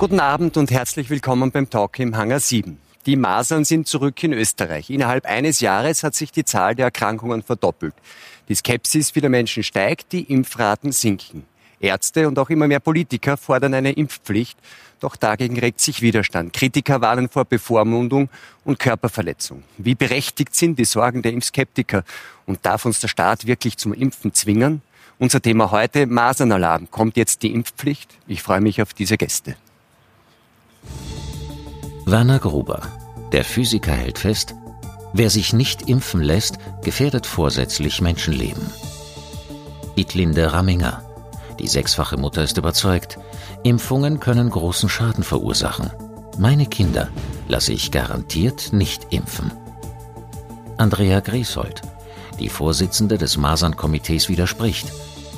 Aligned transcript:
Guten 0.00 0.18
Abend 0.18 0.56
und 0.56 0.70
herzlich 0.70 1.10
willkommen 1.10 1.50
beim 1.50 1.68
Talk 1.68 1.98
im 1.98 2.16
Hangar 2.16 2.40
7. 2.40 2.78
Die 3.04 3.16
Masern 3.16 3.66
sind 3.66 3.86
zurück 3.86 4.24
in 4.24 4.32
Österreich. 4.32 4.88
Innerhalb 4.88 5.26
eines 5.26 5.60
Jahres 5.60 6.02
hat 6.02 6.14
sich 6.14 6.32
die 6.32 6.46
Zahl 6.46 6.74
der 6.74 6.86
Erkrankungen 6.86 7.42
verdoppelt. 7.42 7.92
Die 8.48 8.54
Skepsis 8.54 9.10
vieler 9.10 9.28
Menschen 9.28 9.62
steigt, 9.62 10.12
die 10.12 10.22
Impfraten 10.22 10.92
sinken. 10.92 11.44
Ärzte 11.80 12.28
und 12.28 12.38
auch 12.38 12.48
immer 12.48 12.66
mehr 12.66 12.80
Politiker 12.80 13.36
fordern 13.36 13.74
eine 13.74 13.92
Impfpflicht, 13.92 14.58
doch 15.00 15.16
dagegen 15.16 15.58
regt 15.58 15.82
sich 15.82 16.00
Widerstand. 16.00 16.54
Kritiker 16.54 17.02
warnen 17.02 17.28
vor 17.28 17.44
Bevormundung 17.44 18.30
und 18.64 18.78
Körperverletzung. 18.78 19.64
Wie 19.76 19.96
berechtigt 19.96 20.56
sind 20.56 20.78
die 20.78 20.86
Sorgen 20.86 21.20
der 21.20 21.34
Impfskeptiker 21.34 22.04
und 22.46 22.64
darf 22.64 22.86
uns 22.86 23.00
der 23.00 23.08
Staat 23.08 23.46
wirklich 23.46 23.76
zum 23.76 23.92
Impfen 23.92 24.32
zwingen? 24.32 24.80
Unser 25.18 25.42
Thema 25.42 25.70
heute, 25.70 26.06
Masernalarm. 26.06 26.90
Kommt 26.90 27.18
jetzt 27.18 27.42
die 27.42 27.52
Impfpflicht? 27.52 28.16
Ich 28.26 28.42
freue 28.42 28.62
mich 28.62 28.80
auf 28.80 28.94
diese 28.94 29.18
Gäste. 29.18 29.56
Werner 32.06 32.38
Gruber. 32.38 32.82
Der 33.32 33.44
Physiker 33.44 33.92
hält 33.92 34.18
fest, 34.18 34.54
wer 35.12 35.30
sich 35.30 35.52
nicht 35.52 35.88
impfen 35.88 36.20
lässt, 36.20 36.58
gefährdet 36.82 37.26
vorsätzlich 37.26 38.00
Menschenleben. 38.00 38.66
Itlinde 39.96 40.52
Ramminger. 40.52 41.02
Die 41.58 41.68
sechsfache 41.68 42.16
Mutter 42.16 42.42
ist 42.42 42.58
überzeugt, 42.58 43.18
Impfungen 43.62 44.18
können 44.18 44.50
großen 44.50 44.88
Schaden 44.88 45.22
verursachen. 45.22 45.90
Meine 46.38 46.66
Kinder 46.66 47.08
lasse 47.48 47.72
ich 47.72 47.90
garantiert 47.90 48.72
nicht 48.72 49.08
impfen. 49.10 49.52
Andrea 50.78 51.20
Grieshold. 51.20 51.82
Die 52.38 52.48
Vorsitzende 52.48 53.18
des 53.18 53.36
Masernkomitees 53.36 54.30
widerspricht. 54.30 54.90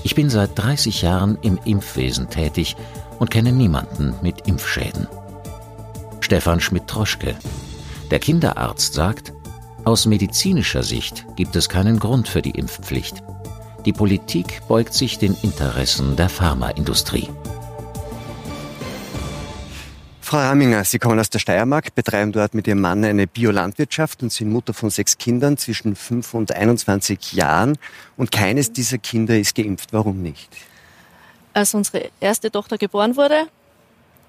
Ich 0.05 0.14
bin 0.14 0.30
seit 0.30 0.56
30 0.56 1.02
Jahren 1.02 1.36
im 1.42 1.58
Impfwesen 1.64 2.30
tätig 2.30 2.77
und 3.19 3.30
kenne 3.30 3.52
niemanden 3.52 4.14
mit 4.22 4.47
Impfschäden. 4.47 5.08
Stefan 6.23 6.61
Schmidt-Troschke. 6.61 7.37
Der 8.11 8.19
Kinderarzt 8.19 8.95
sagt, 8.95 9.33
aus 9.84 10.06
medizinischer 10.06 10.83
Sicht 10.83 11.27
gibt 11.37 11.56
es 11.56 11.69
keinen 11.69 11.98
Grund 11.98 12.29
für 12.29 12.41
die 12.41 12.53
Impfpflicht. 12.53 13.23
Die 13.84 13.92
Politik 13.92 14.62
beugt 14.69 14.95
sich 14.95 15.19
den 15.19 15.37
Interessen 15.42 16.14
der 16.14 16.29
Pharmaindustrie. 16.29 17.29
Frau 20.20 20.39
Ramminger, 20.39 20.84
Sie 20.84 20.98
kommen 20.98 21.19
aus 21.19 21.29
der 21.29 21.41
Steiermark, 21.41 21.95
betreiben 21.95 22.33
dort 22.33 22.55
mit 22.55 22.67
Ihrem 22.67 22.81
Mann 22.81 23.05
eine 23.05 23.27
Biolandwirtschaft 23.27 24.23
und 24.23 24.33
sind 24.33 24.51
Mutter 24.51 24.73
von 24.73 24.89
sechs 24.89 25.19
Kindern 25.19 25.59
zwischen 25.59 25.97
5 25.97 26.33
und 26.33 26.53
21 26.53 27.33
Jahren. 27.33 27.77
Und 28.17 28.33
keines 28.33 28.73
dieser 28.73 28.98
Kinder 28.98 29.36
ist 29.36 29.55
geimpft. 29.55 29.92
Warum 29.92 30.23
nicht? 30.23 30.48
Als 31.53 31.75
unsere 31.75 32.11
erste 32.20 32.51
Tochter 32.51 32.79
geboren 32.79 33.17
wurde, 33.17 33.48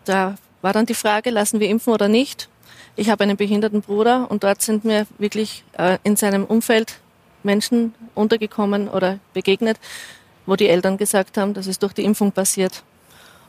da 0.03 0.35
war 0.63 0.73
dann 0.73 0.85
die 0.85 0.95
Frage, 0.95 1.29
lassen 1.29 1.59
wir 1.59 1.69
impfen 1.69 1.93
oder 1.93 2.07
nicht. 2.07 2.49
Ich 2.95 3.09
habe 3.09 3.23
einen 3.23 3.37
behinderten 3.37 3.81
Bruder 3.81 4.31
und 4.31 4.43
dort 4.43 4.61
sind 4.61 4.85
mir 4.85 5.05
wirklich 5.17 5.63
äh, 5.77 5.97
in 6.03 6.15
seinem 6.15 6.45
Umfeld 6.45 6.99
Menschen 7.43 7.93
untergekommen 8.15 8.87
oder 8.87 9.19
begegnet, 9.33 9.77
wo 10.45 10.55
die 10.55 10.69
Eltern 10.69 10.97
gesagt 10.97 11.37
haben, 11.37 11.53
das 11.53 11.67
ist 11.67 11.83
durch 11.83 11.93
die 11.93 12.03
Impfung 12.03 12.31
passiert. 12.31 12.83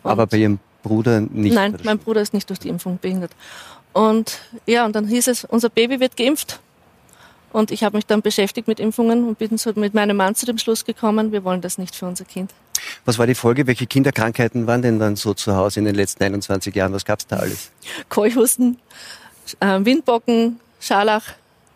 Und 0.03 0.11
Aber 0.11 0.27
bei 0.27 0.39
Ihrem 0.39 0.59
Bruder 0.83 1.21
nicht? 1.21 1.55
Nein, 1.55 1.79
mein 1.85 1.99
Bruder 1.99 2.21
ist 2.21 2.35
nicht 2.35 2.49
durch 2.51 2.59
die 2.59 2.69
Impfung 2.69 2.99
behindert. 3.01 3.31
Und 3.93 4.41
ja, 4.67 4.85
und 4.85 4.97
dann 4.97 5.07
hieß 5.07 5.29
es, 5.29 5.45
unser 5.45 5.69
Baby 5.69 6.01
wird 6.01 6.17
geimpft. 6.17 6.59
Und 7.53 7.71
ich 7.71 7.85
habe 7.85 7.97
mich 7.97 8.07
dann 8.07 8.23
beschäftigt 8.23 8.67
mit 8.67 8.81
Impfungen 8.81 9.29
und 9.29 9.39
bin 9.39 9.57
so 9.57 9.71
mit 9.77 9.95
meinem 9.95 10.17
Mann 10.17 10.35
zu 10.35 10.47
dem 10.47 10.59
Schluss 10.59 10.85
gekommen, 10.85 11.31
wir 11.31 11.45
wollen 11.45 11.61
das 11.61 11.79
nicht 11.79 11.95
für 11.95 12.07
unser 12.07 12.25
Kind. 12.25 12.51
Was 13.05 13.19
war 13.19 13.27
die 13.27 13.35
Folge? 13.35 13.67
Welche 13.67 13.87
Kinderkrankheiten 13.87 14.67
waren 14.67 14.83
denn 14.83 14.99
dann 14.99 15.17
so 15.17 15.35
zu 15.35 15.55
Hause 15.55 15.81
in 15.81 15.87
den 15.87 15.95
letzten 15.95 16.23
21 16.25 16.75
Jahren? 16.75 16.93
Was 16.93 17.05
gab 17.05 17.21
es 17.21 17.27
da 17.27 17.37
alles? 17.37 17.71
Keuchhusten, 18.09 18.79
äh, 19.61 19.81
Windbocken, 19.81 20.61
Scharlach, 20.81 21.25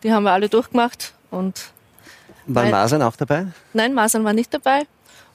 die 0.03 0.11
haben 0.11 0.23
wir 0.23 0.31
alle 0.31 0.49
durchgemacht. 0.49 1.13
Und 1.31 1.71
Waren 2.47 2.71
Masern 2.71 3.01
auch 3.01 3.15
dabei? 3.15 3.47
Nein, 3.73 3.93
Masern 3.93 4.23
war 4.23 4.33
nicht 4.33 4.53
dabei. 4.53 4.83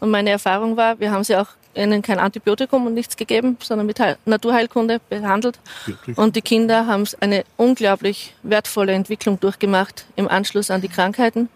Und 0.00 0.10
meine 0.10 0.30
Erfahrung 0.30 0.76
war, 0.76 0.98
wir 0.98 1.10
haben 1.12 1.24
sie 1.24 1.36
auch 1.36 1.48
ihnen 1.74 2.02
kein 2.02 2.18
Antibiotikum 2.18 2.86
und 2.86 2.94
nichts 2.94 3.16
gegeben, 3.16 3.56
sondern 3.60 3.86
mit 3.86 3.98
Naturheilkunde 4.24 5.00
behandelt. 5.08 5.58
Wirklich? 5.86 6.16
Und 6.16 6.36
die 6.36 6.42
Kinder 6.42 6.86
haben 6.86 7.04
eine 7.20 7.44
unglaublich 7.56 8.34
wertvolle 8.42 8.92
Entwicklung 8.92 9.40
durchgemacht 9.40 10.04
im 10.16 10.28
Anschluss 10.28 10.70
an 10.70 10.80
die 10.80 10.88
Krankheiten. 10.88 11.48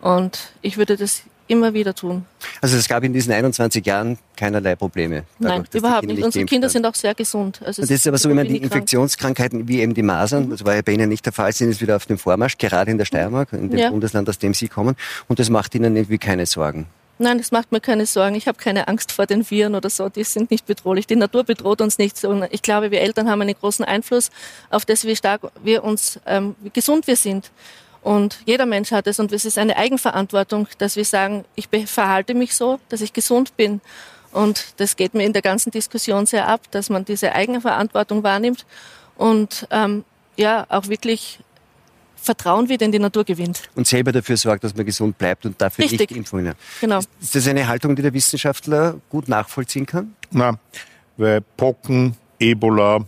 Und 0.00 0.52
ich 0.62 0.76
würde 0.76 0.96
das 0.96 1.22
immer 1.50 1.74
wieder 1.74 1.94
tun. 1.94 2.24
Also 2.60 2.76
es 2.76 2.88
gab 2.88 3.02
in 3.04 3.12
diesen 3.12 3.32
21 3.32 3.84
Jahren 3.84 4.18
keinerlei 4.36 4.76
Probleme? 4.76 5.24
Dadurch, 5.38 5.58
Nein, 5.58 5.68
überhaupt 5.72 6.06
nicht. 6.06 6.22
Unsere 6.22 6.44
Kinder 6.46 6.68
sind 6.68 6.86
auch 6.86 6.94
sehr 6.94 7.14
gesund. 7.14 7.60
Also 7.64 7.82
das 7.82 7.90
ist 7.90 8.06
aber 8.06 8.18
so, 8.18 8.28
wenn 8.28 8.36
man 8.36 8.48
die 8.48 8.58
Infektionskrankheiten 8.58 9.68
wie 9.68 9.80
eben 9.80 9.94
die 9.94 10.02
Masern, 10.02 10.46
mhm. 10.46 10.50
das 10.50 10.64
war 10.64 10.74
ja 10.74 10.82
bei 10.82 10.92
Ihnen 10.92 11.08
nicht 11.08 11.26
der 11.26 11.32
Fall, 11.32 11.52
sind 11.52 11.70
jetzt 11.70 11.80
wieder 11.80 11.96
auf 11.96 12.06
dem 12.06 12.18
Vormarsch, 12.18 12.56
gerade 12.56 12.90
in 12.90 12.98
der 12.98 13.04
Steiermark, 13.04 13.52
in 13.52 13.70
dem 13.70 13.78
ja. 13.78 13.90
Bundesland, 13.90 14.28
aus 14.28 14.38
dem 14.38 14.54
Sie 14.54 14.68
kommen. 14.68 14.96
Und 15.28 15.38
das 15.38 15.50
macht 15.50 15.74
Ihnen 15.74 15.96
irgendwie 15.96 16.18
keine 16.18 16.46
Sorgen? 16.46 16.86
Nein, 17.22 17.36
das 17.36 17.52
macht 17.52 17.70
mir 17.70 17.80
keine 17.80 18.06
Sorgen. 18.06 18.34
Ich 18.34 18.48
habe 18.48 18.56
keine 18.56 18.88
Angst 18.88 19.12
vor 19.12 19.26
den 19.26 19.48
Viren 19.50 19.74
oder 19.74 19.90
so. 19.90 20.08
Die 20.08 20.24
sind 20.24 20.50
nicht 20.50 20.64
bedrohlich. 20.64 21.06
Die 21.06 21.16
Natur 21.16 21.44
bedroht 21.44 21.82
uns 21.82 21.98
nicht. 21.98 22.24
Und 22.24 22.46
ich 22.50 22.62
glaube, 22.62 22.90
wir 22.90 23.02
Eltern 23.02 23.28
haben 23.28 23.42
einen 23.42 23.54
großen 23.54 23.84
Einfluss 23.84 24.30
auf 24.70 24.86
das, 24.86 25.04
wie 25.04 25.14
stark 25.14 25.42
wir 25.62 25.84
uns, 25.84 26.18
ähm, 26.24 26.54
wie 26.62 26.70
gesund 26.70 27.06
wir 27.06 27.16
sind. 27.16 27.50
Und 28.02 28.40
jeder 28.46 28.66
Mensch 28.66 28.92
hat 28.92 29.06
es. 29.06 29.20
Und 29.20 29.32
es 29.32 29.44
ist 29.44 29.58
eine 29.58 29.76
Eigenverantwortung, 29.76 30.68
dass 30.78 30.96
wir 30.96 31.04
sagen, 31.04 31.44
ich 31.54 31.68
verhalte 31.86 32.34
mich 32.34 32.54
so, 32.54 32.80
dass 32.88 33.00
ich 33.00 33.12
gesund 33.12 33.56
bin. 33.56 33.80
Und 34.32 34.74
das 34.78 34.96
geht 34.96 35.14
mir 35.14 35.24
in 35.24 35.32
der 35.32 35.42
ganzen 35.42 35.70
Diskussion 35.70 36.26
sehr 36.26 36.48
ab, 36.48 36.62
dass 36.70 36.88
man 36.88 37.04
diese 37.04 37.32
Eigenverantwortung 37.32 38.22
wahrnimmt 38.22 38.64
und 39.16 39.66
ähm, 39.70 40.04
ja 40.36 40.66
auch 40.68 40.88
wirklich 40.88 41.40
Vertrauen 42.16 42.68
wieder 42.68 42.86
in 42.86 42.92
die 42.92 42.98
Natur 42.98 43.24
gewinnt. 43.24 43.62
Und 43.74 43.86
selber 43.86 44.12
dafür 44.12 44.36
sorgt, 44.36 44.62
dass 44.62 44.74
man 44.74 44.84
gesund 44.84 45.16
bleibt 45.16 45.46
und 45.46 45.60
dafür 45.60 45.84
Richtig. 45.84 46.10
nicht 46.10 46.16
Impfungen. 46.16 46.54
Genau. 46.80 47.00
Ist 47.20 47.34
das 47.34 47.48
eine 47.48 47.66
Haltung, 47.66 47.96
die 47.96 48.02
der 48.02 48.12
Wissenschaftler 48.12 49.00
gut 49.08 49.28
nachvollziehen 49.28 49.86
kann? 49.86 50.14
Nein, 50.30 50.58
weil 51.16 51.40
Pocken, 51.40 52.16
Ebola, 52.38 53.04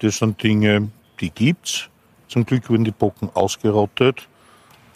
das 0.00 0.18
sind 0.18 0.42
Dinge, 0.42 0.88
die 1.20 1.30
gibt's. 1.30 1.88
Zum 2.28 2.44
Glück 2.44 2.68
wurden 2.68 2.84
die 2.84 2.92
Pocken 2.92 3.30
ausgerottet. 3.34 4.28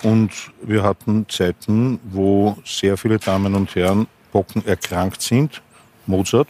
Und 0.03 0.31
wir 0.63 0.83
hatten 0.83 1.27
Zeiten, 1.29 2.01
wo 2.05 2.57
sehr 2.65 2.97
viele 2.97 3.19
Damen 3.19 3.55
und 3.55 3.75
Herren 3.75 4.07
Pocken 4.33 4.67
erkrankt 4.67 5.23
sind. 5.23 5.63
Mozart, 6.07 6.49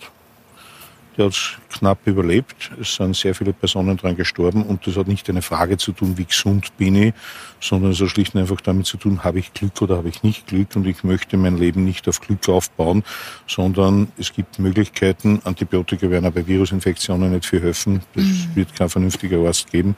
der 1.16 1.26
hat 1.26 1.32
es 1.32 1.59
knapp 1.69 1.98
überlebt. 2.06 2.70
Es 2.81 2.94
sind 2.94 3.15
sehr 3.15 3.34
viele 3.34 3.53
Personen 3.53 3.97
daran 3.98 4.16
gestorben 4.16 4.62
und 4.65 4.87
das 4.87 4.97
hat 4.97 5.09
nicht 5.09 5.28
eine 5.28 5.43
Frage 5.43 5.76
zu 5.76 5.93
tun, 5.93 6.16
wie 6.16 6.25
gesund 6.25 6.75
bin 6.78 6.94
ich, 6.94 7.14
sondern 7.60 7.91
es 7.91 8.00
hat 8.00 8.09
schlicht 8.09 8.34
und 8.34 8.41
einfach 8.41 8.62
damit 8.62 8.87
zu 8.87 8.97
tun, 8.97 9.22
habe 9.22 9.38
ich 9.38 9.53
Glück 9.53 9.82
oder 9.82 9.99
habe 9.99 10.09
ich 10.09 10.22
nicht 10.22 10.47
Glück 10.47 10.75
und 10.75 10.87
ich 10.87 11.04
möchte 11.04 11.37
mein 11.37 11.59
Leben 11.59 11.84
nicht 11.84 12.09
auf 12.09 12.20
Glück 12.20 12.49
aufbauen, 12.49 13.04
sondern 13.47 14.10
es 14.16 14.32
gibt 14.32 14.59
Möglichkeiten, 14.59 15.43
Antibiotika 15.44 16.09
werden 16.09 16.25
aber 16.25 16.41
bei 16.41 16.47
Virusinfektionen 16.47 17.32
nicht 17.32 17.44
viel 17.44 17.60
helfen, 17.60 18.00
das 18.14 18.25
mhm. 18.25 18.50
wird 18.54 18.75
kein 18.75 18.88
vernünftiger 18.88 19.38
Arzt 19.47 19.70
geben. 19.70 19.97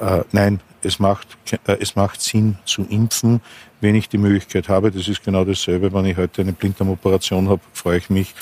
Äh, 0.00 0.24
nein, 0.32 0.60
es 0.82 0.98
macht, 0.98 1.28
äh, 1.66 1.76
es 1.80 1.96
macht 1.96 2.20
Sinn 2.22 2.56
zu 2.64 2.82
impfen, 2.82 3.40
wenn 3.80 3.94
ich 3.94 4.08
die 4.08 4.18
Möglichkeit 4.18 4.68
habe. 4.68 4.90
Das 4.90 5.08
ist 5.08 5.22
genau 5.22 5.44
dasselbe, 5.44 5.92
wenn 5.92 6.06
ich 6.06 6.16
heute 6.16 6.42
eine 6.42 6.52
Blinddarmoperation 6.52 7.48
habe, 7.48 7.60
freue 7.72 7.98
ich 7.98 8.10
mich, 8.10 8.34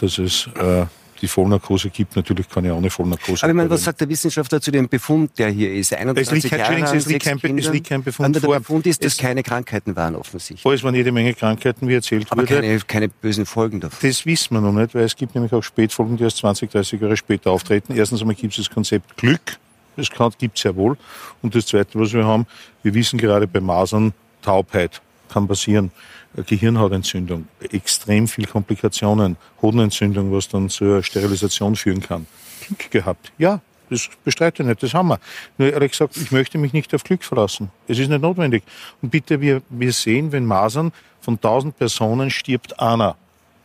dass 0.00 0.18
es 0.18 0.48
äh, 0.58 0.86
die 1.22 1.28
Vollnarkose 1.28 1.88
gibt. 1.90 2.16
Natürlich 2.16 2.48
kann 2.48 2.64
ich 2.64 2.70
auch 2.70 2.78
eine 2.78 2.90
Vollnarkose 2.90 3.44
Aber 3.44 3.52
ich 3.52 3.56
meine, 3.56 3.70
was 3.70 3.84
sagt 3.84 4.00
der 4.00 4.08
Wissenschaftler 4.08 4.60
zu 4.60 4.70
dem 4.70 4.88
Befund, 4.88 5.38
der 5.38 5.50
hier 5.50 5.72
ist? 5.72 5.94
21 5.94 6.36
es 6.36 6.42
liegt, 6.42 6.58
Jahre 6.58 6.78
lang, 6.78 6.96
es, 6.96 7.06
liegt 7.06 7.24
kein, 7.24 7.58
es 7.58 7.68
liegt 7.70 7.88
kein 7.88 8.02
Befund 8.02 8.36
vor. 8.38 8.50
Der 8.50 8.58
Befund 8.58 8.86
ist, 8.86 9.04
dass 9.04 9.12
es 9.12 9.18
keine 9.18 9.42
Krankheiten 9.42 9.94
waren 9.94 10.16
offensichtlich. 10.16 10.66
Oh, 10.66 10.72
es 10.72 10.82
waren 10.82 10.94
jede 10.94 11.12
Menge 11.12 11.32
Krankheiten, 11.34 11.88
wie 11.88 11.94
erzählt 11.94 12.26
Aber 12.30 12.42
wurde. 12.42 12.54
Aber 12.54 12.62
keine, 12.62 12.80
keine 12.80 13.08
bösen 13.08 13.46
Folgen 13.46 13.80
davon. 13.80 13.98
Das 14.02 14.26
wissen 14.26 14.54
wir 14.54 14.60
noch 14.60 14.72
nicht, 14.72 14.94
weil 14.94 15.04
es 15.04 15.14
gibt 15.14 15.34
nämlich 15.34 15.52
auch 15.52 15.62
Spätfolgen, 15.62 16.16
die 16.16 16.24
erst 16.24 16.38
20, 16.38 16.70
30 16.70 17.00
Jahre 17.00 17.16
später 17.16 17.50
auftreten. 17.50 17.94
Erstens 17.94 18.20
einmal 18.20 18.34
gibt 18.34 18.52
es 18.52 18.64
das 18.64 18.74
Konzept 18.74 19.16
Glück. 19.16 19.58
Das 19.96 20.08
gibt 20.38 20.56
es 20.56 20.62
sehr 20.62 20.76
wohl. 20.76 20.96
Und 21.42 21.54
das 21.54 21.66
Zweite, 21.66 21.98
was 21.98 22.12
wir 22.12 22.24
haben, 22.24 22.46
wir 22.82 22.94
wissen 22.94 23.18
gerade 23.18 23.46
bei 23.46 23.60
Masern, 23.60 24.12
Taubheit 24.42 25.00
kann 25.28 25.48
passieren. 25.48 25.90
Gehirnhautentzündung, 26.34 27.46
extrem 27.72 28.26
viel 28.26 28.46
Komplikationen, 28.46 29.36
Hodenentzündung, 29.60 30.32
was 30.32 30.48
dann 30.48 30.70
zur 30.70 31.02
Sterilisation 31.02 31.76
führen 31.76 32.00
kann. 32.00 32.26
Glück 32.66 32.90
gehabt. 32.90 33.32
Ja, 33.36 33.60
das 33.90 34.08
bestreite 34.24 34.62
ich 34.62 34.68
nicht, 34.68 34.82
das 34.82 34.94
haben 34.94 35.08
wir. 35.08 35.20
Nur 35.58 35.70
ehrlich 35.70 35.92
gesagt, 35.92 36.16
ich 36.16 36.32
möchte 36.32 36.56
mich 36.56 36.72
nicht 36.72 36.94
auf 36.94 37.04
Glück 37.04 37.22
verlassen. 37.22 37.70
Es 37.86 37.98
ist 37.98 38.08
nicht 38.08 38.22
notwendig. 38.22 38.62
Und 39.02 39.10
bitte, 39.10 39.40
wir, 39.42 39.62
wir 39.68 39.92
sehen, 39.92 40.32
wenn 40.32 40.46
Masern 40.46 40.92
von 41.20 41.34
1000 41.34 41.76
Personen 41.76 42.30
stirbt 42.30 42.80
einer. 42.80 43.16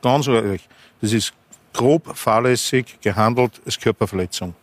Ganz 0.02 0.28
ehrlich. 0.28 0.68
Das 1.00 1.14
ist 1.14 1.34
grob 1.72 2.18
fahrlässig 2.18 3.00
gehandelt, 3.02 3.62
als 3.66 3.80
Körperverletzung. 3.80 4.56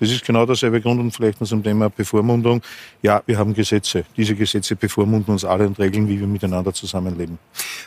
Das 0.00 0.10
ist 0.10 0.24
genau 0.24 0.44
derselbe 0.46 0.80
Grund 0.80 1.00
und 1.00 1.12
vielleicht 1.12 1.40
noch 1.40 1.48
zum 1.48 1.62
Thema 1.62 1.88
Bevormundung. 1.88 2.62
Ja, 3.02 3.22
wir 3.26 3.38
haben 3.38 3.54
Gesetze. 3.54 4.04
Diese 4.16 4.34
Gesetze 4.34 4.76
bevormunden 4.76 5.32
uns 5.32 5.44
alle 5.44 5.66
und 5.66 5.78
regeln, 5.78 6.08
wie 6.08 6.18
wir 6.18 6.26
miteinander 6.26 6.72
zusammenleben. 6.72 7.38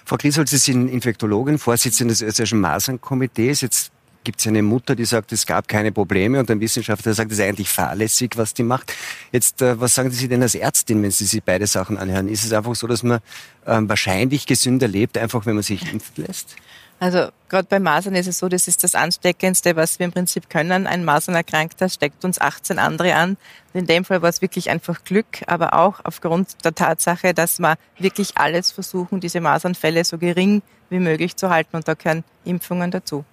Frau 0.06 0.18
Grieshold, 0.18 0.50
Sie 0.50 0.58
sind 0.58 0.88
Infektologin, 0.88 1.58
Vorsitzende 1.58 2.14
des 2.14 2.22
österreichischen 2.22 2.62
Masernkomitees. 2.62 3.62
Jetzt 3.62 3.92
gibt 4.28 4.42
es 4.42 4.48
eine 4.48 4.62
Mutter, 4.62 4.94
die 4.94 5.06
sagt, 5.06 5.32
es 5.32 5.46
gab 5.46 5.70
keine 5.70 5.94
Probleme 5.94 6.40
und 6.40 6.52
ein 6.52 6.60
Wissenschaftler 6.60 7.14
sagt, 7.14 7.32
es 7.32 7.40
ist 7.40 7.46
eigentlich 7.46 7.70
fahrlässig, 7.70 8.32
was 8.36 8.54
die 8.54 8.64
macht. 8.64 8.94
Jetzt, 9.32 9.62
äh, 9.62 9.80
was 9.80 9.96
sagen 9.96 10.12
Sie 10.12 10.28
denn 10.28 10.42
als 10.42 10.54
Ärztin, 10.54 11.02
wenn 11.02 11.12
Sie 11.12 11.24
sich 11.24 11.42
beide 11.42 11.66
Sachen 11.66 11.98
anhören? 11.98 12.28
Ist 12.28 12.44
es 12.44 12.52
einfach 12.52 12.76
so, 12.76 12.88
dass 12.88 13.04
man 13.04 13.20
ähm, 13.66 13.88
wahrscheinlich 13.88 14.46
gesünder 14.46 14.90
lebt, 14.90 15.18
einfach 15.18 15.46
wenn 15.46 15.54
man 15.56 15.64
sich 15.64 15.82
impfen 15.94 16.26
lässt? 16.26 16.58
Also 17.00 17.30
gerade 17.48 17.68
bei 17.68 17.80
Masern 17.80 18.16
ist 18.16 18.28
es 18.28 18.40
so, 18.40 18.50
das 18.50 18.68
ist 18.68 18.84
das 18.84 18.96
Ansteckendste, 18.96 19.76
was 19.76 20.00
wir 20.00 20.06
im 20.06 20.12
Prinzip 20.12 20.50
können. 20.50 20.88
Ein 20.88 21.06
Masernerkrankter 21.06 21.90
steckt 21.90 22.26
uns 22.26 22.42
18 22.42 22.80
andere 22.80 23.14
an. 23.14 23.38
In 23.74 23.86
dem 23.86 24.04
Fall 24.04 24.24
war 24.24 24.30
es 24.30 24.42
wirklich 24.42 24.72
einfach 24.72 25.04
Glück, 25.04 25.44
aber 25.46 25.76
auch 25.76 26.00
aufgrund 26.04 26.64
der 26.66 26.74
Tatsache, 26.74 27.36
dass 27.36 27.60
wir 27.60 27.78
wirklich 28.00 28.38
alles 28.38 28.72
versuchen, 28.72 29.20
diese 29.20 29.42
Masernfälle 29.42 30.04
so 30.04 30.18
gering 30.18 30.64
wie 30.90 31.00
möglich 31.00 31.36
zu 31.36 31.50
halten. 31.52 31.76
Und 31.76 31.88
da 31.88 31.94
gehören 31.94 32.24
Impfungen 32.46 32.90
dazu. 32.90 33.26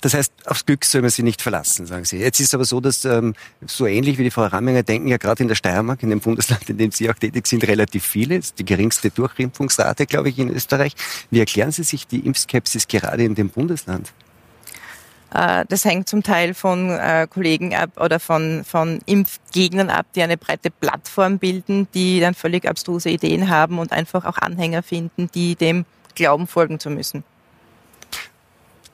Das 0.00 0.14
heißt, 0.14 0.32
aufs 0.46 0.66
Glück 0.66 0.84
soll 0.84 1.02
man 1.02 1.10
sich 1.10 1.24
nicht 1.24 1.42
verlassen, 1.42 1.86
sagen 1.86 2.04
Sie. 2.04 2.18
Jetzt 2.18 2.40
ist 2.40 2.54
aber 2.54 2.64
so, 2.64 2.80
dass 2.80 3.04
ähm, 3.04 3.34
so 3.66 3.86
ähnlich 3.86 4.18
wie 4.18 4.24
die 4.24 4.30
Frau 4.30 4.44
Ramminger 4.44 4.82
denken 4.82 5.08
ja 5.08 5.16
gerade 5.16 5.42
in 5.42 5.48
der 5.48 5.54
Steiermark, 5.54 6.02
in 6.02 6.10
dem 6.10 6.20
Bundesland, 6.20 6.68
in 6.68 6.78
dem 6.78 6.90
Sie 6.90 7.08
auch 7.10 7.14
tätig 7.14 7.46
sind, 7.46 7.66
relativ 7.66 8.04
viele. 8.04 8.36
Das 8.36 8.46
ist 8.46 8.58
die 8.58 8.64
geringste 8.64 9.10
Durchimpfungsrate, 9.10 10.06
glaube 10.06 10.28
ich, 10.28 10.38
in 10.38 10.50
Österreich. 10.50 10.94
Wie 11.30 11.40
erklären 11.40 11.72
Sie 11.72 11.84
sich 11.84 12.06
die 12.06 12.26
Impfskepsis 12.26 12.88
gerade 12.88 13.24
in 13.24 13.34
dem 13.34 13.48
Bundesland? 13.48 14.12
Äh, 15.34 15.64
das 15.68 15.84
hängt 15.84 16.08
zum 16.08 16.22
Teil 16.22 16.54
von 16.54 16.90
äh, 16.90 17.26
Kollegen 17.28 17.74
ab 17.74 17.90
oder 18.00 18.20
von, 18.20 18.64
von 18.64 19.00
Impfgegnern 19.06 19.90
ab, 19.90 20.06
die 20.14 20.22
eine 20.22 20.36
breite 20.36 20.70
Plattform 20.70 21.38
bilden, 21.38 21.88
die 21.94 22.20
dann 22.20 22.34
völlig 22.34 22.68
abstruse 22.68 23.10
Ideen 23.10 23.48
haben 23.48 23.78
und 23.78 23.92
einfach 23.92 24.24
auch 24.24 24.38
Anhänger 24.38 24.82
finden, 24.82 25.30
die 25.34 25.56
dem 25.56 25.84
glauben, 26.14 26.46
folgen 26.46 26.78
zu 26.78 26.90
müssen. 26.90 27.24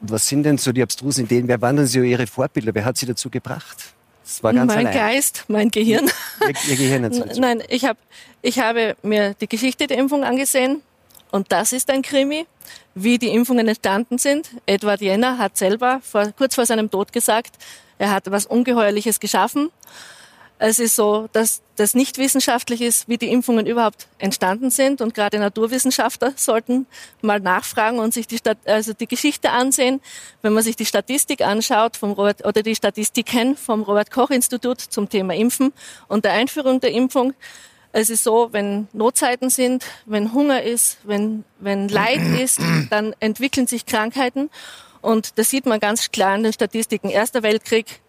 Was 0.00 0.26
sind 0.26 0.44
denn 0.44 0.58
so 0.58 0.72
die 0.72 0.82
abstrusen 0.82 1.24
Ideen? 1.24 1.48
Wer 1.48 1.60
waren 1.60 1.76
denn 1.76 1.86
so 1.86 2.00
Ihre 2.00 2.26
Vorbilder? 2.26 2.74
Wer 2.74 2.84
hat 2.84 2.96
Sie 2.96 3.06
dazu 3.06 3.30
gebracht? 3.30 3.76
Das 4.22 4.42
war 4.42 4.52
ganz 4.52 4.68
mein 4.68 4.86
allein. 4.86 4.94
Geist, 4.94 5.44
mein 5.48 5.70
Gehirn. 5.70 6.10
Ihr, 6.40 6.54
Ihr 6.68 6.76
Gehirn 6.76 7.04
hat 7.04 7.36
Nein, 7.38 7.62
ich, 7.68 7.84
hab, 7.84 7.96
ich 8.42 8.58
habe 8.58 8.96
mir 9.02 9.34
die 9.34 9.48
Geschichte 9.48 9.86
der 9.86 9.98
Impfung 9.98 10.22
angesehen 10.22 10.82
und 11.30 11.50
das 11.50 11.72
ist 11.72 11.90
ein 11.90 12.02
Krimi, 12.02 12.46
wie 12.94 13.18
die 13.18 13.28
Impfungen 13.28 13.66
entstanden 13.66 14.18
sind. 14.18 14.50
Edward 14.66 15.00
Jenner 15.00 15.38
hat 15.38 15.56
selber 15.56 16.00
vor, 16.02 16.30
kurz 16.36 16.54
vor 16.54 16.66
seinem 16.66 16.90
Tod 16.90 17.12
gesagt, 17.12 17.56
er 17.98 18.10
hat 18.10 18.30
was 18.30 18.46
Ungeheuerliches 18.46 19.18
geschaffen 19.18 19.70
es 20.60 20.81
ist 20.81 20.96
so, 20.96 21.28
dass 21.32 21.62
das 21.76 21.94
nicht 21.94 22.19
wissenschaftlich 22.19 22.81
ist, 22.81 23.08
wie 23.08 23.16
die 23.16 23.31
Impfungen 23.31 23.66
überhaupt 23.66 24.08
entstanden 24.19 24.70
sind. 24.70 25.00
Und 25.00 25.14
gerade 25.14 25.38
Naturwissenschaftler 25.38 26.32
sollten 26.37 26.87
mal 27.22 27.38
nachfragen 27.38 28.00
und 28.00 28.12
sich 28.12 28.26
die, 28.26 28.38
Stat 28.38 28.58
also 28.66 28.93
die 28.93 29.06
Geschichte 29.06 29.50
ansehen. 29.50 30.00
Wenn 30.43 30.52
man 30.52 30.64
sich 30.64 30.75
die 30.75 30.87
Statistik 30.87 31.43
anschaut 31.43 31.96
vom 31.96 32.12
Robert, 32.12 32.44
oder 32.44 32.62
die 32.62 32.75
Statistiken 32.75 33.56
vom 33.56 33.82
Robert-Koch-Institut 33.82 34.81
zum 34.81 35.08
Thema 35.08 35.34
Impfen 35.34 35.72
und 36.08 36.25
der 36.25 36.32
Einführung 36.32 36.81
der 36.81 36.90
Impfung, 36.90 37.34
es 37.93 38.10
ist 38.10 38.25
so, 38.25 38.49
wenn 38.52 38.88
Notzeiten 38.93 39.50
sind, 39.50 39.84
wenn 40.06 40.32
Hunger 40.34 40.62
ist, 40.62 40.99
wenn, 41.05 41.44
wenn 41.60 41.88
Leid 41.88 42.20
ist, 42.40 42.60
dann 42.90 43.14
entwickeln 43.20 43.69
sich 43.69 43.87
Krankheiten. 43.87 44.50
Und 45.00 45.38
das 45.38 45.50
sieht 45.50 45.66
man 45.66 45.78
ganz 45.78 46.10
klar 46.10 46.34
in 46.34 46.43
den 46.43 46.52
Statistiken. 46.52 47.08
Erster 47.08 47.44
Weltkrieg, 47.44 48.00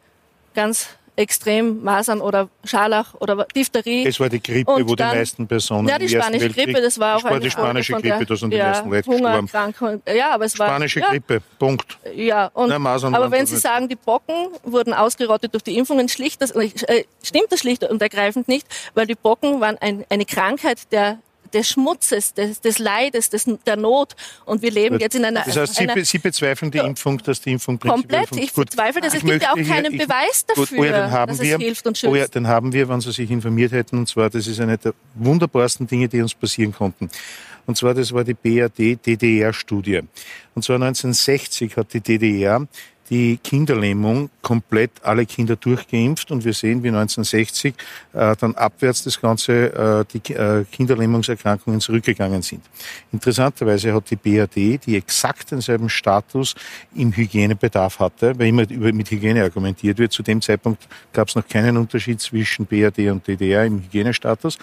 ganz 0.56 0.88
extrem 1.19 1.83
Masern 1.83 2.21
oder 2.21 2.48
Scharlach 2.63 3.13
oder 3.16 3.45
Diphtherie. 3.54 4.07
Es 4.07 4.19
war 4.21 4.30
die 4.30 4.42
Grippe, 4.42 4.71
und 4.71 4.89
wo 4.89 4.95
dann, 4.95 5.12
die 5.12 5.18
meisten 5.18 5.48
Personen 5.48 5.88
Ja, 5.89 6.00
die 6.00 6.07
spanische 6.07 6.45
Weltkrieg, 6.45 6.66
Grippe, 6.68 6.81
das 6.81 6.98
war 6.98 7.18
auch 7.18 7.24
war 7.25 7.39
die 7.39 7.51
spanische 7.51 7.94
Grippe, 7.94 8.25
da 8.25 8.36
sind 8.38 8.51
die 8.51 8.57
ja, 8.57 8.69
meisten 8.69 8.89
Leute 8.89 9.12
Hunger, 9.12 9.42
gestorben. 9.42 10.01
Ja, 10.07 10.31
aber 10.31 10.45
es 10.45 10.57
war 10.57 10.68
spanische 10.68 11.01
ja, 11.01 11.10
Grippe, 11.10 11.42
Punkt. 11.60 11.98
Ja, 12.16 12.48
und, 12.54 12.69
Na, 12.69 12.77
aber 12.77 13.31
wenn 13.31 13.45
Sie 13.45 13.56
nicht. 13.56 13.63
sagen, 13.63 13.89
die 13.89 13.98
Bocken 13.98 14.48
wurden 14.63 14.94
ausgerottet 14.94 15.54
durch 15.54 15.63
die 15.63 15.77
Impfungen, 15.77 16.07
schlicht 16.07 16.42
das, 16.42 16.51
äh, 16.51 17.04
stimmt 17.22 17.48
das 17.50 17.60
schlicht 17.60 17.83
und 17.83 18.01
ergreifend 18.01 18.48
nicht, 18.48 18.65
weil 18.94 19.06
die 19.06 19.15
Bocken 19.15 19.60
waren 19.60 19.77
ein, 19.77 20.06
eine 20.10 20.25
Krankheit 20.25 20.92
der 20.94 21.19
des 21.54 21.69
Schmutzes, 21.69 22.34
des, 22.34 22.62
des 22.62 22.80
Leides, 22.80 23.30
des, 23.30 23.46
der 23.66 23.75
Not. 23.75 24.16
Und 24.46 24.62
wir 24.62 24.72
leben 24.72 25.00
jetzt 25.00 25.16
in 25.16 25.25
einer... 25.25 25.44
Das 25.44 25.56
heißt, 25.56 25.75
Sie, 25.75 25.90
einer, 25.90 26.06
Sie 26.06 26.18
bezweifeln 26.18 26.72
die 26.72 26.80
Impfung, 26.80 27.18
dass 27.19 27.42
die 27.42 27.51
Impfung 27.51 27.80
Komplett, 27.80 28.36
ich 28.36 28.54
bezweifle 28.54 29.01
das. 29.01 29.16
Es 29.16 29.24
gibt 29.24 29.42
ja 29.42 29.51
auch 29.51 29.56
keinen 29.56 29.92
hier, 29.92 30.06
Beweis 30.06 30.46
dafür, 30.46 30.66
gut, 30.66 30.78
oh 30.80 30.84
ja, 30.84 31.12
haben 31.12 31.30
dass 31.30 31.42
wir, 31.42 31.56
es 31.56 31.62
hilft 31.62 31.88
und 31.88 31.98
schützt. 31.98 32.12
Oh 32.12 32.16
ja, 32.16 32.28
den 32.28 32.48
haben 32.48 32.74
wir, 32.74 32.90
wenn 32.90 33.01
Sie 33.01 33.12
sich 33.12 33.30
informiert 33.30 33.72
hätten. 33.72 33.98
Und 33.98 34.07
zwar, 34.07 34.30
das 34.30 34.48
ist 34.48 34.60
eine 34.60 34.78
der 34.78 34.94
wunderbarsten 35.16 35.88
Dinge, 35.88 36.07
die 36.07 36.22
uns 36.22 36.34
passieren 36.34 36.74
konnten. 36.74 37.10
Und 37.66 37.78
zwar, 37.78 37.94
das 37.94 38.12
war 38.12 38.24
die 38.24 38.34
BRD-DDR-Studie. 38.34 40.01
Und 40.56 40.63
zwar 40.63 40.78
1960 40.78 41.78
hat 41.78 41.94
die 41.94 42.01
DDR 42.01 42.66
die 43.10 43.38
Kinderlähmung 43.38 44.30
komplett 44.42 44.92
alle 45.04 45.26
Kinder 45.26 45.56
durchgeimpft 45.56 46.32
und 46.32 46.46
wir 46.46 46.54
sehen, 46.54 46.84
wie 46.84 46.90
1960 46.90 47.74
äh, 48.14 48.36
dann 48.36 48.56
abwärts 48.56 49.04
das 49.04 49.20
Ganze 49.20 49.74
äh, 49.74 50.06
die 50.14 50.34
äh, 50.34 50.66
Kinderlähmungserkrankungen 50.72 51.80
zurückgegangen 51.80 52.42
sind. 52.42 52.62
Interessanterweise 53.12 53.94
hat 53.94 54.10
die 54.10 54.16
BRD, 54.16 54.86
die 54.86 54.96
exakt 54.96 55.52
denselben 55.52 55.90
Status 55.90 56.56
im 56.96 57.12
Hygienebedarf 57.12 58.00
hatte, 58.00 58.38
weil 58.38 58.48
immer 58.48 58.70
über, 58.70 58.92
mit 58.94 59.10
Hygiene 59.10 59.44
argumentiert 59.44 59.98
wird. 59.98 60.12
Zu 60.12 60.24
dem 60.24 60.42
Zeitpunkt 60.42 60.88
gab 61.14 61.28
es 61.28 61.36
noch 61.36 61.48
keinen 61.48 61.78
Unterschied 61.78 62.22
zwischen 62.22 62.66
BRD 62.66 63.10
und 63.10 63.28
DDR 63.28 63.66
im 63.66 63.82
Hygienestatus. 63.82 64.58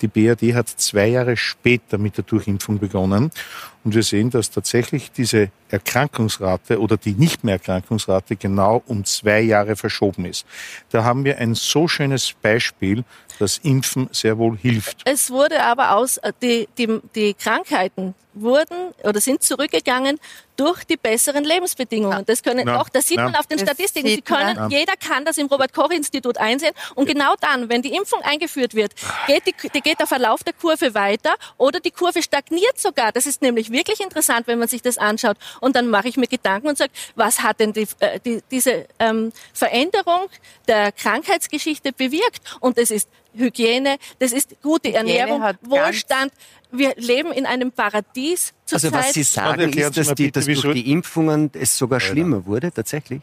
Die 0.00 0.08
BRD 0.08 0.54
hat 0.54 0.68
zwei 0.68 1.08
Jahre 1.08 1.36
später 1.36 1.98
mit 1.98 2.16
der 2.16 2.24
Durchimpfung 2.24 2.78
begonnen 2.78 3.30
und 3.84 3.94
wir 3.94 4.02
sehen, 4.02 4.30
dass 4.30 4.50
tatsächlich 4.50 5.10
diese 5.12 5.50
Erkrankungsrate 5.70 6.80
oder 6.80 6.96
die 6.96 7.12
nicht 7.12 7.44
mehr 7.44 7.54
Erkrankungsrate 7.54 8.36
genau 8.36 8.82
um 8.86 9.04
zwei 9.04 9.40
Jahre 9.40 9.76
verschoben 9.76 10.24
ist. 10.24 10.46
Da 10.90 11.04
haben 11.04 11.24
wir 11.24 11.38
ein 11.38 11.54
so 11.54 11.88
schönes 11.88 12.34
Beispiel, 12.42 13.04
dass 13.38 13.58
Impfen 13.58 14.08
sehr 14.12 14.38
wohl 14.38 14.56
hilft. 14.56 15.02
Es 15.04 15.30
wurde 15.30 15.62
aber 15.62 15.92
aus, 15.96 16.18
äh, 16.18 16.32
die, 16.42 16.68
die, 16.76 17.00
die 17.14 17.34
Krankheiten 17.34 18.14
wurden 18.40 18.94
oder 19.02 19.20
sind 19.20 19.42
zurückgegangen 19.42 20.18
durch 20.58 20.84
die 20.84 20.96
besseren 20.96 21.44
Lebensbedingungen. 21.44 22.24
Das 22.26 22.42
können 22.42 22.66
ja. 22.66 22.80
auch, 22.80 22.88
das 22.88 23.06
sieht 23.06 23.18
ja. 23.18 23.24
man 23.24 23.36
auf 23.36 23.46
den 23.46 23.58
Statistiken. 23.60 24.08
Sie 24.08 24.22
können, 24.22 24.56
ja. 24.56 24.68
jeder 24.68 24.94
kann 24.96 25.24
das 25.24 25.38
im 25.38 25.46
Robert-Koch-Institut 25.46 26.36
einsehen. 26.38 26.74
Und 26.96 27.06
genau 27.06 27.34
dann, 27.40 27.68
wenn 27.68 27.80
die 27.80 27.94
Impfung 27.94 28.20
eingeführt 28.22 28.74
wird, 28.74 28.92
geht, 29.28 29.46
die, 29.46 29.54
die, 29.68 29.80
geht 29.80 30.00
der 30.00 30.08
Verlauf 30.08 30.42
der 30.42 30.52
Kurve 30.52 30.94
weiter 30.94 31.34
oder 31.58 31.78
die 31.78 31.92
Kurve 31.92 32.22
stagniert 32.22 32.78
sogar. 32.78 33.12
Das 33.12 33.26
ist 33.26 33.40
nämlich 33.40 33.70
wirklich 33.70 34.00
interessant, 34.00 34.48
wenn 34.48 34.58
man 34.58 34.66
sich 34.66 34.82
das 34.82 34.98
anschaut. 34.98 35.36
Und 35.60 35.76
dann 35.76 35.88
mache 35.88 36.08
ich 36.08 36.16
mir 36.16 36.26
Gedanken 36.26 36.68
und 36.68 36.78
sage, 36.78 36.90
was 37.14 37.40
hat 37.40 37.60
denn 37.60 37.72
die, 37.72 37.86
äh, 38.00 38.18
die, 38.18 38.42
diese 38.50 38.88
ähm, 38.98 39.32
Veränderung 39.52 40.28
der 40.66 40.90
Krankheitsgeschichte 40.90 41.92
bewirkt? 41.92 42.42
Und 42.58 42.78
es 42.78 42.90
ist 42.90 43.08
Hygiene, 43.38 43.96
das 44.18 44.32
ist 44.32 44.60
gute 44.62 44.88
Hygiene 44.88 44.98
Ernährung, 44.98 45.42
Wohlstand. 45.62 46.32
Wir 46.70 46.94
leben 46.96 47.32
in 47.32 47.46
einem 47.46 47.72
Paradies 47.72 48.52
zurzeit. 48.66 48.92
Also 48.92 49.06
was 49.06 49.14
Sie 49.14 49.22
sagen, 49.22 49.72
ist, 49.72 49.96
dass, 49.96 50.14
die, 50.14 50.30
dass 50.30 50.44
durch 50.44 50.74
die 50.74 50.90
Impfungen 50.90 51.50
es 51.54 51.78
sogar 51.78 52.00
schlimmer 52.00 52.44
wurde, 52.44 52.70
tatsächlich? 52.72 53.22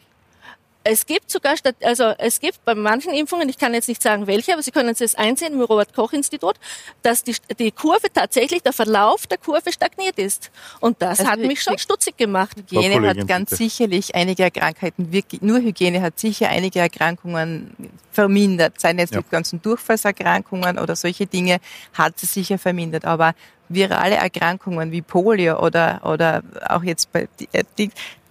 Es 0.88 1.04
gibt 1.04 1.30
sogar, 1.30 1.54
also 1.82 2.14
es 2.18 2.38
gibt 2.38 2.64
bei 2.64 2.74
manchen 2.74 3.12
Impfungen, 3.12 3.48
ich 3.48 3.58
kann 3.58 3.74
jetzt 3.74 3.88
nicht 3.88 4.00
sagen 4.00 4.26
welche, 4.28 4.52
aber 4.52 4.62
Sie 4.62 4.70
können 4.70 4.90
es 4.90 5.00
jetzt 5.00 5.18
einsehen 5.18 5.54
im 5.54 5.60
Robert-Koch-Institut, 5.60 6.54
dass 7.02 7.24
die, 7.24 7.34
die 7.58 7.72
Kurve 7.72 8.12
tatsächlich, 8.12 8.62
der 8.62 8.72
Verlauf 8.72 9.26
der 9.26 9.38
Kurve 9.38 9.72
stagniert 9.72 10.18
ist. 10.18 10.50
Und 10.80 11.02
das 11.02 11.20
also 11.20 11.32
hat 11.32 11.40
mich 11.40 11.60
schon 11.60 11.78
stutzig 11.78 12.16
gemacht. 12.16 12.56
Hygiene 12.56 13.08
hat 13.08 13.26
ganz 13.26 13.50
bitte. 13.50 13.64
sicherlich 13.64 14.14
einige 14.14 14.48
Krankheiten, 14.50 15.10
wirklich, 15.10 15.42
nur 15.42 15.58
Hygiene 15.58 16.02
hat 16.02 16.20
sicher 16.20 16.48
einige 16.50 16.78
Erkrankungen 16.78 17.74
vermindert. 18.12 18.80
Seien 18.80 18.98
jetzt 18.98 19.14
ja. 19.14 19.20
die 19.20 19.28
ganzen 19.28 19.60
Durchfallserkrankungen 19.62 20.78
oder 20.78 20.94
solche 20.94 21.26
Dinge, 21.26 21.58
hat 21.94 22.18
sie 22.20 22.26
sicher 22.26 22.58
vermindert. 22.58 23.04
Aber 23.04 23.34
virale 23.68 24.14
Erkrankungen 24.14 24.92
wie 24.92 25.02
Polio 25.02 25.60
oder, 25.60 26.00
oder 26.04 26.42
auch 26.68 26.84
jetzt 26.84 27.12
bei, 27.12 27.28
äh, 27.52 27.64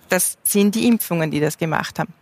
das 0.08 0.38
sind 0.44 0.76
die 0.76 0.88
Impfungen, 0.88 1.32
die 1.32 1.42
das 1.42 1.58
gemacht 1.58 2.00
haben. 2.00 2.14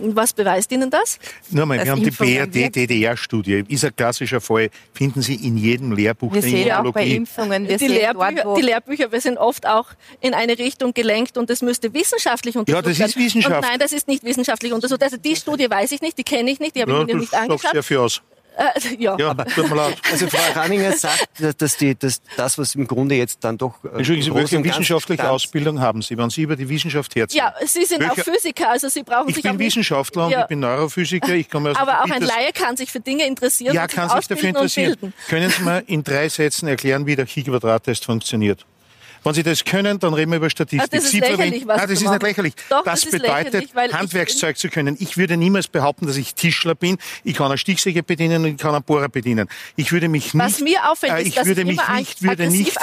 Was 0.00 0.32
beweist 0.32 0.70
Ihnen 0.72 0.90
das? 0.90 1.18
Nur 1.50 1.66
mal, 1.66 1.82
wir 1.82 1.90
haben 1.90 2.02
die 2.02 2.10
BRD-DDR-Studie. 2.10 3.64
Ist 3.68 3.84
ein 3.84 3.94
klassischer 3.94 4.40
Fall. 4.40 4.70
Finden 4.92 5.22
Sie 5.22 5.34
in 5.34 5.56
jedem 5.56 5.92
Lehrbuch 5.92 6.32
wir 6.32 6.40
der 6.40 6.50
sehen 6.50 6.68
Immunologie. 6.68 6.88
Auch 6.88 6.92
bei 6.92 7.06
Impfungen. 7.06 7.68
Wir 7.68 7.76
die, 7.78 7.88
Lehrbücher, 7.88 8.42
dort, 8.44 8.58
die 8.58 8.62
Lehrbücher 8.62 9.20
sind 9.20 9.38
oft 9.38 9.66
auch 9.66 9.88
in 10.20 10.34
eine 10.34 10.58
Richtung 10.58 10.94
gelenkt 10.94 11.36
und 11.36 11.50
das 11.50 11.62
müsste 11.62 11.92
wissenschaftlich 11.94 12.56
untersucht 12.56 12.84
werden. 12.84 12.94
Ja, 12.94 13.04
das 13.04 13.16
ist 13.16 13.18
wissenschaftlich. 13.18 13.70
nein, 13.70 13.78
das 13.78 13.92
ist 13.92 14.08
nicht 14.08 14.24
wissenschaftlich 14.24 14.72
untersucht. 14.72 15.02
Also 15.02 15.16
die 15.16 15.36
Studie 15.36 15.68
weiß 15.68 15.92
ich 15.92 16.00
nicht, 16.00 16.16
die 16.18 16.24
kenne 16.24 16.50
ich 16.50 16.60
nicht, 16.60 16.76
die 16.76 16.82
habe 16.82 16.92
ja, 16.92 17.00
ich 17.00 17.06
mir 17.06 17.16
nicht 17.16 17.34
angeschaut. 17.34 17.72
Sehr 17.72 17.82
viel 17.82 17.98
aus. 17.98 18.22
Äh, 18.58 18.96
ja. 18.98 19.16
ja, 19.16 19.30
aber, 19.30 19.44
tut 19.46 19.70
mir 19.70 19.76
leid. 19.76 19.98
Also 20.10 20.26
Frau 20.26 20.60
Ranninger 20.60 20.92
sagt, 20.92 21.28
dass, 21.58 21.76
die, 21.76 21.96
dass 21.96 22.20
das, 22.36 22.58
was 22.58 22.74
im 22.74 22.88
Grunde 22.88 23.14
jetzt 23.14 23.44
dann 23.44 23.56
doch... 23.56 23.84
Äh, 23.84 23.98
Entschuldigen 23.98 24.24
Sie, 24.24 24.34
welche 24.34 24.64
wissenschaftliche 24.64 25.30
Ausbildung 25.30 25.80
haben 25.80 26.02
Sie, 26.02 26.18
wenn 26.18 26.28
Sie 26.28 26.42
über 26.42 26.56
die 26.56 26.68
Wissenschaft 26.68 27.14
herziehen? 27.14 27.38
Ja, 27.38 27.54
Sie 27.64 27.84
sind 27.84 28.00
welche, 28.00 28.20
auch 28.20 28.24
Physiker, 28.24 28.70
also 28.70 28.88
Sie 28.88 29.04
brauchen 29.04 29.28
ich 29.28 29.36
sich 29.36 29.44
Ich 29.44 29.50
bin 29.50 29.60
Wissenschaftler 29.60 30.26
und 30.26 30.32
ja. 30.32 30.42
ich 30.42 30.48
bin 30.48 30.58
Neurophysiker. 30.58 31.34
Ich 31.34 31.48
komme 31.48 31.70
aus 31.70 31.76
aber 31.76 32.02
auch 32.02 32.10
ein 32.10 32.22
Laie 32.22 32.52
kann 32.52 32.76
sich 32.76 32.90
für 32.90 33.00
Dinge 33.00 33.26
interessieren 33.26 33.74
Ja, 33.74 33.86
kann 33.86 34.08
sich 34.10 34.26
dafür 34.26 34.48
interessieren. 34.48 34.96
Können 35.28 35.50
Sie 35.50 35.62
mir 35.62 35.84
in 35.86 36.02
drei 36.02 36.28
Sätzen 36.28 36.66
erklären, 36.66 37.06
wie 37.06 37.14
der 37.14 37.26
Chi-Quadrat-Test 37.26 38.04
funktioniert? 38.06 38.66
Wenn 39.24 39.34
Sie 39.34 39.42
das 39.42 39.64
können, 39.64 39.98
dann 39.98 40.14
reden 40.14 40.30
wir 40.30 40.36
über 40.36 40.50
Statistik. 40.50 40.80
Ah, 40.82 40.96
das 40.96 41.04
ist 41.04 41.10
Sie 41.10 41.20
lächerlich, 41.20 41.66
was 41.66 41.76
Nein, 41.78 41.88
das 41.88 41.98
du 41.98 42.04
ist 42.04 42.10
nicht 42.10 42.22
lächerlich. 42.22 42.54
Doch, 42.68 42.84
das, 42.84 43.00
das 43.00 43.12
ist 43.12 43.22
bedeutet, 43.22 43.74
Handwerkszeug 43.92 44.56
zu 44.58 44.68
können. 44.68 44.96
Ich 44.98 45.16
würde 45.16 45.36
niemals 45.36 45.68
behaupten, 45.68 46.06
dass 46.06 46.16
ich 46.16 46.34
Tischler 46.34 46.74
bin. 46.74 46.98
Ich 47.24 47.36
kann 47.36 47.46
eine 47.46 47.58
Stichsäge 47.58 48.02
bedienen 48.02 48.44
und 48.44 48.50
ich 48.52 48.56
kann 48.56 48.74
einen 48.74 48.84
Bohrer 48.84 49.08
bedienen. 49.08 49.48
Ich 49.76 49.92
würde 49.92 50.08
mich 50.08 50.34
nicht, 50.34 50.44
Was 50.44 50.60
mir 50.60 50.90
auffällt, 50.90 51.12
äh, 51.12 51.22
ist, 51.22 51.28
ich 51.28 51.34
dass 51.34 51.46
würde 51.46 51.62
ich 51.62 51.66
mich 51.66 51.88
nicht, 51.88 52.22
würde 52.22 52.48
nicht 52.48 52.76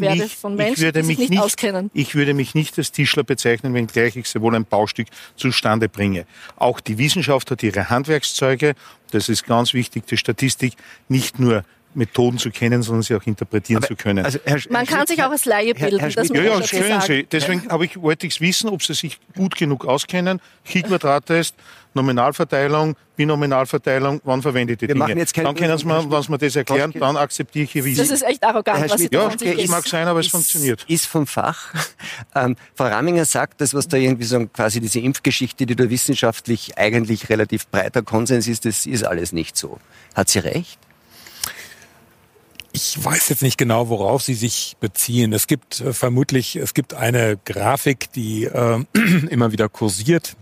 werde 0.00 0.18
nicht, 0.18 0.34
von 0.34 0.52
ich 0.52 0.58
Menschen, 0.58 0.82
würde 0.82 1.02
mich 1.02 1.18
nicht 1.18 1.42
auskennen. 1.42 1.90
ich 1.94 2.14
würde 2.14 2.34
mich 2.34 2.54
nicht 2.54 2.76
als 2.78 2.92
Tischler 2.92 3.24
bezeichnen, 3.24 3.74
wenngleich 3.74 4.16
ich 4.16 4.28
sehr 4.28 4.42
wohl 4.42 4.54
ein 4.54 4.64
Baustück 4.64 5.08
zustande 5.36 5.88
bringe. 5.88 6.26
Auch 6.56 6.80
die 6.80 6.98
Wissenschaft 6.98 7.50
hat 7.50 7.62
ihre 7.62 7.90
Handwerkszeuge. 7.90 8.74
Das 9.10 9.28
ist 9.28 9.46
ganz 9.46 9.74
wichtig, 9.74 10.06
die 10.06 10.16
Statistik 10.16 10.74
nicht 11.08 11.38
nur 11.38 11.64
Methoden 11.94 12.38
zu 12.38 12.50
kennen, 12.50 12.82
sondern 12.82 13.02
sie 13.02 13.14
auch 13.14 13.26
interpretieren 13.26 13.82
zu 13.82 13.96
können. 13.96 14.24
Also, 14.24 14.38
Herr, 14.44 14.58
Man 14.68 14.80
Herr 14.80 14.86
kann 14.86 14.96
Schmidt, 14.98 15.08
sich 15.08 15.22
auch 15.22 15.30
als 15.30 15.44
Laie 15.44 15.74
bilden. 15.74 15.98
Herr 16.00 16.10
das 16.10 16.26
Schmidt, 16.26 16.42
ja, 16.44 16.50
man 16.50 16.60
ja, 16.60 16.66
schon 16.66 16.78
können 16.80 17.00
sagen. 17.00 17.06
Sie. 17.06 17.26
Deswegen 17.30 17.68
habe 17.70 17.84
ich, 17.84 18.00
wollte 18.00 18.26
ich 18.26 18.40
wissen, 18.40 18.68
ob 18.70 18.82
Sie 18.82 18.94
sich 18.94 19.18
gut 19.36 19.56
genug 19.56 19.84
auskennen. 19.86 20.40
Chi-Quadrat-Test, 20.64 21.54
Nominalverteilung, 21.94 22.96
Binominalverteilung, 23.16 24.20
wann 24.24 24.42
verwende 24.42 24.72
ich 24.72 24.78
die 24.78 24.88
Wir 24.88 24.94
Dinge? 24.94 24.98
machen 24.98 25.18
jetzt 25.18 25.36
dann 25.36 25.54
können 25.54 25.78
Sie 25.78 25.86
mir, 25.86 26.10
wenn 26.10 26.22
Sie 26.22 26.30
mir 26.30 26.38
das 26.38 26.56
erklären, 26.56 26.92
dann 26.98 27.16
akzeptiere 27.16 27.64
ich 27.64 27.74
Ihr 27.76 27.84
Wissen. 27.84 27.98
Das 27.98 28.10
ist 28.10 28.22
echt 28.22 28.42
arrogant, 28.42 28.78
Herr 28.78 28.90
was 28.90 29.00
Sie 29.00 29.06
Schmidt, 29.06 29.14
da 29.14 29.22
ja, 29.22 29.28
das 29.28 29.38
geben. 29.38 29.70
mag 29.70 29.86
sein, 29.86 30.08
aber 30.08 30.20
es 30.20 30.26
ist, 30.26 30.32
funktioniert. 30.32 30.84
Ist 30.88 31.06
vom 31.06 31.26
Fach. 31.26 31.72
Ähm, 32.36 32.56
Frau 32.74 32.84
Raminger 32.86 33.24
sagt, 33.24 33.60
das, 33.60 33.74
was 33.74 33.86
da 33.88 33.96
irgendwie 33.96 34.24
so 34.24 34.46
quasi 34.46 34.80
diese 34.80 34.98
Impfgeschichte, 35.00 35.66
die 35.66 35.76
da 35.76 35.88
wissenschaftlich 35.88 36.76
eigentlich 36.76 37.28
relativ 37.28 37.68
breiter 37.68 38.02
Konsens 38.02 38.48
ist, 38.48 38.64
das 38.64 38.86
ist 38.86 39.04
alles 39.04 39.32
nicht 39.32 39.56
so. 39.56 39.78
Hat 40.14 40.28
sie 40.28 40.40
recht? 40.40 40.78
Ich 42.76 43.02
weiß 43.04 43.28
jetzt 43.28 43.42
nicht 43.42 43.56
genau, 43.56 43.88
worauf 43.88 44.22
Sie 44.22 44.34
sich 44.34 44.76
beziehen. 44.80 45.32
Es 45.32 45.46
gibt 45.46 45.80
äh, 45.80 45.92
vermutlich, 45.92 46.56
es 46.56 46.74
gibt 46.74 46.92
eine 46.92 47.38
Grafik, 47.44 48.10
die 48.14 48.46
äh, 48.46 48.84
immer 49.30 49.52
wieder 49.52 49.68
kursiert. 49.68 50.36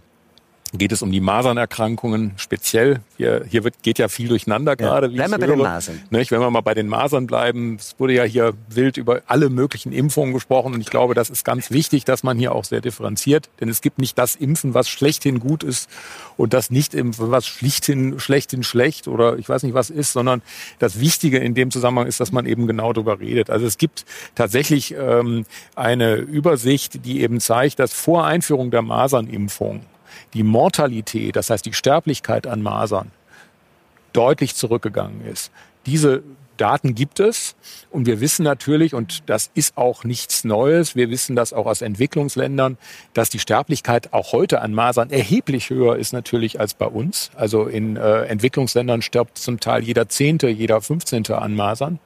Geht 0.74 0.90
es 0.90 1.02
um 1.02 1.12
die 1.12 1.20
Masernerkrankungen 1.20 2.32
speziell? 2.36 3.00
Hier, 3.18 3.44
hier 3.46 3.62
wird, 3.62 3.82
geht 3.82 3.98
ja 3.98 4.08
viel 4.08 4.28
durcheinander 4.28 4.74
gerade. 4.74 5.10
wie 5.10 5.16
Bleiben 5.16 5.32
wir 5.32 5.38
bei 5.38 5.46
den 5.46 5.56
höre. 5.58 5.64
Masern. 5.64 6.00
Nicht, 6.08 6.30
wenn 6.30 6.40
wir 6.40 6.50
mal 6.50 6.62
bei 6.62 6.72
den 6.72 6.88
Masern 6.88 7.26
bleiben, 7.26 7.76
es 7.78 7.94
wurde 7.98 8.14
ja 8.14 8.24
hier 8.24 8.54
wild 8.70 8.96
über 8.96 9.20
alle 9.26 9.50
möglichen 9.50 9.92
Impfungen 9.92 10.32
gesprochen 10.32 10.72
und 10.72 10.80
ich 10.80 10.88
glaube, 10.88 11.12
das 11.12 11.28
ist 11.28 11.44
ganz 11.44 11.70
wichtig, 11.70 12.06
dass 12.06 12.22
man 12.22 12.38
hier 12.38 12.54
auch 12.54 12.64
sehr 12.64 12.80
differenziert, 12.80 13.50
denn 13.60 13.68
es 13.68 13.82
gibt 13.82 13.98
nicht 13.98 14.16
das 14.16 14.34
Impfen, 14.34 14.72
was 14.72 14.88
schlechthin 14.88 15.40
gut 15.40 15.62
ist 15.62 15.90
und 16.38 16.54
das 16.54 16.70
Nicht-Impfen, 16.70 17.30
was 17.30 17.46
schlichthin 17.46 18.18
schlechthin 18.18 18.62
schlecht 18.62 19.08
oder 19.08 19.36
ich 19.36 19.50
weiß 19.50 19.64
nicht 19.64 19.74
was 19.74 19.90
ist, 19.90 20.14
sondern 20.14 20.40
das 20.78 20.98
Wichtige 20.98 21.36
in 21.36 21.54
dem 21.54 21.70
Zusammenhang 21.70 22.06
ist, 22.06 22.18
dass 22.18 22.32
man 22.32 22.46
eben 22.46 22.66
genau 22.66 22.94
darüber 22.94 23.20
redet. 23.20 23.50
Also 23.50 23.66
es 23.66 23.76
gibt 23.76 24.06
tatsächlich 24.34 24.94
ähm, 24.98 25.44
eine 25.76 26.14
Übersicht, 26.14 27.04
die 27.04 27.20
eben 27.20 27.40
zeigt, 27.40 27.78
dass 27.78 27.92
vor 27.92 28.24
Einführung 28.24 28.70
der 28.70 28.80
Masernimpfung 28.80 29.82
die 30.35 30.42
Mortalität, 30.42 31.37
das 31.37 31.50
heißt 31.50 31.64
die 31.64 31.73
Sterblichkeit 31.73 32.47
an 32.47 32.62
Masern, 32.62 33.11
deutlich 34.12 34.54
zurückgegangen 34.54 35.25
ist. 35.26 35.50
Diese 35.87 36.23
Daten 36.57 36.95
gibt 36.95 37.19
es 37.19 37.57
und 37.90 38.07
wir 38.07 38.21
wissen 38.21 38.45
natürlich, 38.45 38.95
und 38.95 39.28
das 39.28 39.50
ist 39.54 39.76
auch 39.76 40.04
nichts 40.04 40.45
Neues, 40.45 40.95
wir 40.95 41.11
wissen 41.11 41.35
das 41.35 41.52
auch 41.52 41.66
aus 41.66 41.83
Entwicklungsländern, 41.83 42.78
dass 43.14 43.31
die 43.31 43.38
Sterblichkeit 43.38 44.12
auch 44.12 44.33
heute 44.33 44.61
an 44.61 44.73
Masern 44.73 45.11
erheblich 45.11 45.71
höher 45.71 45.97
ist 45.97 46.12
natürlich 46.12 46.61
als 46.61 46.75
bei 46.75 46.87
uns. 46.87 47.31
Also 47.35 47.66
in 47.66 47.97
äh, 47.97 48.26
Entwicklungsländern 48.26 49.02
stirbt 49.02 49.38
zum 49.38 49.61
Teil 49.61 49.83
jeder 49.83 50.09
Zehnte, 50.09 50.49
jeder 50.49 50.81
Fünfzehnte 50.83 51.38
an 51.38 51.57
Masern. 51.57 51.99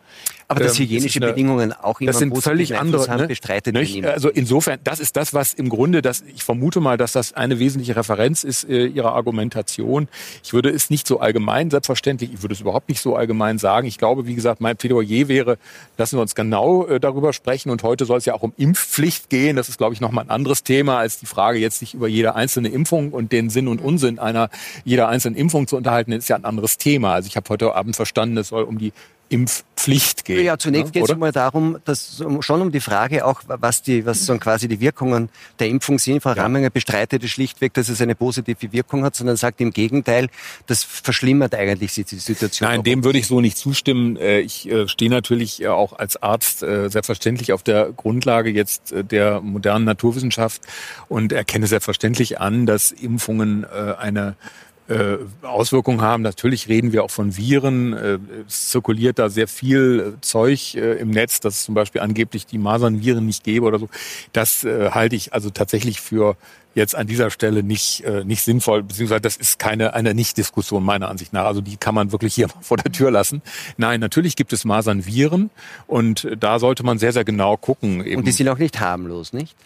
Aber 0.48 0.60
dass 0.60 0.78
Ähm, 0.78 0.84
hygienische 0.84 1.18
das 1.18 1.26
eine- 1.26 1.32
Bedingungen 1.32 1.72
auch 1.72 2.00
immer 2.00 2.12
Das 2.12 2.18
sind 2.20 2.36
völlig 2.40 2.78
andere. 2.78 3.08
haben, 3.08 3.22
Ne? 3.22 3.26
bestreitet 3.28 3.74
Nicht? 3.74 4.04
Also 4.04 4.28
insofern, 4.28 4.78
das 4.84 5.00
ist 5.00 5.16
das, 5.16 5.34
was 5.34 5.54
im 5.54 5.68
Grunde, 5.68 6.02
das, 6.02 6.22
ich 6.34 6.44
vermute 6.44 6.80
mal, 6.80 6.96
dass 6.96 7.12
das 7.12 7.32
eine 7.32 7.58
wesentliche 7.58 7.96
Referenz 7.96 8.44
ist 8.44 8.62
äh, 8.68 8.86
Ihrer 8.86 9.12
Argumentation. 9.14 10.08
Ich 10.44 10.52
würde 10.52 10.70
es 10.70 10.88
nicht 10.90 11.06
so 11.06 11.18
allgemein, 11.20 11.70
selbstverständlich, 11.70 12.32
ich 12.32 12.42
würde 12.42 12.54
es 12.54 12.60
überhaupt 12.60 12.88
nicht 12.88 13.00
so 13.00 13.16
allgemein 13.16 13.58
sagen. 13.58 13.88
Ich 13.88 13.98
glaube, 13.98 14.26
wie 14.26 14.34
gesagt, 14.34 14.60
mein 14.60 14.76
Plädoyer 14.76 15.28
wäre, 15.28 15.58
lassen 15.98 16.16
wir 16.16 16.22
uns 16.22 16.34
genau 16.34 16.86
äh, 16.86 17.00
darüber 17.00 17.32
sprechen. 17.32 17.70
Und 17.70 17.82
heute 17.82 18.04
soll 18.04 18.18
es 18.18 18.24
ja 18.24 18.34
auch 18.34 18.42
um 18.42 18.52
Impfpflicht 18.56 19.30
gehen. 19.30 19.56
Das 19.56 19.68
ist, 19.68 19.78
glaube 19.78 19.94
ich, 19.94 20.00
nochmal 20.00 20.24
ein 20.24 20.30
anderes 20.30 20.62
Thema, 20.62 20.98
als 20.98 21.18
die 21.18 21.26
Frage 21.26 21.58
jetzt 21.58 21.80
sich 21.80 21.94
über 21.94 22.08
jede 22.08 22.34
einzelne 22.36 22.68
Impfung 22.68 23.10
und 23.12 23.32
den 23.32 23.50
Sinn 23.50 23.66
und 23.68 23.80
Unsinn 23.80 24.18
einer 24.18 24.50
jeder 24.84 25.08
einzelnen 25.08 25.36
Impfung 25.36 25.66
zu 25.66 25.76
unterhalten, 25.76 26.12
ist 26.12 26.28
ja 26.28 26.36
ein 26.36 26.44
anderes 26.44 26.78
Thema. 26.78 27.14
Also 27.14 27.26
ich 27.26 27.36
habe 27.36 27.48
heute 27.48 27.74
Abend 27.74 27.96
verstanden, 27.96 28.36
es 28.36 28.48
soll 28.48 28.62
um 28.62 28.78
die 28.78 28.92
Impfpflicht 29.28 30.24
gehen. 30.24 30.44
Ja, 30.44 30.56
zunächst 30.56 30.92
geht 30.92 31.08
es 31.08 31.16
mal 31.16 31.32
darum, 31.32 31.78
dass 31.84 32.22
schon 32.40 32.60
um 32.60 32.70
die 32.70 32.80
Frage 32.80 33.24
auch, 33.24 33.42
was 33.46 33.82
die, 33.82 34.06
was 34.06 34.24
so 34.24 34.36
quasi 34.38 34.68
die 34.68 34.80
Wirkungen 34.80 35.30
der 35.58 35.68
Impfung 35.68 35.98
sind. 35.98 36.22
Frau 36.22 36.30
Ramminger 36.30 36.70
bestreitet 36.70 37.24
es 37.24 37.30
schlichtweg, 37.30 37.74
dass 37.74 37.88
es 37.88 38.00
eine 38.00 38.14
positive 38.14 38.72
Wirkung 38.72 39.04
hat, 39.04 39.16
sondern 39.16 39.36
sagt 39.36 39.60
im 39.60 39.72
Gegenteil, 39.72 40.28
das 40.66 40.84
verschlimmert 40.84 41.54
eigentlich 41.54 41.94
die 41.94 42.04
Situation. 42.04 42.68
Nein, 42.68 42.84
dem 42.84 43.02
würde 43.02 43.18
ich 43.18 43.26
so 43.26 43.40
nicht 43.40 43.58
zustimmen. 43.58 44.16
Äh, 44.16 44.40
Ich 44.40 44.70
äh, 44.70 44.86
stehe 44.86 45.10
natürlich 45.10 45.62
äh, 45.62 45.68
auch 45.68 45.98
als 45.98 46.22
Arzt 46.22 46.60
selbstverständlich 46.60 47.52
auf 47.52 47.62
der 47.62 47.92
Grundlage 47.92 48.50
jetzt 48.50 48.94
der 49.10 49.40
modernen 49.40 49.84
Naturwissenschaft 49.84 50.62
und 51.08 51.32
erkenne 51.32 51.66
selbstverständlich 51.66 52.40
an, 52.40 52.66
dass 52.66 52.92
Impfungen 52.92 53.64
eine 53.64 54.36
äh, 54.88 55.16
Auswirkungen 55.42 56.00
haben. 56.00 56.22
Natürlich 56.22 56.68
reden 56.68 56.92
wir 56.92 57.04
auch 57.04 57.10
von 57.10 57.36
Viren. 57.36 57.92
Äh, 57.92 58.18
Es 58.46 58.70
zirkuliert 58.70 59.18
da 59.18 59.28
sehr 59.28 59.48
viel 59.48 60.14
äh, 60.16 60.20
Zeug 60.20 60.74
äh, 60.74 60.94
im 60.94 61.10
Netz, 61.10 61.40
dass 61.40 61.56
es 61.56 61.64
zum 61.64 61.74
Beispiel 61.74 62.00
angeblich 62.00 62.46
die 62.46 62.58
Masernviren 62.58 63.26
nicht 63.26 63.44
gäbe 63.44 63.66
oder 63.66 63.78
so. 63.78 63.88
Das 64.32 64.64
äh, 64.64 64.90
halte 64.90 65.16
ich 65.16 65.32
also 65.32 65.50
tatsächlich 65.50 66.00
für 66.00 66.36
jetzt 66.76 66.94
an 66.94 67.06
dieser 67.06 67.30
Stelle 67.30 67.62
nicht, 67.62 68.04
äh, 68.04 68.22
nicht 68.22 68.42
sinnvoll, 68.42 68.82
beziehungsweise 68.82 69.22
das 69.22 69.36
ist 69.36 69.58
keine 69.58 69.94
eine 69.94 70.14
Nicht-Diskussion 70.14 70.84
meiner 70.84 71.08
Ansicht 71.08 71.32
nach. 71.32 71.46
Also 71.46 71.62
die 71.62 71.78
kann 71.78 71.94
man 71.94 72.12
wirklich 72.12 72.34
hier 72.34 72.48
vor 72.60 72.76
der 72.76 72.92
Tür 72.92 73.10
lassen. 73.10 73.42
Nein, 73.78 73.98
natürlich 73.98 74.36
gibt 74.36 74.52
es 74.52 74.64
Masernviren 74.64 75.50
und 75.86 76.24
äh, 76.24 76.36
da 76.36 76.58
sollte 76.58 76.84
man 76.84 76.98
sehr, 76.98 77.12
sehr 77.12 77.24
genau 77.24 77.56
gucken. 77.56 78.04
Eben. 78.04 78.18
Und 78.18 78.26
die 78.26 78.32
sind 78.32 78.48
auch 78.48 78.58
nicht 78.58 78.78
harmlos, 78.78 79.32
nicht? 79.32 79.56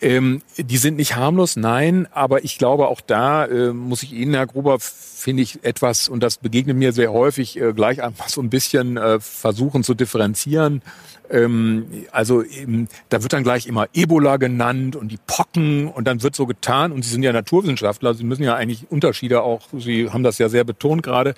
Ähm, 0.00 0.42
die 0.56 0.76
sind 0.76 0.96
nicht 0.96 1.14
harmlos, 1.16 1.56
nein, 1.56 2.08
aber 2.10 2.44
ich 2.44 2.58
glaube 2.58 2.88
auch 2.88 3.00
da 3.00 3.46
äh, 3.46 3.72
muss 3.72 4.02
ich 4.02 4.12
Ihnen, 4.12 4.34
Herr 4.34 4.46
Gruber, 4.46 4.78
finde 5.18 5.42
ich 5.42 5.64
etwas, 5.64 6.08
und 6.08 6.22
das 6.22 6.38
begegnet 6.38 6.76
mir 6.76 6.92
sehr 6.92 7.12
häufig, 7.12 7.60
äh, 7.60 7.72
gleich 7.72 8.02
einfach 8.02 8.28
so 8.28 8.40
ein 8.40 8.50
bisschen 8.50 8.96
äh, 8.96 9.18
versuchen 9.18 9.82
zu 9.82 9.94
differenzieren. 9.94 10.82
Ähm, 11.30 11.86
also 12.12 12.42
eben, 12.42 12.88
da 13.08 13.22
wird 13.22 13.32
dann 13.32 13.42
gleich 13.42 13.66
immer 13.66 13.88
Ebola 13.92 14.36
genannt 14.36 14.96
und 14.96 15.08
die 15.08 15.18
Pocken 15.26 15.88
und 15.88 16.06
dann 16.06 16.22
wird 16.22 16.36
so 16.36 16.46
getan 16.46 16.92
und 16.92 17.04
Sie 17.04 17.10
sind 17.10 17.22
ja 17.22 17.32
Naturwissenschaftler, 17.32 18.14
Sie 18.14 18.24
müssen 18.24 18.44
ja 18.44 18.54
eigentlich 18.54 18.90
Unterschiede 18.90 19.42
auch, 19.42 19.62
Sie 19.76 20.08
haben 20.08 20.22
das 20.22 20.38
ja 20.38 20.48
sehr 20.48 20.64
betont 20.64 21.02
gerade, 21.02 21.34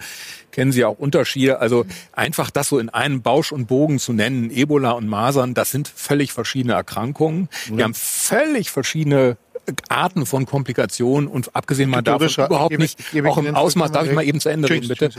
kennen 0.52 0.72
Sie 0.72 0.84
auch 0.84 0.98
Unterschiede. 0.98 1.58
Also 1.58 1.86
einfach 2.12 2.50
das 2.50 2.68
so 2.68 2.78
in 2.78 2.90
einem 2.90 3.22
Bausch 3.22 3.50
und 3.50 3.66
Bogen 3.66 3.98
zu 3.98 4.12
nennen, 4.12 4.50
Ebola 4.50 4.92
und 4.92 5.08
Masern, 5.08 5.54
das 5.54 5.70
sind 5.70 5.88
völlig 5.88 6.32
verschiedene 6.32 6.74
Erkrankungen. 6.74 7.48
Die 7.68 7.82
haben 7.82 7.94
völlig 7.94 8.70
verschiedene 8.70 9.38
Arten 9.88 10.26
von 10.26 10.46
Komplikationen 10.46 11.28
und 11.28 11.54
abgesehen 11.54 11.90
mal 11.90 12.02
davon 12.02 12.28
überhaupt 12.28 12.78
nicht, 12.78 12.98
auch 13.26 13.38
im 13.38 13.54
Ausmaß, 13.54 13.92
darf 13.92 14.06
ich 14.06 14.12
mal 14.12 14.24
eben 14.24 14.40
zu 14.40 14.48
Ende 14.48 14.68
reden, 14.68 14.88
bitte? 14.88 15.10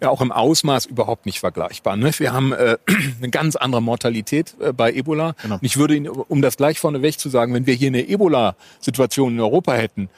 Ja, 0.00 0.10
auch 0.10 0.20
im 0.20 0.32
Ausmaß 0.32 0.86
überhaupt 0.86 1.26
nicht 1.26 1.40
vergleichbar. 1.40 1.96
Ne? 1.96 2.10
Wir 2.18 2.32
haben 2.32 2.52
äh, 2.52 2.76
eine 3.18 3.30
ganz 3.30 3.56
andere 3.56 3.82
Mortalität 3.82 4.54
äh, 4.60 4.72
bei 4.72 4.92
Ebola. 4.92 5.34
Genau. 5.42 5.54
Und 5.56 5.62
ich 5.62 5.76
würde 5.76 5.94
Ihnen, 5.94 6.08
um 6.08 6.42
das 6.42 6.56
gleich 6.56 6.78
vorneweg 6.80 7.18
zu 7.18 7.28
sagen, 7.28 7.54
wenn 7.54 7.66
wir 7.66 7.74
hier 7.74 7.88
eine 7.88 8.08
Ebola-Situation 8.08 9.34
in 9.34 9.40
Europa 9.40 9.72
hätten, 9.74 10.08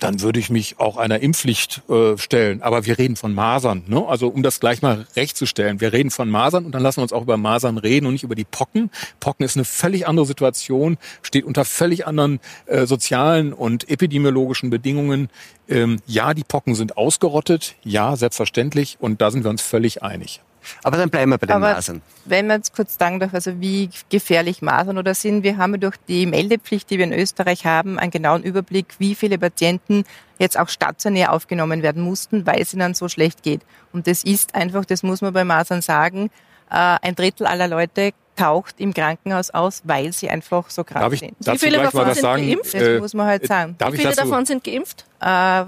dann 0.00 0.20
würde 0.20 0.40
ich 0.40 0.50
mich 0.50 0.80
auch 0.80 0.96
einer 0.96 1.20
Impfpflicht 1.20 1.82
äh, 1.88 2.16
stellen. 2.18 2.62
Aber 2.62 2.86
wir 2.86 2.98
reden 2.98 3.16
von 3.16 3.34
Masern. 3.34 3.84
Ne? 3.86 4.04
Also 4.06 4.28
um 4.28 4.42
das 4.42 4.60
gleich 4.60 4.82
mal 4.82 5.06
recht 5.16 5.36
zu 5.36 5.46
stellen. 5.46 5.80
Wir 5.80 5.92
reden 5.92 6.10
von 6.10 6.28
Masern 6.28 6.66
und 6.66 6.72
dann 6.72 6.82
lassen 6.82 6.98
wir 6.98 7.02
uns 7.02 7.12
auch 7.12 7.22
über 7.22 7.36
Masern 7.36 7.78
reden 7.78 8.06
und 8.06 8.14
nicht 8.14 8.24
über 8.24 8.34
die 8.34 8.44
Pocken. 8.44 8.90
Pocken 9.20 9.44
ist 9.44 9.56
eine 9.56 9.64
völlig 9.64 10.08
andere 10.08 10.26
Situation, 10.26 10.98
steht 11.22 11.44
unter 11.44 11.64
völlig 11.64 12.06
anderen 12.06 12.40
äh, 12.66 12.86
sozialen 12.86 13.52
und 13.52 13.88
epidemiologischen 13.88 14.70
Bedingungen. 14.70 15.28
Ähm, 15.68 16.00
ja, 16.06 16.34
die 16.34 16.44
Pocken 16.44 16.74
sind 16.74 16.96
ausgerottet. 16.96 17.76
Ja, 17.84 18.16
selbstverständlich. 18.16 18.96
Und 19.00 19.20
da 19.20 19.30
sind 19.30 19.44
wir 19.44 19.50
uns 19.50 19.62
völlig 19.62 20.02
einig. 20.02 20.40
Aber 20.82 20.96
dann 20.96 21.10
bleiben 21.10 21.30
wir 21.30 21.38
bei 21.38 21.46
den 21.46 21.56
Aber 21.56 21.74
Masern. 21.74 22.02
wenn 22.24 22.46
man 22.46 22.58
jetzt 22.58 22.74
kurz 22.74 22.96
sagen 22.98 23.20
darf, 23.20 23.34
also 23.34 23.60
wie 23.60 23.90
gefährlich 24.08 24.62
Masern 24.62 24.98
oder 24.98 25.14
sind, 25.14 25.42
wir 25.42 25.56
haben 25.56 25.72
ja 25.74 25.78
durch 25.78 25.96
die 26.08 26.26
Meldepflicht, 26.26 26.90
die 26.90 26.98
wir 26.98 27.04
in 27.04 27.12
Österreich 27.12 27.64
haben, 27.66 27.98
einen 27.98 28.10
genauen 28.10 28.42
Überblick, 28.42 28.94
wie 28.98 29.14
viele 29.14 29.38
Patienten 29.38 30.04
jetzt 30.38 30.58
auch 30.58 30.68
stationär 30.68 31.32
aufgenommen 31.32 31.82
werden 31.82 32.02
mussten, 32.02 32.46
weil 32.46 32.60
es 32.60 32.72
ihnen 32.74 32.94
so 32.94 33.08
schlecht 33.08 33.42
geht. 33.42 33.60
Und 33.92 34.06
das 34.06 34.24
ist 34.24 34.54
einfach, 34.54 34.84
das 34.84 35.02
muss 35.02 35.20
man 35.20 35.32
bei 35.32 35.44
Masern 35.44 35.82
sagen, 35.82 36.30
äh, 36.70 36.74
ein 37.02 37.14
Drittel 37.14 37.46
aller 37.46 37.68
Leute 37.68 38.12
taucht 38.36 38.76
im 38.78 38.94
Krankenhaus 38.94 39.50
aus, 39.50 39.82
weil 39.84 40.12
sie 40.12 40.30
einfach 40.30 40.70
so 40.70 40.82
krank 40.84 41.02
Darf 41.02 41.12
ich 41.12 41.20
sind. 41.20 41.34
dazu 41.40 41.58
viele 41.66 41.78
davon 41.78 42.06
sind 42.06 42.22
sagen? 42.22 42.48
geimpft? 42.48 42.74
Das 42.74 43.00
muss 43.00 43.14
man 43.14 43.26
halt 43.26 43.46
sagen. 43.46 43.74
Darf 43.76 43.92
Wie 43.92 43.96
ich 43.96 44.02
viele 44.02 44.14
davon 44.14 44.46
sind 44.46 44.64
geimpft? 44.64 45.04
Äh, 45.20 45.64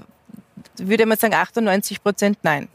würde 0.79 1.05
man 1.07 1.19
sagen, 1.19 1.35
98 1.35 2.03
Prozent 2.03 2.39
nein. 2.43 2.69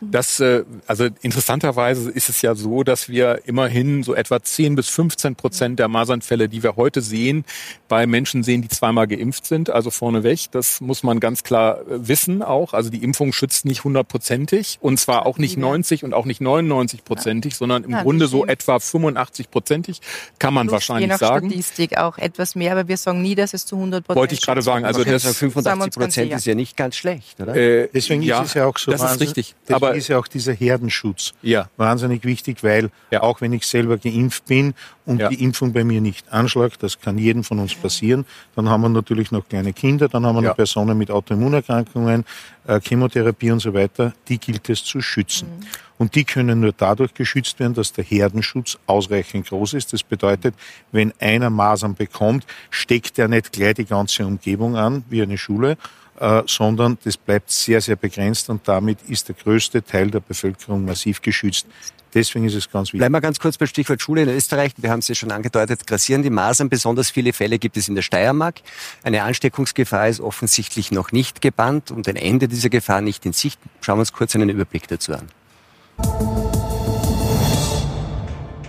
Das, 0.00 0.40
äh, 0.40 0.64
also 0.86 1.08
interessanterweise 1.22 2.10
ist 2.10 2.28
es 2.28 2.42
ja 2.42 2.54
so, 2.54 2.82
dass 2.82 3.08
wir 3.08 3.40
immerhin 3.46 4.02
so 4.02 4.14
etwa 4.14 4.42
10 4.42 4.74
bis 4.76 4.88
15 4.88 5.34
Prozent 5.36 5.78
der 5.78 5.88
Masernfälle, 5.88 6.48
die 6.48 6.62
wir 6.62 6.76
heute 6.76 7.00
sehen, 7.00 7.44
bei 7.88 8.06
Menschen 8.06 8.42
sehen, 8.42 8.62
die 8.62 8.68
zweimal 8.68 9.06
geimpft 9.06 9.46
sind. 9.46 9.70
Also 9.70 9.90
vorneweg, 9.90 10.50
das 10.52 10.80
muss 10.80 11.02
man 11.02 11.20
ganz 11.20 11.42
klar 11.42 11.80
äh, 11.80 12.08
wissen 12.08 12.42
auch. 12.42 12.74
Also 12.74 12.90
die 12.90 13.02
Impfung 13.02 13.32
schützt 13.32 13.64
nicht 13.64 13.84
hundertprozentig 13.84 14.78
und 14.80 14.98
zwar 14.98 15.26
auch 15.26 15.38
nicht 15.38 15.56
90 15.56 16.04
und 16.04 16.14
auch 16.14 16.24
nicht 16.26 16.40
99 16.40 17.04
prozentig, 17.04 17.56
sondern 17.56 17.84
im 17.84 17.90
Ja, 17.90 18.02
Grunde 18.02 18.26
so 18.28 18.46
etwa 18.46 18.78
85 18.78 19.50
prozentig, 19.50 20.00
kann 20.38 20.54
man 20.54 20.66
Plus 20.66 20.72
wahrscheinlich 20.74 21.02
je 21.06 21.08
nach 21.08 21.18
sagen. 21.18 21.48
Statistik 21.50 21.98
auch 21.98 22.18
etwas 22.18 22.54
mehr, 22.54 22.72
aber 22.72 22.88
wir 22.88 22.96
sagen 22.96 23.22
nie, 23.22 23.34
dass 23.34 23.54
es 23.54 23.66
zu 23.66 23.76
100 23.76 24.04
Prozent 24.04 24.18
Wollte 24.20 24.34
ich 24.34 24.42
gerade 24.42 24.62
sagen. 24.62 24.84
Also 24.84 25.00
Also 25.00 25.10
das, 25.10 25.22
das 25.22 25.38
Sagen 25.38 25.52
wir 25.54 25.62
85 25.62 25.84
uns 25.86 25.96
ganz 25.96 26.04
Prozent 26.14 26.32
ist 26.32 26.46
ja 26.46 26.54
nicht 26.54 26.76
ganz 26.76 26.96
schlecht, 26.96 27.40
oder? 27.40 27.54
äh, 27.54 27.88
Deswegen 27.92 28.22
ja, 28.22 28.40
ist 28.42 28.48
es 28.48 28.54
ja 28.54 28.66
auch 28.66 28.76
so 28.78 28.90
das 28.90 29.02
ist 29.12 29.20
richtig. 29.20 29.54
Deswegen 29.68 29.87
Aber 29.88 29.96
ist 29.96 30.08
ja 30.08 30.18
auch 30.18 30.28
dieser 30.28 30.52
Herdenschutz 30.52 31.32
Ja. 31.42 31.68
wahnsinnig 31.76 32.24
wichtig, 32.24 32.62
weil 32.62 32.90
Ja. 33.10 33.22
auch 33.22 33.40
wenn 33.40 33.52
ich 33.52 33.66
selber 33.66 33.98
geimpft 33.98 34.46
bin 34.46 34.74
und 35.04 35.20
Ja. 35.20 35.28
die 35.28 35.42
Impfung 35.42 35.72
bei 35.72 35.84
mir 35.84 36.00
nicht 36.00 36.32
anschlägt, 36.32 36.82
das 36.82 37.00
kann 37.00 37.18
jedem 37.18 37.44
von 37.44 37.58
uns 37.58 37.74
passieren, 37.74 38.24
dann 38.56 38.68
haben 38.68 38.82
wir 38.82 38.88
natürlich 38.88 39.30
noch 39.30 39.48
kleine 39.48 39.72
Kinder, 39.72 40.08
dann 40.08 40.24
haben 40.26 40.36
wir 40.36 40.42
noch 40.42 40.56
Personen 40.56 40.96
mit 40.98 41.10
Autoimmunerkrankungen, 41.10 42.24
äh, 42.66 42.80
Chemotherapie 42.80 43.50
und 43.50 43.60
so 43.60 43.72
weiter, 43.74 44.12
die 44.28 44.38
gilt 44.38 44.68
es 44.68 44.84
zu 44.84 45.00
schützen. 45.00 45.48
Und 45.96 46.14
die 46.14 46.24
können 46.24 46.60
nur 46.60 46.72
dadurch 46.76 47.12
geschützt 47.14 47.58
werden, 47.58 47.74
dass 47.74 47.92
der 47.92 48.04
Herdenschutz 48.04 48.78
ausreichend 48.86 49.48
groß 49.48 49.74
ist. 49.74 49.92
Das 49.92 50.04
bedeutet, 50.04 50.54
wenn 50.92 51.12
einer 51.18 51.50
Masern 51.50 51.94
bekommt, 51.94 52.46
steckt 52.70 53.18
er 53.18 53.26
nicht 53.26 53.52
gleich 53.52 53.74
die 53.74 53.84
ganze 53.84 54.24
Umgebung 54.24 54.76
an, 54.76 55.04
wie 55.10 55.22
eine 55.22 55.36
Schule, 55.38 55.76
äh, 56.20 56.42
sondern 56.46 56.98
das 57.04 57.16
bleibt 57.16 57.50
sehr, 57.50 57.80
sehr 57.80 57.96
begrenzt 57.96 58.50
und 58.50 58.66
damit 58.66 59.02
ist 59.08 59.28
der 59.28 59.34
größte 59.34 59.82
Teil 59.82 60.10
der 60.10 60.20
Bevölkerung 60.20 60.84
massiv 60.84 61.22
geschützt. 61.22 61.66
Deswegen 62.14 62.46
ist 62.46 62.54
es 62.54 62.70
ganz 62.70 62.88
wichtig. 62.88 63.00
Bleiben 63.00 63.12
wir 63.12 63.20
ganz 63.20 63.38
kurz 63.38 63.58
beim 63.58 63.68
Stichwort 63.68 64.00
Schule 64.00 64.22
in 64.22 64.28
Österreich. 64.28 64.72
Wir 64.78 64.90
haben 64.90 65.00
es 65.00 65.08
ja 65.08 65.14
schon 65.14 65.30
angedeutet, 65.30 65.86
grassieren 65.86 66.22
die 66.22 66.30
Masern. 66.30 66.68
Besonders 66.68 67.10
viele 67.10 67.32
Fälle 67.32 67.58
gibt 67.58 67.76
es 67.76 67.88
in 67.88 67.94
der 67.94 68.02
Steiermark. 68.02 68.62
Eine 69.02 69.22
Ansteckungsgefahr 69.24 70.08
ist 70.08 70.20
offensichtlich 70.20 70.90
noch 70.90 71.12
nicht 71.12 71.42
gebannt 71.42 71.90
und 71.90 72.08
ein 72.08 72.16
Ende 72.16 72.48
dieser 72.48 72.70
Gefahr 72.70 73.02
nicht 73.02 73.26
in 73.26 73.32
Sicht. 73.34 73.60
Schauen 73.82 73.98
wir 73.98 74.00
uns 74.00 74.12
kurz 74.12 74.34
einen 74.34 74.48
Überblick 74.48 74.88
dazu 74.88 75.12
an. 75.12 75.28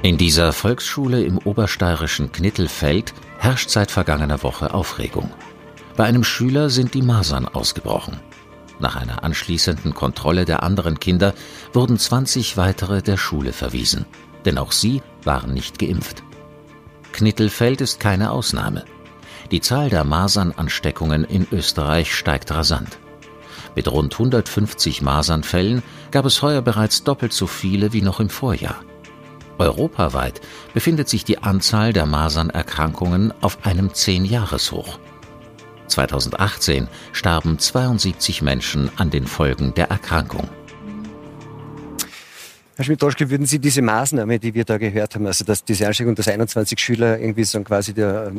In 0.01 0.17
dieser 0.17 0.53
Volksschule 0.53 1.23
im 1.23 1.37
obersteirischen 1.37 2.31
Knittelfeld 2.31 3.13
herrscht 3.37 3.69
seit 3.69 3.91
vergangener 3.91 4.43
Woche 4.43 4.73
Aufregung. 4.73 5.31
Bei 5.99 6.05
einem 6.05 6.23
Schüler 6.23 6.69
sind 6.69 6.93
die 6.93 7.01
Masern 7.01 7.45
ausgebrochen. 7.45 8.21
Nach 8.79 8.95
einer 8.95 9.25
anschließenden 9.25 9.93
Kontrolle 9.93 10.45
der 10.45 10.63
anderen 10.63 10.97
Kinder 11.01 11.33
wurden 11.73 11.99
20 11.99 12.55
weitere 12.55 13.01
der 13.01 13.17
Schule 13.17 13.51
verwiesen, 13.51 14.05
denn 14.45 14.57
auch 14.57 14.71
sie 14.71 15.01
waren 15.25 15.53
nicht 15.53 15.77
geimpft. 15.77 16.23
Knittelfeld 17.11 17.81
ist 17.81 17.99
keine 17.99 18.31
Ausnahme. 18.31 18.85
Die 19.51 19.59
Zahl 19.59 19.89
der 19.89 20.05
Masernansteckungen 20.05 21.25
in 21.25 21.45
Österreich 21.51 22.15
steigt 22.15 22.49
rasant. 22.51 22.97
Mit 23.75 23.91
rund 23.91 24.13
150 24.13 25.01
Masernfällen 25.01 25.83
gab 26.11 26.23
es 26.23 26.41
heuer 26.41 26.61
bereits 26.61 27.03
doppelt 27.03 27.33
so 27.33 27.45
viele 27.45 27.91
wie 27.91 28.01
noch 28.01 28.21
im 28.21 28.29
Vorjahr. 28.29 28.85
Europaweit 29.57 30.39
befindet 30.73 31.09
sich 31.09 31.25
die 31.25 31.43
Anzahl 31.43 31.91
der 31.91 32.05
Masernerkrankungen 32.05 33.33
auf 33.41 33.65
einem 33.65 33.89
10-Jahreshoch. 33.89 34.97
2018 35.89 36.87
starben 37.11 37.59
72 37.59 38.41
Menschen 38.41 38.89
an 38.97 39.09
den 39.09 39.27
Folgen 39.27 39.73
der 39.73 39.89
Erkrankung. 39.89 40.47
Herr 42.75 42.85
Schmidt-Doschke, 42.85 43.29
würden 43.29 43.45
Sie 43.45 43.59
diese 43.59 43.81
Maßnahme, 43.81 44.39
die 44.39 44.53
wir 44.53 44.63
da 44.63 44.77
gehört 44.77 45.15
haben, 45.15 45.27
also 45.27 45.43
dass 45.43 45.65
diese 45.65 45.85
Ansteckung, 45.85 46.15
dass 46.15 46.29
21 46.29 46.79
Schüler 46.79 47.19
irgendwie 47.19 47.43
so 47.43 47.59
quasi 47.61 47.93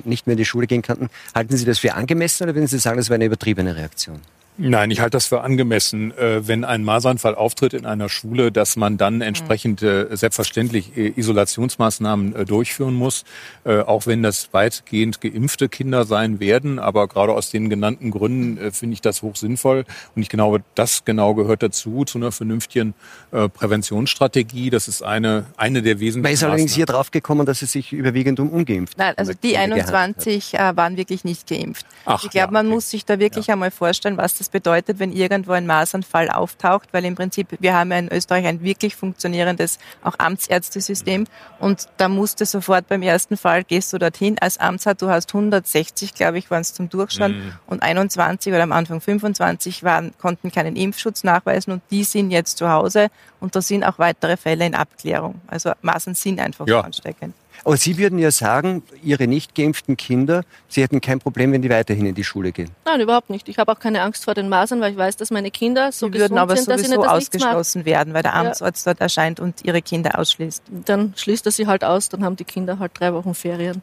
nicht 0.04 0.26
mehr 0.26 0.32
in 0.32 0.38
die 0.38 0.46
Schule 0.46 0.66
gehen 0.66 0.80
konnten, 0.80 1.10
halten 1.34 1.58
Sie 1.58 1.66
das 1.66 1.78
für 1.78 1.92
angemessen 1.92 2.44
oder 2.44 2.54
würden 2.54 2.66
Sie 2.66 2.78
sagen, 2.78 2.96
das 2.96 3.10
war 3.10 3.16
eine 3.16 3.26
übertriebene 3.26 3.76
Reaktion? 3.76 4.20
Nein, 4.62 4.90
ich 4.90 5.00
halte 5.00 5.16
das 5.16 5.26
für 5.26 5.40
angemessen, 5.40 6.16
äh, 6.18 6.46
wenn 6.46 6.64
ein 6.64 6.84
Masernfall 6.84 7.34
auftritt 7.34 7.72
in 7.72 7.86
einer 7.86 8.10
Schule, 8.10 8.52
dass 8.52 8.76
man 8.76 8.98
dann 8.98 9.22
entsprechend 9.22 9.82
äh, 9.82 10.14
selbstverständlich 10.14 10.96
äh, 10.98 11.14
Isolationsmaßnahmen 11.16 12.44
durchführen 12.44 12.94
muss, 12.94 13.24
auch 13.64 14.06
wenn 14.06 14.22
das 14.22 14.52
weitgehend 14.52 15.20
geimpfte 15.20 15.68
Kinder 15.68 16.04
sein 16.04 16.40
werden. 16.40 16.78
Aber 16.78 17.08
gerade 17.08 17.32
aus 17.32 17.50
den 17.50 17.68
genannten 17.70 18.10
Gründen 18.10 18.72
finde 18.72 18.94
ich 18.94 19.00
das 19.00 19.22
hoch 19.22 19.36
sinnvoll. 19.36 19.84
Und 20.14 20.22
ich 20.22 20.28
glaube, 20.28 20.62
das 20.74 21.04
genau 21.04 21.34
gehört 21.34 21.62
dazu, 21.62 22.04
zu 22.04 22.18
einer 22.18 22.32
vernünftigen 22.32 22.94
Präventionsstrategie. 23.30 24.70
Das 24.70 24.88
ist 24.88 25.02
eine, 25.02 25.46
eine 25.56 25.82
der 25.82 26.00
wesentlichen 26.00 26.22
Man 26.22 26.32
ist 26.32 26.44
allerdings 26.44 26.74
hier 26.74 26.86
drauf 26.86 27.10
gekommen, 27.10 27.46
dass 27.46 27.62
es 27.62 27.72
sich 27.72 27.92
überwiegend 27.92 28.40
um 28.40 28.50
ungeimpft 28.50 28.96
Nein, 28.98 29.14
also 29.16 29.32
die 29.32 29.52
Kinder 29.52 29.76
gehandelt 29.76 29.86
hat. 29.86 29.94
21 29.94 30.54
äh, 30.54 30.76
waren 30.76 30.96
wirklich 30.96 31.24
nicht 31.24 31.46
geimpft. 31.46 31.86
Ach, 32.04 32.24
ich 32.24 32.30
glaube, 32.30 32.46
ja, 32.46 32.50
man 32.50 32.66
okay. 32.66 32.74
muss 32.74 32.90
sich 32.90 33.04
da 33.04 33.18
wirklich 33.18 33.50
einmal 33.50 33.70
vorstellen, 33.70 34.16
was 34.16 34.38
das 34.38 34.49
bedeutet, 34.50 34.98
wenn 34.98 35.12
irgendwo 35.12 35.52
ein 35.52 35.66
Masernfall 35.66 36.28
auftaucht, 36.30 36.88
weil 36.92 37.04
im 37.04 37.14
Prinzip, 37.14 37.48
wir 37.60 37.74
haben 37.74 37.90
ja 37.92 37.98
in 37.98 38.08
Österreich 38.12 38.46
ein 38.46 38.62
wirklich 38.62 38.96
funktionierendes 38.96 39.78
auch 40.02 40.14
Amtsärztesystem 40.18 41.26
und 41.58 41.88
da 41.96 42.08
musste 42.08 42.46
sofort 42.46 42.88
beim 42.88 43.02
ersten 43.02 43.36
Fall, 43.36 43.64
gehst 43.64 43.92
du 43.92 43.98
dorthin 43.98 44.36
als 44.40 44.58
Amtsarzt, 44.58 45.02
du 45.02 45.08
hast 45.08 45.32
160, 45.34 46.14
glaube 46.14 46.38
ich, 46.38 46.50
waren 46.50 46.60
es 46.62 46.74
zum 46.74 46.88
Durchschauen 46.88 47.32
Mhm. 47.32 47.52
und 47.66 47.82
21 47.82 48.52
oder 48.52 48.62
am 48.62 48.72
Anfang 48.72 49.00
25 49.00 49.84
waren, 49.84 50.12
konnten 50.18 50.50
keinen 50.50 50.76
Impfschutz 50.76 51.24
nachweisen 51.24 51.72
und 51.72 51.82
die 51.90 52.04
sind 52.04 52.30
jetzt 52.30 52.58
zu 52.58 52.70
Hause 52.70 53.08
und 53.40 53.54
da 53.56 53.62
sind 53.62 53.84
auch 53.84 53.98
weitere 53.98 54.36
Fälle 54.36 54.66
in 54.66 54.74
Abklärung. 54.74 55.40
Also 55.46 55.72
Masern 55.82 56.14
sind 56.14 56.40
einfach 56.40 56.66
Ja. 56.66 56.80
ansteckend. 56.80 57.34
Aber 57.64 57.76
Sie 57.76 57.98
würden 57.98 58.18
ja 58.18 58.30
sagen, 58.30 58.82
Ihre 59.02 59.26
nicht 59.26 59.54
geimpften 59.54 59.96
Kinder, 59.96 60.42
Sie 60.68 60.82
hätten 60.82 61.00
kein 61.00 61.18
Problem, 61.18 61.52
wenn 61.52 61.62
die 61.62 61.70
weiterhin 61.70 62.06
in 62.06 62.14
die 62.14 62.24
Schule 62.24 62.52
gehen. 62.52 62.70
Nein, 62.84 63.00
überhaupt 63.00 63.30
nicht. 63.30 63.48
Ich 63.48 63.58
habe 63.58 63.72
auch 63.72 63.78
keine 63.78 64.02
Angst 64.02 64.24
vor 64.24 64.34
den 64.34 64.48
Masern, 64.48 64.80
weil 64.80 64.92
ich 64.92 64.98
weiß, 64.98 65.16
dass 65.16 65.30
meine 65.30 65.50
Kinder 65.50 65.92
so 65.92 66.06
Sie 66.06 66.14
würden 66.14 66.22
gesund 66.22 66.38
aber 66.38 66.56
sind, 66.56 66.68
dass 66.68 66.80
sowieso 66.82 67.02
das 67.02 67.14
nichts 67.18 67.34
macht. 67.34 67.44
ausgeschlossen 67.46 67.84
werden, 67.84 68.14
weil 68.14 68.22
der 68.22 68.34
Amtsarzt 68.34 68.86
dort 68.86 69.00
erscheint 69.00 69.40
und 69.40 69.64
ihre 69.64 69.82
Kinder 69.82 70.18
ausschließt. 70.18 70.62
Dann 70.86 71.14
schließt 71.16 71.46
er 71.46 71.52
sie 71.52 71.66
halt 71.66 71.84
aus, 71.84 72.08
dann 72.08 72.24
haben 72.24 72.36
die 72.36 72.44
Kinder 72.44 72.78
halt 72.78 72.92
drei 72.94 73.12
Wochen 73.14 73.34
Ferien. 73.34 73.82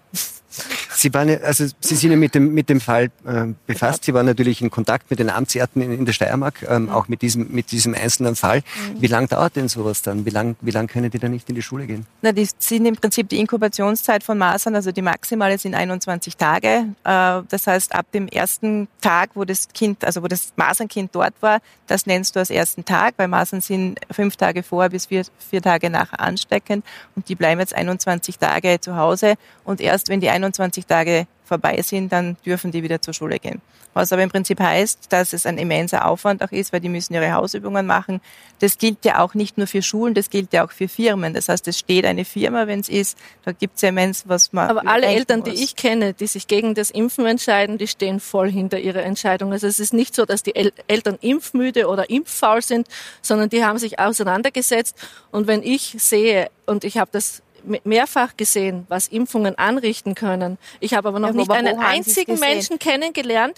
Sie 0.50 1.14
waren 1.14 1.30
ja, 1.30 1.38
also 1.38 1.66
Sie 1.80 1.96
sind 1.96 2.12
ja 2.12 2.18
mit 2.18 2.34
dem, 2.34 2.54
mit 2.54 2.70
dem 2.70 2.82
Fall 2.82 3.12
äh, 3.26 3.46
befasst. 3.66 4.06
Sie 4.06 4.14
waren 4.14 4.26
natürlich 4.26 4.62
in 4.62 4.72
Kontakt 4.72 5.10
mit 5.10 5.20
den 5.20 5.30
Amtsärzten 5.30 5.82
in, 5.82 5.92
in 5.92 6.06
der 6.06 6.14
Steiermark, 6.14 6.66
ähm, 6.68 6.90
auch 6.90 7.08
mit 7.08 7.22
diesem, 7.22 7.52
mit 7.52 7.72
diesem 7.72 7.94
einzelnen 7.94 8.36
Fall. 8.36 8.64
Wie 9.00 9.08
lange 9.08 9.28
dauert 9.28 9.56
denn 9.56 9.68
sowas 9.68 10.02
dann? 10.02 10.26
Wie 10.26 10.30
lange 10.30 10.56
wie 10.62 10.72
lang 10.72 10.88
können 10.88 11.12
die 11.12 11.20
dann 11.20 11.32
nicht 11.32 11.50
in 11.50 11.56
die 11.56 11.62
Schule 11.62 11.86
gehen? 11.86 12.06
Na, 12.22 12.32
die 12.32 12.48
sind 12.58 12.86
im 12.86 12.96
Prinzip 12.96 13.30
die 13.30 13.40
Inkubationszeit 13.40 14.24
von 14.24 14.38
Masern, 14.38 14.76
also 14.76 14.92
die 14.92 15.02
maximale 15.02 15.58
sind 15.58 15.76
21 15.76 16.38
Tage. 16.38 16.86
Äh, 17.04 17.42
Das 17.50 17.68
heißt, 17.68 17.94
ab 17.94 18.06
dem 18.14 18.28
ersten 18.28 18.88
Tag, 19.02 19.32
wo 19.36 19.44
das 19.46 19.68
Kind, 19.70 20.04
also 20.04 20.24
wo 20.24 20.28
das 20.28 20.54
Masernkind 20.56 21.14
dort 21.14 21.34
war, 21.42 21.60
das 21.88 22.06
nennst 22.06 22.36
du 22.36 22.40
als 22.40 22.50
ersten 22.50 22.86
Tag, 22.86 23.14
weil 23.18 23.28
Masern 23.28 23.62
sind 23.62 24.00
fünf 24.12 24.36
Tage 24.36 24.64
vor 24.64 24.90
bis 24.90 25.08
vier, 25.08 25.24
vier 25.50 25.62
Tage 25.62 25.90
nachher 25.90 26.20
ansteckend 26.20 26.86
und 27.16 27.30
die 27.30 27.36
bleiben 27.36 27.60
jetzt 27.60 27.76
21 27.76 28.38
Tage 28.40 28.80
zu 28.80 28.96
Hause 28.96 29.36
und 29.64 29.82
erst 29.82 30.10
wenn 30.10 30.20
die 30.20 30.30
21 30.38 30.86
Tage 30.86 31.28
vorbei 31.48 31.82
sind, 31.82 32.12
dann 32.12 32.38
dürfen 32.46 32.72
die 32.72 32.84
wieder 32.84 33.02
zur 33.02 33.14
Schule 33.14 33.40
gehen. 33.40 33.62
Was 33.94 34.14
aber 34.14 34.22
im 34.22 34.30
Prinzip 34.30 34.60
heißt, 34.60 35.08
dass 35.10 35.34
es 35.34 35.48
ein 35.48 35.58
immenser 35.58 36.06
Aufwand 36.06 36.44
auch 36.44 36.52
ist, 36.52 36.72
weil 36.72 36.82
die 36.82 36.90
müssen 36.90 37.16
ihre 37.16 37.32
Hausübungen 37.32 37.88
machen. 37.88 38.22
Das 38.60 38.78
gilt 38.78 39.04
ja 39.06 39.24
auch 39.24 39.34
nicht 39.34 39.58
nur 39.58 39.66
für 39.66 39.82
Schulen, 39.82 40.14
das 40.14 40.30
gilt 40.30 40.54
ja 40.54 40.64
auch 40.64 40.72
für 40.72 40.88
Firmen. 40.88 41.34
Das 41.34 41.50
heißt, 41.50 41.68
es 41.68 41.80
steht 41.80 42.06
eine 42.06 42.24
Firma, 42.24 42.68
wenn 42.68 42.80
es 42.80 42.90
ist, 42.90 43.18
da 43.44 43.54
gibt 43.54 43.78
es 43.78 43.82
ja 43.82 43.90
immens, 43.90 44.26
was 44.28 44.54
man. 44.54 44.70
Aber 44.70 44.88
alle 44.88 45.08
Eltern, 45.08 45.44
die 45.44 45.52
muss. 45.52 45.62
ich 45.62 45.76
kenne, 45.76 46.14
die 46.14 46.28
sich 46.28 46.48
gegen 46.48 46.76
das 46.76 46.92
Impfen 46.92 47.26
entscheiden, 47.26 47.80
die 47.80 47.88
stehen 47.88 48.20
voll 48.20 48.52
hinter 48.52 48.80
ihrer 48.80 49.02
Entscheidung. 49.02 49.52
Also 49.52 49.66
es 49.66 49.80
ist 49.80 49.94
nicht 49.94 50.14
so, 50.14 50.26
dass 50.26 50.44
die 50.44 50.56
El 50.56 50.74
Eltern 50.88 51.18
impfmüde 51.20 51.88
oder 51.88 52.08
impffaul 52.08 52.62
sind, 52.62 52.88
sondern 53.24 53.50
die 53.50 53.66
haben 53.66 53.80
sich 53.80 53.98
auseinandergesetzt. 53.98 54.96
Und 55.32 55.48
wenn 55.48 55.64
ich 55.64 55.96
sehe, 55.98 56.52
und 56.68 56.84
ich 56.84 57.00
habe 57.00 57.10
das 57.12 57.42
mehrfach 57.84 58.38
gesehen, 58.38 58.86
was 58.90 59.08
Impfungen 59.08 59.58
anrichten 59.58 60.16
können. 60.16 60.58
Ich 60.80 60.94
habe 60.94 61.08
aber 61.10 61.20
noch 61.20 61.30
Ja, 61.30 61.34
nicht 61.36 61.50
aber 61.50 61.60
einen 61.60 61.80
einzigen? 61.80 62.40
Menschen 62.40 62.80
kennengelernt, 62.80 63.58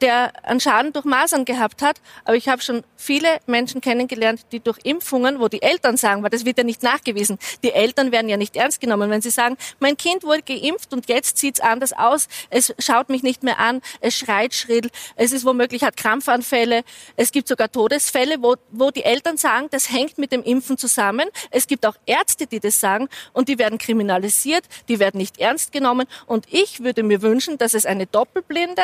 der 0.00 0.32
einen 0.44 0.60
Schaden 0.60 0.92
durch 0.92 1.04
Masern 1.04 1.44
gehabt 1.44 1.82
hat. 1.82 2.00
Aber 2.24 2.36
ich 2.36 2.48
habe 2.48 2.62
schon 2.62 2.82
viele 2.96 3.38
Menschen 3.46 3.80
kennengelernt, 3.80 4.46
die 4.52 4.60
durch 4.60 4.78
Impfungen, 4.84 5.40
wo 5.40 5.48
die 5.48 5.62
Eltern 5.62 5.96
sagen, 5.96 6.22
weil 6.22 6.30
das 6.30 6.44
wird 6.44 6.58
ja 6.58 6.64
nicht 6.64 6.82
nachgewiesen, 6.82 7.38
die 7.62 7.72
Eltern 7.72 8.12
werden 8.12 8.28
ja 8.28 8.36
nicht 8.36 8.56
ernst 8.56 8.80
genommen, 8.80 9.10
wenn 9.10 9.22
sie 9.22 9.30
sagen, 9.30 9.56
mein 9.78 9.96
Kind 9.96 10.22
wurde 10.22 10.42
geimpft 10.42 10.92
und 10.92 11.08
jetzt 11.08 11.38
sieht's 11.38 11.60
anders 11.60 11.92
aus, 11.92 12.28
es 12.50 12.74
schaut 12.78 13.08
mich 13.08 13.22
nicht 13.22 13.42
mehr 13.42 13.58
an, 13.58 13.80
es 14.00 14.16
schreit 14.16 14.54
schrill, 14.54 14.90
es 15.16 15.32
ist 15.32 15.44
womöglich 15.44 15.82
hat 15.82 15.96
Krampfanfälle, 15.96 16.82
es 17.16 17.32
gibt 17.32 17.48
sogar 17.48 17.70
Todesfälle, 17.70 18.42
wo, 18.42 18.56
wo 18.70 18.90
die 18.90 19.04
Eltern 19.04 19.36
sagen, 19.36 19.68
das 19.70 19.90
hängt 19.90 20.18
mit 20.18 20.32
dem 20.32 20.42
Impfen 20.42 20.78
zusammen. 20.78 21.28
Es 21.50 21.66
gibt 21.66 21.86
auch 21.86 21.96
Ärzte, 22.06 22.46
die 22.46 22.60
das 22.60 22.80
sagen 22.80 23.08
und 23.32 23.48
die 23.48 23.58
werden 23.58 23.78
kriminalisiert, 23.78 24.64
die 24.88 24.98
werden 24.98 25.18
nicht 25.18 25.38
ernst 25.38 25.72
genommen 25.72 26.06
und 26.26 26.46
ich 26.50 26.80
würde 26.80 27.02
mir 27.02 27.22
wünschen, 27.22 27.58
dass 27.58 27.74
es 27.74 27.86
eine 27.86 28.06
doppelblinde, 28.06 28.82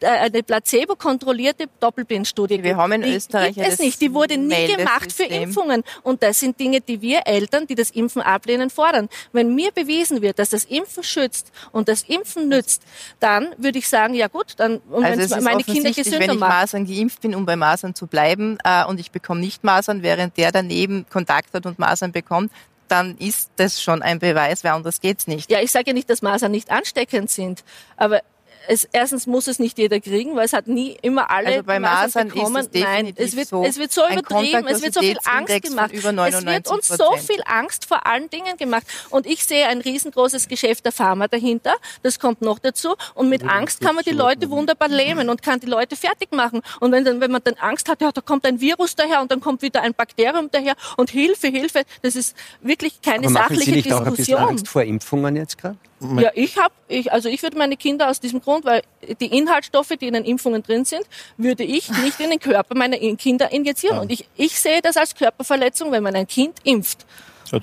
äh, 0.00 0.06
eine 0.06 0.42
placebo-kontrollierte 0.48 1.66
Doppelblindstudie. 1.78 2.62
Wir 2.62 2.76
haben 2.76 2.92
in 2.92 3.02
die 3.02 3.14
Österreich 3.14 3.54
gibt 3.54 3.68
es 3.68 3.78
nicht. 3.78 4.00
Die 4.00 4.12
wurde 4.14 4.38
nie 4.38 4.74
gemacht 4.74 5.12
für 5.12 5.24
Impfungen. 5.24 5.84
Und 6.02 6.22
das 6.22 6.40
sind 6.40 6.58
Dinge, 6.58 6.80
die 6.80 7.00
wir 7.02 7.26
Eltern, 7.26 7.66
die 7.66 7.74
das 7.74 7.90
Impfen 7.90 8.22
ablehnen, 8.22 8.70
fordern. 8.70 9.08
Wenn 9.32 9.54
mir 9.54 9.70
bewiesen 9.70 10.22
wird, 10.22 10.38
dass 10.38 10.48
das 10.48 10.64
Impfen 10.64 11.04
schützt 11.04 11.52
und 11.70 11.88
das 11.88 12.02
Impfen 12.02 12.48
nützt, 12.48 12.82
dann 13.20 13.48
würde 13.58 13.78
ich 13.78 13.88
sagen, 13.88 14.14
ja 14.14 14.28
gut, 14.28 14.54
dann 14.56 14.78
und 14.90 15.04
also 15.04 15.36
wenn 15.36 15.44
meine 15.44 15.62
Kinder 15.62 15.92
gesünder 15.92 16.20
wenn 16.20 16.30
ich 16.30 16.40
Masern 16.40 16.86
geimpft 16.86 17.20
bin, 17.20 17.34
um 17.34 17.44
bei 17.44 17.56
Masern 17.56 17.94
zu 17.94 18.06
bleiben, 18.06 18.58
äh, 18.64 18.86
und 18.86 18.98
ich 18.98 19.10
bekomme 19.10 19.40
nicht 19.40 19.64
Masern, 19.64 20.02
während 20.02 20.38
der 20.38 20.50
daneben 20.50 21.04
Kontakt 21.10 21.52
hat 21.52 21.66
und 21.66 21.78
Masern 21.78 22.12
bekommt, 22.12 22.50
dann 22.88 23.18
ist 23.18 23.50
das 23.56 23.82
schon 23.82 24.00
ein 24.00 24.18
Beweis, 24.18 24.64
weil 24.64 24.72
anders 24.72 25.02
geht's 25.02 25.26
nicht. 25.26 25.50
Ja, 25.50 25.60
ich 25.60 25.70
sage 25.70 25.88
ja 25.88 25.92
nicht, 25.92 26.08
dass 26.08 26.22
Masern 26.22 26.50
nicht 26.50 26.70
ansteckend 26.70 27.30
sind, 27.30 27.64
aber 27.98 28.22
es, 28.68 28.86
erstens 28.92 29.26
muss 29.26 29.46
es 29.46 29.58
nicht 29.58 29.78
jeder 29.78 29.98
kriegen, 29.98 30.36
weil 30.36 30.44
es 30.44 30.52
hat 30.52 30.68
nie 30.68 30.96
immer 31.00 31.30
alle 31.30 31.48
also 31.48 31.62
bei 31.62 31.80
Masern 31.80 32.28
bekommen. 32.28 32.56
Ist 32.56 32.74
es 32.74 32.82
Nein, 32.82 33.14
es 33.16 33.34
wird, 33.34 33.48
so, 33.48 33.64
es 33.64 33.78
wird 33.78 33.92
so 33.92 34.02
übertrieben, 34.06 34.66
es 34.68 34.82
wird 34.82 34.92
so 34.92 35.00
viel 35.00 35.16
Angst 35.24 35.62
gemacht. 35.62 35.90
es 35.94 36.04
wird 36.44 36.68
uns 36.68 36.88
so 36.88 37.16
viel 37.16 37.40
Angst 37.46 37.86
vor 37.86 38.06
allen 38.06 38.28
Dingen 38.28 38.58
gemacht. 38.58 38.86
Und 39.08 39.26
ich 39.26 39.44
sehe 39.44 39.66
ein 39.66 39.80
riesengroßes 39.80 40.48
Geschäft 40.48 40.84
der 40.84 40.92
Pharma 40.92 41.28
dahinter. 41.28 41.74
Das 42.02 42.20
kommt 42.20 42.42
noch 42.42 42.58
dazu. 42.58 42.94
Und 43.14 43.30
mit 43.30 43.42
Angst 43.48 43.80
kann 43.80 43.94
man 43.94 44.04
die 44.04 44.10
Leute 44.10 44.50
wunderbar 44.50 44.88
lähmen 44.88 45.30
und 45.30 45.42
kann 45.42 45.60
die 45.60 45.66
Leute 45.66 45.96
fertig 45.96 46.32
machen. 46.32 46.60
Und 46.80 46.92
wenn, 46.92 47.06
dann, 47.06 47.22
wenn 47.22 47.30
man 47.30 47.42
dann 47.42 47.54
Angst 47.54 47.88
hat, 47.88 48.02
ja, 48.02 48.12
da 48.12 48.20
kommt 48.20 48.44
ein 48.44 48.60
Virus 48.60 48.94
daher 48.94 49.22
und 49.22 49.32
dann 49.32 49.40
kommt 49.40 49.62
wieder 49.62 49.80
ein 49.80 49.94
Bakterium 49.94 50.50
daher 50.52 50.74
und 50.98 51.08
Hilfe, 51.10 51.48
Hilfe, 51.48 51.84
das 52.02 52.16
ist 52.16 52.36
wirklich 52.60 53.00
keine 53.00 53.28
Aber 53.28 53.30
sachliche 53.30 53.64
Sie 53.64 53.70
nicht 53.72 53.86
Diskussion. 53.86 54.02
Auch 54.02 54.06
ein 54.06 54.16
bisschen 54.16 54.38
Angst 54.38 54.68
vor 54.68 54.82
Impfungen 54.82 55.36
jetzt 55.36 55.56
gerade? 55.56 55.78
Ja, 56.00 56.30
ich 56.34 56.56
habe, 56.56 56.74
ich, 56.86 57.12
also 57.12 57.28
ich 57.28 57.42
würde 57.42 57.58
meine 57.58 57.76
Kinder 57.76 58.08
aus 58.08 58.20
diesem 58.20 58.40
Grund, 58.40 58.64
weil 58.64 58.82
die 59.20 59.26
Inhaltsstoffe, 59.26 59.92
die 60.00 60.06
in 60.06 60.14
den 60.14 60.24
Impfungen 60.24 60.62
drin 60.62 60.84
sind, 60.84 61.02
würde 61.36 61.64
ich 61.64 61.90
nicht 61.90 62.20
in 62.20 62.30
den 62.30 62.38
Körper 62.38 62.76
meiner 62.76 62.98
Kinder 63.16 63.50
injizieren. 63.50 63.96
Ja. 63.96 64.02
Und 64.02 64.12
ich, 64.12 64.28
ich 64.36 64.58
sehe 64.60 64.80
das 64.80 64.96
als 64.96 65.14
Körperverletzung, 65.14 65.90
wenn 65.90 66.02
man 66.02 66.14
ein 66.14 66.26
Kind 66.26 66.58
impft. 66.62 67.04
Gut. 67.50 67.62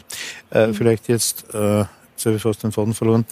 Äh, 0.49 0.73
vielleicht 0.73 1.07
jetzt, 1.07 1.45
äh, 1.53 1.79
jetzt 1.79 2.25
habe 2.25 2.35
ich 2.35 2.41
fast 2.41 2.63
den 2.63 2.71
Faden 2.71 2.93
verloren. 2.93 3.25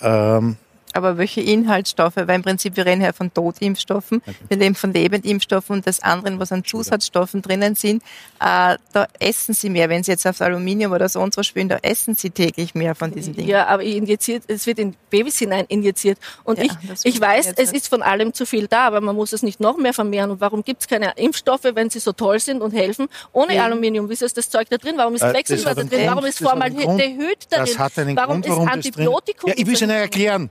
Ähm, 0.00 0.56
aber 0.94 1.18
welche 1.18 1.40
Inhaltsstoffe? 1.40 2.16
Weil 2.16 2.36
im 2.36 2.42
Prinzip 2.42 2.76
wir 2.76 2.86
reden 2.86 3.02
ja 3.02 3.12
von 3.12 3.32
Totimpfstoffen, 3.32 4.18
okay. 4.18 4.34
wir 4.48 4.60
reden 4.60 4.74
von 4.74 4.92
Lebendimpfstoffen 4.92 5.76
und 5.76 5.86
das 5.86 6.02
andere, 6.02 6.38
was 6.38 6.52
an 6.52 6.64
Zusatzstoffen 6.64 7.42
drinnen 7.42 7.74
sind, 7.74 8.02
äh, 8.40 8.76
da 8.92 9.06
essen 9.18 9.54
sie 9.54 9.70
mehr. 9.70 9.88
Wenn 9.88 10.02
sie 10.02 10.10
jetzt 10.12 10.26
aufs 10.26 10.42
Aluminium 10.42 10.92
oder 10.92 11.08
so 11.08 11.20
und 11.20 11.32
so 11.32 11.42
spielen, 11.42 11.68
da 11.68 11.78
essen 11.82 12.14
sie 12.14 12.30
täglich 12.30 12.74
mehr 12.74 12.94
von 12.94 13.12
diesen 13.12 13.34
Dingen. 13.34 13.48
Ja, 13.48 13.66
aber 13.66 13.82
injiziert, 13.82 14.44
es 14.48 14.66
wird 14.66 14.78
in 14.78 14.96
Babys 15.10 15.38
hinein 15.38 15.66
injiziert. 15.68 16.18
Und 16.44 16.58
ja, 16.58 16.64
ich, 16.64 17.04
ich 17.04 17.20
weiß, 17.20 17.52
es 17.56 17.72
ist 17.72 17.88
von 17.88 18.02
allem 18.02 18.34
zu 18.34 18.46
viel 18.46 18.66
da, 18.66 18.86
aber 18.86 19.00
man 19.00 19.14
muss 19.14 19.32
es 19.32 19.42
nicht 19.42 19.60
noch 19.60 19.76
mehr 19.76 19.94
vermehren. 19.94 20.30
Und 20.30 20.40
warum 20.40 20.64
gibt 20.64 20.82
es 20.82 20.88
keine 20.88 21.12
Impfstoffe, 21.16 21.64
wenn 21.74 21.90
sie 21.90 22.00
so 22.00 22.12
toll 22.12 22.40
sind 22.40 22.62
und 22.62 22.72
helfen, 22.72 23.08
ohne 23.32 23.54
ja. 23.54 23.64
Aluminium? 23.64 24.08
Wieso 24.08 24.26
ist 24.26 24.36
das 24.36 24.50
Zeug 24.50 24.68
da 24.70 24.76
drin? 24.76 24.94
Warum 24.96 25.14
ist 25.14 25.22
äh, 25.22 25.30
Quecksilber 25.30 25.74
da 25.74 25.84
drin? 25.84 26.06
Warum 26.06 26.24
ist 26.24 26.38
Formaldehyd 26.38 27.46
da 27.50 27.64
drin? 27.64 28.16
Warum 28.16 28.40
Grund, 28.42 28.48
warum 28.48 28.68
ist 28.68 28.72
Antibiotikum? 28.74 29.48
Ja, 29.48 29.54
ich 29.56 29.66
will 29.66 29.74
es 29.74 29.82
Ihnen 29.82 29.90
erklären. 29.90 30.50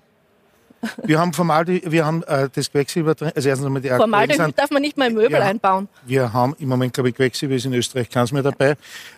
Wir 1.04 1.20
haben 1.20 1.34
Formaldehyd, 1.34 1.92
wir 1.92 2.06
haben 2.06 2.24
äh, 2.24 2.50
das 2.54 2.72
Quecksilber 2.72 3.15
drin. 3.15 3.32
Also 3.36 3.50
erstens 3.50 3.65
einmal 3.65 3.82
die 3.82 3.89
Formaldehyd 3.89 4.58
darf 4.58 4.72
man 4.72 4.82
nicht 4.82 4.98
mal 4.98 5.08
in 5.08 5.13
Möbel 5.13 5.32
wir, 5.32 5.44
einbauen. 5.44 5.88
Wir 6.06 6.32
haben 6.32 6.56
im 6.60 6.70
Moment, 6.70 6.94
glaube 6.94 7.10
ich, 7.10 7.15
Quecksilber 7.15 7.56
ist 7.56 7.65
in 7.65 7.74
Österreich 7.74 8.10
keins 8.10 8.32
mehr 8.32 8.44
dabei. 8.44 8.76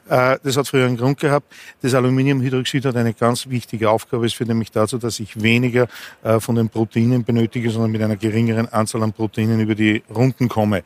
Äh, 0.09 0.37
das 0.43 0.57
hat 0.57 0.67
früher 0.67 0.85
einen 0.85 0.97
Grund 0.97 1.19
gehabt. 1.19 1.51
Das 1.81 1.93
Aluminiumhydroxid 1.93 2.85
hat 2.85 2.95
eine 2.95 3.13
ganz 3.13 3.47
wichtige 3.49 3.89
Aufgabe. 3.89 4.25
Es 4.25 4.33
führt 4.33 4.49
nämlich 4.49 4.71
dazu, 4.71 4.97
dass 4.97 5.19
ich 5.19 5.41
weniger 5.41 5.87
äh, 6.23 6.39
von 6.39 6.55
den 6.55 6.69
Proteinen 6.69 7.23
benötige, 7.23 7.69
sondern 7.69 7.91
mit 7.91 8.01
einer 8.01 8.17
geringeren 8.17 8.67
Anzahl 8.69 9.03
an 9.03 9.13
Proteinen 9.13 9.59
über 9.59 9.75
die 9.75 10.03
Runden 10.13 10.49
komme. 10.49 10.83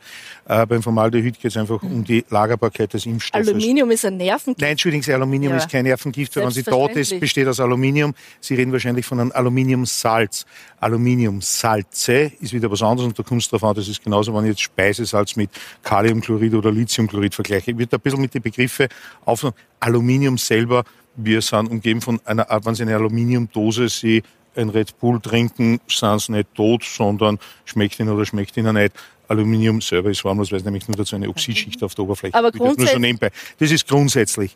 Äh, 0.48 0.66
beim 0.66 0.82
Formaldehyd 0.82 1.40
geht 1.40 1.50
es 1.50 1.56
einfach 1.56 1.82
um 1.82 2.04
die 2.04 2.24
Lagerbarkeit 2.30 2.92
des 2.92 3.06
Impfstoffes. 3.06 3.48
Aluminium 3.48 3.90
ist 3.90 4.04
ein 4.04 4.16
Nervengift. 4.16 4.60
Nein, 4.60 4.72
entschuldigen 4.72 5.02
Sie, 5.02 5.12
Aluminium 5.12 5.52
ja. 5.52 5.58
ist 5.58 5.70
kein 5.70 5.84
Nervengift, 5.84 6.36
wenn 6.36 6.50
sie 6.50 6.62
tot 6.62 6.92
ist, 6.92 7.18
besteht 7.18 7.48
aus 7.48 7.60
Aluminium. 7.60 8.14
Sie 8.40 8.54
reden 8.54 8.72
wahrscheinlich 8.72 9.06
von 9.06 9.20
einem 9.20 9.32
Aluminiumsalz. 9.32 10.46
Aluminiumsalze 10.80 12.32
ist 12.40 12.52
wieder 12.52 12.70
was 12.70 12.82
anderes 12.82 13.08
und 13.08 13.18
da 13.18 13.22
kommt 13.22 13.42
es 13.42 13.48
darauf 13.48 13.64
an, 13.64 13.74
das 13.74 13.88
ist 13.88 14.02
genauso, 14.02 14.34
wenn 14.34 14.44
ich 14.44 14.50
jetzt 14.50 14.62
Speisesalz 14.62 15.36
mit 15.36 15.50
Kaliumchlorid 15.82 16.54
oder 16.54 16.70
Lithiumchlorid 16.70 17.34
vergleiche. 17.34 17.70
Ich 17.70 17.78
würde 17.78 17.96
ein 17.96 18.00
bisschen 18.00 18.20
mit 18.20 18.34
den 18.34 18.42
Begriffen 18.42 18.88
auf 19.24 19.46
Aluminium 19.80 20.38
selber, 20.38 20.84
wir 21.16 21.40
sind 21.40 21.70
umgeben 21.70 22.02
von 22.02 22.20
einer, 22.24 22.46
wenn 22.62 22.74
Sie 22.74 22.82
eine 22.82 22.94
Aluminiumdose 22.94 23.88
Sie 23.88 24.22
ein 24.56 24.68
Red 24.70 24.98
Bull 24.98 25.20
trinken, 25.20 25.80
sind 25.86 26.20
sie 26.20 26.32
nicht 26.32 26.54
tot, 26.54 26.84
sondern 26.84 27.38
schmeckt 27.64 28.00
ihnen 28.00 28.10
oder 28.10 28.24
schmeckt 28.24 28.56
ihnen 28.56 28.74
nicht. 28.74 28.94
Aluminium 29.28 29.80
selber 29.80 30.10
ist 30.10 30.24
harmlos, 30.24 30.52
weil 30.52 30.60
es 30.60 30.64
nämlich 30.64 30.86
nur 30.86 30.96
dazu 30.96 31.16
eine 31.16 31.28
Oxidschicht 31.28 31.82
auf 31.82 31.94
der 31.94 32.04
Oberfläche 32.04 32.34
Aber 32.34 32.52
grundsätzlich 32.52 32.86
nur 32.86 32.94
so 32.94 32.98
nebenbei. 32.98 33.30
Das 33.58 33.72
ist 33.72 33.88
grundsätzlich. 33.88 34.54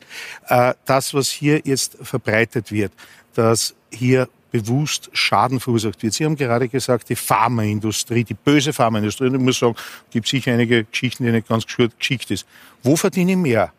Äh, 0.49 0.75
das, 0.87 1.13
was 1.13 1.29
hier 1.29 1.61
jetzt 1.65 1.99
verbreitet 2.01 2.71
wird, 2.71 2.93
dass 3.35 3.75
hier 3.91 4.29
bewusst 4.51 5.11
Schaden 5.13 5.61
verursacht 5.61 6.03
wird. 6.03 6.15
Sie 6.15 6.25
haben 6.25 6.37
gerade 6.37 6.69
gesagt, 6.69 7.09
die 7.09 7.17
Pharmaindustrie, 7.17 8.25
die 8.25 8.35
böse 8.35 8.73
Pharmaindustrie, 8.73 9.27
und 9.27 9.37
ich 9.37 9.41
muss 9.41 9.59
sagen, 9.59 9.77
gibt 10.11 10.29
sicher 10.29 10.53
einige 10.53 10.85
Geschichten, 10.85 11.25
die 11.25 11.33
nicht 11.33 11.49
ganz 11.49 11.65
geschickt 11.67 12.31
ist. 12.31 12.47
Wo 12.83 12.97
verdiene 12.97 13.33
ich 13.33 13.39
mehr? 13.39 13.73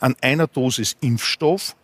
An 0.00 0.14
einer 0.20 0.46
Dosis 0.46 0.96
Impfstoff 1.00 1.74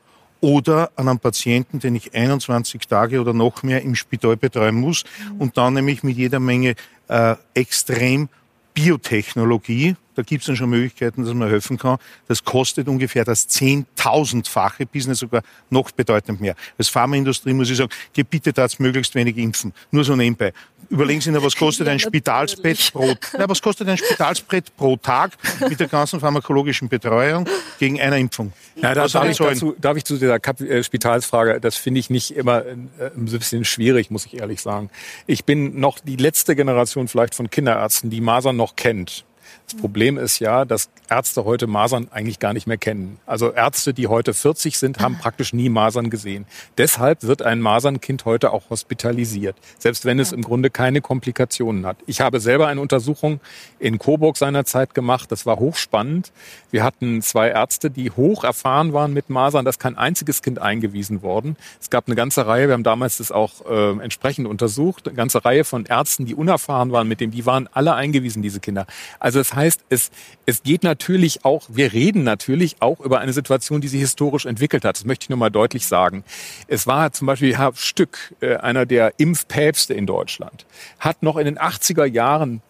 oder 0.41 0.91
an 0.97 1.09
einem 1.09 1.19
Patienten, 1.19 1.79
den 1.79 1.95
ich 1.95 2.15
21 2.15 2.87
Tage 2.89 3.21
oder 3.21 3.33
noch 3.33 3.63
mehr 3.63 3.83
im 3.83 3.95
Spital 3.95 4.37
betreuen 4.37 4.75
muss 4.75 5.05
und 5.39 5.57
dann 5.57 5.75
nämlich 5.75 6.03
mit 6.03 6.17
jeder 6.17 6.41
Menge 6.41 6.75
äh, 7.09 7.37
extrem 7.55 8.29
Biotechnologie, 8.75 9.97
da 10.15 10.23
gibt 10.23 10.43
es 10.43 10.47
dann 10.47 10.57
schon 10.57 10.71
Möglichkeiten, 10.71 11.25
dass 11.25 11.35
man 11.35 11.49
helfen 11.49 11.79
kann. 11.79 11.99
Das 12.29 12.45
kostet 12.45 12.89
ungefähr 12.89 13.25
das 13.25 13.49
Zehntausendfache, 13.49 14.87
bis 14.87 15.07
nicht 15.07 15.19
sogar 15.19 15.43
noch 15.71 15.91
bedeutend 15.91 16.41
mehr. 16.41 16.55
Als 16.79 16.89
Pharmaindustrie 16.89 17.53
muss 17.53 17.71
ich 17.71 17.77
sagen, 17.77 17.91
geh 18.13 18.23
bitte 18.23 18.53
da 18.53 18.67
möglichst 18.79 19.15
wenig 19.15 19.37
impfen. 19.37 19.73
Nur 19.91 20.05
so 20.05 20.17
nebenbei. 20.17 20.53
Überlegen 20.91 21.23
Sie 21.23 21.33
sich, 21.33 21.43
was 21.43 21.57
kostet 21.57 21.89
ein 21.89 21.99
Spitalsbett 21.99 22.93
pro, 22.93 23.15
na, 23.39 23.49
was 23.49 23.63
kostet 23.63 23.89
ein 23.89 23.97
Spitalsbett 23.97 24.77
pro 24.77 24.97
Tag 24.97 25.33
mit 25.67 25.81
der 25.81 25.89
ganzen 25.89 26.21
pharmakologischen 26.21 26.89
Betreuung 26.91 27.49
gegen 27.79 27.99
eine 27.99 28.19
Impfung? 28.19 28.53
Ja, 28.77 28.95
da 28.95 29.07
darf 29.07 29.29
ich, 29.29 29.39
dazu, 29.39 29.75
darf 29.81 29.97
ich 29.97 30.05
zu 30.05 30.19
dieser 30.19 30.39
Kap 30.39 30.61
äh, 30.61 30.85
Spitalsfrage, 30.85 31.61
das 31.61 31.77
finde 31.77 32.01
ich 32.01 32.11
nicht 32.11 32.37
immer 32.37 32.67
äh, 32.67 32.73
ein 32.73 33.25
bisschen 33.25 33.65
schwierig, 33.65 34.11
muss 34.11 34.27
ich 34.27 34.39
ehrlich 34.39 34.61
sagen. 34.61 34.91
Ich 35.27 35.47
bin 35.47 35.81
noch 35.81 35.99
die 35.99 36.17
letzte 36.17 36.55
Generation 36.55 37.09
vielleicht 37.09 37.35
von 37.35 37.49
Kinderärzten, 37.49 38.11
die 38.11 38.21
Masern 38.21 38.57
noch 38.57 38.77
kennt. 38.77 39.25
Das 39.67 39.81
Problem 39.81 40.19
ist 40.19 40.39
ja, 40.39 40.65
dass 40.65 40.91
Ärzte 41.09 41.45
heute 41.45 41.67
Masern 41.67 42.09
eigentlich 42.11 42.39
gar 42.39 42.53
nicht 42.53 42.67
mehr 42.67 42.77
kennen. 42.77 43.19
Also 43.27 43.53
Ärzte, 43.53 43.95
die 43.95 44.07
heute 44.07 44.35
40 44.35 44.79
sind, 44.79 45.01
haben 45.01 45.19
praktisch 45.19 45.53
nie 45.53 45.69
Masern 45.69 46.11
gesehen. 46.11 46.47
Deshalb 46.79 47.23
wird 47.23 47.43
ein 47.43 47.61
Masernkind 47.61 48.25
heute 48.25 48.53
auch 48.53 48.71
hospitalisiert, 48.71 49.57
selbst 49.79 50.05
wenn 50.05 50.19
es 50.19 50.33
im 50.33 50.43
Grunde 50.43 50.71
keine 50.71 51.01
Komplikationen 51.01 51.87
hat. 51.87 51.99
Ich 52.07 52.21
habe 52.21 52.41
selber 52.41 52.69
eine 52.69 52.81
Untersuchung 52.81 53.41
in 53.79 53.99
Coburg 53.99 54.37
seinerzeit 54.37 54.95
gemacht. 54.95 55.33
Das 55.33 55.45
war 55.45 55.59
hochspannend. 55.59 56.33
Wir 56.71 56.83
hatten 56.83 57.21
zwei 57.21 57.49
Ärzte, 57.49 57.91
die 57.91 58.11
hoch 58.11 58.45
erfahren 58.45 58.93
waren 58.93 59.13
mit 59.13 59.29
Masern. 59.29 59.65
Da 59.65 59.71
ist 59.71 59.81
kein 59.81 59.99
einziges 59.99 60.43
Kind 60.43 60.61
eingewiesen 60.61 61.23
worden. 61.23 61.57
Es 61.81 61.91
gab 61.91 62.07
eine 62.07 62.17
ganze 62.17 62.47
Reihe, 62.47 62.69
wir 62.69 62.75
haben 62.75 62.85
damals 62.85 63.19
das 63.19 63.33
auch 63.33 63.67
äh, 63.69 63.91
entsprechend 64.03 64.47
untersucht, 64.47 65.09
eine 65.09 65.17
ganze 65.17 65.45
Reihe 65.45 65.65
von 65.65 65.85
Ärzten, 65.85 66.25
die 66.25 66.35
unerfahren 66.35 66.93
waren 66.93 67.07
mit 67.07 67.21
dem, 67.21 67.31
die 67.31 67.45
waren 67.45 67.69
alle 67.73 67.95
eingewiesen, 67.95 68.43
diese 68.43 68.61
Kinder. 68.61 68.87
Also 69.21 69.42
das 69.43 69.55
heißt, 69.55 69.81
es, 69.89 70.13
es 70.47 70.63
geht 70.63 70.85
natürlich 70.85 71.45
auch, 71.45 71.65
wir 71.69 71.93
reden 71.93 72.23
natürlich 72.23 72.77
auch 72.79 73.01
über 73.01 73.19
eine 73.19 73.33
Situation, 73.33 73.81
die 73.81 73.89
sich 73.89 73.99
historisch 73.99 74.47
entwickelt 74.47 74.85
hat. 74.85 74.95
Das 74.95 75.05
möchte 75.05 75.25
ich 75.25 75.31
nur 75.31 75.39
mal 75.39 75.51
deutlich 75.51 75.85
sagen. 75.85 76.23
Es 76.69 76.87
war 76.87 77.13
zum 77.13 77.27
Beispiel 77.27 77.59
Herr 77.59 77.73
Stück, 77.75 78.37
äh, 78.39 78.55
einer 78.55 78.87
der 78.87 79.15
Impfpäpste 79.17 79.95
in 79.95 80.07
Deutschland, 80.07 80.65
hat 81.01 81.25
noch 81.25 81.37
in 81.39 81.45
den 81.45 81.59
80er 81.59 82.05
Jahren 82.05 82.63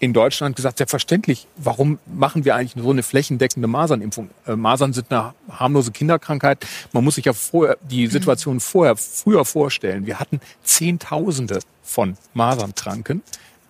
in 0.00 0.14
Deutschland 0.14 0.56
gesagt, 0.56 0.78
selbstverständlich, 0.78 1.46
warum 1.56 1.98
machen 2.06 2.46
wir 2.46 2.54
eigentlich 2.54 2.82
so 2.82 2.90
eine 2.90 3.02
flächendeckende 3.02 3.68
Masernimpfung? 3.68 4.30
Äh, 4.46 4.56
Masern 4.56 4.94
sind 4.94 5.12
eine 5.12 5.34
harmlose 5.50 5.92
Kinderkrankheit. 5.92 6.66
Man 6.92 7.04
muss 7.04 7.16
sich 7.16 7.26
ja 7.26 7.34
vorher, 7.34 7.76
die 7.82 8.06
Situation 8.06 8.60
vorher, 8.60 8.96
früher 8.96 9.44
vorstellen. 9.44 10.06
Wir 10.06 10.18
hatten 10.18 10.40
Zehntausende 10.62 11.58
von 11.82 12.16
Masernkranken 12.32 13.22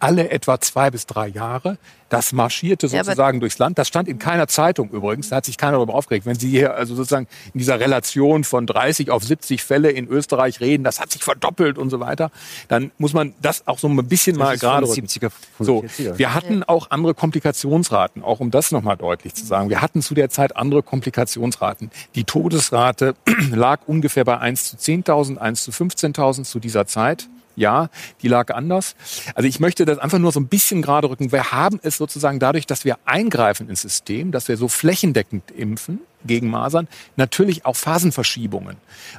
alle 0.05 0.31
etwa 0.31 0.61
zwei 0.61 0.91
bis 0.91 1.07
drei 1.07 1.29
Jahre. 1.29 1.79
Das 2.11 2.33
marschierte 2.33 2.87
sozusagen 2.89 3.39
ja, 3.39 3.41
durchs 3.41 3.59
Land. 3.59 3.79
Das 3.79 3.89
stand 3.89 4.07
in 4.07 4.19
keiner 4.19 4.47
Zeitung 4.47 4.91
übrigens. 4.91 5.31
Da 5.31 5.37
hat 5.37 5.47
sich 5.47 5.57
keiner 5.57 5.79
darüber 5.79 5.95
aufgeregt. 5.95 6.27
Wenn 6.27 6.39
Sie 6.39 6.51
hier 6.51 6.75
also 6.75 6.95
sozusagen 6.95 7.27
in 7.55 7.59
dieser 7.59 7.81
Relation 7.81 8.45
von 8.45 8.67
30 8.67 9.11
auf 9.11 9.25
70 9.25 9.65
Fälle 9.65 9.91
in 9.91 10.07
Österreich 10.07 10.61
reden, 10.61 10.85
das 10.85 11.01
hat 11.01 11.11
sich 11.11 11.25
verdoppelt 11.25 11.79
und 11.79 11.89
so 11.91 12.01
weiter, 12.01 12.31
dann 12.69 12.93
muss 12.99 13.15
man 13.15 13.33
das 13.41 13.67
auch 13.67 13.79
so 13.79 13.89
ein 13.89 13.97
bisschen 14.07 14.39
das 14.39 14.47
mal 14.47 14.59
gerade. 14.59 14.87
70er, 14.87 15.31
so, 15.59 15.85
wir 15.97 16.35
hatten 16.35 16.63
auch 16.63 16.91
andere 16.91 17.15
Komplikationsraten, 17.15 18.23
auch 18.23 18.39
um 18.39 18.51
das 18.51 18.71
nochmal 18.71 18.99
deutlich 18.99 19.35
zu 19.35 19.47
sagen. 19.47 19.71
Wir 19.71 19.81
hatten 19.81 20.03
zu 20.03 20.15
der 20.15 20.29
Zeit 20.29 20.57
andere 20.57 20.83
Komplikationsraten. 20.83 21.91
Die 22.15 22.25
Todesrate 22.25 23.15
lag 23.51 23.81
ungefähr 23.87 24.25
bei 24.25 24.39
1 24.39 24.71
zu 24.71 24.77
10.000, 24.77 25.39
1 25.39 25.65
zu 25.65 25.71
15.000 25.71 26.45
zu 26.45 26.61
dieser 26.61 26.87
Zeit 26.87 27.29
Ja, 27.57 27.89
die 28.23 28.29
lag 28.29 28.53
anders. 28.53 28.97
Also 29.35 29.49
ich 29.49 29.61
möchte 29.61 29.85
das 29.85 29.99
einfach 29.99 30.19
nur 30.19 30.33
so 30.33 30.41
ein 30.41 30.49
bisschen 30.49 30.83
gerade 30.83 31.09
rücken. 31.09 31.33
Wir 31.33 31.53
haben 31.53 31.79
es 31.83 31.97
sozusagen 31.97 32.39
dadurch, 32.39 32.67
dass 32.67 32.85
wir 32.85 32.99
eingreifen 33.05 33.69
ins 33.69 33.83
System, 33.83 34.33
dass 34.33 34.49
wir 34.49 34.57
so 34.57 34.69
flächendeckend 34.69 35.51
impfen 35.51 36.01
gegen 36.27 36.49
Masern, 36.49 36.89
natürlich 37.17 37.67
auch 37.67 37.77
Phasenverschiebungen. 37.77 38.77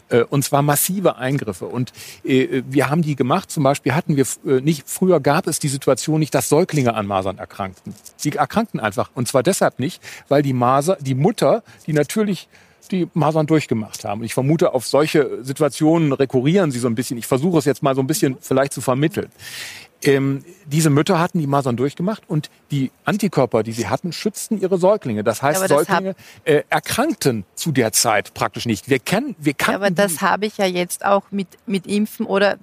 Äh, 0.10 0.24
und 0.24 0.44
zwar 0.44 0.62
massive 0.62 1.18
Eingriffe. 1.18 1.68
Und 1.68 1.94
äh, 2.24 2.64
wir 2.68 2.90
haben 2.90 3.02
die 3.02 3.16
gemacht. 3.16 3.52
Zum 3.52 3.64
Beispiel 3.64 3.94
hatten 3.94 4.16
wir 4.16 4.26
äh, 4.46 4.62
nicht, 4.62 4.90
früher 4.90 5.20
gab 5.20 5.48
es 5.48 5.60
die 5.60 5.68
Situation 5.68 6.20
nicht, 6.20 6.34
dass 6.34 6.50
Säuglinge 6.50 6.94
an 6.94 7.08
Masern 7.08 7.38
erkrankten. 7.38 7.94
Sie 8.18 8.32
erkrankten 8.32 8.80
einfach. 8.80 9.12
Und 9.14 9.28
zwar 9.28 9.44
deshalb 9.44 9.80
nicht, 9.80 10.02
weil 10.28 10.42
die 10.42 10.54
Maser, 10.54 10.98
die 11.00 11.16
Mutter, 11.16 11.64
die 11.86 11.94
natürlich 11.94 12.48
die 12.88 13.08
Masern 13.14 13.48
durchgemacht 13.48 14.06
haben. 14.06 14.24
Ich 14.24 14.34
vermute, 14.34 14.74
auf 14.74 14.88
solche 14.88 15.44
Situationen 15.44 16.14
rekurrieren 16.14 16.72
sie 16.72 16.80
so 16.80 16.88
ein 16.88 16.96
bisschen. 16.96 17.18
Ich 17.18 17.28
versuche 17.28 17.58
es 17.60 17.66
jetzt 17.66 17.84
mal 17.84 17.96
so 17.96 18.02
ein 18.02 18.08
bisschen 18.08 18.38
vielleicht 18.40 18.74
zu 18.74 18.82
vermitteln. 18.82 19.30
Ähm, 20.04 20.44
diese 20.66 20.90
Mütter 20.90 21.20
hatten 21.20 21.40
die 21.40 21.48
Masern 21.48 21.78
durchgemacht 21.78 22.24
und 22.28 22.50
die 22.70 22.92
Antikörper, 23.06 23.64
die 23.64 23.72
sie 23.72 23.88
hatten, 23.88 24.12
schützten 24.12 24.60
ihre 24.60 24.78
Säuglinge. 24.78 25.24
Das 25.24 25.42
heißt, 25.42 25.62
ja, 25.62 25.68
das 25.68 25.88
Säuglinge 25.88 26.16
äh, 26.44 26.64
erkrankten 26.70 27.46
zu 27.56 27.72
der 27.72 27.92
Zeit 27.92 28.34
praktisch 28.34 28.66
nicht. 28.66 28.90
Wir 28.90 29.00
kennen, 29.00 29.36
wir 29.40 29.54
kannten. 29.54 29.82
Ja, 29.82 29.88
aber 29.88 29.96
das 29.96 30.22
habe 30.22 30.46
ich 30.46 30.58
ja 30.58 30.66
jetzt 30.66 31.06
auch 31.06 31.24
mit 31.32 31.48
mit 31.66 31.88
Impfen 31.88 32.26
oder. 32.26 32.58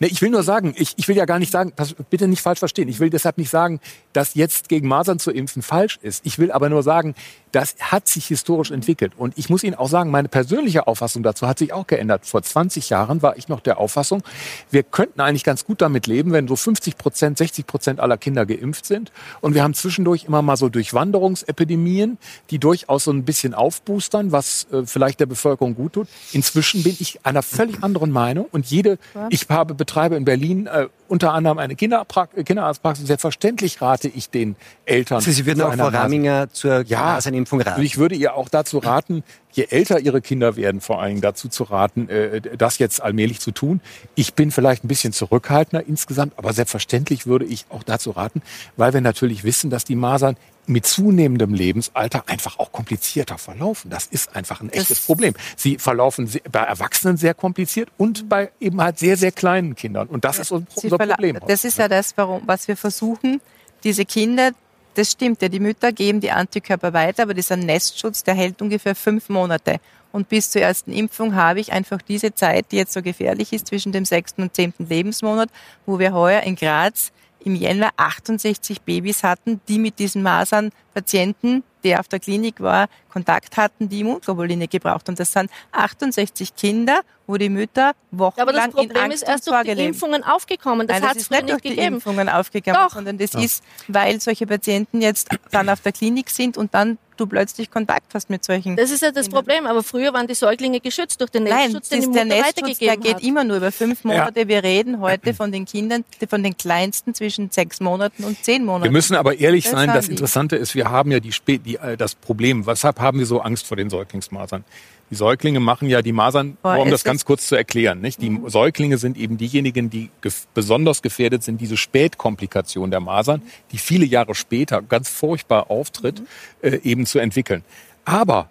Nee, 0.00 0.08
ich 0.08 0.22
will 0.22 0.30
nur 0.30 0.42
sagen, 0.42 0.74
ich, 0.76 0.94
ich 0.96 1.08
will 1.08 1.16
ja 1.16 1.24
gar 1.24 1.38
nicht 1.38 1.52
sagen, 1.52 1.72
pass, 1.72 1.94
bitte 2.10 2.28
nicht 2.28 2.42
falsch 2.42 2.58
verstehen. 2.58 2.88
Ich 2.88 3.00
will 3.00 3.10
deshalb 3.10 3.38
nicht 3.38 3.50
sagen, 3.50 3.80
dass 4.12 4.34
jetzt 4.34 4.68
gegen 4.68 4.88
Masern 4.88 5.18
zu 5.18 5.30
impfen 5.30 5.62
falsch 5.62 5.98
ist. 6.02 6.26
Ich 6.26 6.38
will 6.38 6.52
aber 6.52 6.68
nur 6.68 6.82
sagen, 6.82 7.14
das 7.52 7.76
hat 7.80 8.08
sich 8.08 8.26
historisch 8.26 8.70
entwickelt. 8.70 9.12
Und 9.16 9.36
ich 9.36 9.48
muss 9.48 9.62
Ihnen 9.62 9.74
auch 9.74 9.88
sagen, 9.88 10.10
meine 10.10 10.28
persönliche 10.28 10.86
Auffassung 10.86 11.22
dazu 11.22 11.46
hat 11.46 11.58
sich 11.58 11.72
auch 11.72 11.86
geändert. 11.86 12.26
Vor 12.26 12.42
20 12.42 12.90
Jahren 12.90 13.22
war 13.22 13.36
ich 13.36 13.48
noch 13.48 13.60
der 13.60 13.78
Auffassung, 13.78 14.22
wir 14.70 14.82
könnten 14.82 15.20
eigentlich 15.20 15.44
ganz 15.44 15.64
gut 15.64 15.80
damit 15.80 16.06
leben, 16.06 16.32
wenn 16.32 16.48
so 16.48 16.56
50 16.56 16.96
Prozent, 16.96 17.38
60 17.38 17.66
Prozent 17.66 18.00
aller 18.00 18.16
Kinder 18.16 18.46
geimpft 18.46 18.86
sind. 18.86 19.12
Und 19.40 19.54
wir 19.54 19.62
haben 19.62 19.74
zwischendurch 19.74 20.24
immer 20.24 20.42
mal 20.42 20.56
so 20.56 20.68
Durchwanderungsepidemien, 20.68 22.18
die 22.50 22.58
durchaus 22.58 23.04
so 23.04 23.10
ein 23.10 23.24
bisschen 23.24 23.54
aufboostern, 23.54 24.32
was 24.32 24.66
äh, 24.72 24.84
vielleicht 24.84 25.20
der 25.20 25.26
Bevölkerung 25.26 25.74
gut 25.74 25.94
tut. 25.94 26.08
Inzwischen 26.32 26.82
bin 26.82 26.96
ich 26.98 27.24
einer 27.24 27.42
völlig 27.42 27.82
anderen 27.82 28.10
Meinung. 28.10 28.46
Und 28.50 28.66
jede, 28.66 28.98
ich 29.30 29.46
habe, 29.48 29.74
betreibe 29.74 30.16
in 30.16 30.24
Berlin 30.24 30.66
äh, 30.66 30.88
unter 31.08 31.32
anderem 31.32 31.58
eine 31.58 31.74
Kinderarztpraxis. 31.74 33.06
Selbstverständlich 33.06 33.80
rate 33.80 34.08
ich 34.08 34.30
den 34.30 34.56
Eltern. 34.84 35.20
Sie 35.20 35.46
würden 35.46 35.62
auch 35.62 35.74
Frau 35.74 35.88
Raminger 35.88 36.50
zur 36.52 36.82
ja, 36.82 37.20
Nasenimpfung 37.38 37.60
raten? 37.60 37.82
Ich 37.82 37.98
würde 37.98 38.14
ihr 38.14 38.34
auch 38.34 38.48
dazu 38.48 38.78
raten, 38.78 39.22
je 39.52 39.66
älter 39.70 40.00
ihre 40.00 40.20
Kinder 40.20 40.56
werden, 40.56 40.80
vor 40.80 41.00
allem 41.00 41.20
dazu 41.20 41.48
zu 41.48 41.64
raten, 41.64 42.08
äh, 42.08 42.40
das 42.40 42.78
jetzt 42.78 43.02
allmählich 43.02 43.40
zu 43.40 43.50
tun. 43.52 43.80
Ich 44.14 44.34
bin 44.34 44.50
vielleicht 44.50 44.84
ein 44.84 44.88
bisschen 44.88 45.12
zurückhaltender 45.12 45.86
insgesamt, 45.86 46.34
aber 46.36 46.52
selbstverständlich 46.52 47.26
würde 47.26 47.44
ich 47.44 47.66
auch 47.70 47.82
dazu 47.82 48.10
raten, 48.10 48.42
weil 48.76 48.92
wir 48.92 49.00
natürlich 49.00 49.44
wissen, 49.44 49.70
dass 49.70 49.84
die 49.84 49.96
Masern 49.96 50.36
mit 50.66 50.84
zunehmendem 50.86 51.54
Lebensalter 51.54 52.24
einfach 52.26 52.58
auch 52.58 52.72
komplizierter 52.72 53.38
verlaufen. 53.38 53.90
Das 53.90 54.04
ist 54.04 54.36
einfach 54.36 54.60
ein 54.60 54.68
echtes 54.68 54.88
das 54.88 55.06
Problem. 55.06 55.32
Sie 55.56 55.78
verlaufen 55.78 56.30
bei 56.52 56.60
Erwachsenen 56.60 57.16
sehr 57.16 57.32
kompliziert 57.32 57.88
und 57.96 58.28
bei 58.28 58.50
eben 58.60 58.80
halt 58.82 58.98
sehr, 58.98 59.16
sehr 59.16 59.32
kleinen 59.32 59.76
Kindern. 59.76 60.08
Und 60.08 60.26
das 60.26 60.38
ist 60.38 60.52
unser 60.52 60.98
Problem. 60.98 61.38
Das 61.46 61.64
ist 61.64 61.78
ja 61.78 61.88
das, 61.88 62.14
warum, 62.16 62.42
was 62.44 62.68
wir 62.68 62.76
versuchen, 62.76 63.40
diese 63.82 64.04
Kinder 64.04 64.50
das 64.98 65.12
stimmt 65.12 65.40
ja, 65.42 65.48
die 65.48 65.60
Mütter 65.60 65.92
geben 65.92 66.20
die 66.20 66.32
Antikörper 66.32 66.92
weiter, 66.92 67.22
aber 67.22 67.32
dieser 67.32 67.56
Nestschutz, 67.56 68.24
der 68.24 68.34
hält 68.34 68.60
ungefähr 68.60 68.96
fünf 68.96 69.28
Monate. 69.28 69.78
Und 70.10 70.28
bis 70.28 70.50
zur 70.50 70.62
ersten 70.62 70.92
Impfung 70.92 71.36
habe 71.36 71.60
ich 71.60 71.72
einfach 71.72 72.02
diese 72.02 72.34
Zeit, 72.34 72.72
die 72.72 72.78
jetzt 72.78 72.94
so 72.94 73.00
gefährlich 73.00 73.52
ist, 73.52 73.68
zwischen 73.68 73.92
dem 73.92 74.04
sechsten 74.04 74.42
und 74.42 74.54
zehnten 74.54 74.88
Lebensmonat, 74.88 75.50
wo 75.86 76.00
wir 76.00 76.12
heuer 76.12 76.42
in 76.42 76.56
Graz 76.56 77.12
im 77.44 77.54
Jänner 77.54 77.90
68 77.96 78.82
Babys 78.82 79.22
hatten, 79.22 79.60
die 79.68 79.78
mit 79.78 80.00
diesen 80.00 80.22
Masern-Patienten, 80.24 81.62
der 81.84 82.00
auf 82.00 82.08
der 82.08 82.18
Klinik 82.18 82.60
war, 82.60 82.88
Kontakt 83.08 83.56
hatten, 83.56 83.88
die 83.88 84.00
Immunglobuline 84.00 84.66
gebraucht 84.66 85.06
haben. 85.06 85.14
Das 85.14 85.32
sind 85.32 85.48
68 85.70 86.56
Kinder 86.56 87.02
wo 87.28 87.36
die 87.36 87.50
Mütter 87.50 87.92
wochenlang 88.10 88.34
ja, 88.36 88.42
aber 88.42 88.52
das 88.52 88.74
Problem 88.74 89.10
ist 89.12 89.22
erst 89.22 89.46
durch 89.46 89.62
die 89.62 89.84
Impfungen 89.84 90.24
aufgekommen. 90.24 90.86
Das, 90.86 91.02
hat 91.02 91.16
es 91.16 91.30
nicht 91.30 91.48
durch 91.48 91.60
die 91.60 91.68
gegeben. 91.68 91.96
Impfungen 91.96 92.28
aufgekommen, 92.28 92.80
Doch. 92.80 92.94
sondern 92.94 93.18
das 93.18 93.34
ja. 93.34 93.40
ist, 93.40 93.62
weil 93.86 94.20
solche 94.20 94.46
Patienten 94.46 95.02
jetzt 95.02 95.28
dann 95.50 95.68
auf 95.68 95.80
der 95.82 95.92
Klinik 95.92 96.30
sind 96.30 96.56
und 96.56 96.74
dann 96.74 96.98
du 97.18 97.26
plötzlich 97.26 97.70
Kontakt 97.70 98.14
hast 98.14 98.30
mit 98.30 98.44
solchen. 98.44 98.76
Das 98.76 98.90
ist 98.90 99.02
ja 99.02 99.10
das 99.10 99.26
Kindern. 99.26 99.44
Problem. 99.44 99.66
Aber 99.66 99.82
früher 99.82 100.12
waren 100.14 100.26
die 100.26 100.34
Säuglinge 100.34 100.80
geschützt 100.80 101.20
durch 101.20 101.30
den 101.30 101.44
Netzschutz, 101.44 101.90
Nein, 101.90 102.00
den 102.00 102.12
die 102.12 102.16
der 102.16 102.24
Netzschutz, 102.24 102.78
der 102.78 102.96
geht 102.96 103.20
immer 103.22 103.44
nur 103.44 103.58
über 103.58 103.72
fünf 103.72 104.04
Monate. 104.04 104.40
Ja. 104.40 104.48
Wir 104.48 104.62
reden 104.62 105.00
heute 105.00 105.34
von 105.34 105.52
den 105.52 105.64
Kindern, 105.64 106.04
von 106.28 106.42
den 106.42 106.56
kleinsten 106.56 107.14
zwischen 107.14 107.50
sechs 107.50 107.80
Monaten 107.80 108.24
und 108.24 108.42
zehn 108.42 108.64
Monaten. 108.64 108.84
Wir 108.84 108.92
müssen 108.92 109.16
aber 109.16 109.38
ehrlich 109.38 109.64
das 109.64 109.72
sein. 109.72 109.88
Das 109.88 110.08
Interessante 110.08 110.56
ist, 110.56 110.74
wir 110.74 110.90
haben 110.90 111.10
ja 111.10 111.20
die, 111.20 111.32
die, 111.58 111.76
äh, 111.76 111.96
das 111.96 112.14
Problem. 112.14 112.66
Weshalb 112.66 113.00
haben 113.00 113.18
wir 113.18 113.26
so 113.26 113.40
Angst 113.40 113.66
vor 113.66 113.76
den 113.76 113.90
Säuglingsmasern? 113.90 114.64
Die 115.10 115.14
Säuglinge 115.14 115.58
machen 115.58 115.88
ja 115.88 116.02
die 116.02 116.12
Masern, 116.12 116.58
nur 116.62 116.78
um 116.78 116.90
das 116.90 117.02
ganz 117.02 117.17
kurz 117.24 117.46
zu 117.46 117.56
erklären. 117.56 118.00
Nicht? 118.00 118.20
Die 118.22 118.30
mhm. 118.30 118.48
Säuglinge 118.48 118.98
sind 118.98 119.16
eben 119.16 119.38
diejenigen, 119.38 119.90
die 119.90 120.10
gef 120.20 120.46
besonders 120.54 121.02
gefährdet 121.02 121.42
sind, 121.42 121.60
diese 121.60 121.76
Spätkomplikation 121.76 122.90
der 122.90 123.00
Masern, 123.00 123.42
die 123.72 123.78
viele 123.78 124.06
Jahre 124.06 124.34
später 124.34 124.82
ganz 124.82 125.08
furchtbar 125.08 125.70
auftritt, 125.70 126.20
mhm. 126.20 126.26
äh, 126.62 126.76
eben 126.82 127.06
zu 127.06 127.18
entwickeln. 127.18 127.64
Aber 128.04 128.50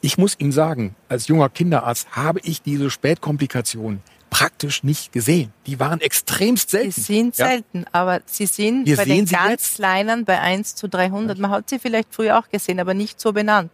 ich 0.00 0.18
muss 0.18 0.36
Ihnen 0.38 0.52
sagen, 0.52 0.94
als 1.08 1.28
junger 1.28 1.48
Kinderarzt 1.48 2.08
habe 2.12 2.40
ich 2.42 2.62
diese 2.62 2.90
Spätkomplikationen 2.90 4.02
praktisch 4.30 4.82
nicht 4.82 5.12
gesehen. 5.12 5.52
Die 5.66 5.80
waren 5.80 6.00
extremst 6.00 6.70
selten. 6.70 6.90
Sie 6.90 7.00
sind 7.00 7.38
ja? 7.38 7.48
selten, 7.48 7.86
aber 7.92 8.20
sie 8.26 8.46
sind 8.46 8.86
Wir 8.86 8.96
bei 8.96 9.04
den 9.04 9.24
ganz 9.24 9.50
jetzt? 9.50 9.74
kleinen 9.76 10.24
bei 10.24 10.40
1 10.40 10.74
zu 10.74 10.88
300. 10.88 11.38
Man 11.38 11.50
hat 11.50 11.70
sie 11.70 11.78
vielleicht 11.78 12.14
früher 12.14 12.38
auch 12.38 12.48
gesehen, 12.48 12.78
aber 12.78 12.92
nicht 12.92 13.20
so 13.20 13.32
benannt. 13.32 13.70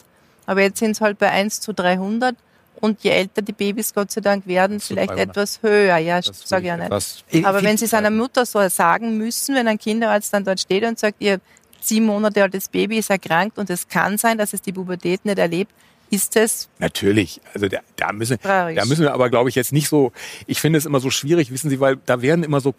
Aber 0.46 0.62
jetzt 0.62 0.78
sind 0.78 0.92
es 0.92 1.00
halt 1.00 1.18
bei 1.18 1.30
1 1.30 1.60
zu 1.60 1.72
300. 1.72 2.36
Und 2.82 3.04
je 3.04 3.10
älter 3.10 3.42
die 3.42 3.52
Babys 3.52 3.94
Gott 3.94 4.10
sei 4.10 4.20
Dank 4.20 4.44
werden, 4.44 4.80
vielleicht 4.80 5.10
300. 5.10 5.28
etwas 5.28 5.62
höher. 5.62 5.98
Ja, 5.98 6.18
ich 6.18 6.26
sage 6.32 6.66
ja 6.66 6.76
nicht. 6.76 7.44
Aber 7.44 7.62
wenn 7.62 7.76
Sie 7.76 7.84
es 7.84 7.94
einer 7.94 8.10
Mutter 8.10 8.44
so 8.44 8.68
sagen 8.68 9.16
müssen, 9.16 9.54
wenn 9.54 9.68
ein 9.68 9.78
Kinderarzt 9.78 10.34
dann 10.34 10.42
dort 10.42 10.58
steht 10.58 10.82
und 10.82 10.98
sagt, 10.98 11.18
ihr 11.20 11.40
sieben 11.80 12.06
Monate 12.06 12.42
altes 12.42 12.68
Baby 12.68 12.98
ist 12.98 13.08
erkrankt 13.08 13.56
und 13.56 13.70
es 13.70 13.86
kann 13.86 14.18
sein, 14.18 14.36
dass 14.36 14.52
es 14.52 14.62
die 14.62 14.72
Pubertät 14.72 15.24
nicht 15.24 15.38
erlebt, 15.38 15.72
ist 16.12 16.36
es. 16.36 16.68
Natürlich. 16.78 17.40
Also 17.54 17.68
da, 17.68 17.78
da 17.96 18.12
müssen, 18.12 18.38
tragisch. 18.38 18.78
da 18.78 18.86
müssen 18.86 19.02
wir 19.02 19.14
aber, 19.14 19.30
glaube 19.30 19.48
ich, 19.48 19.54
jetzt 19.54 19.72
nicht 19.72 19.88
so. 19.88 20.12
Ich 20.46 20.60
finde 20.60 20.78
es 20.78 20.84
immer 20.84 21.00
so 21.00 21.08
schwierig, 21.08 21.50
wissen 21.50 21.70
Sie, 21.70 21.80
weil 21.80 21.96
da 22.04 22.20
werden 22.20 22.44
immer 22.44 22.60
so, 22.60 22.74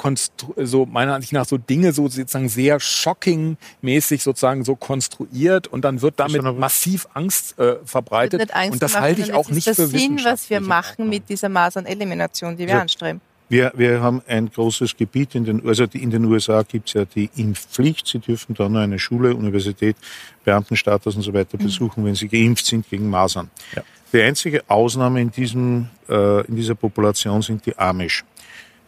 so 0.58 0.86
meiner 0.86 1.15
Ansicht 1.15 1.34
nach 1.34 1.46
so 1.46 1.58
Dinge 1.58 1.93
so 1.93 2.08
sozusagen 2.08 2.48
sehr 2.48 2.80
shocking-mäßig 2.80 4.22
sozusagen 4.22 4.63
so 4.63 4.76
konstruiert 4.76 5.67
und 5.67 5.84
dann 5.84 6.02
wird 6.02 6.19
damit 6.19 6.43
massiv 6.43 7.08
Angst 7.15 7.58
äh, 7.58 7.78
verbreitet. 7.84 8.54
Angst 8.54 8.74
und 8.74 8.84
das 8.84 9.00
halte 9.00 9.22
ich 9.22 9.34
auch 9.34 9.50
nicht 9.50 9.67
für 9.67 9.88
Sinn, 9.88 10.19
was 10.24 10.50
wir 10.52 10.62
machen 10.62 11.10
mit 11.10 11.28
dieser 11.28 11.50
Masernelimination, 11.50 12.56
die 12.56 12.67
wir 12.67 12.76
ja. 12.76 12.82
anstreben. 12.82 13.19
Wir, 13.53 13.71
wir 13.75 14.01
haben 14.01 14.23
ein 14.25 14.49
großes 14.49 14.97
Gebiet 14.97 15.35
in 15.35 15.45
den, 15.45 15.63
also 15.67 15.83
in 15.83 16.09
den 16.09 16.25
USA 16.25 16.63
gibt 16.63 16.87
es 16.87 16.93
ja 16.93 17.05
die 17.05 17.29
Impfpflicht. 17.35 18.07
Sie 18.07 18.17
dürfen 18.17 18.55
dann 18.55 18.71
nur 18.71 18.81
eine 18.81 18.97
Schule, 18.97 19.35
Universität, 19.35 19.95
Beamtenstatus 20.43 21.15
und 21.15 21.21
so 21.21 21.31
weiter 21.35 21.59
mhm. 21.59 21.65
besuchen, 21.65 22.03
wenn 22.03 22.15
sie 22.15 22.27
geimpft 22.27 22.65
sind 22.65 22.89
gegen 22.89 23.11
Masern. 23.11 23.51
Ja. 23.75 23.83
Die 24.11 24.23
einzige 24.23 24.63
Ausnahme 24.67 25.21
in, 25.21 25.29
diesem, 25.29 25.87
äh, 26.09 26.43
in 26.47 26.55
dieser 26.55 26.73
Population 26.73 27.43
sind 27.43 27.63
die 27.67 27.77
Amish. 27.77 28.25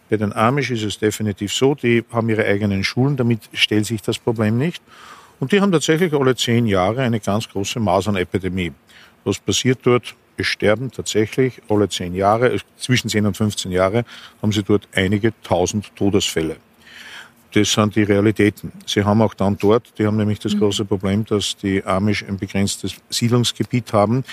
Bei 0.10 0.18
den 0.18 0.34
Amish 0.34 0.72
ist 0.72 0.82
es 0.82 0.98
definitiv 0.98 1.54
so, 1.54 1.76
die 1.76 2.04
haben 2.12 2.28
ihre 2.28 2.44
eigenen 2.44 2.84
Schulen, 2.84 3.18
damit 3.18 3.42
stellt 3.54 3.86
sich 3.86 4.02
das 4.02 4.18
Problem 4.18 4.58
nicht. 4.58 4.82
Und 5.40 5.52
die 5.52 5.62
haben 5.62 5.72
tatsächlich 5.72 6.12
alle 6.12 6.36
zehn 6.36 6.66
Jahre 6.66 7.04
eine 7.04 7.20
ganz 7.20 7.48
große 7.48 7.80
Masernepidemie. 7.80 8.72
Was 9.26 9.40
passiert 9.40 9.80
dort? 9.84 10.16
Es 10.38 10.48
sterben 10.48 10.92
tatsächlich 10.92 11.62
alle 11.70 11.90
zehn 11.90 12.14
Jahre, 12.14 12.58
zwischen 12.78 13.10
10 13.10 13.26
und 13.26 13.38
15 13.38 13.72
Jahre, 13.72 14.06
haben 14.42 14.52
sie 14.52 14.64
dort 14.64 14.88
einige 14.94 15.34
tausend 15.44 15.96
Todesfälle. 15.96 16.58
Das 17.54 17.72
sind 17.72 17.96
die 17.96 18.04
Realitäten. 18.04 18.74
Sie 18.86 19.04
haben 19.04 19.22
auch 19.22 19.34
dann 19.34 19.58
dort, 19.58 19.98
die 19.98 20.06
haben 20.06 20.18
nämlich 20.18 20.40
das 20.40 20.54
mhm. 20.54 20.60
große 20.60 20.84
Problem, 20.84 21.24
dass 21.24 21.56
die 21.56 21.84
Amish 21.86 22.24
ein 22.24 22.38
begrenztes 22.38 22.96
Siedlungsgebiet 23.10 23.94
haben 23.94 24.26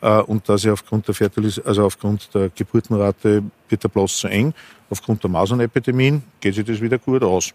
äh, 0.00 0.20
und 0.22 0.48
da 0.48 0.56
sie 0.56 0.70
aufgrund 0.70 1.06
der 1.06 1.14
Fertilis 1.14 1.58
also 1.58 1.84
aufgrund 1.84 2.34
der 2.34 2.48
Geburtenrate 2.48 3.42
wird 3.68 3.84
der 3.84 3.88
Platz 3.88 4.16
zu 4.16 4.28
eng. 4.28 4.54
Aufgrund 4.88 5.22
der 5.22 5.30
Masernepidemien 5.30 6.22
geht 6.40 6.54
sich 6.54 6.64
das 6.64 6.80
wieder 6.80 6.98
gut 6.98 7.22
aus. 7.22 7.52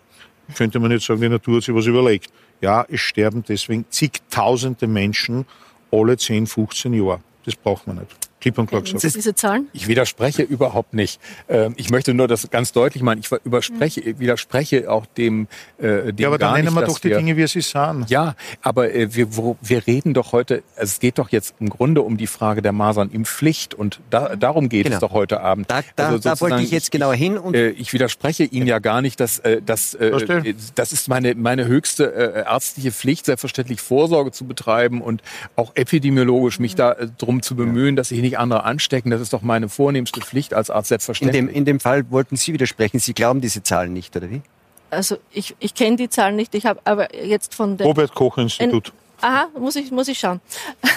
Könnte 0.55 0.79
man 0.79 0.91
nicht 0.91 1.05
sagen, 1.05 1.19
die 1.19 1.29
Natur 1.29 1.57
hat 1.57 1.63
sich 1.63 1.73
was 1.73 1.87
überlegt. 1.87 2.31
Ja, 2.61 2.85
es 2.87 3.01
sterben 3.01 3.43
deswegen 3.47 3.85
zigtausende 3.89 4.87
Menschen 4.87 5.45
alle 5.91 6.17
10, 6.17 6.47
15 6.47 6.93
Jahre. 6.93 7.21
Das 7.45 7.55
braucht 7.55 7.87
man 7.87 7.97
nicht. 7.97 8.26
Klipp 8.41 8.57
und 8.57 8.67
klar 8.67 8.81
gesagt. 8.81 9.15
Diese 9.15 9.35
Zahlen? 9.35 9.67
Ich 9.73 9.87
widerspreche 9.87 10.43
überhaupt 10.43 10.93
nicht. 10.93 11.19
Ähm, 11.49 11.73
ich 11.77 11.89
möchte 11.89 12.13
nur 12.13 12.27
das 12.27 12.49
ganz 12.49 12.71
deutlich 12.71 13.03
machen. 13.03 13.19
Ich 13.19 13.31
überspreche, 13.43 14.19
widerspreche 14.19 14.89
auch 14.91 15.05
dem, 15.05 15.47
äh, 15.79 16.13
dem 16.13 16.17
Ja, 16.17 16.27
aber 16.27 16.37
gar 16.37 16.49
dann 16.53 16.63
nennen 16.63 16.73
nicht, 16.75 16.81
wir 16.83 16.87
doch 16.87 16.99
die 16.99 17.09
wir, 17.09 17.17
Dinge, 17.17 17.37
wie 17.37 17.47
sie 17.47 17.61
sind. 17.61 18.09
Ja, 18.09 18.35
aber 18.61 18.93
äh, 18.93 19.13
wir, 19.15 19.35
wo, 19.35 19.57
wir 19.61 19.85
reden 19.87 20.13
doch 20.13 20.31
heute, 20.31 20.63
es 20.75 20.99
geht 20.99 21.17
doch 21.17 21.29
jetzt 21.29 21.55
im 21.59 21.69
Grunde 21.69 22.01
um 22.01 22.17
die 22.17 22.27
Frage 22.27 22.61
der 22.61 22.71
Masernimpfpflicht 22.71 23.73
und 23.73 23.99
da, 24.09 24.35
darum 24.35 24.69
geht 24.69 24.85
Genau. 24.85 24.95
es 24.95 25.01
doch 25.01 25.11
heute 25.11 25.41
Abend. 25.41 25.69
Da, 25.69 25.81
da, 25.95 26.07
Also 26.09 26.19
da 26.19 26.39
wollte 26.39 26.61
ich 26.61 26.71
jetzt 26.71 26.91
genauer 26.91 27.15
hin 27.15 27.37
und 27.37 27.55
äh, 27.55 27.69
ich 27.71 27.91
widerspreche 27.93 28.43
Ihnen 28.43 28.67
ja 28.67 28.79
gar 28.79 29.01
nicht, 29.01 29.19
dass, 29.19 29.39
äh, 29.39 29.61
dass 29.61 29.93
äh, 29.95 30.09
Verstehe. 30.09 30.55
das 30.75 30.93
ist 30.93 31.07
meine, 31.09 31.35
meine 31.35 31.65
höchste 31.65 32.13
äh, 32.13 32.39
ärztliche 32.45 32.91
Pflicht, 32.91 33.25
selbstverständlich 33.25 33.81
Vorsorge 33.81 34.31
zu 34.31 34.45
betreiben 34.45 35.01
und 35.01 35.21
auch 35.55 35.71
epidemiologisch 35.75 36.59
mich 36.59 36.75
da 36.75 36.93
äh, 36.93 37.07
drum 37.17 37.41
zu 37.41 37.55
bemühen, 37.55 37.95
dass 37.95 38.09
sich 38.09 38.26
nicht 38.27 38.39
andere 38.39 38.63
anstecken. 38.63 39.09
Das 39.09 39.21
ist 39.21 39.33
doch 39.33 39.41
meine 39.41 39.69
vornehmste 39.69 40.21
Pflicht 40.21 40.53
als 40.53 40.69
Arzt, 40.69 40.87
in 40.87 40.89
selbstverständlich. 40.89 41.45
dem, 41.45 41.49
in 41.49 41.65
dem 41.65 41.79
Fall 41.79 42.09
wollten 42.11 42.35
Sie 42.35 42.53
widersprechen. 42.53 42.99
Sie 42.99 43.13
glauben 43.13 43.41
diese 43.41 43.63
Zahlen 43.63 43.93
nicht, 43.93 44.15
oder 44.15 44.29
wie? 44.29 44.41
Also 44.89 45.17
ich, 45.31 45.55
ich 45.59 45.73
kenne 45.73 45.97
die 45.97 46.09
Zahlen 46.09 46.35
nicht, 46.35 46.55
ich 46.55 46.65
habe 46.65 46.79
aber 46.85 47.13
jetzt 47.13 47.55
von 47.55 47.77
der 47.77 47.87
Robert 47.87 48.13
Koch 48.15 48.37
Institut. 48.37 48.93
Aha, 49.19 49.47
muss 49.57 49.75
ich, 49.75 49.91
muss 49.91 50.07
ich 50.07 50.19
schauen. 50.19 50.41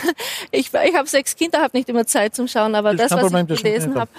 Ich, 0.53 0.73
ich 0.75 0.95
habe 0.97 1.09
sechs 1.09 1.37
Kinder, 1.37 1.61
habe 1.61 1.77
nicht 1.77 1.89
immer 1.89 2.07
Zeit 2.07 2.35
zum 2.35 2.49
Schauen, 2.49 2.75
aber 2.75 2.93
Das 2.93 3.11
das, 3.11 3.23
was 3.23 3.31
Problem, 3.31 3.47
ich 3.49 3.63
gelesen 3.63 3.95
habe, 3.95 4.11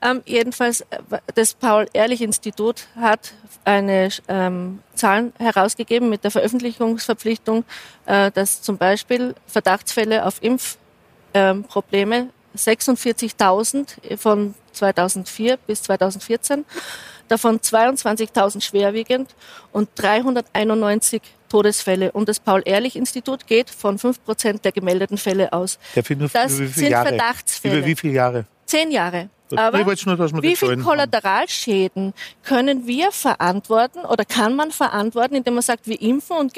ähm, 0.00 0.22
jedenfalls 0.24 0.82
äh, 0.82 0.98
das 1.34 1.54
Paul-Ehrlich-Institut 1.54 2.86
hat 2.94 3.32
eine 3.64 4.10
ähm, 4.28 4.78
Zahlen 4.94 5.32
herausgegeben 5.38 6.08
mit 6.08 6.22
der 6.22 6.30
Veröffentlichungsverpflichtung, 6.30 7.64
äh, 8.06 8.30
dass 8.30 8.62
zum 8.62 8.78
Beispiel 8.78 9.34
Verdachtsfälle 9.48 10.24
auf 10.24 10.40
Impfprobleme 10.40 12.28
46.000 12.56 14.16
von 14.16 14.54
2004 14.72 15.56
bis 15.66 15.82
2014, 15.84 16.64
davon 17.28 17.58
22.000 17.60 18.62
schwerwiegend 18.62 19.34
und 19.72 19.88
391 19.96 21.22
Todesfälle. 21.48 22.12
Und 22.12 22.28
das 22.28 22.40
Paul-Ehrlich-Institut 22.40 23.46
geht 23.46 23.70
von 23.70 23.98
5 23.98 24.24
Prozent 24.24 24.64
der 24.64 24.72
gemeldeten 24.72 25.18
Fälle 25.18 25.52
aus. 25.52 25.78
Der 25.94 26.04
findet 26.04 26.34
Das 26.34 26.52
über 26.52 26.60
wie 26.60 26.66
viele 26.68 26.74
sind 26.74 26.90
Jahre? 26.90 27.08
Verdachtsfälle. 27.08 27.78
Über 27.78 27.86
wie 27.86 27.94
viele 27.96 28.12
Jahre? 28.14 28.44
Zehn 28.66 28.90
Jahre. 28.90 29.30
Ich 29.50 29.58
Aber 29.58 29.78
nur, 29.78 30.42
wie 30.42 30.56
viele. 30.56 30.78
Kollateralschäden 30.78 32.14
können 32.42 32.86
wir 32.86 33.12
verantworten 33.12 34.00
oder 34.00 34.24
kann 34.24 34.56
man 34.56 34.72
verantworten, 34.72 35.36
indem 35.36 35.54
man 35.54 35.62
sagt, 35.62 35.86
wir 35.86 36.00
impfen 36.00 36.36
und 36.36 36.52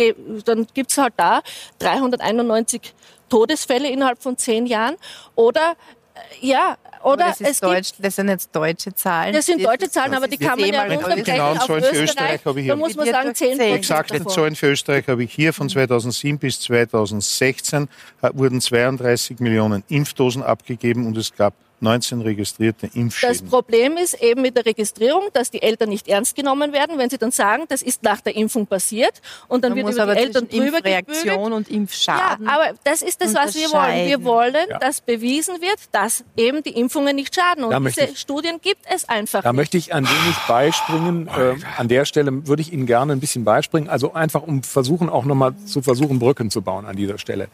dann 0.46 0.66
gibt's 0.72 0.96
halt 0.96 1.14
da 1.16 1.42
391 1.80 2.94
Todesfälle 3.28 3.90
innerhalb 3.90 4.22
von 4.22 4.36
zehn 4.38 4.66
Jahren? 4.66 4.96
Oder 5.34 5.76
äh, 6.14 6.46
ja, 6.46 6.76
Aber 7.00 7.12
oder 7.12 7.26
das, 7.26 7.40
es 7.40 7.50
ist 7.50 7.60
gibt 7.60 7.72
Deutsch, 7.72 7.90
das 7.98 8.16
sind 8.16 8.28
jetzt 8.28 8.54
deutsche 8.56 8.94
Zahlen. 8.94 9.34
das 9.34 9.46
sind 9.46 9.62
deutsche 9.64 9.90
Zahlen, 9.90 10.12
das 10.12 10.18
aber 10.22 10.28
die 10.28 10.38
kann 10.38 10.58
man 10.58 10.72
ja 10.72 10.82
runterbrechen 10.84 11.24
genauen 11.24 11.58
auf 11.58 11.66
Zahlen 11.66 11.84
für 11.84 12.02
Österreich. 12.02 12.44
Habe 12.44 12.60
ich 12.60 12.66
Da 12.66 12.74
hier. 12.74 12.76
muss 12.76 12.96
man 12.96 13.06
sagen, 13.06 13.24
durch 13.26 13.36
10 13.36 13.48
zehn. 13.48 13.58
Prozent 13.58 13.76
Exakte. 13.76 14.26
Zahlen 14.26 14.56
für 14.56 14.66
Österreich 14.68 15.08
habe 15.08 15.24
ich 15.24 15.32
hier. 15.32 15.52
Von 15.52 15.68
2007 15.68 16.38
bis 16.38 16.60
2016 16.60 17.88
äh, 18.22 18.30
wurden 18.32 18.60
32 18.60 19.40
Millionen 19.40 19.84
Impfdosen 19.88 20.42
abgegeben 20.42 21.06
und 21.06 21.16
es 21.18 21.34
gab 21.34 21.52
19 21.80 22.20
registrierte 22.22 22.86
Das 22.88 22.96
Impfschäden. 22.96 23.48
Problem 23.48 23.96
ist 23.96 24.14
eben 24.22 24.42
mit 24.42 24.56
der 24.56 24.66
Registrierung, 24.66 25.24
dass 25.32 25.50
die 25.50 25.62
Eltern 25.62 25.88
nicht 25.90 26.08
ernst 26.08 26.34
genommen 26.36 26.72
werden, 26.72 26.98
wenn 26.98 27.08
sie 27.10 27.18
dann 27.18 27.30
sagen, 27.30 27.64
das 27.68 27.82
ist 27.82 28.02
nach 28.02 28.20
der 28.20 28.34
Impfung 28.36 28.66
passiert 28.66 29.20
und 29.48 29.62
dann 29.64 29.70
Man 29.72 29.76
wird 29.76 29.86
muss 29.86 29.94
über 29.94 30.02
aber 30.04 30.14
die 30.14 30.20
Eltern 30.22 30.48
drüber. 30.48 30.66
Impfreaktion 30.78 31.52
und 31.52 31.68
Ja, 31.68 31.76
Impfschaden. 31.76 32.48
aber 32.48 32.72
das 32.84 33.02
ist 33.02 33.20
das, 33.22 33.34
was 33.34 33.54
wir 33.54 33.70
wollen. 33.70 34.06
Wir 34.08 34.24
wollen, 34.24 34.66
Ja. 34.70 34.78
dass 34.78 35.00
bewiesen 35.00 35.60
wird, 35.60 35.78
dass 35.92 36.24
eben 36.36 36.62
die 36.62 36.70
Impfungen 36.78 37.14
nicht 37.16 37.34
schaden. 37.34 37.68
Da 37.70 37.76
Und 37.76 37.82
möchte 37.84 38.00
diese 38.00 38.12
ich- 38.14 38.18
Studien 38.18 38.60
gibt 38.60 38.82
es 38.92 39.08
einfach 39.08 39.42
Da 39.42 39.52
nicht. 39.52 39.56
möchte 39.56 39.76
ich 39.76 39.94
ein 39.94 40.04
wenig 40.04 40.36
beispringen. 40.48 41.28
Äh, 41.28 41.54
an 41.76 41.88
der 41.88 42.04
Stelle 42.04 42.46
würde 42.46 42.62
ich 42.62 42.72
Ihnen 42.72 42.86
gerne 42.86 43.12
ein 43.12 43.20
bisschen 43.20 43.44
beispringen. 43.44 43.88
Also 43.88 44.12
einfach, 44.14 44.42
um 44.42 44.62
versuchen, 44.62 45.08
auch 45.08 45.24
nochmal 45.24 45.54
zu 45.66 45.82
versuchen, 45.82 46.18
Brücken 46.18 46.50
zu 46.50 46.62
bauen 46.62 46.86
an 46.86 46.96
dieser 46.96 47.18
Stelle. 47.18 47.48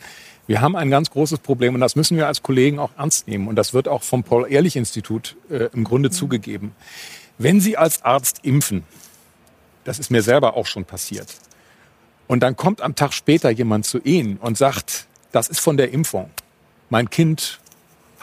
Wir 0.46 0.60
haben 0.60 0.76
ein 0.76 0.90
ganz 0.90 1.10
großes 1.10 1.38
Problem 1.38 1.74
und 1.74 1.80
das 1.80 1.96
müssen 1.96 2.16
wir 2.16 2.26
als 2.26 2.42
Kollegen 2.42 2.78
auch 2.78 2.90
ernst 2.98 3.28
nehmen. 3.28 3.48
Und 3.48 3.56
das 3.56 3.72
wird 3.72 3.88
auch 3.88 4.02
vom 4.02 4.24
Paul-Ehrlich-Institut 4.24 5.36
äh, 5.50 5.68
im 5.72 5.84
Grunde 5.84 6.10
zugegeben. 6.10 6.74
Wenn 7.38 7.60
Sie 7.60 7.76
als 7.76 8.02
Arzt 8.02 8.40
impfen, 8.42 8.84
das 9.84 9.98
ist 9.98 10.10
mir 10.10 10.22
selber 10.22 10.56
auch 10.56 10.66
schon 10.66 10.84
passiert, 10.84 11.34
und 12.26 12.42
dann 12.42 12.56
kommt 12.56 12.80
am 12.80 12.94
Tag 12.94 13.12
später 13.12 13.50
jemand 13.50 13.84
zu 13.86 13.98
Ihnen 13.98 14.38
und 14.38 14.56
sagt, 14.56 15.06
das 15.32 15.48
ist 15.48 15.60
von 15.60 15.76
der 15.76 15.92
Impfung. 15.92 16.30
Mein 16.88 17.10
Kind 17.10 17.60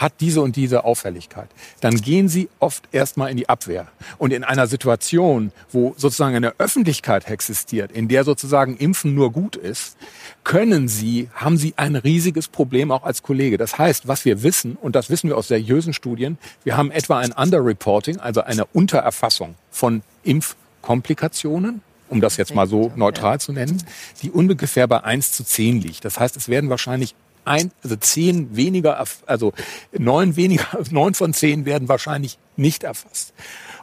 hat 0.01 0.13
diese 0.19 0.41
und 0.41 0.55
diese 0.55 0.83
Auffälligkeit, 0.83 1.47
dann 1.79 1.95
gehen 1.95 2.27
sie 2.27 2.49
oft 2.59 2.83
erstmal 2.91 3.29
in 3.29 3.37
die 3.37 3.47
Abwehr. 3.47 3.87
Und 4.17 4.33
in 4.33 4.43
einer 4.43 4.65
Situation, 4.65 5.51
wo 5.71 5.93
sozusagen 5.95 6.35
eine 6.35 6.59
Öffentlichkeit 6.59 7.29
existiert, 7.29 7.91
in 7.91 8.07
der 8.07 8.23
sozusagen 8.23 8.75
Impfen 8.77 9.13
nur 9.13 9.31
gut 9.31 9.55
ist, 9.55 9.97
können 10.43 10.87
sie, 10.87 11.29
haben 11.35 11.57
sie 11.57 11.75
ein 11.77 11.95
riesiges 11.95 12.47
Problem 12.47 12.91
auch 12.91 13.03
als 13.03 13.21
Kollege. 13.21 13.57
Das 13.57 13.77
heißt, 13.77 14.07
was 14.07 14.25
wir 14.25 14.41
wissen, 14.41 14.75
und 14.75 14.95
das 14.95 15.09
wissen 15.11 15.29
wir 15.29 15.37
aus 15.37 15.47
seriösen 15.47 15.93
Studien, 15.93 16.39
wir 16.63 16.77
haben 16.77 16.89
etwa 16.89 17.19
ein 17.19 17.31
Underreporting, 17.31 18.17
also 18.17 18.41
eine 18.41 18.65
Untererfassung 18.65 19.55
von 19.69 20.01
Impfkomplikationen, 20.23 21.81
um 22.09 22.21
das 22.21 22.37
jetzt 22.37 22.55
mal 22.55 22.67
so 22.67 22.91
neutral 22.95 23.39
zu 23.39 23.53
nennen, 23.53 23.83
die 24.21 24.31
ungefähr 24.31 24.87
bei 24.87 25.03
1 25.03 25.31
zu 25.31 25.43
10 25.43 25.81
liegt. 25.81 26.03
Das 26.05 26.19
heißt, 26.19 26.35
es 26.35 26.49
werden 26.49 26.69
wahrscheinlich 26.69 27.15
ein, 27.45 27.71
also 27.83 27.95
zehn 27.95 28.55
weniger, 28.55 29.03
also 29.25 29.53
neun 29.97 30.35
weniger, 30.35 30.65
neun 30.91 31.13
von 31.13 31.33
zehn 31.33 31.65
werden 31.65 31.87
wahrscheinlich 31.89 32.37
nicht 32.55 32.83
erfasst. 32.83 33.33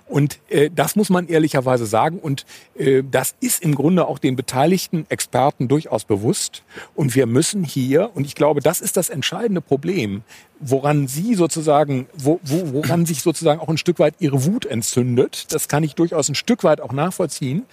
Und 0.09 0.39
äh, 0.49 0.71
das 0.75 0.97
muss 0.97 1.11
man 1.11 1.29
ehrlicherweise 1.29 1.87
sagen. 1.87 2.19
Und 2.19 2.47
äh, 2.77 3.03
das 3.09 3.35
ist 3.41 3.63
im 3.63 3.75
Grunde 3.75 4.07
auch 4.07 4.19
den 4.19 4.37
beteiligten 4.37 5.07
Experten 5.11 5.69
durchaus 5.69 6.05
bewusst. 6.05 6.63
Und 6.95 7.15
wir 7.15 7.27
müssen 7.27 7.63
hier, 7.63 8.11
und 8.15 8.25
ich 8.25 8.35
glaube, 8.35 8.61
das 8.61 8.81
ist 8.81 8.97
das 8.97 9.11
entscheidende 9.11 9.61
Problem, 9.61 10.23
woran 10.61 11.07
Sie 11.07 11.35
sozusagen, 11.35 12.07
wo, 12.15 12.41
wo, 12.43 12.73
woran 12.73 13.07
sich 13.07 13.23
sozusagen 13.23 13.61
auch 13.61 13.69
ein 13.69 13.79
Stück 13.79 13.99
weit 13.99 14.15
Ihre 14.19 14.45
Wut 14.45 14.65
entzündet, 14.65 15.53
das 15.53 15.69
kann 15.69 15.85
ich 15.85 15.95
durchaus 15.95 16.29
ein 16.29 16.35
Stück 16.35 16.65
weit 16.65 16.81
auch 16.81 16.93
nachvollziehen, 16.93 17.67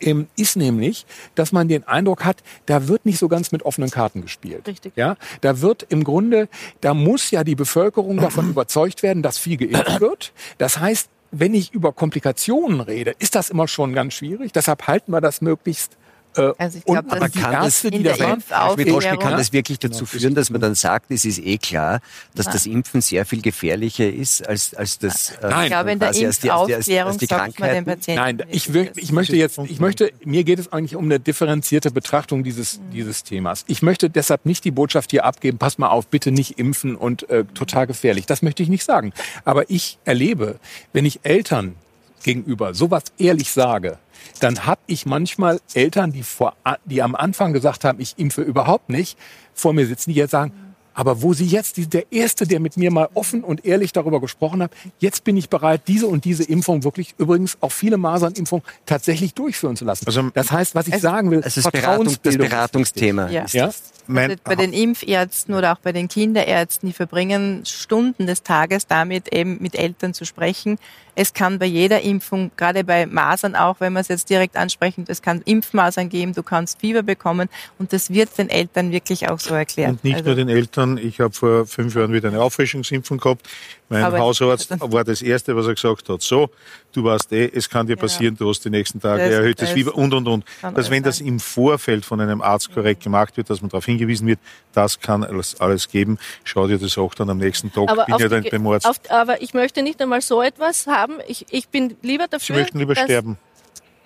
ähm, 0.00 0.28
ist 0.36 0.56
nämlich, 0.56 1.06
dass 1.34 1.52
man 1.52 1.68
den 1.68 1.86
Eindruck 1.86 2.24
hat, 2.24 2.42
da 2.66 2.88
wird 2.88 3.06
nicht 3.06 3.18
so 3.18 3.28
ganz 3.28 3.52
mit 3.52 3.62
offenen 3.62 3.90
Karten 3.90 4.22
gespielt. 4.22 4.66
Richtig. 4.66 4.92
Ja, 4.96 5.16
da 5.40 5.60
wird 5.60 5.86
im 5.88 6.04
Grunde, 6.04 6.48
da 6.80 6.94
muss 6.94 7.30
ja 7.30 7.44
die 7.44 7.54
Bevölkerung 7.54 8.18
davon 8.18 8.50
überzeugt 8.50 9.02
werden, 9.02 9.22
dass 9.22 9.38
viel 9.38 9.56
geimpft 9.56 10.00
wird. 10.00 10.32
Das 10.58 10.78
heißt, 10.78 11.08
wenn 11.30 11.54
ich 11.54 11.72
über 11.72 11.92
Komplikationen 11.92 12.80
rede, 12.80 13.14
ist 13.18 13.34
das 13.34 13.50
immer 13.50 13.66
schon 13.66 13.92
ganz 13.92 14.14
schwierig. 14.14 14.52
Deshalb 14.52 14.86
halten 14.86 15.10
wir 15.12 15.20
das 15.20 15.40
möglichst 15.40 15.96
Also 16.36 16.78
ich 16.78 16.84
glaub, 16.84 17.04
unten. 17.04 17.20
das 17.20 17.32
die 17.32 17.38
kann 17.38 17.52
das 17.52 17.64
Ärzte, 17.64 17.90
die 17.90 18.02
das 18.02 18.18
Herr 18.18 18.72
Schmidt-Roschke, 18.72 19.16
kann 19.18 19.36
das 19.36 19.52
wirklich 19.52 19.78
dazu 19.78 20.06
führen, 20.06 20.34
dass 20.34 20.50
man 20.50 20.60
dann 20.60 20.74
sagt, 20.74 21.10
es 21.10 21.24
ist 21.24 21.38
eh 21.38 21.58
klar, 21.58 22.00
dass 22.34 22.46
das 22.46 22.66
Impfen 22.66 23.00
sehr 23.00 23.24
viel 23.24 23.42
gefährlicher 23.42 24.08
ist 24.08 24.46
als, 24.46 24.74
als 24.74 24.98
das 24.98 25.30
äh, 25.30 25.48
Nein. 25.48 25.64
Ich 25.64 25.70
glaube, 25.70 25.92
in 25.92 25.98
der 25.98 26.10
die, 26.10 26.18
die, 26.18 26.24
die, 26.24 26.48
Impfaufklärung 26.48 27.18
die 27.18 27.26
sagt 27.26 27.40
man 27.40 27.50
den 27.50 27.56
Krankheiten. 27.56 27.84
Patienten. 27.84 28.20
Nein, 28.20 28.42
ich, 28.50 28.72
will, 28.72 28.90
ich 28.96 29.12
möchte 29.12 29.36
jetzt, 29.36 29.58
ich 29.58 29.80
möchte, 29.80 30.12
mir 30.24 30.44
geht 30.44 30.58
es 30.58 30.72
eigentlich 30.72 30.96
um 30.96 31.04
eine 31.04 31.20
differenzierte 31.20 31.90
Betrachtung 31.90 32.44
dieses, 32.44 32.80
dieses 32.92 33.22
Themas. 33.22 33.64
Ich 33.66 33.82
möchte 33.82 34.10
deshalb 34.10 34.46
nicht 34.46 34.64
die 34.64 34.70
Botschaft 34.70 35.10
hier 35.10 35.24
abgeben, 35.24 35.58
pass 35.58 35.78
mal 35.78 35.88
auf, 35.88 36.06
bitte 36.08 36.30
nicht 36.30 36.58
impfen 36.58 36.96
und 36.96 37.28
äh, 37.30 37.44
total 37.54 37.86
gefährlich. 37.86 38.26
Das 38.26 38.42
möchte 38.42 38.62
ich 38.62 38.68
nicht 38.68 38.84
sagen. 38.84 39.12
Aber 39.44 39.70
ich 39.70 39.98
erlebe, 40.04 40.58
wenn 40.92 41.04
ich 41.04 41.20
Eltern 41.22 41.76
gegenüber 42.24 42.74
sowas 42.74 43.04
ehrlich 43.18 43.52
sage, 43.52 43.98
dann 44.40 44.66
habe 44.66 44.80
ich 44.86 45.06
manchmal 45.06 45.60
Eltern, 45.74 46.10
die, 46.10 46.24
vor, 46.24 46.54
die 46.84 47.02
am 47.02 47.14
Anfang 47.14 47.52
gesagt 47.52 47.84
haben, 47.84 48.00
ich 48.00 48.14
impfe 48.18 48.42
überhaupt 48.42 48.88
nicht, 48.88 49.16
vor 49.52 49.72
mir 49.72 49.86
sitzen, 49.86 50.10
die 50.10 50.16
jetzt 50.16 50.32
sagen, 50.32 50.52
aber 50.96 51.22
wo 51.22 51.34
sie 51.34 51.44
jetzt, 51.44 51.76
die, 51.76 51.88
der 51.88 52.12
Erste, 52.12 52.46
der 52.46 52.60
mit 52.60 52.76
mir 52.76 52.90
mal 52.92 53.08
offen 53.14 53.42
und 53.42 53.64
ehrlich 53.64 53.92
darüber 53.92 54.20
gesprochen 54.20 54.62
hat, 54.62 54.70
jetzt 55.00 55.24
bin 55.24 55.36
ich 55.36 55.48
bereit, 55.48 55.82
diese 55.88 56.06
und 56.06 56.24
diese 56.24 56.44
Impfung 56.44 56.84
wirklich, 56.84 57.14
übrigens 57.18 57.58
auch 57.60 57.72
viele 57.72 57.96
Masernimpfungen, 57.96 58.64
tatsächlich 58.86 59.34
durchführen 59.34 59.76
zu 59.76 59.84
lassen. 59.84 60.06
Also- 60.06 60.30
das 60.32 60.52
heißt, 60.52 60.74
was 60.76 60.86
ich 60.86 60.94
Also- 60.94 61.08
sagen 61.08 61.30
will, 61.32 61.42
Also 61.42 61.60
das, 61.60 61.70
Beratung, 61.72 62.04
das 62.22 62.34
ist 62.34 62.38
Beratungsthema 62.38 63.28
Ja. 63.28 63.42
ist 63.42 63.54
Ja? 63.54 63.66
Also 64.06 64.34
bei 64.44 64.54
den 64.54 64.72
Impfärzten 64.72 65.54
oder 65.54 65.72
auch 65.72 65.78
bei 65.78 65.90
den 65.92 66.08
Kinderärzten, 66.08 66.88
die 66.88 66.92
verbringen 66.92 67.64
Stunden 67.64 68.26
des 68.26 68.42
Tages 68.42 68.86
damit, 68.86 69.32
eben 69.34 69.58
mit 69.60 69.74
Eltern 69.76 70.14
zu 70.14 70.24
sprechen. 70.24 70.78
Es 71.16 71.32
kann 71.32 71.58
bei 71.58 71.66
jeder 71.66 72.00
Impfung, 72.00 72.50
gerade 72.56 72.82
bei 72.84 73.06
Masern 73.06 73.54
auch, 73.54 73.76
wenn 73.80 73.92
wir 73.92 74.00
es 74.00 74.08
jetzt 74.08 74.28
direkt 74.30 74.56
ansprechen, 74.56 75.04
es 75.08 75.22
kann 75.22 75.42
Impfmasern 75.44 76.08
geben, 76.08 76.32
du 76.34 76.42
kannst 76.42 76.80
Fieber 76.80 77.02
bekommen 77.02 77.48
und 77.78 77.92
das 77.92 78.10
wird 78.10 78.36
den 78.36 78.48
Eltern 78.48 78.90
wirklich 78.90 79.28
auch 79.28 79.38
so 79.38 79.54
erklärt. 79.54 79.90
Und 79.92 80.04
nicht 80.04 80.16
Also- 80.16 80.26
nur 80.26 80.34
den 80.34 80.48
Eltern. 80.48 80.98
Ich 80.98 81.20
habe 81.20 81.32
vor 81.32 81.66
fünf 81.66 81.94
Jahren 81.94 82.12
wieder 82.12 82.28
eine 82.28 82.40
Auffrischungsimpfung 82.40 83.18
gehabt. 83.18 83.48
Mein 83.94 84.04
Aber- 84.04 84.18
Hausarzt 84.18 84.70
war 84.80 85.04
das 85.04 85.22
Erste, 85.22 85.56
was 85.56 85.66
er 85.66 85.74
gesagt 85.74 86.08
hat. 86.08 86.22
So, 86.22 86.50
du 86.92 87.04
weißt 87.04 87.32
eh, 87.32 87.50
es 87.54 87.68
kann 87.70 87.86
dir 87.86 87.96
passieren, 87.96 88.36
du 88.36 88.48
hast 88.48 88.64
die 88.64 88.70
nächsten 88.70 89.00
Tage 89.00 89.22
Das- 89.24 89.32
erhöhtes 89.32 89.68
das 89.68 89.74
Fieber 89.74 89.94
und, 89.94 90.12
und, 90.14 90.26
und. 90.28 90.44
Dass 90.74 90.90
wenn 90.90 91.02
das 91.02 91.20
im 91.20 91.40
Vorfeld 91.40 92.04
von 92.04 92.20
einem 92.20 92.42
Arzt 92.42 92.72
korrekt 92.74 93.02
gemacht 93.02 93.36
wird, 93.36 93.48
dass 93.50 93.60
man 93.62 93.70
darauf 93.70 93.84
hingewiesen 93.84 94.26
wird, 94.26 94.38
das 94.72 95.00
kann 95.00 95.24
alles, 95.24 95.60
alles 95.60 95.88
geben. 95.88 96.18
Schau 96.44 96.66
dir 96.66 96.78
das 96.78 96.98
auch 96.98 97.14
dann 97.14 97.30
am 97.30 97.38
nächsten 97.38 97.72
Tag. 97.72 97.88
Aber, 97.88 98.04
bin 98.04 98.16
ja 98.18 98.28
dann 98.28 98.44
beim 98.50 98.66
Arzt. 98.66 98.86
auf, 98.88 98.96
aber 99.08 99.40
ich 99.42 99.54
möchte 99.54 99.82
nicht 99.82 100.00
einmal 100.02 100.20
so 100.20 100.42
etwas 100.42 100.86
haben. 100.86 101.14
Ich, 101.28 101.46
ich 101.50 101.68
bin 101.68 101.96
lieber 102.02 102.24
Sie 102.24 102.30
dafür. 102.30 102.56
möchten 102.56 102.78
lieber 102.78 102.94
sterben. 102.96 103.38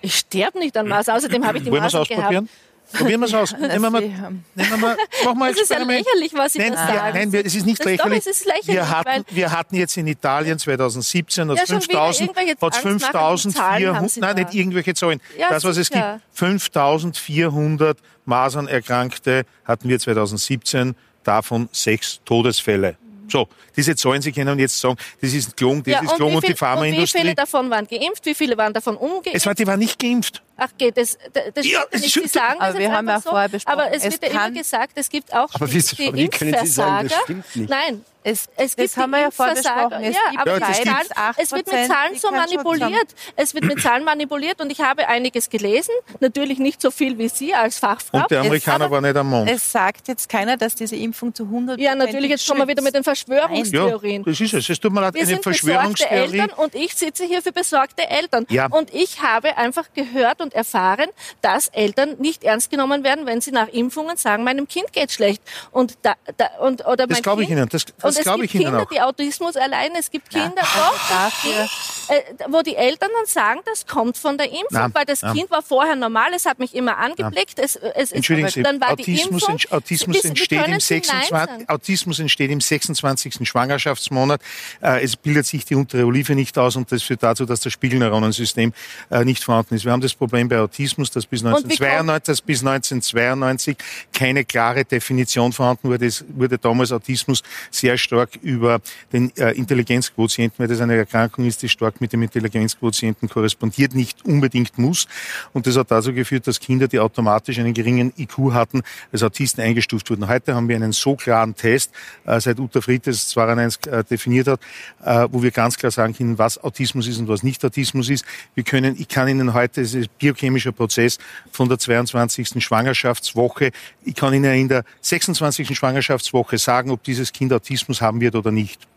Ich 0.01 0.15
sterbe 0.15 0.59
nicht 0.59 0.77
an 0.77 0.87
Masern. 0.87 1.17
Außerdem 1.17 1.45
habe 1.45 1.57
ich 1.57 1.63
die 1.65 1.71
Wollen 1.71 1.81
wir 1.83 1.87
es 1.87 1.93
Masern 1.93 2.17
gehabt. 2.31 2.47
Probieren 2.93 3.21
wir 3.21 3.27
es 3.27 3.33
aus. 3.33 3.51
Nehmen 3.59 3.81
wir 3.81 3.89
mal, 3.89 4.01
nehmen 4.01 4.43
wir 4.55 4.77
mal, 4.77 4.97
machen 5.23 5.37
wir 5.39 5.45
ein 5.45 5.53
Das 5.53 5.61
ist 5.61 5.69
ja 5.69 5.77
lächerlich, 5.83 6.33
was 6.33 6.53
Sie 6.53 6.59
Nein, 6.59 6.73
da 6.73 6.87
wir, 6.87 6.93
sagen. 6.95 7.17
nein 7.17 7.31
wir, 7.31 7.45
es 7.45 7.55
ist 7.55 7.65
nicht 7.65 7.79
Das- 7.79 7.85
doch, 7.85 7.91
lächerlich. 7.91 8.19
es 8.19 8.27
ist 8.27 8.45
lächerlich, 8.45 8.67
wir, 8.67 8.89
hatten, 8.89 9.25
wir 9.29 9.51
hatten 9.51 9.75
jetzt 9.75 9.97
in 9.97 10.07
Italien 10.07 10.57
2017 10.59 11.49
hat 11.51 11.57
Ja, 11.57 11.65
schon 11.67 11.75
wieder 11.83 11.93
5000, 11.93 12.29
irgendwelche 12.29 12.51
hat's 12.61 12.85
angstmachenden 12.85 13.51
Zahlen 13.53 13.95
haben 13.95 14.09
5400, 14.09 14.09
Sie 14.11 14.19
nein, 14.21 14.35
nicht 14.35 14.53
irgendwelche 14.55 14.93
Zahlen. 14.95 15.21
Ja, 15.37 15.49
das, 15.49 15.63
was 15.63 15.77
es 15.77 15.89
gibt, 15.89 16.01
sicher. 16.03 16.21
5400 16.33 17.97
Masernerkrankte 18.25 19.43
hatten 19.65 19.89
wir 19.89 19.99
2017, 19.99 20.95
davon 21.23 21.69
sechs 21.71 22.21
Todesfälle. 22.25 22.97
So, 23.31 23.47
diese 23.75 23.95
Zahlen, 23.95 24.21
Sie 24.21 24.31
können 24.31 24.57
jetzt 24.59 24.79
sagen, 24.79 24.95
das 25.21 25.33
ist 25.33 25.55
gelungen, 25.57 25.83
das 25.83 25.93
ja, 25.93 26.01
ist 26.01 26.13
gelungen 26.15 26.33
wie 26.33 26.35
und 26.37 26.43
die 26.43 26.47
und 26.47 26.53
wie 26.53 26.57
Pharmaindustrie. 26.57 27.19
viele 27.21 27.35
davon 27.35 27.69
waren 27.69 27.87
geimpft? 27.87 28.25
Wie 28.25 28.35
viele 28.35 28.57
waren 28.57 28.73
davon 28.73 28.97
ungeimpft? 28.97 29.29
Es 29.33 29.45
war, 29.45 29.53
die 29.55 29.65
waren 29.67 29.79
nicht 29.79 29.99
geimpft. 29.99 30.41
Ach 30.57 30.69
geht, 30.77 30.97
das, 30.97 31.17
das, 31.31 31.43
das 31.53 31.65
Ja, 31.65 31.79
stimmt 31.81 31.93
es 31.93 32.01
nicht. 32.01 32.13
Sie 32.13 32.27
sagen 32.27 32.59
Aber 32.59 32.71
das 32.73 32.79
wir 32.79 32.91
haben 32.91 33.07
ja 33.07 33.21
so, 33.21 33.29
vorher 33.29 33.49
besprochen, 33.49 33.79
aber 33.79 33.91
es, 33.93 34.03
es 34.03 34.13
wird 34.21 34.33
ja 34.33 34.45
immer 34.47 34.51
gesagt, 34.57 34.91
es 34.95 35.09
gibt 35.09 35.33
auch 35.33 35.47
Aber 35.53 35.67
die, 35.67 35.77
die 35.79 36.13
wie 36.13 36.27
können 36.27 36.55
Sie 36.63 36.67
sagen, 36.67 37.07
das 37.07 37.17
Impfversager. 37.19 37.23
stimmt 37.23 37.55
nicht? 37.55 37.69
Nein, 37.69 38.05
Es, 38.29 38.47
es 38.55 38.75
gibt 38.75 38.89
das 38.89 38.97
haben 38.97 39.11
wir 39.11 39.21
ja 39.21 39.31
vorher 39.31 39.55
besprochen. 39.55 40.03
Es 40.03 40.15
ja, 40.15 40.29
gibt 40.31 40.41
aber 40.41 40.59
Ja, 40.59 40.73
Zahlen, 40.73 41.33
es 41.37 41.51
wird 41.51 41.67
mit 41.67 41.75
8%, 41.75 41.87
Zahlen 41.87 42.15
so 42.15 42.31
manipuliert. 42.31 43.07
Es 43.35 43.53
wird 43.53 43.65
mit 43.65 43.81
Zahlen 43.81 44.03
manipuliert 44.03 44.61
und 44.61 44.71
ich 44.71 44.81
habe 44.81 45.07
einiges 45.07 45.49
gelesen. 45.49 45.93
Natürlich 46.19 46.59
nicht 46.59 46.81
so 46.81 46.91
viel 46.91 47.17
wie 47.17 47.29
Sie 47.29 47.53
als 47.53 47.79
Fachfrau. 47.79 48.19
Und 48.19 48.31
der 48.31 48.41
Amerikaner 48.41 48.85
aber, 48.85 48.95
war 48.95 49.01
nicht 49.01 49.15
am 49.15 49.29
Mond. 49.29 49.49
Es 49.49 49.71
sagt 49.71 50.07
jetzt 50.07 50.29
keiner, 50.29 50.57
dass 50.57 50.75
diese 50.75 50.95
Impfung 50.95 51.33
zu 51.33 51.43
100% 51.43 51.79
Ja, 51.79 51.95
natürlich, 51.95 52.29
jetzt 52.29 52.47
kommen 52.47 52.61
wir 52.61 52.67
wieder 52.67 52.81
mit 52.83 52.93
den 52.93 52.99
Ja, 52.99 53.03
Verschwörungstheorien. 53.03 54.23
das 54.23 54.39
ist 54.39 54.53
es. 54.53 54.69
Es 54.69 54.79
tut 54.79 54.93
mir 54.93 55.01
leid, 55.01 55.13
Wir 55.13 55.21
eine 55.21 55.27
sind 55.27 55.43
besorgte 55.43 55.65
Verschwörungstheorie. 55.65 56.39
Eltern 56.39 56.57
und 56.57 56.75
ich 56.75 56.93
sitze 56.95 57.25
hier 57.25 57.41
für 57.41 57.51
besorgte 57.51 58.07
Eltern. 58.09 58.45
Ja. 58.49 58.67
Und 58.67 58.93
ich 58.93 59.21
habe 59.21 59.57
einfach 59.57 59.85
gehört 59.93 60.41
und 60.41 60.53
erfahren, 60.53 61.09
dass 61.41 61.67
Eltern 61.69 62.15
nicht 62.19 62.43
ernst 62.43 62.69
genommen 62.69 63.03
werden, 63.03 63.25
wenn 63.25 63.41
sie 63.41 63.51
nach 63.51 63.67
Impfungen 63.69 64.17
sagen, 64.17 64.43
meinem 64.43 64.67
Kind 64.67 64.91
geht 64.93 65.11
schlecht. 65.11 65.41
Und 65.71 65.97
da, 66.01 66.13
da, 66.37 66.47
und, 66.59 66.85
oder 66.85 67.07
Das 67.07 67.21
glaube 67.21 67.43
ich 67.43 67.49
Ihnen. 67.49 67.67
Das, 67.69 67.85
das 68.01 68.18
es 68.19 68.25
gibt 68.25 68.53
Ihnen 68.55 68.63
Kinder, 68.65 68.83
auch. 68.83 68.89
die 68.89 69.01
Autismus 69.01 69.55
erleiden. 69.55 69.95
Es 69.99 70.09
gibt 70.11 70.29
Kinder, 70.29 70.61
also 70.61 70.79
doch, 71.09 72.13
äh, 72.15 72.21
wo 72.49 72.61
die 72.61 72.75
Eltern 72.75 73.09
dann 73.15 73.25
sagen, 73.25 73.61
das 73.65 73.85
kommt 73.85 74.17
von 74.17 74.37
der 74.37 74.47
Impfung, 74.47 74.65
Nein, 74.71 74.91
weil 74.93 75.05
das 75.05 75.21
nein. 75.21 75.35
Kind 75.35 75.51
war 75.51 75.61
vorher 75.61 75.95
normal, 75.95 76.31
es 76.35 76.45
hat 76.45 76.59
mich 76.59 76.73
immer 76.75 76.97
angeblickt. 76.97 77.59
Es, 77.59 77.75
es, 77.75 78.11
Entschuldigen 78.11 78.49
Sie, 78.49 78.63
dann 78.63 78.79
war 78.81 78.95
die 78.95 79.03
Autismus, 79.03 79.41
Impfung, 79.43 79.53
ent- 79.55 79.71
Autismus, 79.71 80.23
entsteht 80.23 80.59
im 80.59 80.65
Sie 80.65 80.71
Nein 80.71 80.79
26, 80.79 81.29
sagen? 81.29 81.65
Autismus 81.67 82.19
entsteht 82.19 82.51
im 82.51 82.61
26. 82.61 83.47
Schwangerschaftsmonat. 83.47 84.41
Äh, 84.81 85.03
es 85.03 85.15
bildet 85.15 85.45
sich 85.45 85.65
die 85.65 85.75
untere 85.75 86.05
Olive 86.05 86.35
nicht 86.35 86.57
aus 86.57 86.75
und 86.75 86.91
das 86.91 87.03
führt 87.03 87.23
dazu, 87.23 87.45
dass 87.45 87.59
das 87.61 87.73
Spiegelneuronensystem 87.73 88.73
äh, 89.11 89.23
nicht 89.25 89.43
vorhanden 89.43 89.75
ist. 89.75 89.85
Wir 89.85 89.91
haben 89.91 90.01
das 90.01 90.13
Problem 90.13 90.49
bei 90.49 90.59
Autismus, 90.59 91.11
dass 91.11 91.25
bis 91.25 91.41
Und 91.41 91.47
wie 91.49 91.83
1992, 91.83 92.25
dass 92.25 92.41
bis 92.41 92.59
1992 92.61 93.77
keine 94.13 94.45
klare 94.45 94.85
Definition 94.85 95.51
vorhanden 95.53 95.89
wurde. 95.89 96.05
Es 96.05 96.25
wurde 96.29 96.57
damals 96.57 96.91
Autismus 96.91 97.43
sehr 97.71 97.97
stark 97.99 98.37
über 98.41 98.81
den 99.13 99.35
äh, 99.37 99.51
Intelligenzquotienten, 99.51 100.59
weil 100.59 100.67
das 100.67 100.81
eine 100.81 100.95
Erkrankung 100.95 101.45
ist, 101.45 101.61
die 101.61 101.69
stark 101.69 102.01
mit 102.01 102.13
dem 102.13 102.23
Intelligenzquotienten 102.23 103.29
korrespondiert, 103.29 103.95
nicht 103.95 104.25
unbedingt 104.25 104.77
muss. 104.77 105.07
Und 105.53 105.67
das 105.67 105.77
hat 105.77 105.91
dazu 105.91 106.13
geführt, 106.13 106.47
dass 106.47 106.59
Kinder, 106.59 106.87
die 106.87 106.99
automatisch 106.99 107.59
einen 107.59 107.73
geringen 107.73 108.13
IQ 108.17 108.53
hatten, 108.53 108.81
als 109.11 109.23
Autisten 109.23 109.61
eingestuft 109.61 110.09
wurden. 110.09 110.27
Heute 110.27 110.55
haben 110.55 110.67
wir 110.67 110.75
einen 110.75 110.91
so 110.91 111.15
klaren 111.15 111.55
Test, 111.55 111.91
äh, 112.25 112.39
seit 112.39 112.59
Uta 112.59 112.81
Fried 112.81 113.07
das 113.07 113.29
2001 113.29 113.77
äh, 113.87 114.03
definiert 114.03 114.47
hat, 114.47 114.59
äh, 115.03 115.27
wo 115.31 115.41
wir 115.43 115.51
ganz 115.51 115.77
klar 115.77 115.91
sagen 115.91 116.13
können, 116.13 116.37
was 116.37 116.57
Autismus 116.63 117.07
ist 117.07 117.19
und 117.19 117.27
was 117.27 117.43
nicht 117.43 117.63
Autismus 117.65 118.09
ist. 118.09 118.25
Wir 118.55 118.63
können, 118.63 118.95
ich 118.99 119.07
kann 119.07 119.27
Ihnen 119.27 119.53
heute, 119.53 119.81
es 119.81 119.93
ist 119.93 120.07
ein 120.07 120.13
biochemischer 120.19 120.71
Prozess 120.71 121.17
von 121.51 121.69
der 121.69 121.79
22. 121.79 122.63
Schwangerschaftswoche, 122.63 123.71
ich 124.03 124.15
kann 124.15 124.33
Ihnen 124.33 124.53
in 124.53 124.67
der 124.67 124.83
26. 125.01 125.75
Schwangerschaftswoche 125.77 126.57
sagen, 126.57 126.91
ob 126.91 127.03
dieses 127.03 127.31
Kind 127.33 127.51
Autismus 127.53 127.88
haben 128.01 128.21
wird 128.21 128.35
oder 128.35 128.51
nicht. 128.51 128.87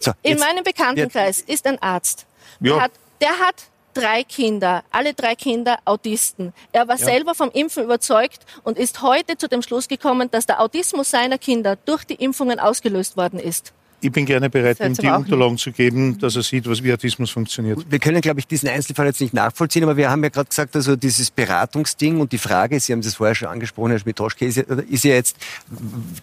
So, 0.00 0.12
In 0.22 0.32
jetzt- 0.32 0.40
meinem 0.40 0.64
Bekanntenkreis 0.64 1.40
ist 1.40 1.66
ein 1.66 1.80
Arzt. 1.82 2.26
Ja. 2.60 2.74
Der, 2.74 2.82
hat, 2.82 2.92
der 3.20 3.38
hat 3.38 3.54
drei 3.94 4.24
Kinder, 4.24 4.84
alle 4.90 5.14
drei 5.14 5.34
Kinder 5.34 5.78
Autisten. 5.84 6.52
Er 6.72 6.86
war 6.86 6.98
selber 6.98 7.34
vom 7.34 7.50
Impfen 7.50 7.84
überzeugt 7.84 8.44
und 8.62 8.76
ist 8.78 9.00
heute 9.00 9.38
zu 9.38 9.48
dem 9.48 9.62
Schluss 9.62 9.88
gekommen, 9.88 10.30
dass 10.30 10.44
der 10.46 10.60
Autismus 10.60 11.10
seiner 11.10 11.38
Kinder 11.38 11.76
durch 11.76 12.04
die 12.04 12.14
Impfungen 12.14 12.60
ausgelöst 12.60 13.16
worden 13.16 13.38
ist. 13.38 13.72
Ich 14.02 14.12
bin 14.12 14.26
gerne 14.26 14.50
bereit, 14.50 14.78
ihm 14.80 14.92
die 14.92 15.08
Unterlagen 15.08 15.56
zu 15.56 15.72
geben, 15.72 16.18
dass 16.18 16.36
er 16.36 16.42
sieht, 16.42 16.68
was 16.68 16.82
wie 16.82 16.92
Autismus 16.92 17.30
funktioniert. 17.30 17.78
Wir 17.88 17.98
können, 17.98 18.20
glaube 18.20 18.40
ich, 18.40 18.46
diesen 18.46 18.68
Einzelfall 18.68 19.06
jetzt 19.06 19.22
nicht 19.22 19.32
nachvollziehen, 19.32 19.84
aber 19.84 19.96
wir 19.96 20.10
haben 20.10 20.22
ja 20.22 20.28
gerade 20.28 20.48
gesagt, 20.48 20.76
also 20.76 20.96
dieses 20.96 21.30
Beratungsding 21.30 22.20
und 22.20 22.30
die 22.30 22.38
Frage, 22.38 22.78
Sie 22.78 22.92
haben 22.92 23.00
das 23.00 23.14
vorher 23.14 23.34
schon 23.34 23.48
angesprochen, 23.48 23.90
Herr 23.90 23.98
Schmidt-Roschke, 23.98 24.44
ist, 24.44 24.56
ja, 24.56 24.64
ist 24.90 25.04
ja 25.04 25.14
jetzt, 25.14 25.38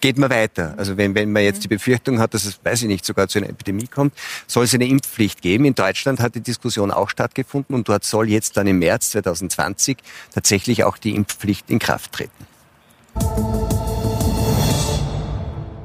geht 0.01 0.19
man 0.19 0.29
weiter? 0.29 0.75
Also 0.77 0.97
wenn, 0.97 1.15
wenn 1.15 1.31
man 1.31 1.43
jetzt 1.43 1.63
die 1.63 1.67
Befürchtung 1.67 2.19
hat, 2.19 2.35
dass 2.35 2.45
es, 2.45 2.59
weiß 2.63 2.83
ich 2.83 2.87
nicht, 2.87 3.05
sogar 3.05 3.27
zu 3.27 3.39
einer 3.39 3.49
Epidemie 3.49 3.87
kommt, 3.87 4.13
soll 4.45 4.65
es 4.65 4.73
eine 4.75 4.85
Impfpflicht 4.85 5.41
geben. 5.41 5.65
In 5.65 5.73
Deutschland 5.73 6.19
hat 6.19 6.35
die 6.35 6.41
Diskussion 6.41 6.91
auch 6.91 7.09
stattgefunden 7.09 7.75
und 7.75 7.89
dort 7.89 8.03
soll 8.03 8.29
jetzt 8.29 8.55
dann 8.55 8.67
im 8.67 8.79
März 8.79 9.09
2020 9.11 9.97
tatsächlich 10.31 10.83
auch 10.83 10.99
die 10.99 11.15
Impfpflicht 11.15 11.71
in 11.71 11.79
Kraft 11.79 12.11
treten. 12.11 12.45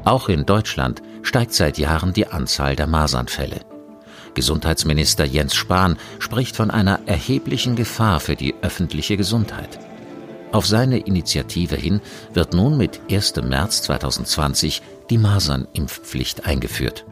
Auch 0.04 0.28
in 0.28 0.46
Deutschland 0.46 1.02
steigt 1.22 1.52
seit 1.52 1.78
Jahren 1.78 2.12
die 2.12 2.26
Anzahl 2.26 2.76
der 2.76 2.86
Masernfälle. 2.86 3.60
Gesundheitsminister 4.34 5.24
Jens 5.24 5.54
Spahn 5.54 5.96
spricht 6.18 6.56
von 6.56 6.70
einer 6.70 7.00
erheblichen 7.06 7.76
Gefahr 7.76 8.20
für 8.20 8.36
die 8.36 8.54
öffentliche 8.62 9.16
Gesundheit. 9.16 9.78
Auf 10.52 10.66
seine 10.66 10.98
Initiative 10.98 11.76
hin 11.76 12.00
wird 12.32 12.54
nun 12.54 12.76
mit 12.76 13.00
1. 13.10 13.36
März 13.42 13.82
2020 13.82 14.82
die 15.10 15.18
Masernimpfpflicht 15.18 16.46
eingeführt. 16.46 17.04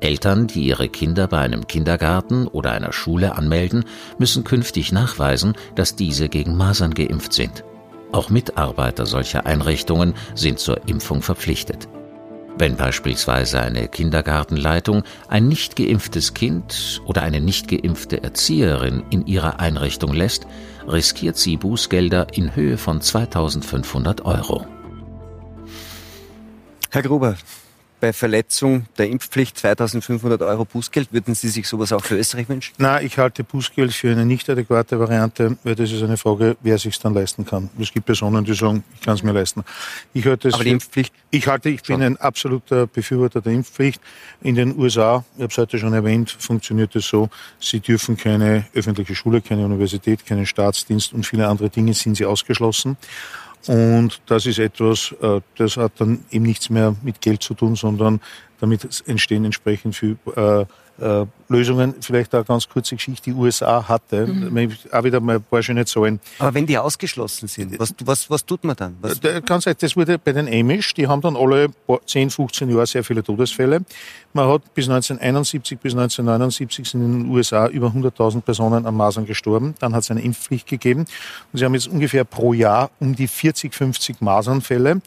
Eltern, 0.00 0.46
die 0.46 0.66
ihre 0.66 0.88
Kinder 0.88 1.26
bei 1.26 1.38
einem 1.38 1.66
Kindergarten 1.66 2.46
oder 2.46 2.72
einer 2.72 2.92
Schule 2.92 3.36
anmelden, 3.36 3.84
müssen 4.18 4.44
künftig 4.44 4.92
nachweisen, 4.92 5.54
dass 5.74 5.96
diese 5.96 6.28
gegen 6.28 6.56
Masern 6.56 6.92
geimpft 6.92 7.32
sind. 7.32 7.64
Auch 8.12 8.28
Mitarbeiter 8.28 9.06
solcher 9.06 9.46
Einrichtungen 9.46 10.14
sind 10.34 10.58
zur 10.58 10.86
Impfung 10.86 11.22
verpflichtet. 11.22 11.88
Wenn 12.58 12.76
beispielsweise 12.76 13.60
eine 13.60 13.86
Kindergartenleitung 13.86 15.02
ein 15.28 15.46
nicht 15.46 15.76
geimpftes 15.76 16.32
Kind 16.32 17.02
oder 17.04 17.22
eine 17.22 17.40
nicht 17.40 17.68
geimpfte 17.68 18.22
Erzieherin 18.22 19.04
in 19.10 19.26
ihrer 19.26 19.60
Einrichtung 19.60 20.14
lässt, 20.14 20.46
riskiert 20.88 21.36
sie 21.36 21.58
Bußgelder 21.58 22.28
in 22.32 22.56
Höhe 22.56 22.78
von 22.78 23.02
2500 23.02 24.24
Euro. 24.24 24.66
Herr 26.90 27.02
Gruber, 27.02 27.36
bei 28.00 28.12
Verletzung 28.12 28.86
der 28.98 29.08
Impfpflicht 29.08 29.58
2500 29.58 30.42
Euro 30.42 30.64
Bußgeld, 30.64 31.12
würden 31.12 31.34
Sie 31.34 31.48
sich 31.48 31.66
sowas 31.66 31.92
auch 31.92 32.04
für 32.04 32.16
Österreich 32.16 32.48
wünschen? 32.48 32.74
Na, 32.78 33.00
ich 33.00 33.18
halte 33.18 33.42
Bußgeld 33.44 33.92
für 33.92 34.10
eine 34.10 34.26
nicht 34.26 34.48
adäquate 34.50 34.98
Variante, 34.98 35.56
weil 35.64 35.74
das 35.74 35.90
ist 35.92 36.02
eine 36.02 36.16
Frage, 36.16 36.56
wer 36.60 36.78
sich 36.78 36.98
dann 36.98 37.14
leisten 37.14 37.44
kann. 37.46 37.70
Es 37.80 37.92
gibt 37.92 38.06
Personen, 38.06 38.44
die 38.44 38.54
sagen, 38.54 38.84
ich 38.94 39.00
kann 39.00 39.14
es 39.14 39.22
mir 39.22 39.32
leisten. 39.32 39.64
Ich 40.12 40.26
halte 40.26 40.48
es 40.48 40.54
Aber 40.54 40.64
die 40.64 40.70
für- 40.70 40.74
Impfpflicht 40.74 41.14
Ich 41.30 41.46
halte, 41.46 41.68
ich 41.70 41.82
bin 41.82 42.02
ein 42.02 42.16
absoluter 42.18 42.86
Befürworter 42.86 43.40
der 43.40 43.52
Impfpflicht. 43.54 44.00
In 44.42 44.54
den 44.54 44.78
USA, 44.78 45.24
ich 45.36 45.42
habe 45.42 45.50
es 45.52 45.58
heute 45.58 45.78
schon 45.78 45.92
erwähnt, 45.94 46.30
funktioniert 46.38 46.94
es 46.96 47.06
so, 47.08 47.28
sie 47.60 47.80
dürfen 47.80 48.16
keine 48.16 48.66
öffentliche 48.74 49.14
Schule, 49.14 49.40
keine 49.40 49.64
Universität, 49.64 50.24
keinen 50.26 50.46
Staatsdienst 50.46 51.12
und 51.12 51.24
viele 51.26 51.48
andere 51.48 51.70
Dinge 51.70 51.94
sind 51.94 52.16
sie 52.16 52.26
ausgeschlossen. 52.26 52.96
Und 53.68 54.20
das 54.26 54.46
ist 54.46 54.58
etwas, 54.58 55.14
äh, 55.20 55.40
das 55.56 55.76
hat 55.76 55.92
dann 55.98 56.24
eben 56.30 56.44
nichts 56.44 56.70
mehr 56.70 56.94
mit 57.02 57.20
Geld 57.20 57.42
zu 57.42 57.54
tun, 57.54 57.76
sondern 57.76 58.20
damit 58.60 59.02
entstehen 59.06 59.44
entsprechend 59.44 59.94
viel 59.96 60.16
äh, 61.00 61.22
äh, 61.22 61.26
Lösungen. 61.48 61.94
Vielleicht 62.00 62.34
eine 62.34 62.44
ganz 62.44 62.68
kurze 62.68 62.96
Geschichte. 62.96 63.30
Die 63.30 63.36
USA 63.36 63.86
hatte, 63.86 64.26
auch 64.92 65.04
wieder 65.04 65.20
mal 65.20 65.36
ein 65.36 65.42
paar 65.42 65.62
schöne 65.62 65.84
Zahlen, 65.84 66.18
Aber 66.40 66.54
wenn 66.54 66.66
die 66.66 66.76
ausgeschlossen 66.76 67.46
sind, 67.48 67.78
was, 67.78 67.94
was, 68.04 68.28
was 68.28 68.44
tut 68.44 68.64
man 68.64 68.74
dann? 68.76 68.96
Was, 69.00 69.20
der- 69.20 69.40
Ganz 69.42 69.66
ehrlich, 69.66 69.78
das 69.78 69.96
wurde 69.96 70.18
bei 70.18 70.32
den 70.32 70.48
Amish, 70.48 70.94
die 70.94 71.06
haben 71.06 71.20
dann 71.20 71.36
alle 71.36 71.68
paar- 71.86 72.00
10, 72.04 72.30
15 72.30 72.68
Jahre 72.70 72.86
sehr 72.86 73.04
viele 73.04 73.22
Todesfälle. 73.22 73.82
Man 74.32 74.48
hat 74.48 74.74
bis 74.74 74.88
1971 74.88 75.78
bis 75.78 75.92
1979 75.94 76.88
sind 76.88 77.02
in 77.02 77.22
den 77.22 77.30
USA 77.30 77.68
über 77.68 77.88
100.000 77.88 78.40
Personen 78.42 78.84
an 78.86 78.94
Masern 78.96 79.24
gestorben. 79.26 79.74
Dann 79.78 79.94
hat 79.94 80.02
es 80.02 80.10
eine 80.10 80.22
Impfpflicht 80.22 80.66
gegeben. 80.66 81.00
Und 81.52 81.58
sie 81.58 81.64
haben 81.64 81.74
jetzt 81.74 81.88
ungefähr 81.88 82.24
pro 82.24 82.52
Jahr 82.52 82.90
um 83.00 83.14
die 83.14 83.28
40, 83.28 83.72
50 83.74 84.20
Masernfälle. 84.20 85.00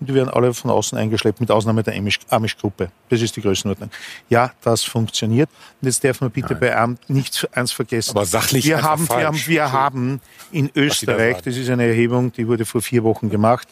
Und 0.00 0.08
die 0.08 0.14
werden 0.14 0.28
alle 0.28 0.52
von 0.52 0.70
außen 0.70 0.98
eingeschleppt, 0.98 1.40
mit 1.40 1.50
Ausnahme 1.50 1.82
der 1.82 1.94
Amish-Gruppe. 1.94 2.90
Das 3.08 3.22
ist 3.22 3.36
die 3.36 3.40
Größenordnung. 3.40 3.90
Ja, 4.28 4.52
das 4.62 4.82
funktioniert. 4.82 5.48
Und 5.80 5.86
jetzt 5.86 6.02
darf 6.02 6.20
man 6.20 6.30
bitte 6.30 6.54
Nein. 6.54 6.60
bei 6.60 6.76
Amt 6.76 7.10
nicht 7.10 7.48
eins 7.52 7.72
vergessen. 7.72 8.10
Aber 8.10 8.26
sachlich 8.26 8.66
wir 8.66 8.82
haben, 8.82 9.08
wir 9.08 9.26
haben, 9.26 9.46
wir 9.46 9.72
haben 9.72 10.20
in 10.50 10.70
Österreich, 10.74 11.40
das 11.42 11.56
ist 11.56 11.70
eine 11.70 11.86
Erhebung, 11.86 12.32
die 12.32 12.46
wurde 12.48 12.64
vor 12.64 12.82
vier 12.82 13.04
Wochen 13.04 13.30
gemacht, 13.30 13.68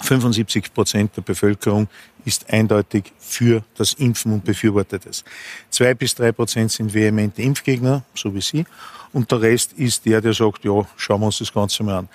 75 0.00 0.74
Prozent 0.74 1.16
der 1.16 1.22
Bevölkerung 1.22 1.88
ist 2.24 2.52
eindeutig 2.52 3.12
für 3.18 3.62
das 3.76 3.94
Impfen 3.94 4.32
und 4.32 4.44
befürwortet 4.44 5.06
es. 5.06 5.24
Zwei 5.70 5.94
bis 5.94 6.14
drei 6.14 6.32
Prozent 6.32 6.72
sind 6.72 6.92
vehemente 6.92 7.42
Impfgegner, 7.42 8.02
so 8.14 8.34
wie 8.34 8.40
Sie. 8.40 8.64
Und 9.12 9.30
der 9.30 9.42
Rest 9.42 9.72
ist 9.74 10.06
der, 10.06 10.20
der 10.20 10.32
sagt, 10.32 10.64
ja, 10.64 10.86
schauen 10.96 11.20
wir 11.20 11.26
uns 11.26 11.38
das 11.38 11.52
Ganze 11.52 11.82
mal 11.82 11.98
an. 11.98 12.08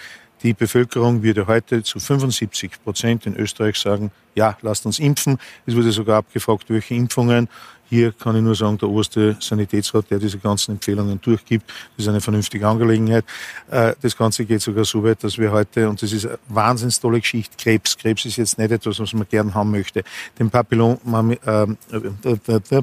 Die 0.47 0.53
Bevölkerung 0.53 1.23
würde 1.23 1.45
heute 1.47 1.83
zu 1.83 1.99
75 1.99 2.81
Prozent 2.81 3.25
in 3.25 3.35
Österreich 3.35 3.75
sagen, 3.75 4.11
ja, 4.33 4.57
lasst 4.61 4.85
uns 4.85 4.97
impfen. 4.97 5.39
Es 5.65 5.75
wurde 5.75 5.91
sogar 5.91 6.19
abgefragt, 6.19 6.69
welche 6.69 6.95
Impfungen. 6.95 7.49
Hier 7.89 8.11
kann 8.11 8.35
ich 8.35 8.41
nur 8.41 8.55
sagen, 8.55 8.77
der 8.77 8.89
oberste 8.89 9.37
Sanitätsrat, 9.39 10.09
der 10.09 10.19
diese 10.19 10.37
ganzen 10.37 10.71
Empfehlungen 10.71 11.21
durchgibt, 11.21 11.69
das 11.95 12.05
ist 12.05 12.09
eine 12.09 12.21
vernünftige 12.21 12.67
Angelegenheit. 12.67 13.25
Äh, 13.71 13.93
das 14.01 14.17
Ganze 14.17 14.45
geht 14.45 14.61
sogar 14.61 14.85
so 14.85 15.03
weit, 15.03 15.23
dass 15.23 15.37
wir 15.37 15.51
heute, 15.51 15.89
und 15.89 16.01
das 16.01 16.11
ist 16.11 16.25
eine 16.25 16.37
wahnsinns 16.49 16.99
tolle 16.99 17.19
Geschichte, 17.19 17.55
Krebs. 17.57 17.97
Krebs 17.97 18.25
ist 18.25 18.37
jetzt 18.37 18.57
nicht 18.57 18.71
etwas, 18.71 18.99
was 18.99 19.13
man 19.13 19.27
gern 19.29 19.53
haben 19.53 19.71
möchte. 19.71 20.03
Den 20.37 20.49
Papillon, 20.49 20.97
äh, 21.45 21.63
äh, 21.63 22.81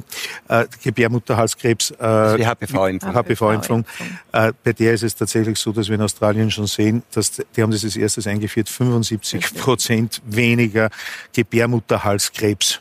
äh, 0.49 0.67
Gebärmutterhalskrebs, 0.83 1.91
äh, 1.93 2.05
also 2.05 2.37
die 2.37 2.47
HPV-Impfung. 2.47 3.15
HPV-Impfung. 3.15 3.85
Äh, 4.33 4.53
bei 4.63 4.73
der 4.73 4.95
ist 4.95 5.03
es 5.03 5.15
tatsächlich 5.15 5.59
so, 5.59 5.73
dass 5.73 5.89
wir 5.89 5.97
in 5.97 6.03
Australien 6.03 6.51
schon 6.51 6.67
sehen, 6.67 7.03
dass 7.13 7.33
die 7.33 7.63
haben 7.63 7.71
das 7.71 7.85
als 7.85 7.97
erstes 7.97 8.27
eingeführt, 8.27 8.69
75 8.69 9.55
Prozent 9.55 10.23
weniger 10.25 10.91
Gebärmutterhalskrebs. 11.33 12.81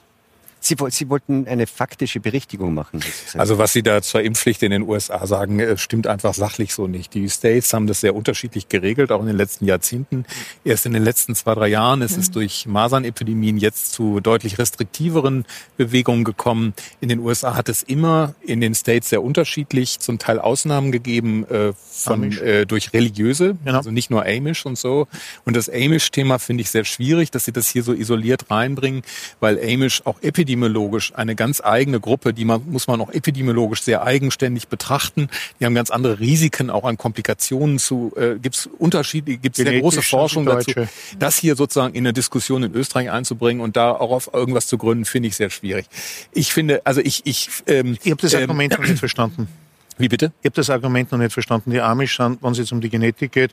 Sie, 0.65 0.77
Sie, 0.89 1.09
wollten 1.09 1.45
eine 1.45 1.67
faktische 1.67 2.21
Berichtigung 2.21 2.73
machen. 2.73 3.01
Also 3.37 3.57
was 3.57 3.73
Sie 3.73 3.83
da 3.83 4.01
zur 4.01 4.21
Impfpflicht 4.21 4.63
in 4.63 4.71
den 4.71 4.83
USA 4.83 5.27
sagen, 5.27 5.59
äh, 5.59 5.77
stimmt 5.77 6.07
einfach 6.07 6.33
sachlich 6.33 6.73
so 6.73 6.87
nicht. 6.87 7.13
Die 7.13 7.29
States 7.29 7.73
haben 7.73 7.85
das 7.85 7.99
sehr 7.99 8.15
unterschiedlich 8.15 8.69
geregelt, 8.69 9.11
auch 9.11 9.19
in 9.19 9.27
den 9.27 9.35
letzten 9.35 9.65
Jahrzehnten. 9.65 10.25
Erst 10.63 10.85
in 10.85 10.93
den 10.93 11.03
letzten 11.03 11.35
zwei, 11.35 11.53
drei 11.53 11.67
Jahren 11.67 12.01
ist 12.01 12.13
mhm. 12.13 12.21
es 12.21 12.31
durch 12.31 12.65
Masernepidemien 12.65 13.57
jetzt 13.57 13.91
zu 13.91 14.21
deutlich 14.21 14.57
restriktiveren 14.57 15.43
Bewegungen 15.75 16.23
gekommen. 16.23 16.73
In 17.01 17.09
den 17.09 17.19
USA 17.19 17.55
hat 17.55 17.67
es 17.67 17.83
immer 17.83 18.33
in 18.41 18.61
den 18.61 18.73
States 18.73 19.09
sehr 19.09 19.21
unterschiedlich, 19.21 19.99
zum 19.99 20.17
Teil 20.17 20.39
Ausnahmen 20.39 20.93
gegeben 20.93 21.45
äh, 21.49 21.73
von, 21.73 22.31
äh, 22.31 22.65
durch 22.65 22.93
religiöse, 22.93 23.57
genau. 23.65 23.79
also 23.79 23.91
nicht 23.91 24.09
nur 24.09 24.25
Amish 24.25 24.65
und 24.65 24.77
so. 24.77 25.07
Und 25.43 25.57
das 25.57 25.67
Amish-Thema 25.67 26.39
finde 26.39 26.61
ich 26.61 26.69
sehr 26.69 26.85
schwierig, 26.85 27.31
dass 27.31 27.43
Sie 27.43 27.51
das 27.51 27.67
hier 27.67 27.83
so 27.83 27.91
isoliert 27.91 28.49
reinbringen, 28.49 29.01
weil 29.41 29.59
Amish 29.59 30.03
auch 30.05 30.21
Epidemien 30.21 30.52
epidemiologisch 30.53 31.13
eine 31.15 31.35
ganz 31.35 31.61
eigene 31.61 31.99
Gruppe, 31.99 32.33
die 32.33 32.45
man, 32.45 32.61
muss 32.69 32.87
man 32.87 33.01
auch 33.01 33.09
epidemiologisch 33.09 33.81
sehr 33.81 34.03
eigenständig 34.03 34.67
betrachten. 34.67 35.29
Die 35.59 35.65
haben 35.65 35.75
ganz 35.75 35.89
andere 35.89 36.19
Risiken, 36.19 36.69
auch 36.69 36.83
an 36.83 36.97
Komplikationen 36.97 37.79
zu, 37.79 38.13
äh, 38.15 38.35
gibt 38.39 38.55
es 38.55 38.69
Unterschiede, 38.77 39.37
gibt 39.37 39.57
es 39.57 39.63
sehr 39.63 39.79
große 39.79 40.01
Forschung 40.01 40.45
dazu. 40.45 40.71
Das 41.17 41.37
hier 41.37 41.55
sozusagen 41.55 41.93
in 41.95 42.05
eine 42.05 42.13
Diskussion 42.13 42.63
in 42.63 42.73
Österreich 42.73 43.09
einzubringen 43.09 43.61
und 43.61 43.75
da 43.75 43.91
auch 43.91 44.11
auf 44.11 44.29
irgendwas 44.33 44.67
zu 44.67 44.77
gründen, 44.77 45.05
finde 45.05 45.29
ich 45.29 45.35
sehr 45.35 45.49
schwierig. 45.49 45.85
Ich 46.31 46.53
finde, 46.53 46.85
also 46.85 47.01
ich, 47.01 47.21
ich, 47.25 47.49
ähm, 47.67 47.97
Ich 48.03 48.11
habe 48.11 48.21
das 48.21 48.33
ähm, 48.33 48.41
Argument 48.41 48.73
ähm, 48.73 48.81
noch 48.81 48.87
nicht 48.87 48.99
verstanden. 48.99 49.47
Wie 49.97 50.07
bitte? 50.07 50.31
Ich 50.41 50.45
habe 50.45 50.55
das 50.55 50.69
Argument 50.71 51.11
noch 51.11 51.19
nicht 51.19 51.33
verstanden. 51.33 51.69
Die 51.69 51.79
Amish 51.79 52.17
sind, 52.17 52.41
wenn 52.41 52.51
es 52.51 52.57
jetzt 52.57 52.71
um 52.71 52.81
die 52.81 52.89
Genetik 52.89 53.31
geht, 53.31 53.51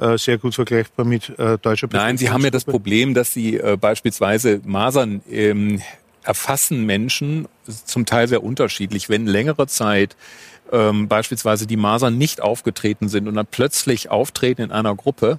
äh, 0.00 0.16
sehr 0.16 0.38
gut 0.38 0.54
vergleichbar 0.54 1.04
mit 1.04 1.38
äh, 1.38 1.58
deutscher 1.58 1.86
Nein, 1.92 2.16
sie 2.16 2.30
haben 2.30 2.42
ja 2.42 2.50
das 2.50 2.64
Problem, 2.64 3.12
dass 3.12 3.34
sie 3.34 3.58
äh, 3.58 3.76
beispielsweise 3.78 4.62
Masern 4.64 5.20
ähm, 5.30 5.82
erfassen 6.22 6.84
Menschen 6.84 7.48
zum 7.66 8.06
Teil 8.06 8.28
sehr 8.28 8.42
unterschiedlich. 8.42 9.08
Wenn 9.08 9.26
längere 9.26 9.66
Zeit 9.66 10.16
ähm, 10.72 11.06
beispielsweise 11.08 11.66
die 11.66 11.76
Masern 11.76 12.16
nicht 12.18 12.40
aufgetreten 12.40 13.08
sind 13.08 13.28
und 13.28 13.34
dann 13.34 13.46
plötzlich 13.46 14.10
auftreten 14.10 14.62
in 14.62 14.72
einer 14.72 14.94
Gruppe, 14.94 15.38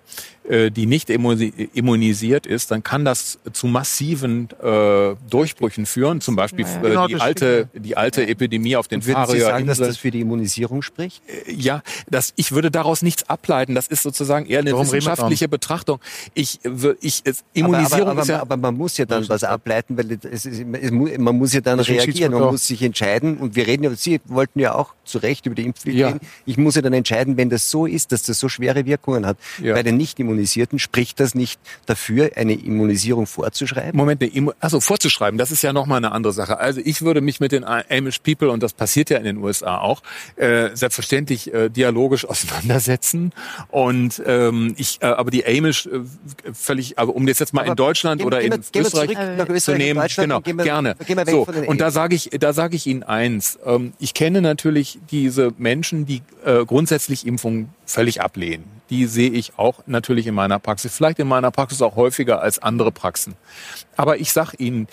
die 0.49 0.85
nicht 0.85 1.09
immunisiert 1.09 2.45
ist, 2.45 2.71
dann 2.71 2.83
kann 2.83 3.05
das 3.05 3.39
zu 3.53 3.67
massiven 3.67 4.49
äh, 4.61 5.15
Durchbrüchen 5.29 5.85
führen. 5.85 6.19
Zum 6.19 6.35
Beispiel 6.35 6.65
äh, 6.65 6.81
genau, 6.81 7.07
die 7.07 7.15
alte 7.15 7.69
die 7.73 7.95
alte 7.95 8.27
Epidemie 8.27 8.75
auf 8.75 8.87
den 8.87 9.05
Würden 9.05 9.25
Sie 9.27 9.39
sagen, 9.39 9.67
dass 9.67 9.77
das 9.77 9.97
für 9.97 10.11
die 10.11 10.21
Immunisierung 10.21 10.81
spricht? 10.81 11.21
Äh, 11.27 11.53
ja, 11.53 11.81
das, 12.09 12.33
ich 12.35 12.51
würde 12.51 12.71
daraus 12.71 13.01
nichts 13.01 13.29
ableiten. 13.29 13.75
Das 13.75 13.87
ist 13.87 14.03
sozusagen 14.03 14.45
eher 14.45 14.59
eine 14.59 14.73
Warum 14.73 14.85
wissenschaftliche 14.87 15.47
Betrachtung. 15.47 15.99
Ich, 16.33 16.59
ich, 16.99 17.21
es, 17.23 17.43
Immunisierung 17.53 18.09
aber, 18.09 18.11
aber, 18.11 18.21
aber, 18.21 18.31
ja, 18.31 18.41
aber, 18.41 18.57
man 18.57 18.75
muss 18.75 18.97
ja 18.97 19.05
dann 19.05 19.27
was 19.29 19.43
ableiten, 19.43 19.97
weil 19.97 20.19
es, 20.29 20.45
es, 20.45 20.61
man 20.65 21.37
muss 21.37 21.53
ja 21.53 21.61
dann 21.61 21.79
reagieren, 21.79 22.33
man 22.33 22.51
muss 22.51 22.67
sich 22.67 22.81
entscheiden. 22.81 23.37
Und 23.37 23.55
wir 23.55 23.67
reden 23.67 23.83
ja, 23.83 23.91
Sie 23.95 24.19
wollten 24.25 24.59
ja 24.59 24.75
auch 24.75 24.93
zu 25.05 25.19
Recht 25.19 25.45
über 25.45 25.55
die 25.55 25.63
Impfpflicht 25.63 25.97
ja. 25.97 26.07
reden. 26.09 26.19
Ich 26.45 26.57
muss 26.57 26.75
ja 26.75 26.81
dann 26.81 26.93
entscheiden, 26.93 27.37
wenn 27.37 27.49
das 27.49 27.69
so 27.69 27.85
ist, 27.85 28.11
dass 28.11 28.23
das 28.23 28.39
so 28.39 28.49
schwere 28.49 28.85
Wirkungen 28.85 29.25
hat. 29.25 29.37
Ja. 29.61 29.73
Bei 29.73 29.83
den 29.83 29.97
nicht 29.97 30.17
Immunisierten 30.33 30.79
spricht 30.79 31.19
das 31.19 31.35
nicht 31.35 31.59
dafür, 31.85 32.31
eine 32.35 32.53
Immunisierung 32.53 33.27
vorzuschreiben? 33.27 33.95
Moment, 33.95 34.23
also 34.59 34.79
vorzuschreiben, 34.79 35.37
das 35.37 35.51
ist 35.51 35.61
ja 35.61 35.73
nochmal 35.73 35.97
eine 35.97 36.11
andere 36.11 36.33
Sache. 36.33 36.57
Also 36.59 36.81
ich 36.83 37.01
würde 37.01 37.21
mich 37.21 37.39
mit 37.39 37.51
den 37.51 37.63
Amish 37.63 38.19
People, 38.19 38.49
und 38.49 38.63
das 38.63 38.73
passiert 38.73 39.09
ja 39.09 39.17
in 39.17 39.23
den 39.25 39.37
USA 39.37 39.77
auch, 39.77 40.01
äh, 40.35 40.69
selbstverständlich 40.73 41.53
äh, 41.53 41.69
dialogisch 41.69 42.25
auseinandersetzen. 42.29 43.31
Und 43.69 44.21
ähm, 44.25 44.73
ich, 44.77 44.99
äh, 45.01 45.05
aber 45.05 45.29
die 45.29 45.45
Amish 45.45 45.85
äh, 45.85 46.01
völlig, 46.53 46.97
aber 46.97 47.15
um 47.15 47.25
das 47.27 47.39
jetzt 47.39 47.53
mal 47.53 47.61
aber 47.61 47.71
in 47.71 47.75
Deutschland 47.75 48.19
gehen, 48.19 48.27
oder 48.27 48.39
gehen 48.39 48.53
in 48.53 48.63
wir, 48.73 48.81
Österreich, 48.81 49.11
Österreich, 49.11 49.63
zu 49.63 49.77
nehmen, 49.77 50.03
genau, 50.15 50.41
wir, 50.43 50.55
gerne. 50.55 50.95
so, 51.27 51.47
und 51.67 51.79
da 51.79 51.91
sage 51.91 52.15
ich, 52.15 52.31
da 52.31 52.53
sage 52.53 52.75
ich 52.75 52.87
Ihnen 52.87 53.03
eins. 53.03 53.59
Ähm, 53.65 53.93
ich 53.99 54.13
kenne 54.13 54.41
natürlich 54.41 54.99
diese 55.11 55.53
Menschen, 55.57 56.05
die 56.05 56.21
äh, 56.43 56.65
grundsätzlich 56.65 57.27
Impfungen 57.27 57.69
völlig 57.85 58.21
ablehnen 58.21 58.73
die 58.93 59.07
sehe 59.07 59.31
ich 59.31 59.57
auch 59.57 59.79
natürlich 59.87 60.27
in 60.27 60.35
meiner 60.35 60.59
Praxis. 60.59 60.95
Vielleicht 60.95 61.17
in 61.17 61.27
meiner 61.27 61.49
Praxis 61.49 61.81
auch 61.81 61.95
häufiger 61.95 62.41
als 62.41 62.59
andere 62.59 62.91
Praxen. 62.91 63.33
Aber 63.95 64.19
ich 64.19 64.31
sage 64.31 64.57
Ihnen, 64.57 64.87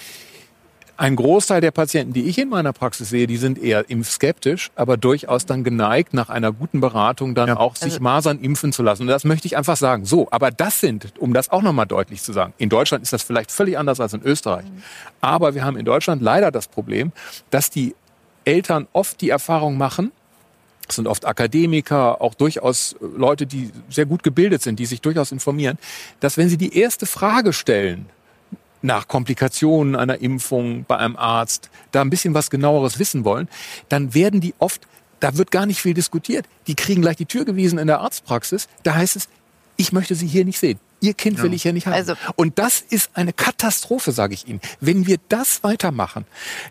ein 0.97 1.17
Großteil 1.17 1.61
der 1.61 1.71
Patienten, 1.71 2.15
die 2.15 2.25
ich 2.25 2.39
in 2.39 2.49
meiner 2.49 2.73
Praxis 2.73 3.11
sehe, 3.11 3.27
die 3.27 3.37
sind 3.37 3.59
eher 3.59 3.89
impfskeptisch, 3.91 4.71
aber 4.75 4.97
durchaus 4.97 5.45
dann 5.45 5.65
geneigt, 5.65 6.15
nach 6.15 6.31
einer 6.31 6.51
guten 6.51 6.81
Beratung 6.81 7.35
dann 7.35 7.49
ja. 7.49 7.57
auch 7.59 7.77
sich 7.77 7.93
also, 7.95 8.03
Masern 8.03 8.39
impfen 8.41 8.73
zu 8.73 8.83
lassen. 8.83 9.03
Und 9.03 9.09
das 9.09 9.25
möchte 9.25 9.47
ich 9.47 9.57
einfach 9.57 9.77
sagen. 9.77 10.07
So, 10.07 10.29
aber 10.31 10.51
das 10.51 10.81
sind, 10.81 11.13
um 11.19 11.35
das 11.35 11.51
auch 11.51 11.63
nochmal 11.63 11.87
deutlich 11.87 12.23
zu 12.23 12.33
sagen, 12.33 12.55
in 12.57 12.71
Deutschland 12.71 13.03
ist 13.03 13.13
das 13.13 13.23
vielleicht 13.23 13.51
völlig 13.51 13.77
anders 13.77 14.01
als 14.01 14.15
in 14.15 14.23
Österreich. 14.23 14.65
Mhm. 14.65 14.83
Aber 15.21 15.55
wir 15.55 15.65
haben 15.65 15.77
in 15.77 15.85
Deutschland 15.85 16.23
leider 16.23 16.51
das 16.51 16.69
Problem, 16.69 17.13
dass 17.51 17.69
die 17.69 17.95
Eltern 18.45 18.87
oft 18.93 19.21
die 19.21 19.29
Erfahrung 19.29 19.79
machen, 19.79 20.13
das 20.91 20.97
sind 20.97 21.07
oft 21.07 21.25
Akademiker, 21.25 22.21
auch 22.21 22.35
durchaus 22.35 22.95
äh, 22.95 23.07
Leute, 23.17 23.47
die 23.47 23.71
sehr 23.89 24.07
gut 24.07 24.25
gebildet 24.25 24.61
sind, 24.63 24.81
die 24.81 24.87
sich 24.87 25.01
durchaus 25.01 25.31
informieren, 25.31 25.79
dass 26.19 26.37
wenn 26.37 26.49
sie 26.49 26.57
die 26.57 26.77
erste 26.77 27.07
Frage 27.07 27.53
stellen, 27.53 28.07
nach 28.83 29.07
Komplikationen 29.07 29.95
einer 29.95 30.21
Impfung 30.21 30.85
bei 30.89 30.97
einem 30.97 31.17
Arzt, 31.17 31.71
da 31.93 32.01
ein 32.01 32.11
bisschen 32.11 32.35
was 32.35 32.51
genaueres 32.51 32.99
wissen 32.99 33.25
wollen, 33.25 33.49
dann 33.89 34.15
werden 34.15 34.41
die 34.41 34.55
oft, 34.59 34.89
da 35.21 35.37
wird 35.37 35.53
gar 35.53 35.67
nicht 35.67 35.81
viel 35.81 35.95
diskutiert. 35.95 36.47
Die 36.67 36.75
kriegen 36.75 37.03
gleich 37.03 37.17
die 37.17 37.27
Tür 37.27 37.45
gewiesen 37.45 37.79
in 37.79 37.87
der 37.87 38.01
Arztpraxis. 38.01 38.69
Da 38.83 38.95
heißt 38.95 39.17
es, 39.17 39.29
ich 39.77 39.93
möchte 39.93 40.15
Sie 40.15 40.27
hier 40.27 40.45
nicht 40.45 40.59
sehen. 40.59 40.81
Ihr 41.01 41.15
Kind 41.15 41.39
ja. 41.39 41.45
will 41.45 41.55
ich 41.55 41.65
ja 41.65 41.73
nicht 41.73 41.87
haben. 41.87 41.95
Also, 41.95 42.15
und 42.37 42.59
das 42.59 42.81
ist 42.81 43.11
eine 43.15 43.33
Katastrophe, 43.33 44.13
sage 44.13 44.35
ich 44.35 44.47
Ihnen. 44.47 44.61
Wenn 44.81 45.07
wir 45.07 45.17
das 45.29 45.63
weitermachen, 45.63 46.27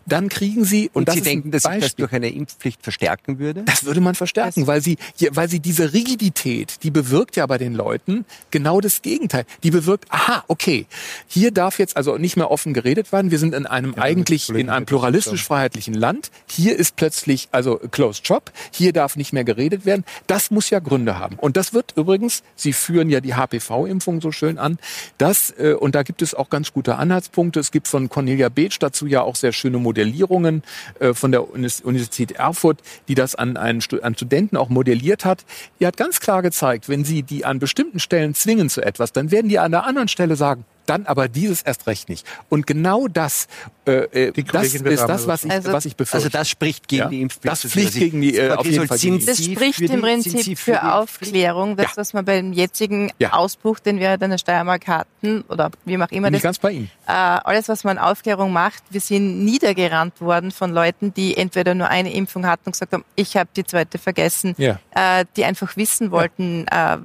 dann 0.06 0.30
kriegen 0.30 0.66
Sie 0.66 0.90
und, 0.94 1.10
und 1.10 1.16
Sie 1.16 1.22
denken, 1.22 1.52
dass 1.52 1.64
sich 1.64 1.80
das 1.80 1.96
durch 1.96 2.14
eine 2.14 2.30
Impfpflicht 2.30 2.84
verstärken 2.84 3.40
würde? 3.40 3.64
Das 3.64 3.86
würde 3.86 4.02
man 4.02 4.16
verstärken, 4.16 4.68
weil 4.68 4.82
Sie, 4.82 4.98
weil 5.32 5.50
Sie 5.50 5.60
diese 5.60 5.94
Rigidität, 5.94 6.84
die 6.84 6.92
bewirkt 6.92 7.36
ja 7.36 7.46
bei 7.48 7.58
den 7.58 7.74
Leuten 7.74 8.26
genau 8.52 8.82
das 8.82 9.02
Gegenteil. 9.02 9.46
Die 9.64 9.72
bewirkt, 9.72 10.06
aha, 10.10 10.44
okay, 10.48 10.86
hier 11.28 11.52
darf 11.52 11.80
jetzt 11.80 11.98
also 11.98 12.18
nicht 12.18 12.38
mehr 12.38 12.52
offen 12.52 12.74
geredet 12.74 13.12
werden. 13.12 13.32
Wir 13.32 13.40
sind 13.40 13.56
in 13.56 13.66
einem 13.66 13.94
ja, 13.96 14.04
eigentlich 14.04 14.50
in 14.50 14.70
einem 14.70 14.86
pluralistisch-freiheitlichen 14.86 15.94
Land. 15.94 16.30
Hier 16.48 16.78
ist 16.78 16.96
plötzlich 16.96 17.50
also 17.52 17.78
closed 17.78 18.28
shop. 18.28 18.52
Hier 18.72 18.94
darf 18.94 19.16
nicht 19.16 19.34
mehr 19.34 19.44
geredet 19.44 19.86
werden. 19.86 20.06
Das 20.28 20.52
muss 20.52 20.70
ja 20.70 20.80
Gründe 20.80 21.18
haben. 21.18 21.36
Und 21.38 21.58
das 21.58 21.74
wird 21.74 21.94
übrigens, 21.98 22.44
Sie 22.56 22.74
führen 22.74 23.10
ja 23.10 23.22
die 23.22 23.34
HPV-Impfung 23.34 24.19
so 24.22 24.32
schön 24.32 24.58
an. 24.58 24.78
Das, 25.18 25.54
äh, 25.58 25.74
und 25.74 25.96
da 25.96 26.04
gibt 26.04 26.22
es 26.22 26.34
auch 26.34 26.50
ganz 26.50 26.74
gute 26.74 26.96
Anhaltspunkte. 26.96 27.60
Es 27.60 27.72
gibt 27.72 27.88
von 27.88 28.10
Cornelia 28.10 28.50
Beetsch 28.50 28.78
dazu 28.80 29.08
ja 29.08 29.22
auch 29.22 29.36
sehr 29.36 29.52
schöne 29.52 29.78
Modellierungen 29.78 30.64
äh, 31.00 31.14
von 31.14 31.32
der 31.32 31.50
Universität 31.54 32.32
Erfurt, 32.32 32.82
die 33.08 33.16
das 33.16 33.36
an, 33.36 33.58
einen, 33.58 33.82
an 34.02 34.16
Studenten 34.16 34.58
auch 34.58 34.70
modelliert 34.70 35.26
hat. 35.26 35.46
Die 35.80 35.88
hat 35.88 35.98
ganz 35.98 36.20
klar 36.20 36.42
gezeigt, 36.42 36.90
wenn 36.90 37.06
sie 37.06 37.24
die 37.24 37.46
an 37.46 37.60
bestimmten 37.60 38.00
Stellen 38.00 38.34
zwingen 38.34 38.70
zu 38.70 38.82
etwas, 38.82 39.14
dann 39.14 39.32
werden 39.32 39.50
die 39.50 39.60
an 39.60 39.72
der 39.72 39.86
anderen 39.86 40.08
Stelle 40.08 40.36
sagen, 40.36 40.66
dann 40.90 41.06
aber 41.06 41.28
dieses 41.28 41.62
erst 41.62 41.88
recht 41.88 42.10
nicht. 42.10 42.26
Und 42.50 42.66
genau 42.68 43.08
das, 43.08 43.48
äh, 43.86 44.30
äh 44.30 44.44
das 44.44 44.74
ist 44.74 44.86
das, 44.86 45.28
was 45.28 45.44
ich, 45.46 45.52
Also- 45.52 45.72
was 45.72 45.86
ich 45.86 45.96
befürchte. 45.96 46.18
Also 46.28 46.30
das 46.30 46.50
spricht 46.50 46.88
gegen 46.88 47.04
Ja. 47.04 47.10
die 47.10 47.22
Impfpflicht. 47.22 47.46
Das 47.52 47.62
spricht 47.72 47.94
gegen 47.94 48.22
die, 48.22 48.36
äh, 48.38 48.52
auf 48.52 48.66
jeden 48.66 48.88
Fall 48.88 48.98
die- 48.98 49.26
Das 49.26 49.44
spricht 49.44 49.80
im 49.82 50.02
Prinzip 50.02 50.58
für 50.58 50.94
Aufklärung. 50.94 51.76
Das, 51.76 51.88
Ja. 51.88 51.98
was 51.98 52.14
wir 52.14 52.24
beim 52.24 52.54
jetzigen 52.54 53.12
Ja. 53.20 53.34
Ausbruch, 53.34 53.80
den 53.80 54.00
wir 54.00 54.14
in 54.22 54.30
der 54.32 54.38
Steiermark 54.38 54.88
hatten, 54.88 55.42
oder 55.50 55.70
wie 55.86 55.98
auch 55.98 56.10
immer 56.12 56.28
Bin 56.28 56.34
das 56.34 56.42
ganz 56.44 56.60
bei 56.60 56.72
Ihnen. 56.72 56.92
äh, 57.08 57.12
alles, 57.12 57.70
was 57.70 57.84
man 57.84 57.98
an 57.98 58.06
Aufklärung 58.12 58.52
macht, 58.52 58.84
wir 58.90 59.02
sind 59.02 59.44
niedergerannt 59.46 60.22
worden 60.22 60.52
von 60.52 60.72
Leuten, 60.72 61.14
die 61.14 61.38
entweder 61.38 61.74
nur 61.76 61.88
eine 61.90 62.14
Impfung 62.14 62.46
hatten 62.46 62.64
und 62.68 62.72
gesagt 62.74 62.94
haben, 62.94 63.06
ich 63.16 63.36
habe 63.38 63.50
die 63.56 63.64
zweite 63.64 63.98
vergessen, 63.98 64.56
Ja. 64.58 64.80
äh, 64.96 65.26
die 65.36 65.46
einfach 65.46 65.76
wissen 65.78 66.12
wollten, 66.12 66.66
äh, 66.68 66.98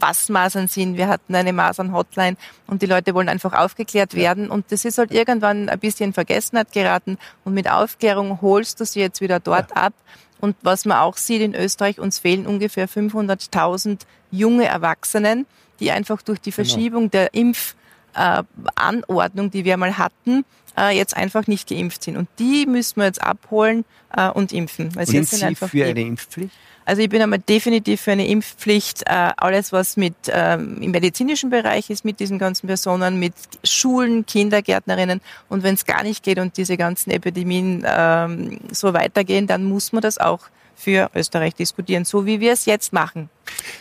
was 0.00 0.28
Masern 0.28 0.68
sind. 0.68 0.96
Wir 0.96 1.08
hatten 1.08 1.34
eine 1.34 1.52
Masern-Hotline 1.52 2.36
und 2.66 2.82
die 2.82 2.86
Leute 2.86 3.14
wollen 3.14 3.27
einfach 3.28 3.52
aufgeklärt 3.52 4.14
werden. 4.14 4.50
Und 4.50 4.72
das 4.72 4.84
ist 4.84 4.98
halt 4.98 5.12
irgendwann 5.12 5.68
ein 5.68 5.78
bisschen 5.78 6.06
in 6.06 6.12
Vergessenheit 6.12 6.72
geraten. 6.72 7.18
Und 7.44 7.54
mit 7.54 7.70
Aufklärung 7.70 8.40
holst 8.42 8.80
du 8.80 8.84
sie 8.84 9.00
jetzt 9.00 9.20
wieder 9.20 9.40
dort 9.40 9.76
ab. 9.76 9.92
Und 10.40 10.56
was 10.62 10.84
man 10.84 10.98
auch 10.98 11.16
sieht 11.16 11.42
in 11.42 11.54
Österreich, 11.54 11.98
uns 11.98 12.18
fehlen 12.18 12.46
ungefähr 12.46 12.88
500.000 12.88 14.00
junge 14.30 14.66
Erwachsenen, 14.66 15.46
die 15.80 15.90
einfach 15.90 16.22
durch 16.22 16.40
die 16.40 16.52
Verschiebung 16.52 17.10
der 17.10 17.34
Impfanordnung, 17.34 19.50
die 19.50 19.64
wir 19.64 19.76
mal 19.76 19.98
hatten, 19.98 20.44
äh, 20.78 20.90
jetzt 20.96 21.16
einfach 21.16 21.46
nicht 21.46 21.68
geimpft 21.68 22.04
sind. 22.04 22.16
Und 22.16 22.28
die 22.38 22.66
müssen 22.66 22.96
wir 23.00 23.06
jetzt 23.06 23.22
abholen 23.22 23.84
äh, 24.16 24.28
und 24.30 24.52
impfen. 24.52 24.94
Weil 24.94 25.06
Sind 25.06 25.28
sind 25.28 25.40
Sie 25.40 25.44
einfach 25.46 25.68
für 25.70 25.76
die- 25.78 25.84
eine 25.84 26.00
Impfpflicht? 26.02 26.54
also 26.84 27.02
ich 27.02 27.10
bin 27.10 27.20
einmal 27.20 27.38
definitiv 27.40 28.00
für 28.00 28.12
eine 28.12 28.26
Impfpflicht. 28.26 29.02
Äh, 29.06 29.32
alles, 29.36 29.72
was 29.72 29.96
mit 29.98 30.14
ähm, 30.28 30.80
im 30.80 30.90
medizinischen 30.90 31.50
Bereich 31.50 31.90
ist, 31.90 32.04
mit 32.04 32.18
diesen 32.18 32.38
ganzen 32.38 32.66
Personen, 32.66 33.18
mit 33.18 33.34
Schulen, 33.62 34.24
Kindergärtnerinnen. 34.24 35.20
Und 35.50 35.62
wenn 35.62 35.74
es 35.74 35.84
gar 35.84 36.02
nicht 36.02 36.22
geht 36.22 36.38
und 36.38 36.56
diese 36.56 36.76
ganzen 36.78 37.10
Epidemien 37.10 37.84
ähm, 37.86 38.58
so 38.72 38.94
weitergehen, 38.94 39.46
dann 39.46 39.64
muss 39.64 39.92
man 39.92 40.00
das 40.00 40.16
auch 40.18 40.40
für 40.78 41.10
Österreich 41.14 41.54
diskutieren, 41.54 42.04
so 42.04 42.24
wie 42.24 42.38
wir 42.38 42.52
es 42.52 42.64
jetzt 42.64 42.92
machen. 42.92 43.28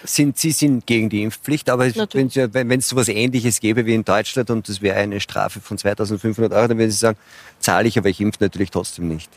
Sind, 0.03 0.37
Sie 0.37 0.51
sind 0.51 0.87
gegen 0.87 1.09
die 1.09 1.23
Impfpflicht, 1.23 1.69
aber 1.69 1.85
wenn 1.85 1.93
Natürlich. 1.95 2.35
es 2.35 2.53
wenn 2.53 2.79
es 2.79 2.89
so 2.89 2.95
etwas 2.95 3.09
Ähnliches 3.09 3.59
gäbe 3.59 3.85
wie 3.85 3.93
in 3.93 4.03
Deutschland 4.03 4.49
und 4.49 4.67
das 4.67 4.81
wäre 4.81 4.97
eine 4.97 5.19
Strafe 5.19 5.61
von 5.61 5.77
2500 5.77 6.51
Euro, 6.51 6.67
dann 6.67 6.77
würden 6.77 6.91
Sie 6.91 6.97
sagen, 6.97 7.17
zahle 7.59 7.87
ich, 7.87 7.97
aber 7.97 8.09
ich 8.09 8.19
impfe 8.19 8.39
natürlich 8.41 8.71
trotzdem 8.71 9.07
nicht. 9.07 9.29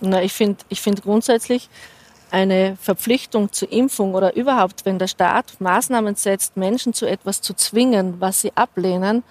Na, 0.00 0.22
ich 0.22 0.32
finde 0.32 0.64
ich 0.68 0.80
find 0.80 1.02
grundsätzlich 1.02 1.68
eine 2.30 2.76
Verpflichtung 2.80 3.52
zur 3.52 3.70
Impfung 3.70 4.14
oder 4.14 4.34
überhaupt, 4.34 4.86
wenn 4.86 4.98
der 4.98 5.06
Staat 5.06 5.60
Maßnahmen 5.60 6.14
setzt, 6.14 6.56
Menschen 6.56 6.94
zu 6.94 7.06
etwas 7.06 7.42
zu 7.42 7.52
zwingen, 7.52 8.20
was 8.20 8.40
sie 8.40 8.52
ablehnen, 8.54 9.22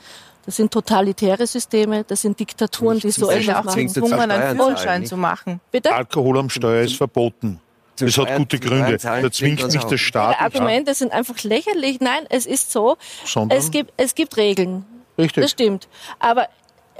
das 0.51 0.57
sind 0.57 0.73
totalitäre 0.73 1.47
Systeme, 1.47 2.03
das 2.03 2.23
sind 2.23 2.37
Diktaturen, 2.37 2.99
die 2.99 3.09
so 3.11 3.29
etwas 3.29 3.63
machen. 3.63 3.87
zu 3.87 4.01
gezwungen, 4.01 4.29
einen 4.31 4.57
Führerschein 4.57 5.05
zu 5.05 5.15
machen. 5.15 5.61
Bitte? 5.71 5.93
Alkohol 5.95 6.39
am 6.39 6.49
Steuer 6.49 6.83
ist 6.83 6.97
verboten. 6.97 7.61
Das 7.95 8.17
hat 8.17 8.35
gute 8.35 8.59
Gründe. 8.59 8.97
Da 8.97 9.31
zwingt 9.31 9.63
mich 9.63 9.71
der 9.71 9.89
Die 9.91 9.97
Staat. 9.97 10.41
Argumente 10.41 10.93
sind 10.93 11.13
einfach 11.13 11.41
lächerlich. 11.43 12.01
Nein, 12.01 12.25
es 12.27 12.45
ist 12.45 12.69
so, 12.69 12.97
Sondern? 13.23 13.57
es 13.57 13.71
gibt, 13.71 13.93
es 13.95 14.13
gibt 14.13 14.35
Regeln. 14.35 14.83
Richtig. 15.17 15.41
Das 15.41 15.51
stimmt. 15.51 15.87
Aber 16.19 16.49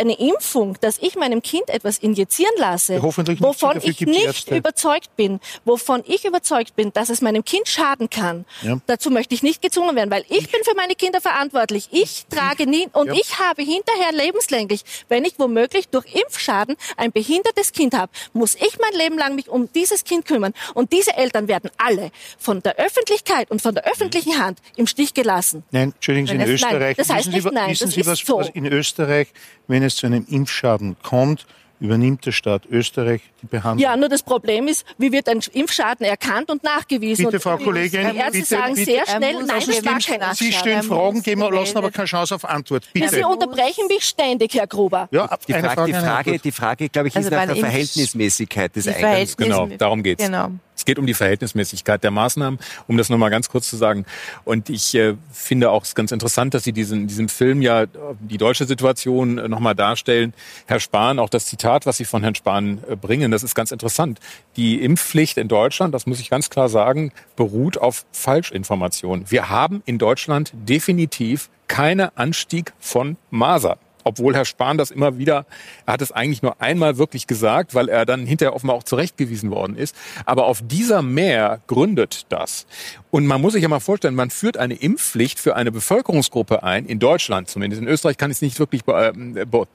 eine 0.01 0.19
Impfung, 0.19 0.77
dass 0.81 0.97
ich 0.99 1.15
meinem 1.15 1.41
Kind 1.41 1.69
etwas 1.69 1.97
injizieren 1.99 2.53
lasse, 2.57 3.01
wovon 3.01 3.77
ich 3.83 4.01
nicht 4.01 4.25
Ärzte. 4.25 4.57
überzeugt 4.57 5.15
bin, 5.15 5.39
wovon 5.63 6.03
ich 6.05 6.25
überzeugt 6.25 6.75
bin, 6.75 6.91
dass 6.91 7.09
es 7.09 7.21
meinem 7.21 7.45
Kind 7.45 7.67
schaden 7.67 8.09
kann, 8.09 8.45
Ja. 8.61 8.79
dazu 8.87 9.09
möchte 9.11 9.33
ich 9.35 9.43
nicht 9.43 9.61
gezwungen 9.61 9.95
werden, 9.95 10.11
weil 10.11 10.25
ich, 10.27 10.51
bin 10.51 10.63
für 10.63 10.75
meine 10.75 10.95
Kinder 10.95 11.21
verantwortlich. 11.21 11.87
Ich 11.91 12.25
trage 12.29 12.67
nie 12.67 12.87
und 12.93 13.07
Ja. 13.07 13.13
ich 13.13 13.39
habe 13.39 13.61
hinterher 13.61 14.11
lebenslänglich, 14.11 14.81
wenn 15.07 15.23
ich 15.23 15.35
womöglich 15.37 15.87
durch 15.89 16.05
Impfschaden 16.13 16.75
ein 16.97 17.11
behindertes 17.11 17.71
Kind 17.71 17.93
habe, 17.93 18.11
muss 18.33 18.55
ich 18.55 18.77
mein 18.81 18.99
Leben 18.99 19.17
lang 19.17 19.35
mich 19.35 19.47
um 19.49 19.71
dieses 19.73 20.03
Kind 20.03 20.25
kümmern. 20.25 20.53
Und 20.73 20.91
diese 20.91 21.15
Eltern 21.15 21.47
werden 21.47 21.69
alle 21.77 22.11
von 22.39 22.61
der 22.61 22.75
Öffentlichkeit 22.77 23.51
und 23.51 23.61
von 23.61 23.75
der 23.75 23.85
öffentlichen 23.85 24.39
Hand 24.43 24.59
im 24.75 24.87
Stich 24.87 25.13
gelassen. 25.13 25.63
Nein, 25.71 25.91
entschuldigen 25.93 26.27
Sie, 26.27 26.33
in 26.35 26.41
es- 26.41 26.47
nein, 26.47 26.55
Österreich, 26.55 26.97
das 26.97 27.09
heißt 27.09 27.27
wissen 27.27 27.31
Sie, 27.31 27.37
nicht 27.37 27.53
nein, 27.53 27.69
wissen 27.71 27.85
das 27.87 27.93
Sie 27.93 28.05
was, 28.05 28.19
so. 28.19 28.37
was 28.39 28.49
in 28.49 28.65
Österreich, 28.65 29.27
wenn 29.71 29.83
es 29.83 29.95
zu 29.95 30.05
einem 30.05 30.25
Impfschaden 30.29 30.95
kommt, 31.01 31.45
übernimmt 31.79 32.23
der 32.27 32.31
Staat 32.31 32.67
Österreich 32.69 33.21
die 33.41 33.47
Behandlung. 33.47 33.79
Ja, 33.79 33.97
nur 33.97 34.07
das 34.07 34.21
Problem 34.21 34.67
ist, 34.67 34.85
wie 34.99 35.11
wird 35.11 35.27
ein 35.27 35.39
Impfschaden 35.53 36.05
erkannt 36.05 36.51
und 36.51 36.63
nachgewiesen? 36.63 37.25
Bitte, 37.25 37.37
und 37.37 37.41
Frau 37.41 37.57
die 37.57 37.63
Kollegin, 37.63 38.01
Ärzte 38.15 38.31
bitte, 38.33 38.45
sagen 38.45 38.75
bitte. 38.75 38.85
sehr 38.91 38.99
Er 38.99 39.05
schnell, 39.07 39.33
nein, 39.33 39.49
also 39.49 39.71
das 39.71 39.83
war 39.85 39.95
nicht 39.95 40.07
kein 40.07 40.19
nach- 40.19 40.35
Sie 40.35 40.51
stellen 40.51 40.77
er 40.77 40.83
Fragen, 40.83 41.23
geben, 41.23 41.41
lassen 41.41 41.77
aber 41.79 41.89
keine 41.89 42.05
Chance 42.05 42.35
auf 42.35 42.45
Antwort. 42.45 42.83
Ja, 42.93 43.07
Sie 43.09 43.15
Bitte. 43.15 43.27
unterbrechen 43.27 43.87
mich 43.87 44.03
ständig, 44.03 44.53
Herr 44.53 44.67
Gruber. 44.67 45.07
Ja, 45.11 45.27
Die 45.47 45.55
eine 45.55 45.69
Frage, 45.71 45.91
die 45.91 45.99
Frage, 45.99 46.37
die 46.39 46.51
Frage 46.51 46.89
glaube 46.89 47.07
ich, 47.07 47.15
Also 47.15 47.29
ist 47.29 47.35
nach 47.35 47.45
der 47.47 47.55
Verhältnismäßigkeit 47.55 48.75
des 48.75 48.87
Eingangs. 48.87 49.35
Genau, 49.37 49.65
darum 49.65 50.03
geht's. 50.03 50.23
Genau. 50.23 50.51
Es 50.75 50.85
geht 50.85 50.97
um 50.97 51.05
die 51.05 51.13
Verhältnismäßigkeit 51.13 52.03
der 52.03 52.11
Maßnahmen, 52.11 52.59
um 52.87 52.97
das 52.97 53.09
nochmal 53.09 53.29
ganz 53.29 53.49
kurz 53.49 53.69
zu 53.69 53.77
sagen. 53.77 54.05
Und 54.45 54.69
ich 54.69 54.95
äh, 54.95 55.15
finde 55.31 55.69
auch 55.69 55.83
es 55.83 55.95
ganz 55.95 56.11
interessant, 56.11 56.53
dass 56.53 56.63
Sie 56.63 56.73
diesen, 56.73 57.07
diesem 57.07 57.29
Film 57.29 57.61
ja 57.61 57.83
äh, 57.83 57.87
die 58.19 58.37
deutsche 58.37 58.65
Situation 58.65 59.37
äh, 59.37 59.47
nochmal 59.47 59.75
darstellen. 59.75 60.33
Herr 60.65 60.79
Spahn, 60.79 61.19
auch 61.19 61.29
das 61.29 61.45
Zitat, 61.45 61.85
was 61.85 61.97
Sie 61.97 62.05
von 62.05 62.23
Herrn 62.23 62.35
Spahn 62.35 62.79
äh, 62.89 62.95
bringen, 62.95 63.31
das 63.31 63.43
ist 63.43 63.55
ganz 63.55 63.71
interessant. 63.71 64.19
Die 64.55 64.81
Impfpflicht 64.83 65.37
in 65.37 65.47
Deutschland, 65.47 65.93
das 65.93 66.05
muss 66.05 66.19
ich 66.19 66.29
ganz 66.29 66.49
klar 66.49 66.69
sagen, 66.69 67.11
beruht 67.35 67.77
auf 67.77 68.05
Falschinformationen. 68.11 69.29
Wir 69.29 69.49
haben 69.49 69.83
in 69.85 69.97
Deutschland 69.97 70.51
definitiv 70.53 71.49
keinen 71.67 72.09
Anstieg 72.17 72.73
von 72.79 73.17
Masern 73.29 73.77
obwohl 74.03 74.35
Herr 74.35 74.45
Spahn 74.45 74.77
das 74.77 74.91
immer 74.91 75.17
wieder, 75.17 75.45
er 75.85 75.93
hat 75.93 76.01
es 76.01 76.11
eigentlich 76.11 76.41
nur 76.41 76.61
einmal 76.61 76.97
wirklich 76.97 77.27
gesagt, 77.27 77.75
weil 77.75 77.89
er 77.89 78.05
dann 78.05 78.25
hinterher 78.25 78.55
offenbar 78.55 78.75
auch 78.75 78.83
zurechtgewiesen 78.83 79.51
worden 79.51 79.75
ist. 79.75 79.95
Aber 80.25 80.45
auf 80.45 80.61
dieser 80.63 81.01
Mehr 81.01 81.61
gründet 81.67 82.25
das. 82.29 82.65
Und 83.09 83.27
man 83.27 83.41
muss 83.41 83.53
sich 83.53 83.63
ja 83.63 83.69
mal 83.69 83.79
vorstellen, 83.79 84.15
man 84.15 84.29
führt 84.29 84.57
eine 84.57 84.75
Impfpflicht 84.75 85.39
für 85.39 85.55
eine 85.55 85.71
Bevölkerungsgruppe 85.71 86.63
ein, 86.63 86.85
in 86.85 86.99
Deutschland 86.99 87.49
zumindest. 87.49 87.81
In 87.81 87.87
Österreich 87.87 88.17
kann 88.17 88.31
ich 88.31 88.37
es 88.37 88.41
nicht 88.41 88.59
wirklich 88.59 88.83
be 88.85 89.13
äh, 89.15 89.45
be 89.45 89.67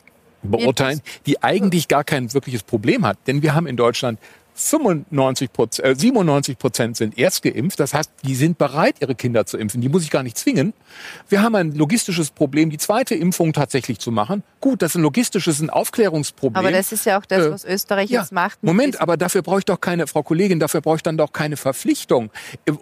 beurteilen, 0.43 1.01
die 1.27 1.43
eigentlich 1.43 1.89
gar 1.89 2.05
kein 2.05 2.33
wirkliches 2.33 2.63
Problem 2.63 3.05
hat. 3.05 3.19
Denn 3.27 3.43
wir 3.43 3.55
haben 3.55 3.67
in 3.67 3.77
Deutschland 3.77 4.21
95 4.57 5.53
Prozent, 5.53 5.87
äh, 5.87 5.95
97 5.95 6.59
Prozent 6.59 6.97
sind 6.97 7.19
erst 7.19 7.43
geimpft. 7.43 7.79
Das 7.79 7.95
heißt, 7.95 8.11
die 8.25 8.35
sind 8.35 8.59
bereit, 8.59 8.97
ihre 9.01 9.15
Kinder 9.15 9.45
zu 9.47 9.59
impfen. 9.59 9.81
Die 9.81 9.89
muss 9.89 10.03
ich 10.03 10.11
gar 10.11 10.23
nicht 10.23 10.39
zwingen. 10.39 10.73
Wir 11.29 11.43
haben 11.43 11.55
ein 11.55 11.73
logistisches 11.73 12.31
Problem, 12.31 12.71
die 12.71 12.79
zweite 12.79 13.15
Impfung 13.15 13.53
tatsächlich 13.53 13.99
zu 13.99 14.11
machen. 14.11 14.43
Gut, 14.67 14.83
das 14.83 14.91
ist 14.91 14.95
ein 14.97 15.03
logistisches, 15.03 15.61
ein 15.61 15.71
Aufklärungsproblem. 15.71 16.59
Aber 16.59 16.73
das 16.73 16.91
ist 16.91 17.07
ja 17.07 17.21
auch 17.21 17.25
das, 17.25 17.45
Äh, 17.47 17.51
was 17.53 17.65
Österreich 17.65 18.11
ja, 18.11 18.23
jetzt 18.23 18.33
macht. 18.33 18.61
mit 18.65 18.67
Moment, 18.67 19.01
aber 19.01 19.17
dafür 19.17 19.43
brauche 19.43 19.61
ich 19.61 19.65
doch 19.65 19.81
keine, 19.81 20.09
Frau 20.09 20.25
Kollegin, 20.25 20.59
dafür 20.59 20.81
brauche 20.81 20.97
ich 20.97 21.05
dann 21.05 21.17
doch 21.17 21.33
keine 21.33 21.57
Verpflichtung. 21.57 22.31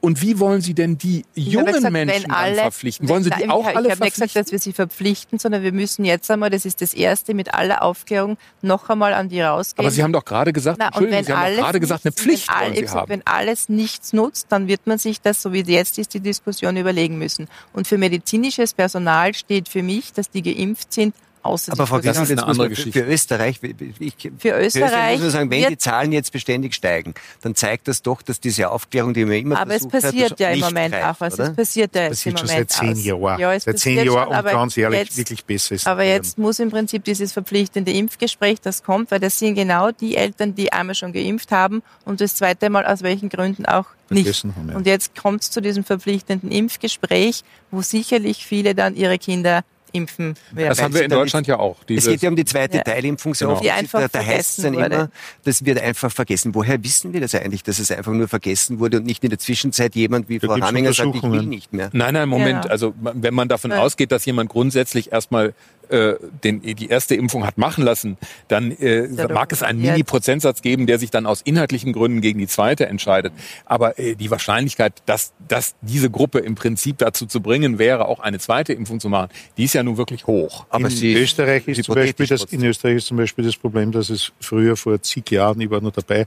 Und 0.01 0.22
wie 0.22 0.39
wollen 0.39 0.62
Sie 0.62 0.72
denn 0.72 0.97
die 0.97 1.26
Ich 1.35 1.49
jungen 1.49 1.74
gesagt, 1.74 1.93
Menschen 1.93 2.30
alle, 2.30 2.55
verpflichten? 2.57 3.07
Wollen 3.07 3.22
Sie 3.22 3.28
die 3.28 3.51
auch 3.51 3.68
ich, 3.68 3.76
alle 3.76 3.89
Ich 3.89 3.93
habe 3.93 4.05
nicht 4.05 4.14
verpflichten? 4.16 4.22
gesagt, 4.28 4.37
dass 4.47 4.53
wir 4.53 4.59
sie 4.61 4.72
verpflichten, 4.72 5.39
sondern 5.39 5.62
wir 5.62 5.72
müssen 5.72 6.07
jetzt 6.07 6.30
einmal, 6.30 6.49
das 6.49 6.64
ist 6.64 6.80
das 6.80 6.95
Erste, 6.95 7.35
mit 7.35 7.53
aller 7.53 7.82
Aufklärung 7.82 8.39
noch 8.62 8.89
einmal 8.89 9.12
an 9.12 9.28
die 9.28 9.43
rausgehen. 9.43 9.85
aber 9.85 9.91
Sie 9.91 10.03
haben 10.03 10.14
doch 10.14 10.24
gerade 10.24 10.55
gesagt, 10.55 10.78
Na, 10.78 10.87
Entschuldigung, 10.87 11.18
wenn 11.18 11.24
Sie 11.26 11.32
haben 11.35 11.55
gerade 11.55 11.80
gesagt, 11.80 12.07
eine 12.07 12.12
Pflicht 12.12 12.49
wenn, 12.49 12.55
all, 12.57 12.74
Sie 12.74 12.82
ich 12.85 12.91
haben. 12.93 13.11
wenn 13.11 13.26
alles 13.26 13.68
nichts 13.68 14.14
nutzt, 14.14 14.47
dann 14.49 14.68
wird 14.68 14.87
man 14.87 14.97
sich 14.97 15.20
das, 15.20 15.43
so 15.43 15.53
wie 15.53 15.61
jetzt 15.61 15.99
ist, 15.99 16.14
die 16.14 16.20
Diskussion 16.20 16.78
überlegen 16.78 17.18
müssen. 17.18 17.47
Und 17.74 17.87
für 17.87 17.99
medizinisches 17.99 18.72
Personal 18.72 19.35
steht 19.35 19.68
für 19.68 19.82
mich, 19.82 20.14
dass 20.14 20.30
die 20.30 20.41
geimpft 20.41 20.91
sind, 20.95 21.14
außer 21.45 21.72
Aber 21.72 21.86
Frau 21.86 22.01
Das 22.01 22.18
ist 22.18 22.30
eine 22.30 22.45
andere 22.45 22.68
Geschichte. 22.68 23.05
für 23.05 23.11
Österreich, 23.11 23.61
ich, 23.99 24.14
Für 24.38 24.61
Österreich 24.61 25.12
muss 25.14 25.22
man 25.22 25.30
sagen, 25.30 25.51
wenn 25.51 25.68
die 25.68 25.78
Zahlen 25.78 26.12
jetzt 26.12 26.32
beständig 26.32 26.74
steigen, 26.74 27.14
dann 27.42 27.55
zeigt 27.55 27.88
das 27.88 28.03
doch, 28.03 28.22
dass 28.22 28.40
diese 28.40 28.70
Aufklärung, 28.70 29.14
die 29.14 29.24
man 29.24 29.34
immer 29.34 29.61
Aber 29.61 29.74
es 29.74 29.86
versucht 29.86 29.92
passiert 29.92 30.30
hat, 30.32 30.40
ja 30.40 30.51
im 30.51 30.61
Moment 30.61 30.95
greift, 30.95 31.07
auch 31.07 31.20
was. 31.20 31.34
oder? 31.34 31.51
Es 31.51 31.57
passiert 31.57 31.95
ja 31.95 32.03
jetzt 32.03 32.11
passiert 32.11 32.32
im 32.32 32.38
schon 32.38 32.49
Moment 32.49 32.70
seit 32.70 32.97
zehn. 32.97 33.05
Jahren. 33.05 33.40
Ja, 33.40 33.53
es 33.53 33.64
seit 33.64 33.78
zehn 33.78 33.97
Jahren 33.97 34.09
schon, 34.09 34.28
und 34.28 34.34
aber 34.34 34.51
ganz 34.51 34.76
ehrlich, 34.76 35.01
jetzt, 35.01 35.16
wirklich 35.16 35.45
besser 35.45 35.74
ist. 35.74 35.86
Aber 35.86 36.05
jetzt 36.05 36.38
muss 36.38 36.59
im 36.59 36.70
Prinzip 36.70 37.05
dieses 37.05 37.32
verpflichtende 37.32 37.92
Impfgespräch, 37.92 38.61
das 38.61 38.82
kommt, 38.82 39.11
weil 39.11 39.20
das 39.20 39.38
sind 39.38 39.55
genau 39.55 39.90
die 39.90 40.16
Eltern, 40.16 40.55
die 40.55 40.72
einmal 40.72 40.95
schon 40.95 41.12
geimpft 41.12 41.53
haben 41.53 41.82
und 42.05 42.20
das 42.20 42.36
zweite 42.36 42.70
Mal 42.70 42.86
aus 42.86 43.03
welchen 43.03 43.28
Gründen 43.28 43.66
auch 43.66 43.86
nicht. 44.11 44.24
Vergessen 44.24 44.55
haben, 44.57 44.68
ja. 44.70 44.76
Und 44.76 44.86
jetzt 44.86 45.16
kommt 45.16 45.42
es 45.42 45.51
zu 45.51 45.61
diesem 45.61 45.84
verpflichtenden 45.84 46.51
Impfgespräch, 46.51 47.42
wo 47.70 47.82
sicherlich 47.82 48.47
viele 48.47 48.74
dann 48.74 48.95
ihre 48.97 49.18
Kinder 49.18 49.62
impfen 49.95 50.34
werden. 50.53 50.68
Das 50.68 50.82
haben 50.82 50.92
wir 50.95 51.03
in 51.05 51.11
Deutschland 51.11 51.47
ja 51.47 51.59
auch. 51.59 51.76
Es 51.88 52.07
geht 52.07 52.20
ja 52.22 52.28
um 52.28 52.36
die 52.36 52.45
zweite 52.45 52.78
Ja. 52.78 52.82
Teilimpfung 52.82 53.34
so 53.34 53.47
Genau. 53.47 53.59
oft. 53.61 53.95
Da, 53.95 54.09
da 54.09 54.24
heißt 54.24 54.59
es 54.59 54.64
dann 54.64 54.74
immer, 54.74 55.09
das 55.45 55.64
wird 55.64 55.80
einfach 55.80 56.11
vergessen. 56.12 56.55
Woher 56.55 56.82
wissen 56.82 57.12
wir 57.12 57.20
das 57.20 57.34
eigentlich, 57.34 57.62
dass 57.62 57.78
es 57.78 57.90
einfach 57.90 58.12
nur 58.12 58.28
vergessen 58.28 58.78
wurde 58.80 58.99
und 58.99 59.07
nicht 59.07 59.22
in 59.24 59.30
der 59.30 59.38
Zwischenzeit 59.38 59.95
jemand 59.95 60.28
wie 60.28 60.38
Da 60.38 60.49
Frau 60.49 60.61
Haminger 60.61 60.92
sagt, 60.92 61.14
ich 61.14 61.22
will 61.22 61.42
nicht 61.45 61.72
mehr? 61.72 61.90
Nein, 61.92 62.14
nein, 62.14 62.28
Moment. 62.28 62.62
Genau. 62.62 62.72
Also 62.72 62.95
wenn 63.01 63.32
man 63.34 63.49
davon 63.49 63.70
Ja. 63.70 63.78
ausgeht, 63.78 64.11
dass 64.12 64.24
jemand 64.24 64.51
grundsätzlich 64.51 65.12
erstmal 65.12 65.55
äh, 65.91 66.16
den, 66.43 66.61
die 66.62 66.89
erste 66.89 67.14
Impfung 67.14 67.47
hat 67.47 67.59
machen 67.59 67.85
lassen, 67.85 68.16
dann 68.49 68.72
äh, 68.72 69.09
mag 69.28 69.53
es 69.53 69.62
einen 69.62 69.80
Mini-Prozentsatz 69.80 70.62
geben, 70.62 70.87
der 70.87 70.99
sich 70.99 71.11
dann 71.11 71.26
aus 71.26 71.43
inhaltlichen 71.43 71.93
Gründen 71.93 72.20
gegen 72.20 72.39
die 72.39 72.47
zweite 72.47 72.87
entscheidet. 72.87 73.32
Aber 73.64 73.99
äh, 73.99 74.14
die 74.14 74.30
Wahrscheinlichkeit, 74.30 74.95
dass, 75.07 75.32
dass 75.47 75.74
diese 75.80 76.11
Gruppe 76.11 76.41
im 76.41 76.55
Prinzip 76.55 76.99
dazu 76.99 77.26
zu 77.26 77.41
bringen 77.41 77.78
wäre, 77.78 78.07
auch 78.07 78.20
eine 78.20 78.39
zweite 78.39 78.72
Impfung 78.72 79.01
zu 79.01 79.09
machen, 79.09 79.30
die 79.57 79.64
ist 79.64 79.74
ja 79.74 79.82
nun 79.82 79.97
wirklich 79.97 80.26
hoch. 80.26 80.66
Aber 80.68 80.89
in, 80.89 81.16
Österreich 81.16 81.66
ist 81.68 81.85
zum 81.85 81.95
Beispiel 81.95 82.26
das, 82.26 82.45
in 82.45 82.64
Österreich 82.64 82.97
ist 82.97 83.07
zum 83.07 83.16
Beispiel 83.16 83.45
das 83.45 83.57
Problem, 83.57 83.93
dass 83.93 84.11
es 84.11 84.32
früher 84.41 84.76
vor 84.76 85.01
zig 85.03 85.30
Jahren, 85.30 85.61
ich 85.61 85.70
war 85.70 85.80
noch 85.80 85.93
dabei, 85.93 86.26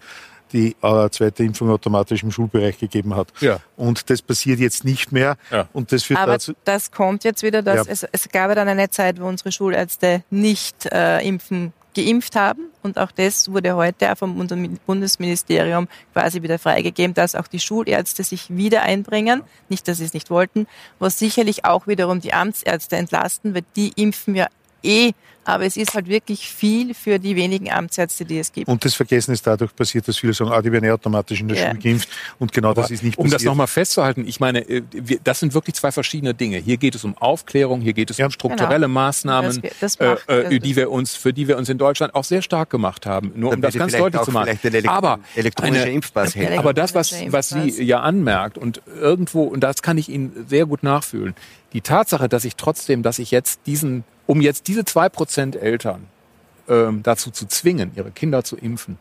die 0.53 0.75
äh, 0.81 1.09
zweite 1.09 1.43
Impfung 1.43 1.69
automatisch 1.69 2.23
im 2.23 2.31
Schulbereich 2.31 2.77
gegeben 2.77 3.15
hat. 3.15 3.27
Ja. 3.39 3.59
Und 3.75 4.09
das 4.09 4.21
passiert 4.21 4.59
jetzt 4.59 4.83
nicht 4.83 5.11
mehr. 5.11 5.37
Ja. 5.51 5.67
Und 5.73 5.91
das 5.91 6.03
führt 6.03 6.19
Aber 6.19 6.33
dazu, 6.33 6.53
das 6.63 6.91
kommt 6.91 7.23
jetzt 7.23 7.43
wieder, 7.43 7.61
dass 7.61 7.87
ja. 7.87 7.91
es, 7.91 8.03
es 8.11 8.29
gab 8.29 8.53
dann 8.55 8.67
eine 8.67 8.89
Zeit, 8.89 9.19
wo 9.19 9.27
unsere 9.27 9.51
Schulärzte 9.51 10.23
nicht 10.29 10.85
äh, 10.91 11.19
impfen 11.27 11.73
geimpft 11.97 12.35
haben. 12.35 12.69
Und 12.83 12.99
auch 12.99 13.11
das 13.11 13.51
wurde 13.51 13.75
heute 13.75 14.15
vom 14.15 14.47
Bundesministerium 14.85 15.87
quasi 16.13 16.43
wieder 16.43 16.59
freigegeben, 16.59 17.13
dass 17.13 17.35
auch 17.35 17.47
die 17.47 17.59
Schulärzte 17.59 18.23
sich 18.23 18.55
wieder 18.55 18.83
einbringen. 18.83 19.41
Nicht, 19.67 19.87
dass 19.87 19.97
sie 19.97 20.05
es 20.05 20.13
nicht 20.13 20.29
wollten, 20.29 20.67
was 20.99 21.17
sicherlich 21.17 21.65
auch 21.65 21.87
wiederum 21.87 22.21
die 22.21 22.33
Amtsärzte 22.33 22.95
entlasten, 22.95 23.55
weil 23.55 23.63
die 23.75 23.91
impfen 23.95 24.35
ja 24.35 24.47
eh 24.83 25.13
aber 25.47 25.63
es 25.63 25.77
ist 25.77 25.93
halt 25.93 26.09
wirklich 26.09 26.49
viel 26.49 26.93
für 26.93 27.19
die 27.19 27.37
wenigen 27.37 27.71
Amtsärzte, 27.71 28.25
die 28.25 28.37
es 28.37 28.51
gibt. 28.51 28.67
Und 28.67 28.83
das 28.83 28.95
Vergessen 28.95 29.31
ist 29.31 29.47
dadurch 29.47 29.73
passiert, 29.73 30.05
dass 30.05 30.17
viele 30.17 30.33
sagen, 30.33 30.51
ah, 30.51 30.61
die 30.61 30.69
werden 30.73 30.83
ja 30.83 30.93
automatisch 30.93 31.39
in 31.39 31.47
der 31.47 31.57
ja. 31.57 31.67
Schule 31.69 31.79
geimpft. 31.79 32.09
Und 32.37 32.51
genau 32.51 32.71
Aber 32.71 32.81
das 32.81 32.91
ist 32.91 33.01
nicht 33.01 33.17
um 33.17 33.23
passiert. 33.23 33.39
Um 33.39 33.45
das 33.45 33.45
nochmal 33.45 33.67
festzuhalten, 33.67 34.27
ich 34.27 34.41
meine, 34.41 34.67
äh, 34.67 34.81
das 35.23 35.39
sind 35.39 35.53
wirklich 35.53 35.75
zwei 35.75 35.93
verschiedene 35.93 36.33
Dinge. 36.33 36.57
Hier 36.57 36.75
geht 36.75 36.95
es 36.95 37.05
um 37.05 37.17
Aufklärung, 37.17 37.79
hier 37.79 37.93
geht 37.93 38.11
es 38.11 38.17
ja. 38.17 38.25
um 38.25 38.31
strukturelle 38.31 38.87
genau. 38.87 38.99
Maßnahmen, 38.99 39.61
das, 39.61 39.71
das 39.79 39.99
macht, 39.99 40.27
äh, 40.27 40.55
äh 40.55 40.59
die 40.59 40.75
wir 40.75 40.91
uns, 40.91 41.15
für 41.15 41.31
die 41.31 41.47
wir 41.47 41.57
uns 41.57 41.69
in 41.69 41.77
Deutschland 41.77 42.13
auch 42.13 42.25
sehr 42.25 42.41
stark 42.41 42.69
gemacht 42.69 43.05
haben. 43.05 43.31
Nur 43.37 43.53
um 43.53 43.61
das 43.61 43.73
ganz 43.73 43.93
deutlich 43.93 44.23
zu 44.23 44.31
machen. 44.31 44.59
Aber, 44.87 45.19
eine, 45.55 46.59
aber 46.59 46.73
das, 46.73 46.93
was, 46.93 47.15
was 47.29 47.49
sie 47.49 47.83
ja 47.83 48.01
anmerkt 48.01 48.57
und 48.57 48.81
irgendwo, 48.99 49.43
und 49.43 49.61
das 49.61 49.81
kann 49.81 49.97
ich 49.97 50.09
Ihnen 50.09 50.45
sehr 50.49 50.65
gut 50.65 50.83
nachfühlen, 50.83 51.35
die 51.71 51.79
Tatsache, 51.79 52.27
dass 52.27 52.43
ich 52.43 52.57
trotzdem, 52.57 53.01
dass 53.01 53.17
ich 53.17 53.31
jetzt 53.31 53.61
diesen 53.65 54.03
um 54.27 54.41
jetzt 54.41 54.67
diese 54.67 54.85
zwei 54.85 55.09
Prozent 55.09 55.55
Eltern 55.55 56.05
ähm, 56.69 57.01
dazu 57.01 57.31
zu 57.31 57.47
zwingen, 57.47 57.91
ihre 57.95 58.11
Kinder 58.11 58.43
zu 58.43 58.55
impfen, 58.55 58.99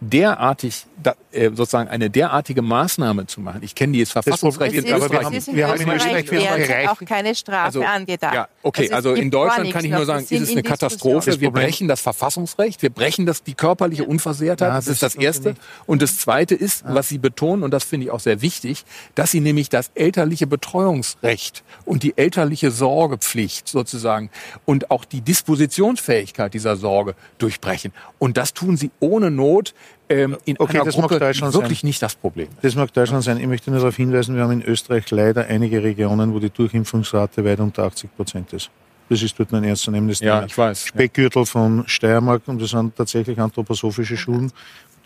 derartig, 0.00 0.86
da, 1.02 1.14
äh, 1.30 1.50
sozusagen 1.50 1.88
eine 1.88 2.10
derartige 2.10 2.62
Maßnahme 2.62 3.26
zu 3.26 3.40
machen. 3.40 3.60
Ich 3.62 3.74
kenne 3.74 3.92
die 3.92 3.98
jetzt 4.00 4.12
Verfassungsrecht 4.12 4.74
in 4.74 4.86
Österreich. 4.86 5.10
Wir 5.10 5.24
haben, 5.24 5.56
wir 5.56 5.68
haben 5.68 5.80
in 5.80 5.90
Österreich 5.90 6.30
wir 6.30 6.90
auch 6.90 7.00
keine 7.06 7.34
Strafe 7.34 7.64
also, 7.64 7.82
angedacht. 7.82 8.34
Ja, 8.34 8.48
okay, 8.62 8.90
also, 8.90 9.10
also 9.10 9.20
in 9.20 9.30
Deutschland 9.30 9.70
kann 9.72 9.84
ich 9.84 9.90
nur 9.90 10.06
sagen, 10.06 10.24
ist 10.28 10.32
es 10.32 10.50
eine 10.50 10.62
Katastrophe. 10.62 11.40
Wir 11.40 11.50
brechen 11.50 11.86
das 11.86 12.00
Verfassungsrecht, 12.00 12.82
wir 12.82 12.90
brechen 12.90 13.26
das, 13.26 13.42
die 13.42 13.54
körperliche 13.54 14.04
Unversehrtheit. 14.04 14.68
Ja, 14.68 14.76
das, 14.76 14.86
das, 14.86 14.94
ist 14.94 15.02
das 15.02 15.14
Erste. 15.16 15.54
Und 15.86 16.02
das 16.02 16.18
Zweite 16.18 16.54
ist, 16.54 16.84
was 16.86 17.08
Sie 17.08 17.18
betonen, 17.18 17.62
und 17.62 17.72
das 17.72 17.84
finde 17.84 18.06
ich 18.06 18.10
auch 18.10 18.20
sehr 18.20 18.42
wichtig, 18.42 18.84
dass 19.14 19.30
Sie 19.30 19.40
nämlich 19.40 19.68
das 19.68 19.90
elterliche 19.94 20.46
Betreuungsrecht 20.46 21.62
und 21.84 22.02
die 22.02 22.16
elterliche 22.16 22.70
Sorgepflicht 22.70 23.68
sozusagen 23.68 24.30
und 24.64 24.90
auch 24.90 25.04
die 25.04 25.20
Dispositionsfähigkeit 25.20 26.54
dieser 26.54 26.76
Sorge 26.76 27.14
durchbrechen. 27.38 27.92
Und 28.18 28.36
das 28.36 28.54
tun 28.54 28.76
Sie 28.76 28.90
ohne 29.00 29.30
Not 29.30 29.74
ähm, 30.10 30.36
in 30.44 30.58
okay, 30.58 30.76
einer 30.76 30.84
das 30.84 30.94
Gruppe 30.94 31.14
mag 31.14 31.20
Deutschland 31.20 31.54
wirklich 31.54 31.80
sein. 31.80 31.88
nicht 31.88 32.02
das 32.02 32.16
Problem. 32.16 32.48
Das 32.62 32.74
mag 32.74 32.92
Deutschland 32.92 33.22
sein. 33.22 33.38
Ich 33.38 33.46
möchte 33.46 33.70
nur 33.70 33.78
darauf 33.78 33.94
hinweisen, 33.94 34.34
wir 34.34 34.42
haben 34.42 34.52
in 34.52 34.62
Österreich 34.62 35.08
leider 35.10 35.46
einige 35.46 35.82
Regionen, 35.82 36.34
wo 36.34 36.40
die 36.40 36.50
Durchimpfungsrate 36.50 37.44
weit 37.44 37.60
unter 37.60 37.84
80 37.84 38.16
Prozent 38.16 38.52
ist. 38.52 38.70
Das 39.08 39.22
ist 39.22 39.38
dort 39.38 39.52
ein 39.54 39.64
ernstzunehmendes 39.64 40.20
ja, 40.20 40.36
Thema. 40.36 40.46
Ich 40.46 40.58
weiß. 40.58 40.86
Speckgürtel 40.86 41.46
von 41.46 41.84
Steiermark 41.86 42.42
und 42.46 42.60
das 42.60 42.70
sind 42.70 42.96
tatsächlich 42.96 43.38
anthroposophische 43.38 44.16
Schulen, 44.16 44.52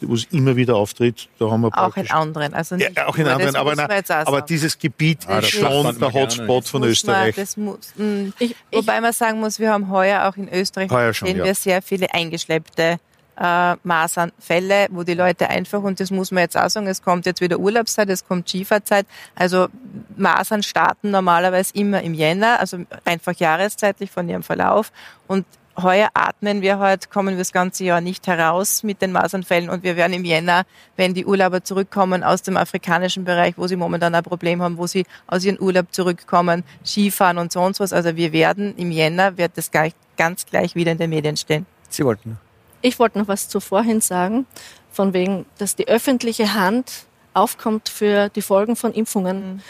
wo 0.00 0.14
es 0.14 0.24
immer 0.30 0.56
wieder 0.56 0.74
auftritt. 0.76 1.28
Da 1.38 1.50
haben 1.50 1.62
wir 1.62 1.78
auch 1.78 1.96
in 1.96 2.10
anderen, 2.10 2.54
also 2.54 2.76
nicht 2.76 2.96
ja, 2.96 3.06
auch 3.06 3.16
in 3.16 3.26
anderen, 3.26 3.56
aber, 3.56 3.74
na, 3.76 3.88
aber 4.24 4.40
dieses 4.40 4.78
Gebiet 4.78 5.26
ah, 5.28 5.38
ist 5.38 5.50
schon 5.50 5.98
der 5.98 6.12
Hotspot 6.12 6.66
von 6.66 6.82
Österreich. 6.84 7.36
Man, 7.56 7.64
muss, 7.66 7.78
mh, 7.96 8.04
hm, 8.04 8.32
ich, 8.38 8.56
wobei 8.72 9.00
man 9.02 9.12
sagen 9.12 9.40
muss, 9.40 9.58
wir 9.58 9.70
haben 9.70 9.90
heuer 9.90 10.28
auch 10.28 10.36
in 10.36 10.48
Österreich 10.52 11.14
schon, 11.14 11.28
sehen 11.28 11.38
ja. 11.38 11.44
wir 11.44 11.54
sehr 11.54 11.82
viele 11.82 12.12
eingeschleppte 12.12 12.98
äh, 13.36 13.76
Masernfälle, 13.82 14.88
wo 14.90 15.02
die 15.02 15.14
Leute 15.14 15.48
einfach, 15.48 15.82
und 15.82 16.00
das 16.00 16.10
muss 16.10 16.30
man 16.30 16.42
jetzt 16.42 16.56
auch 16.56 16.68
sagen, 16.68 16.86
es 16.86 17.02
kommt 17.02 17.26
jetzt 17.26 17.40
wieder 17.40 17.58
Urlaubszeit, 17.58 18.08
es 18.08 18.26
kommt 18.26 18.48
Skifahrzeit, 18.48 19.06
also 19.34 19.68
Masern 20.16 20.62
starten 20.62 21.10
normalerweise 21.10 21.74
immer 21.74 22.02
im 22.02 22.14
Jänner, 22.14 22.60
also 22.60 22.78
einfach 23.04 23.34
jahreszeitlich 23.34 24.10
von 24.10 24.28
ihrem 24.28 24.42
Verlauf 24.42 24.92
und 25.26 25.44
heuer 25.76 26.08
atmen 26.14 26.62
wir 26.62 26.78
heute, 26.78 27.08
kommen 27.08 27.30
wir 27.30 27.38
das 27.38 27.52
ganze 27.52 27.84
Jahr 27.84 28.00
nicht 28.00 28.26
heraus 28.26 28.82
mit 28.82 29.02
den 29.02 29.12
Masernfällen 29.12 29.70
und 29.70 29.82
wir 29.82 29.96
werden 29.96 30.12
im 30.12 30.24
Jänner, 30.24 30.64
wenn 30.96 31.14
die 31.14 31.26
Urlauber 31.26 31.64
zurückkommen 31.64 32.22
aus 32.22 32.42
dem 32.42 32.56
afrikanischen 32.56 33.24
Bereich, 33.24 33.54
wo 33.56 33.66
sie 33.66 33.76
momentan 33.76 34.14
ein 34.14 34.22
Problem 34.22 34.62
haben, 34.62 34.78
wo 34.78 34.86
sie 34.86 35.04
aus 35.26 35.44
ihrem 35.44 35.58
Urlaub 35.58 35.92
zurückkommen, 35.92 36.64
Skifahren 36.84 37.38
und 37.38 37.52
sonst 37.52 37.80
was. 37.80 37.92
Also 37.92 38.16
wir 38.16 38.32
werden 38.32 38.76
im 38.76 38.90
Jänner, 38.90 39.36
wird 39.36 39.52
das 39.56 39.70
gleich, 39.70 39.94
ganz 40.16 40.46
gleich 40.46 40.74
wieder 40.74 40.92
in 40.92 40.98
den 40.98 41.10
Medien 41.10 41.36
stehen. 41.36 41.66
Sie 41.88 42.04
wollten. 42.04 42.38
Ich 42.84 42.98
wollte 42.98 43.18
noch 43.18 43.28
was 43.28 43.48
zuvorhin 43.48 44.02
sagen, 44.02 44.44
von 44.92 45.14
wegen, 45.14 45.46
dass 45.56 45.74
die 45.74 45.88
öffentliche 45.88 46.52
Hand 46.52 47.06
aufkommt 47.32 47.88
für 47.88 48.28
die 48.28 48.42
Folgen 48.42 48.76
von 48.76 48.92
Impfungen. 48.92 49.54
Mhm. 49.54 49.62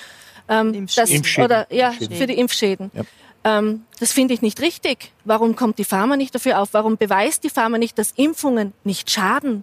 Ähm, 0.48 0.86
das, 0.96 1.10
Impfschäden. 1.10 1.44
Oder 1.44 1.72
ja, 1.72 1.90
Impfschäden. 1.90 2.16
für 2.16 2.26
die 2.26 2.34
Impfschäden. 2.34 2.90
Ja. 2.92 3.02
Ähm, 3.44 3.84
das 4.00 4.10
finde 4.10 4.34
ich 4.34 4.42
nicht 4.42 4.60
richtig. 4.60 5.12
Warum 5.24 5.54
kommt 5.54 5.78
die 5.78 5.84
Pharma 5.84 6.16
nicht 6.16 6.34
dafür 6.34 6.60
auf? 6.60 6.70
Warum 6.72 6.96
beweist 6.96 7.44
die 7.44 7.50
Pharma 7.50 7.78
nicht, 7.78 7.96
dass 8.00 8.10
Impfungen 8.16 8.72
nicht 8.82 9.08
schaden? 9.08 9.62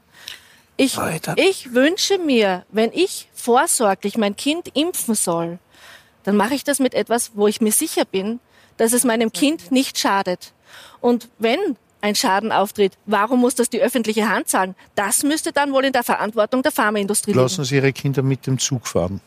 Ich, 0.77 0.97
ich 1.35 1.73
wünsche 1.73 2.19
mir, 2.19 2.65
wenn 2.71 2.93
ich 2.93 3.27
vorsorglich 3.33 4.17
mein 4.17 4.37
Kind 4.37 4.69
impfen 4.77 5.13
soll, 5.13 5.59
dann 6.23 6.37
mache 6.37 6.55
ich 6.55 6.63
das 6.63 6.79
mit 6.79 6.93
etwas, 6.93 7.31
wo 7.35 7.47
ich 7.47 7.59
mir 7.59 7.73
sicher 7.73 8.05
bin, 8.05 8.39
dass 8.77 8.93
es 8.93 9.03
meinem 9.03 9.33
Kind 9.33 9.73
nicht 9.73 9.99
schadet. 9.99 10.53
Und 11.01 11.27
wenn 11.37 11.75
ein 12.01 12.15
Schaden 12.15 12.51
auftritt, 12.51 12.93
warum 13.05 13.39
muss 13.39 13.55
das 13.55 13.69
die 13.69 13.81
öffentliche 13.81 14.27
Hand 14.29 14.47
zahlen? 14.47 14.75
Das 14.95 15.23
müsste 15.23 15.51
dann 15.51 15.71
wohl 15.71 15.85
in 15.85 15.93
der 15.93 16.03
Verantwortung 16.03 16.63
der 16.63 16.71
Pharmaindustrie 16.71 17.31
liegen. 17.31 17.41
Lassen 17.41 17.63
Sie 17.63 17.75
Ihre 17.75 17.93
Kinder 17.93 18.21
mit 18.21 18.45
dem 18.47 18.59
Zug 18.59 18.87
fahren. 18.87 19.21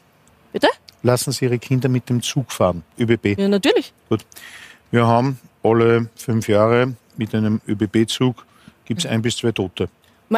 Bitte? 0.53 0.69
Lassen 1.03 1.33
Sie 1.33 1.45
Ihre 1.45 1.59
Kinder 1.59 1.89
mit 1.89 2.09
dem 2.09 2.23
Zug 2.23 2.53
fahren, 2.53 2.83
ÖBB. 2.99 3.39
Ja, 3.39 3.49
natürlich. 3.49 3.93
Gut. 4.09 4.25
Wir 4.91 5.07
haben 5.07 5.39
alle 5.63 6.09
fünf 6.17 6.49
Jahre 6.49 6.95
mit 7.17 7.35
einem 7.35 7.61
ÖBB-Zug 7.67 8.45
gibt 8.85 9.01
es 9.01 9.07
ein 9.07 9.23
bis 9.23 9.37
zwei 9.37 9.53
Tote. 9.53 9.89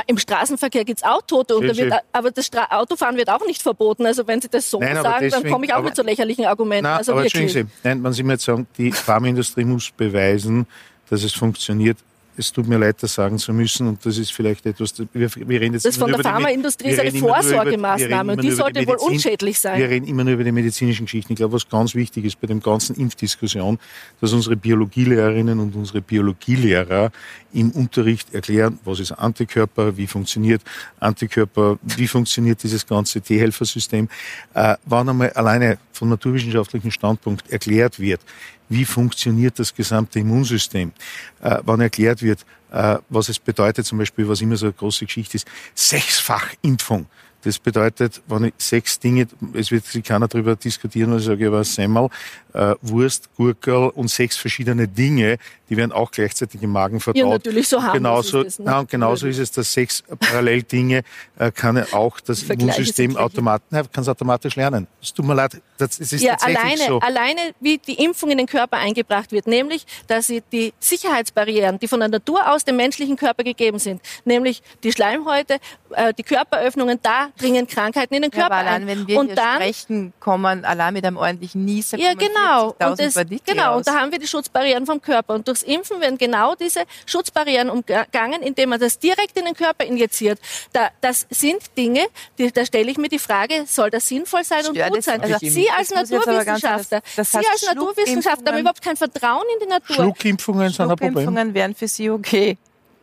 Im 0.07 0.19
Straßenverkehr 0.19 0.85
gibt 0.85 1.01
es 1.01 1.05
auch 1.05 1.23
Tote, 1.23 1.61
wird, 1.61 1.93
aber 2.13 2.31
das 2.31 2.47
Stra 2.47 2.67
Autofahren 2.71 3.17
wird 3.17 3.31
auch 3.31 3.45
nicht 3.47 3.63
verboten. 3.63 4.05
Also 4.05 4.27
wenn 4.27 4.43
Sie 4.43 4.49
das 4.49 4.69
so 4.71 4.79
Nein, 4.79 4.97
sagen, 4.97 5.25
deswegen, 5.25 5.45
dann 5.45 5.53
komme 5.53 5.65
ich 5.65 5.73
auch 5.73 5.79
aber, 5.79 5.87
mit 5.87 5.97
so 5.97 6.03
lächerlichen 6.03 6.45
Argumenten. 6.45 6.83
Nein, 6.85 6.99
also 6.99 7.13
aber 7.13 7.23
wirklich. 7.23 7.53
Sie, 7.53 7.67
nein, 7.83 8.03
wenn 8.03 8.13
Sie 8.13 8.23
mir 8.23 8.35
jetzt 8.35 8.45
sagen, 8.45 8.67
die 8.77 8.93
Pharmaindustrie 8.93 9.65
muss 9.65 9.91
beweisen, 9.91 10.67
dass 11.09 11.23
es 11.23 11.33
funktioniert, 11.33 11.99
es 12.39 12.53
tut 12.53 12.69
mir 12.69 12.79
leid, 12.79 12.97
das 13.01 13.15
sagen 13.15 13.39
zu 13.39 13.53
müssen 13.53 13.87
und 13.87 14.05
das 14.05 14.19
ist 14.19 14.33
vielleicht 14.33 14.67
etwas, 14.67 14.95
wir, 15.13 15.31
wir 15.35 15.61
reden 15.61 15.75
jetzt 15.75 15.85
Das 15.85 15.97
von 15.97 16.11
der 16.11 16.21
Pharmaindustrie 16.21 16.91
ist 16.91 17.01
eine 17.01 17.13
Vorsorgemaßnahme 17.13 18.33
und 18.33 18.43
die 18.43 18.51
sollte 18.51 18.81
die 18.81 18.87
wohl 18.87 18.97
unschädlich 18.97 19.59
sein. 19.59 19.79
Wir 19.79 19.89
reden 19.89 20.07
immer 20.07 20.25
nur 20.25 20.35
über 20.35 20.45
die 20.45 20.53
medizinischen 20.53 21.07
Geschichten. 21.07 21.33
Ich 21.33 21.39
glaube, 21.39 21.55
was 21.55 21.69
ganz 21.69 21.95
wichtig 21.95 22.25
ist 22.25 22.41
bei 22.41 22.47
dem 22.47 22.61
ganzen 22.61 22.97
Impfdiskussion, 22.97 23.79
dass 24.21 24.33
unsere 24.33 24.57
Biologielehrerinnen 24.57 25.59
und 25.59 25.75
unsere 25.75 26.01
Biologielehrer 26.01 27.11
im 27.57 27.71
Unterricht 27.71 28.35
erklären, 28.35 28.79
was 28.85 29.01
ist 29.01 29.13
Antikörper, 29.13 29.97
wie 29.97 30.07
funktioniert 30.07 30.63
Antikörper, 31.01 31.79
wie 31.83 32.07
funktioniert 32.07 32.63
dieses 32.63 32.87
ganze 32.87 33.21
T-Helfersystem. 33.21 34.09
Äh, 34.55 34.77
wann 34.85 35.09
einmal 35.09 35.31
alleine 35.31 35.79
vom 35.93 36.11
naturwissenschaftlichen 36.11 36.91
Standpunkt 36.91 37.51
erklärt 37.51 37.99
wird, 37.99 38.21
wie 38.69 38.85
funktioniert 38.85 39.59
das 39.59 39.75
gesamte 39.75 40.19
Immunsystem, 40.19 40.93
äh, 41.41 41.59
wann 41.65 41.81
erklärt 41.81 42.23
wird, 42.23 42.45
äh, 42.73 42.99
was 43.09 43.31
es 43.31 43.39
bedeutet, 43.39 43.87
zum 43.87 43.99
Beispiel, 43.99 44.29
was 44.29 44.41
immer 44.43 44.57
so 44.57 44.67
eine 44.67 44.75
große 44.75 45.07
Geschichte 45.07 45.37
ist, 45.37 45.47
Sechsfachimpfung. 45.75 47.07
Das 47.47 47.61
bedeutet, 47.61 48.23
wenn 48.27 48.47
ich 48.47 48.55
sechs 48.59 48.99
Dinge, 48.99 49.29
es 49.53 49.71
wird 49.71 49.85
sich 49.85 50.03
keiner 50.03 50.27
darüber 50.27 50.57
diskutieren, 50.57 51.13
was 51.13 51.21
ich 51.21 51.29
sage, 51.29 51.47
aber 51.47 51.63
Semmel, 51.63 52.09
äh, 52.55 52.75
Wurst, 52.83 53.29
Gurkel 53.37 53.91
und 53.95 54.11
sechs 54.11 54.37
verschiedene 54.37 54.89
Dinge, 54.89 55.39
die 55.69 55.77
werden 55.77 55.93
auch 55.93 56.11
gleichzeitig 56.11 56.61
im 56.63 56.71
Magen 56.71 56.99
verdaut. 56.99 57.23
Ja, 57.23 57.29
natürlich, 57.29 57.69
so 57.69 57.81
haben 57.81 57.93
genauso, 57.93 58.41
ist 58.41 58.59
das, 58.59 58.65
ne? 58.65 58.71
ja, 58.73 58.79
und 58.81 58.91
genauso 58.91 59.29
ist 59.29 59.39
es, 59.39 59.53
dass 59.53 59.73
sechs 59.73 60.03
Paralleldinge 60.19 61.03
äh, 61.39 61.53
kann 61.53 61.85
auch 61.93 62.19
das 62.19 62.43
Immunsystem 62.43 63.17
automatisch, 63.17 63.69
kann 63.71 64.03
es 64.03 64.09
automatisch 64.09 64.57
lernen. 64.57 64.89
Es 65.01 65.13
tut 65.13 65.25
mir 65.25 65.35
leid, 65.35 65.61
das, 65.79 66.01
es 66.01 66.13
ist 66.13 66.23
ja, 66.23 66.33
tatsächlich 66.33 66.59
alleine, 66.59 66.87
so. 66.87 66.99
Alleine, 67.01 67.41
wie 67.61 67.79
die 67.79 68.03
Impfung 68.03 68.31
in 68.31 68.39
den 68.39 68.47
Körper 68.47 68.79
eingebracht 68.79 69.31
wird, 69.31 69.47
nämlich, 69.47 69.87
dass 70.07 70.27
sie 70.27 70.43
die 70.53 70.73
Sicherheitsbarrieren, 70.81 71.79
die 71.79 71.87
von 71.87 72.01
der 72.01 72.09
Natur 72.09 72.51
aus 72.51 72.65
dem 72.65 72.77
menschlichen 72.77 73.17
Körper 73.17 73.45
gegeben 73.45 73.79
sind, 73.79 74.01
nämlich 74.25 74.63
die 74.83 74.93
Schleimhäute, 74.93 75.59
äh, 75.91 76.15
die 76.15 76.23
Körperöffnungen, 76.23 76.99
da 77.03 77.29
dringen 77.37 77.67
Krankheiten 77.67 78.15
in 78.15 78.23
den 78.23 78.31
Ja, 78.33 78.41
Körper 78.41 78.57
aber 78.57 78.69
allein 78.69 78.83
ein. 78.83 78.87
wenn 78.89 79.07
wir 79.07 79.19
und 79.21 79.37
dann 79.37 79.57
sprechen, 79.57 80.13
kommen 80.21 80.65
allein 80.65 80.95
mit 80.95 81.05
einem 81.05 81.17
ordentlichen 81.17 81.65
Nieser 81.65 81.99
ja, 81.99 82.15
genau. 82.15 82.71
40.000 82.81 82.91
Und, 82.91 83.01
das, 83.01 83.15
genau. 83.45 83.63
raus. 83.71 83.77
und 83.79 83.87
da 83.87 83.95
haben 84.01 84.13
wir 84.13 84.19
die 84.19 84.27
Schutzbarrieren 84.27 84.87
vom 84.87 85.01
Körper. 85.01 85.35
Und 85.35 85.47
durchs 85.49 85.63
Impfen 85.63 86.01
werden 86.01 86.19
genau 86.19 86.55
diese 86.55 86.83
Schutzbarrieren 87.07 87.71
umgangen, 87.71 88.43
indem 88.43 88.71
man 88.71 88.81
das 88.81 88.99
direkt 88.99 89.39
in 89.39 89.45
den 89.45 89.55
Körper 89.55 89.85
injiziert. 89.85 90.39
Da, 90.73 90.89
das 91.01 91.27
sind 91.31 91.77
Dinge, 91.77 92.07
die, 92.39 92.51
da 92.51 92.65
stelle 92.65 92.91
ich 92.91 92.99
mir 92.99 93.09
die 93.09 93.19
Frage, 93.19 93.65
soll 93.67 93.91
das 93.91 94.09
sinnvoll 94.09 94.45
sein 94.45 94.67
und 94.67 94.77
Ja, 94.77 94.89
gut 94.89 95.03
sein? 95.03 95.21
also 95.21 95.37
Sie 95.41 95.69
als 95.71 95.91
ganz 95.91 96.11
Naturwissenschaftler, 96.11 97.01
das 97.17 97.31
Sie 97.33 97.39
heißt, 97.39 97.49
als 97.51 97.75
Naturwissenschaftler 97.75 98.53
haben 98.53 98.61
überhaupt 98.61 98.83
kein 98.83 98.97
Vertrauen 98.97 99.45
in 99.55 99.67
die 99.67 99.71
Natur. 99.71 99.95
Schluckimpfungen 99.97 100.71
sind 100.71 100.81
ein 100.83 100.89
Problem. 100.89 101.13
Schluckimpfungen 101.13 101.55
wären 101.55 101.75
für 101.75 101.89
Sie 101.89 102.11
okay. 102.11 102.57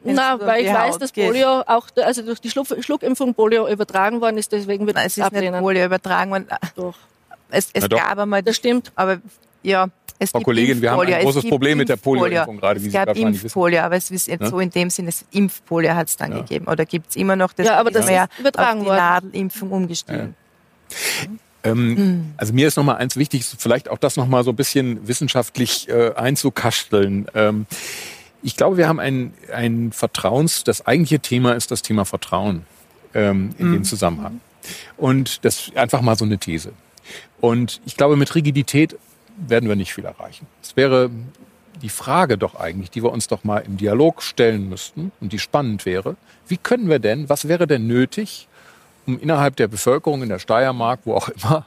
Na, 0.04 0.40
weil 0.40 0.66
ich 0.66 0.74
weiß, 0.74 0.98
dass 0.98 1.14
geht. 1.14 1.28
Polio 1.28 1.62
auch, 1.66 1.88
also 2.04 2.22
durch 2.24 2.40
die 2.40 2.50
Schluck, 2.50 2.68
Schluckimpfung 2.82 3.34
Polio 3.34 3.68
übertragen 3.68 4.22
worden 4.22 4.38
ist, 4.38 4.52
deswegen 4.52 4.86
wird 4.86 4.96
Nein, 4.98 5.08
es 5.08 5.14
ist 5.14 5.18
nicht 5.18 5.26
ablehnen. 5.28 5.62
Polio 5.62 5.86
übertragen 5.86 6.32
worden. 6.32 6.48
Doch. 6.76 6.96
Es, 7.50 7.70
es 7.74 7.88
gab 7.88 8.18
einmal, 8.18 8.42
Das 8.44 8.56
stimmt. 8.56 8.92
aber 8.96 9.20
ja, 9.62 9.88
es 10.20 10.32
Frau 10.32 10.40
gibt 10.40 10.46
Kollegin, 10.46 10.82
wir 10.82 10.92
haben 10.92 11.00
ein 11.02 11.22
großes 11.24 11.42
gibt 11.44 11.52
Problem 11.52 11.78
mit 11.78 11.90
der. 11.90 11.96
Polioimpfung 11.98 12.58
gerade, 12.58 12.82
wie 12.82 12.88
es 12.88 12.92
Sie 12.92 12.98
gab. 12.98 13.16
Impfpolio, 13.16 13.82
aber 13.82 13.96
es 13.96 14.10
ist 14.12 14.28
jetzt 14.28 14.42
Ja? 14.42 14.50
so 14.50 14.60
in 14.60 14.70
dem 14.70 14.90
Sinne, 14.90 15.12
Impfpolio 15.32 15.94
hat 15.96 16.08
es 16.08 16.18
dann 16.18 16.32
Ja. 16.32 16.40
gegeben. 16.40 16.68
Oder 16.68 16.86
gibt 16.86 17.10
es 17.12 17.16
immer 17.16 17.36
noch 17.36 17.54
das, 17.54 17.68
Ja, 17.68 17.78
aber 17.80 17.92
das 17.92 18.06
ist 18.06 18.12
mehr 18.12 18.28
ist 18.32 18.40
übertragen 18.40 18.80
auf 18.80 18.84
die 18.86 18.90
worden. 18.90 18.98
Nadelimpfung 18.98 19.72
umgestiegen. 19.72 20.36
Ähm, 21.64 22.34
Also 22.38 22.54
mir 22.54 22.68
ist 22.68 22.76
nochmal 22.76 22.98
eins 22.98 23.16
wichtig, 23.16 23.46
vielleicht 23.58 23.90
auch 23.90 23.98
das 23.98 24.18
nochmal 24.18 24.44
so 24.44 24.52
ein 24.52 24.56
bisschen 24.56 25.08
wissenschaftlich 25.08 25.88
äh, 25.90 26.12
einzukasteln. 26.16 27.28
Ähm, 27.36 27.66
ich 28.44 28.58
glaube, 28.58 28.78
wir 28.78 28.88
haben 28.88 29.00
ein, 29.00 29.34
ein 29.52 29.92
Vertrauens, 29.92 30.64
das 30.64 30.86
eigentliche 30.86 31.20
Thema 31.20 31.54
ist 31.54 31.72
das 31.72 31.82
Thema 31.82 32.06
Vertrauen 32.06 32.66
ähm, 33.14 33.52
in 33.58 33.72
dem 33.72 33.84
Zusammenhang. 33.84 34.42
Und 34.98 35.44
das 35.46 35.68
ist 35.68 35.78
einfach 35.78 36.02
mal 36.02 36.18
so 36.18 36.26
eine 36.26 36.38
These. 36.38 36.74
Und 37.42 37.82
ich 37.86 37.98
glaube, 37.98 38.16
mit 38.16 38.34
Rigidität 38.36 38.98
werden 39.38 39.68
wir 39.68 39.76
nicht 39.76 39.94
viel 39.94 40.06
erreichen. 40.06 40.48
Es 40.62 40.76
wäre 40.76 41.10
die 41.82 41.90
Frage 41.90 42.38
doch 42.38 42.56
eigentlich, 42.56 42.92
die 42.92 43.04
wir 43.04 43.12
uns 43.12 43.28
doch 43.28 43.44
mal 43.44 43.60
im 43.60 43.78
Dialog 43.78 44.22
stellen 44.22 44.70
müssten 44.70 45.12
und 45.20 45.34
die 45.34 45.40
spannend 45.40 45.86
wäre, 45.86 46.16
wie 46.48 46.58
können 46.58 46.90
wir 46.90 47.00
denn, 47.00 47.30
was 47.30 47.48
wäre 47.48 47.68
denn 47.68 47.88
nötig, 47.88 48.48
um 49.06 49.20
innerhalb 49.20 49.56
der 49.58 49.68
Bevölkerung 49.68 50.24
in 50.24 50.30
der 50.30 50.40
Steiermark, 50.40 51.02
wo 51.04 51.16
auch 51.16 51.30
immer, 51.30 51.66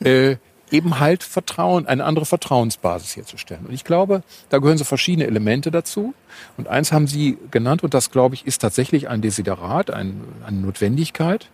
äh, 0.00 0.36
eben 0.70 0.98
halt 0.98 1.22
Vertrauen, 1.22 1.86
eine 1.86 2.04
andere 2.04 2.26
Vertrauensbasis 2.26 3.16
herzustellen. 3.16 3.66
Und 3.66 3.74
ich 3.74 3.84
glaube, 3.84 4.22
da 4.48 4.58
gehören 4.58 4.78
so 4.78 4.84
verschiedene 4.84 5.26
Elemente 5.26 5.70
dazu. 5.70 6.14
Und 6.56 6.68
eins 6.68 6.92
haben 6.92 7.06
Sie 7.06 7.38
genannt, 7.50 7.82
und 7.82 7.94
das, 7.94 8.10
glaube 8.10 8.34
ich, 8.34 8.46
ist 8.46 8.60
tatsächlich 8.60 9.08
ein 9.08 9.20
Desiderat, 9.20 9.90
ein, 9.90 10.22
eine 10.46 10.58
Notwendigkeit, 10.58 11.48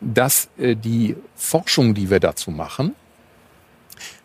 dass 0.00 0.48
äh, 0.58 0.76
die 0.76 1.16
Forschung, 1.34 1.94
die 1.94 2.10
wir 2.10 2.20
dazu 2.20 2.50
machen, 2.50 2.94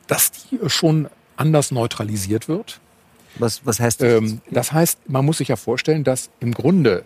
dass 0.08 0.32
die 0.32 0.60
schon 0.68 1.08
anders 1.38 1.72
neutralisiert 1.72 2.48
wird. 2.48 2.80
Was, 3.36 3.66
was 3.66 3.80
heißt 3.80 4.02
das? 4.02 4.14
Ähm, 4.14 4.42
das 4.52 4.72
heißt, 4.72 5.10
man 5.10 5.26
muss 5.26 5.38
sich 5.38 5.48
ja 5.48 5.56
vorstellen, 5.56 6.04
dass 6.04 6.30
im 6.40 6.54
Grunde 6.54 7.04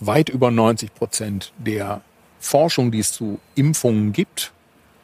weit 0.00 0.28
über 0.28 0.50
90 0.50 0.94
Prozent 0.94 1.52
der 1.58 2.00
Forschung, 2.40 2.90
die 2.90 3.00
es 3.00 3.12
zu 3.12 3.40
Impfungen 3.54 4.12
gibt, 4.12 4.52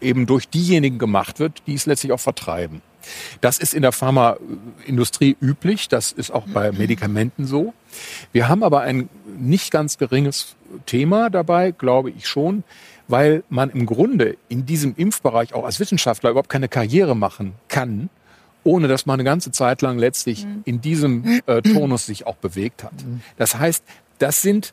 eben 0.04 0.26
durch 0.26 0.48
diejenigen 0.48 0.98
gemacht 0.98 1.40
wird, 1.40 1.62
die 1.66 1.74
es 1.74 1.86
letztlich 1.86 2.12
auch 2.12 2.20
vertreiben. 2.20 2.82
Das 3.40 3.58
ist 3.58 3.74
in 3.74 3.82
der 3.82 3.92
Pharmaindustrie 3.92 5.36
üblich, 5.40 5.88
das 5.88 6.12
ist 6.12 6.30
auch 6.30 6.46
bei 6.46 6.72
Medikamenten 6.72 7.46
so. 7.46 7.74
Wir 8.32 8.48
haben 8.48 8.62
aber 8.62 8.80
ein 8.80 9.08
nicht 9.38 9.70
ganz 9.70 9.98
geringes 9.98 10.56
Thema 10.86 11.28
dabei, 11.28 11.72
glaube 11.72 12.10
ich 12.10 12.26
schon, 12.26 12.64
weil 13.08 13.44
man 13.50 13.70
im 13.70 13.86
Grunde 13.86 14.36
in 14.48 14.64
diesem 14.64 14.94
Impfbereich 14.96 15.54
auch 15.54 15.64
als 15.64 15.80
Wissenschaftler 15.80 16.30
überhaupt 16.30 16.48
keine 16.48 16.68
Karriere 16.68 17.14
machen 17.14 17.54
kann, 17.68 18.08
ohne 18.62 18.88
dass 18.88 19.04
man 19.04 19.14
eine 19.14 19.24
ganze 19.24 19.52
Zeit 19.52 19.82
lang 19.82 19.98
letztlich 19.98 20.46
in 20.64 20.80
diesem 20.80 21.42
äh, 21.46 21.60
Tonus 21.60 22.06
sich 22.06 22.26
auch 22.26 22.36
bewegt 22.36 22.82
hat. 22.82 22.94
Das 23.36 23.58
heißt, 23.58 23.84
das 24.18 24.40
sind, 24.40 24.72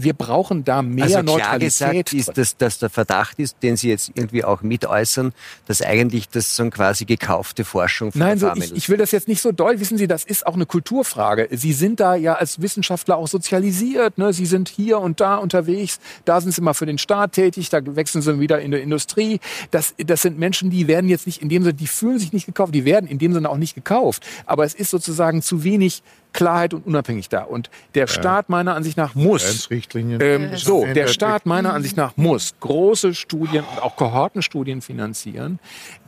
wir 0.00 0.12
brauchen 0.12 0.64
da 0.64 0.82
mehr 0.82 1.04
also 1.04 1.18
klar 1.18 1.24
Neutralität. 1.24 2.06
gesagt 2.06 2.12
ist, 2.12 2.38
dass, 2.38 2.56
dass 2.56 2.78
der 2.78 2.90
Verdacht 2.90 3.38
ist, 3.38 3.56
den 3.62 3.76
Sie 3.76 3.88
jetzt 3.88 4.12
irgendwie 4.14 4.44
auch 4.44 4.62
mit 4.62 4.86
äußern, 4.86 5.32
dass 5.66 5.82
eigentlich 5.82 6.28
das 6.28 6.54
so 6.54 6.62
eine 6.62 6.70
quasi 6.70 7.04
gekaufte 7.04 7.64
Forschung 7.64 8.12
von 8.12 8.20
Nein, 8.20 8.38
so, 8.38 8.52
ich, 8.54 8.74
ich 8.74 8.88
will 8.88 8.96
das 8.96 9.10
jetzt 9.10 9.28
nicht 9.28 9.42
so 9.42 9.50
doll. 9.52 9.80
Wissen 9.80 9.98
Sie, 9.98 10.06
das 10.06 10.24
ist 10.24 10.46
auch 10.46 10.54
eine 10.54 10.66
Kulturfrage. 10.66 11.48
Sie 11.50 11.72
sind 11.72 12.00
da 12.00 12.14
ja 12.14 12.34
als 12.34 12.62
Wissenschaftler 12.62 13.16
auch 13.16 13.28
sozialisiert. 13.28 14.18
Ne? 14.18 14.32
Sie 14.32 14.46
sind 14.46 14.68
hier 14.68 15.00
und 15.00 15.20
da 15.20 15.36
unterwegs. 15.36 15.98
Da 16.24 16.40
sind 16.40 16.52
Sie 16.52 16.60
mal 16.60 16.74
für 16.74 16.86
den 16.86 16.98
Staat 16.98 17.32
tätig. 17.32 17.68
Da 17.70 17.80
wechseln 17.84 18.22
Sie 18.22 18.38
wieder 18.38 18.60
in 18.60 18.70
der 18.70 18.82
Industrie. 18.82 19.40
Das, 19.70 19.94
das 19.98 20.22
sind 20.22 20.38
Menschen, 20.38 20.70
die 20.70 20.86
werden 20.86 21.10
jetzt 21.10 21.26
nicht 21.26 21.42
in 21.42 21.48
dem 21.48 21.62
Sinne, 21.64 21.74
die 21.74 21.86
fühlen 21.86 22.18
sich 22.18 22.32
nicht 22.32 22.46
gekauft. 22.46 22.74
Die 22.74 22.84
werden 22.84 23.08
in 23.08 23.18
dem 23.18 23.32
Sinne 23.32 23.50
auch 23.50 23.56
nicht 23.56 23.74
gekauft. 23.74 24.24
Aber 24.46 24.64
es 24.64 24.74
ist 24.74 24.90
sozusagen 24.90 25.42
zu 25.42 25.64
wenig 25.64 26.02
Klarheit 26.32 26.74
und 26.74 26.86
unabhängig 26.86 27.28
da. 27.28 27.42
Und 27.42 27.70
der 27.94 28.06
Staat 28.06 28.48
meiner 28.48 28.74
Ansicht 28.74 28.96
nach 28.96 29.14
muss 29.14 29.68
ähm, 29.70 30.56
so, 30.56 30.84
der. 30.84 31.08
Staat 31.08 31.46
meiner 31.46 31.72
Ansicht 31.72 31.96
nach 31.96 32.16
muss 32.16 32.54
große 32.60 33.14
Studien 33.14 33.64
und 33.64 33.82
auch 33.82 33.96
Kohortenstudien 33.96 34.82
finanzieren, 34.82 35.58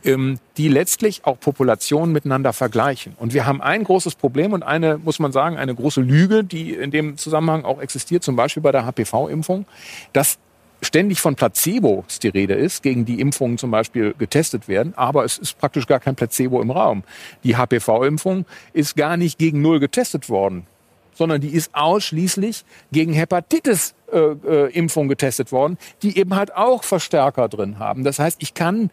ähm, 0.04 0.38
die 0.56 0.68
letztlich 0.68 1.24
auch 1.24 1.40
Populationen 1.40 2.12
miteinander 2.12 2.52
vergleichen. 2.52 3.14
Und 3.18 3.34
wir 3.34 3.46
haben 3.46 3.60
ein 3.60 3.84
großes 3.84 4.14
Problem 4.14 4.52
und 4.52 4.62
eine, 4.62 4.98
muss 4.98 5.18
man 5.18 5.32
sagen, 5.32 5.56
eine 5.56 5.74
große 5.74 6.00
Lüge, 6.00 6.44
die 6.44 6.74
in 6.74 6.90
dem 6.90 7.16
Zusammenhang 7.16 7.64
auch 7.64 7.80
existiert, 7.80 8.22
zum 8.22 8.36
Beispiel 8.36 8.62
bei 8.62 8.72
der 8.72 8.84
HPV-Impfung, 8.86 9.66
dass 10.12 10.38
ständig 10.82 11.20
von 11.20 11.34
Placebos 11.34 12.18
die 12.18 12.28
Rede 12.28 12.54
ist, 12.54 12.82
gegen 12.82 13.04
die 13.04 13.20
Impfungen 13.20 13.58
zum 13.58 13.70
Beispiel 13.70 14.14
getestet 14.18 14.68
werden, 14.68 14.94
aber 14.96 15.24
es 15.24 15.38
ist 15.38 15.58
praktisch 15.58 15.86
gar 15.86 16.00
kein 16.00 16.16
Placebo 16.16 16.60
im 16.60 16.70
Raum. 16.70 17.04
Die 17.44 17.56
HPV-Impfung 17.56 18.46
ist 18.72 18.96
gar 18.96 19.16
nicht 19.16 19.38
gegen 19.38 19.60
Null 19.62 19.80
getestet 19.80 20.28
worden 20.28 20.66
sondern 21.12 21.40
die 21.42 21.52
ist 21.52 21.74
ausschließlich 21.74 22.64
gegen 22.92 23.12
Hepatitis-Impfung 23.12 25.08
getestet 25.08 25.52
worden, 25.52 25.76
die 26.02 26.16
eben 26.16 26.34
halt 26.34 26.54
auch 26.54 26.82
Verstärker 26.82 27.48
drin 27.48 27.78
haben. 27.78 28.04
Das 28.04 28.18
heißt, 28.18 28.42
ich 28.42 28.54
kann, 28.54 28.90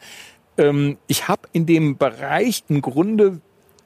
ähm, 0.57 0.97
ich 1.07 1.29
habe 1.29 1.43
in 1.53 1.65
dem 1.65 1.97
Bereich 1.97 2.65
im 2.67 2.81
Grunde 2.81 3.39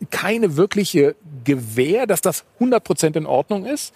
keine 0.10 0.58
wirkliche 0.58 1.16
Gewähr, 1.44 2.08
dass 2.08 2.22
das 2.22 2.44
100% 2.60 3.16
in 3.16 3.28
Ordnung 3.28 3.66
ist. 3.66 3.94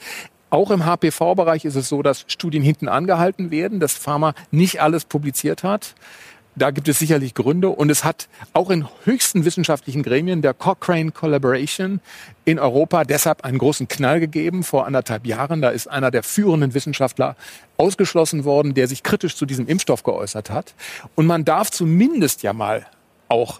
Auch 0.55 0.71
im 0.71 0.85
HPV-Bereich 0.85 1.65
ist 1.65 1.75
es 1.75 1.89
so, 1.89 2.01
dass 2.01 2.23
Studien 2.27 2.63
hinten 2.63 2.87
angehalten 2.87 3.51
werden, 3.51 3.81
dass 3.81 3.91
Pharma 3.91 4.33
nicht 4.51 4.81
alles 4.81 5.03
publiziert 5.03 5.63
hat. 5.63 5.95
Da 6.55 6.71
gibt 6.71 6.87
es 6.87 6.97
sicherlich 6.97 7.33
Gründe 7.33 7.67
und 7.67 7.89
es 7.89 8.05
hat 8.05 8.29
auch 8.53 8.69
in 8.69 8.87
höchsten 9.03 9.43
wissenschaftlichen 9.43 10.01
Gremien 10.01 10.41
der 10.41 10.53
Cochrane 10.53 11.11
Collaboration 11.11 11.99
in 12.45 12.57
Europa 12.57 13.03
deshalb 13.03 13.43
einen 13.43 13.57
großen 13.57 13.89
Knall 13.89 14.21
gegeben 14.21 14.63
vor 14.63 14.85
anderthalb 14.85 15.27
Jahren. 15.27 15.61
Da 15.61 15.71
ist 15.71 15.87
einer 15.87 16.09
der 16.09 16.23
führenden 16.23 16.73
Wissenschaftler 16.73 17.35
ausgeschlossen 17.75 18.45
worden, 18.45 18.73
der 18.73 18.87
sich 18.87 19.03
kritisch 19.03 19.35
zu 19.35 19.45
diesem 19.45 19.67
Impfstoff 19.67 20.03
geäußert 20.03 20.51
hat. 20.51 20.73
Und 21.15 21.25
man 21.25 21.43
darf 21.43 21.69
zumindest 21.69 22.43
ja 22.43 22.53
mal 22.53 22.85
auch 23.27 23.59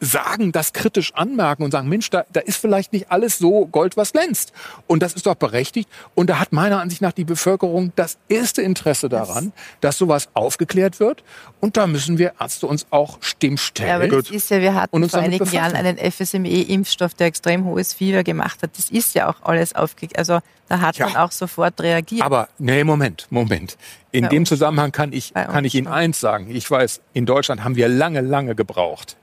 sagen, 0.00 0.50
das 0.50 0.72
kritisch 0.72 1.14
anmerken 1.14 1.62
und 1.62 1.70
sagen, 1.72 1.88
Mensch, 1.88 2.08
da, 2.10 2.24
da 2.32 2.40
ist 2.40 2.56
vielleicht 2.56 2.92
nicht 2.92 3.10
alles 3.12 3.38
so 3.38 3.66
Gold, 3.66 3.96
was 3.98 4.12
glänzt. 4.12 4.52
Und 4.86 5.02
das 5.02 5.12
ist 5.12 5.26
doch 5.26 5.34
berechtigt. 5.34 5.88
Und 6.14 6.30
da 6.30 6.38
hat 6.38 6.52
meiner 6.52 6.80
Ansicht 6.80 7.02
nach 7.02 7.12
die 7.12 7.24
Bevölkerung 7.24 7.92
das 7.96 8.16
erste 8.28 8.62
Interesse 8.62 9.08
daran, 9.10 9.52
dass 9.82 9.98
sowas 9.98 10.28
aufgeklärt 10.34 11.00
wird. 11.00 11.22
Und 11.60 11.76
da 11.76 11.86
müssen 11.86 12.16
wir 12.18 12.32
Ärzte 12.40 12.66
uns 12.66 12.86
auch 12.90 13.18
stimm 13.20 13.56
Ja, 13.78 13.96
aber 13.96 14.08
das 14.08 14.30
ist 14.30 14.50
ja, 14.50 14.60
wir 14.60 14.74
hatten 14.74 15.08
vor 15.08 15.20
einigen 15.20 15.44
Jahren 15.50 15.72
befassen. 15.72 15.86
einen 15.98 15.98
FSME-Impfstoff, 16.12 17.14
der 17.14 17.26
extrem 17.26 17.64
hohes 17.64 17.92
Fieber 17.92 18.24
gemacht 18.24 18.62
hat. 18.62 18.70
Das 18.78 18.90
ist 18.90 19.14
ja 19.14 19.28
auch 19.28 19.42
alles 19.42 19.74
aufgeklärt. 19.74 20.18
Also 20.18 20.40
da 20.68 20.80
hat 20.80 20.96
Ja. 20.96 21.06
man 21.08 21.16
auch 21.16 21.32
sofort 21.32 21.80
reagiert. 21.80 22.22
Aber 22.22 22.48
nee, 22.58 22.84
Moment, 22.84 23.26
Moment. 23.30 23.76
In 24.12 24.22
Bei 24.22 24.28
dem 24.28 24.42
uns 24.42 24.48
Zusammenhang 24.48 24.92
kann 24.92 25.12
ich, 25.12 25.34
kann 25.34 25.64
ich 25.64 25.74
Ihnen 25.74 25.88
eins 25.88 26.20
sagen. 26.20 26.48
Ich 26.50 26.70
weiß, 26.70 27.00
in 27.12 27.26
Deutschland 27.26 27.64
haben 27.64 27.76
wir 27.76 27.88
lange, 27.88 28.20
lange 28.22 28.54
gebraucht, 28.54 29.16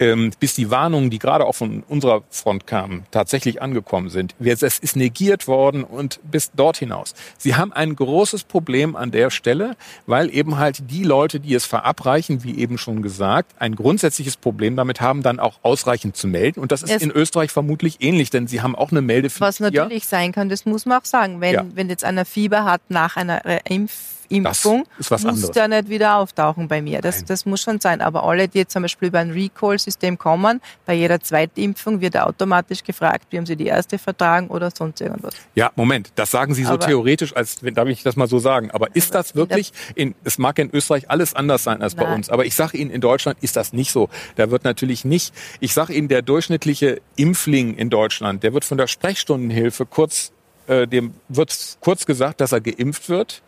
ähm, 0.00 0.32
bis 0.40 0.54
die 0.54 0.70
Warnungen, 0.70 1.10
die 1.10 1.18
gerade 1.18 1.46
auch 1.46 1.54
von 1.54 1.82
unserer 1.88 2.22
Front 2.30 2.66
kamen, 2.66 3.04
tatsächlich 3.10 3.62
angekommen 3.62 4.10
sind. 4.10 4.34
Es 4.40 4.62
ist 4.78 4.96
negiert 4.96 5.46
worden 5.46 5.84
und 5.84 6.18
bis 6.30 6.50
dort 6.54 6.76
hinaus. 6.78 7.14
Sie 7.38 7.54
haben 7.54 7.72
ein 7.72 7.94
großes 7.94 8.44
Problem 8.44 8.96
an 8.96 9.10
der 9.10 9.30
Stelle, 9.30 9.76
weil 10.06 10.34
eben 10.34 10.58
halt 10.58 10.90
die 10.90 11.04
Leute, 11.04 11.38
die 11.40 11.54
es 11.54 11.64
verabreichen, 11.64 12.42
wie 12.44 12.58
eben 12.58 12.78
schon 12.78 13.02
gesagt, 13.02 13.52
ein 13.58 13.76
grundsätzliches 13.76 14.36
Problem 14.36 14.76
damit 14.76 15.00
haben, 15.00 15.22
dann 15.22 15.38
auch 15.38 15.60
ausreichend 15.62 16.16
zu 16.16 16.26
melden. 16.26 16.60
Und 16.60 16.72
das 16.72 16.82
ist 16.82 16.90
Es- 16.90 17.02
in 17.02 17.10
Österreich 17.10 17.50
vermutlich 17.52 17.98
ähnlich, 18.00 18.30
denn 18.30 18.46
sie 18.46 18.62
haben 18.62 18.74
auch 18.74 18.90
eine 18.90 19.00
Meldepflicht. 19.02 19.40
Was 19.42 19.60
natürlich 19.60 20.06
sein 20.06 20.32
kann, 20.32 20.48
das 20.48 20.66
muss 20.66 20.86
man 20.86 21.00
auch 21.00 21.04
sagen. 21.04 21.40
Wenn, 21.40 21.54
Ja. 21.54 21.64
wenn 21.74 21.88
jetzt 21.88 22.04
einer 22.04 22.24
Fieber 22.24 22.64
hat 22.64 22.80
nach 22.88 23.16
einer 23.16 23.46
äh, 23.46 23.60
Impf 23.68 23.92
Impfung 24.28 24.84
muss 24.96 25.12
anderes. 25.12 25.50
der 25.50 25.68
nicht 25.68 25.88
wieder 25.88 26.16
auftauchen 26.16 26.68
bei 26.68 26.82
mir. 26.82 27.00
Das, 27.00 27.24
das 27.24 27.46
muss 27.46 27.62
schon 27.62 27.80
sein. 27.80 28.00
Aber 28.00 28.24
alle, 28.24 28.48
die 28.48 28.58
jetzt 28.58 28.72
zum 28.72 28.82
Beispiel 28.82 29.08
über 29.08 29.18
ein 29.18 29.30
Recall-System 29.30 30.18
kommen, 30.18 30.60
bei 30.86 30.94
jeder 30.94 31.20
zweiten 31.20 31.60
Impfung 31.60 32.00
wird 32.00 32.16
automatisch 32.16 32.82
gefragt, 32.82 33.26
wie 33.30 33.38
haben 33.38 33.46
sie 33.46 33.56
die 33.56 33.66
erste 33.66 33.98
vertragen 33.98 34.48
oder 34.48 34.70
sonst 34.70 35.00
irgendwas. 35.00 35.34
Ja, 35.54 35.70
Moment, 35.76 36.12
das 36.14 36.30
sagen 36.30 36.54
Sie 36.54 36.64
so 36.64 36.74
aber, 36.74 36.86
theoretisch, 36.86 37.34
als 37.36 37.58
darf 37.60 37.88
ich 37.88 38.02
das 38.02 38.16
mal 38.16 38.28
so 38.28 38.38
sagen. 38.38 38.70
Aber 38.70 38.94
ist 38.94 39.14
das 39.14 39.34
wirklich, 39.34 39.72
in, 39.94 40.14
es 40.24 40.38
mag 40.38 40.58
in 40.58 40.70
Österreich 40.72 41.10
alles 41.10 41.34
anders 41.34 41.64
sein 41.64 41.82
als 41.82 41.96
nein. 41.96 42.06
bei 42.06 42.14
uns, 42.14 42.30
aber 42.30 42.44
ich 42.44 42.54
sage 42.54 42.76
Ihnen, 42.78 42.90
in 42.90 43.00
Deutschland 43.00 43.38
ist 43.40 43.56
das 43.56 43.72
nicht 43.72 43.92
so. 43.92 44.08
Da 44.36 44.50
wird 44.50 44.64
natürlich 44.64 45.04
nicht, 45.04 45.34
ich 45.60 45.74
sage 45.74 45.92
Ihnen, 45.92 46.08
der 46.08 46.22
durchschnittliche 46.22 47.00
Impfling 47.16 47.74
in 47.74 47.90
Deutschland, 47.90 48.42
der 48.42 48.54
wird 48.54 48.64
von 48.64 48.78
der 48.78 48.86
Sprechstundenhilfe 48.86 49.86
kurz, 49.86 50.32
äh, 50.66 50.86
dem 50.86 51.14
wird 51.28 51.78
kurz 51.80 52.06
gesagt, 52.06 52.40
dass 52.40 52.52
er 52.52 52.60
geimpft 52.60 53.08
wird 53.08 53.42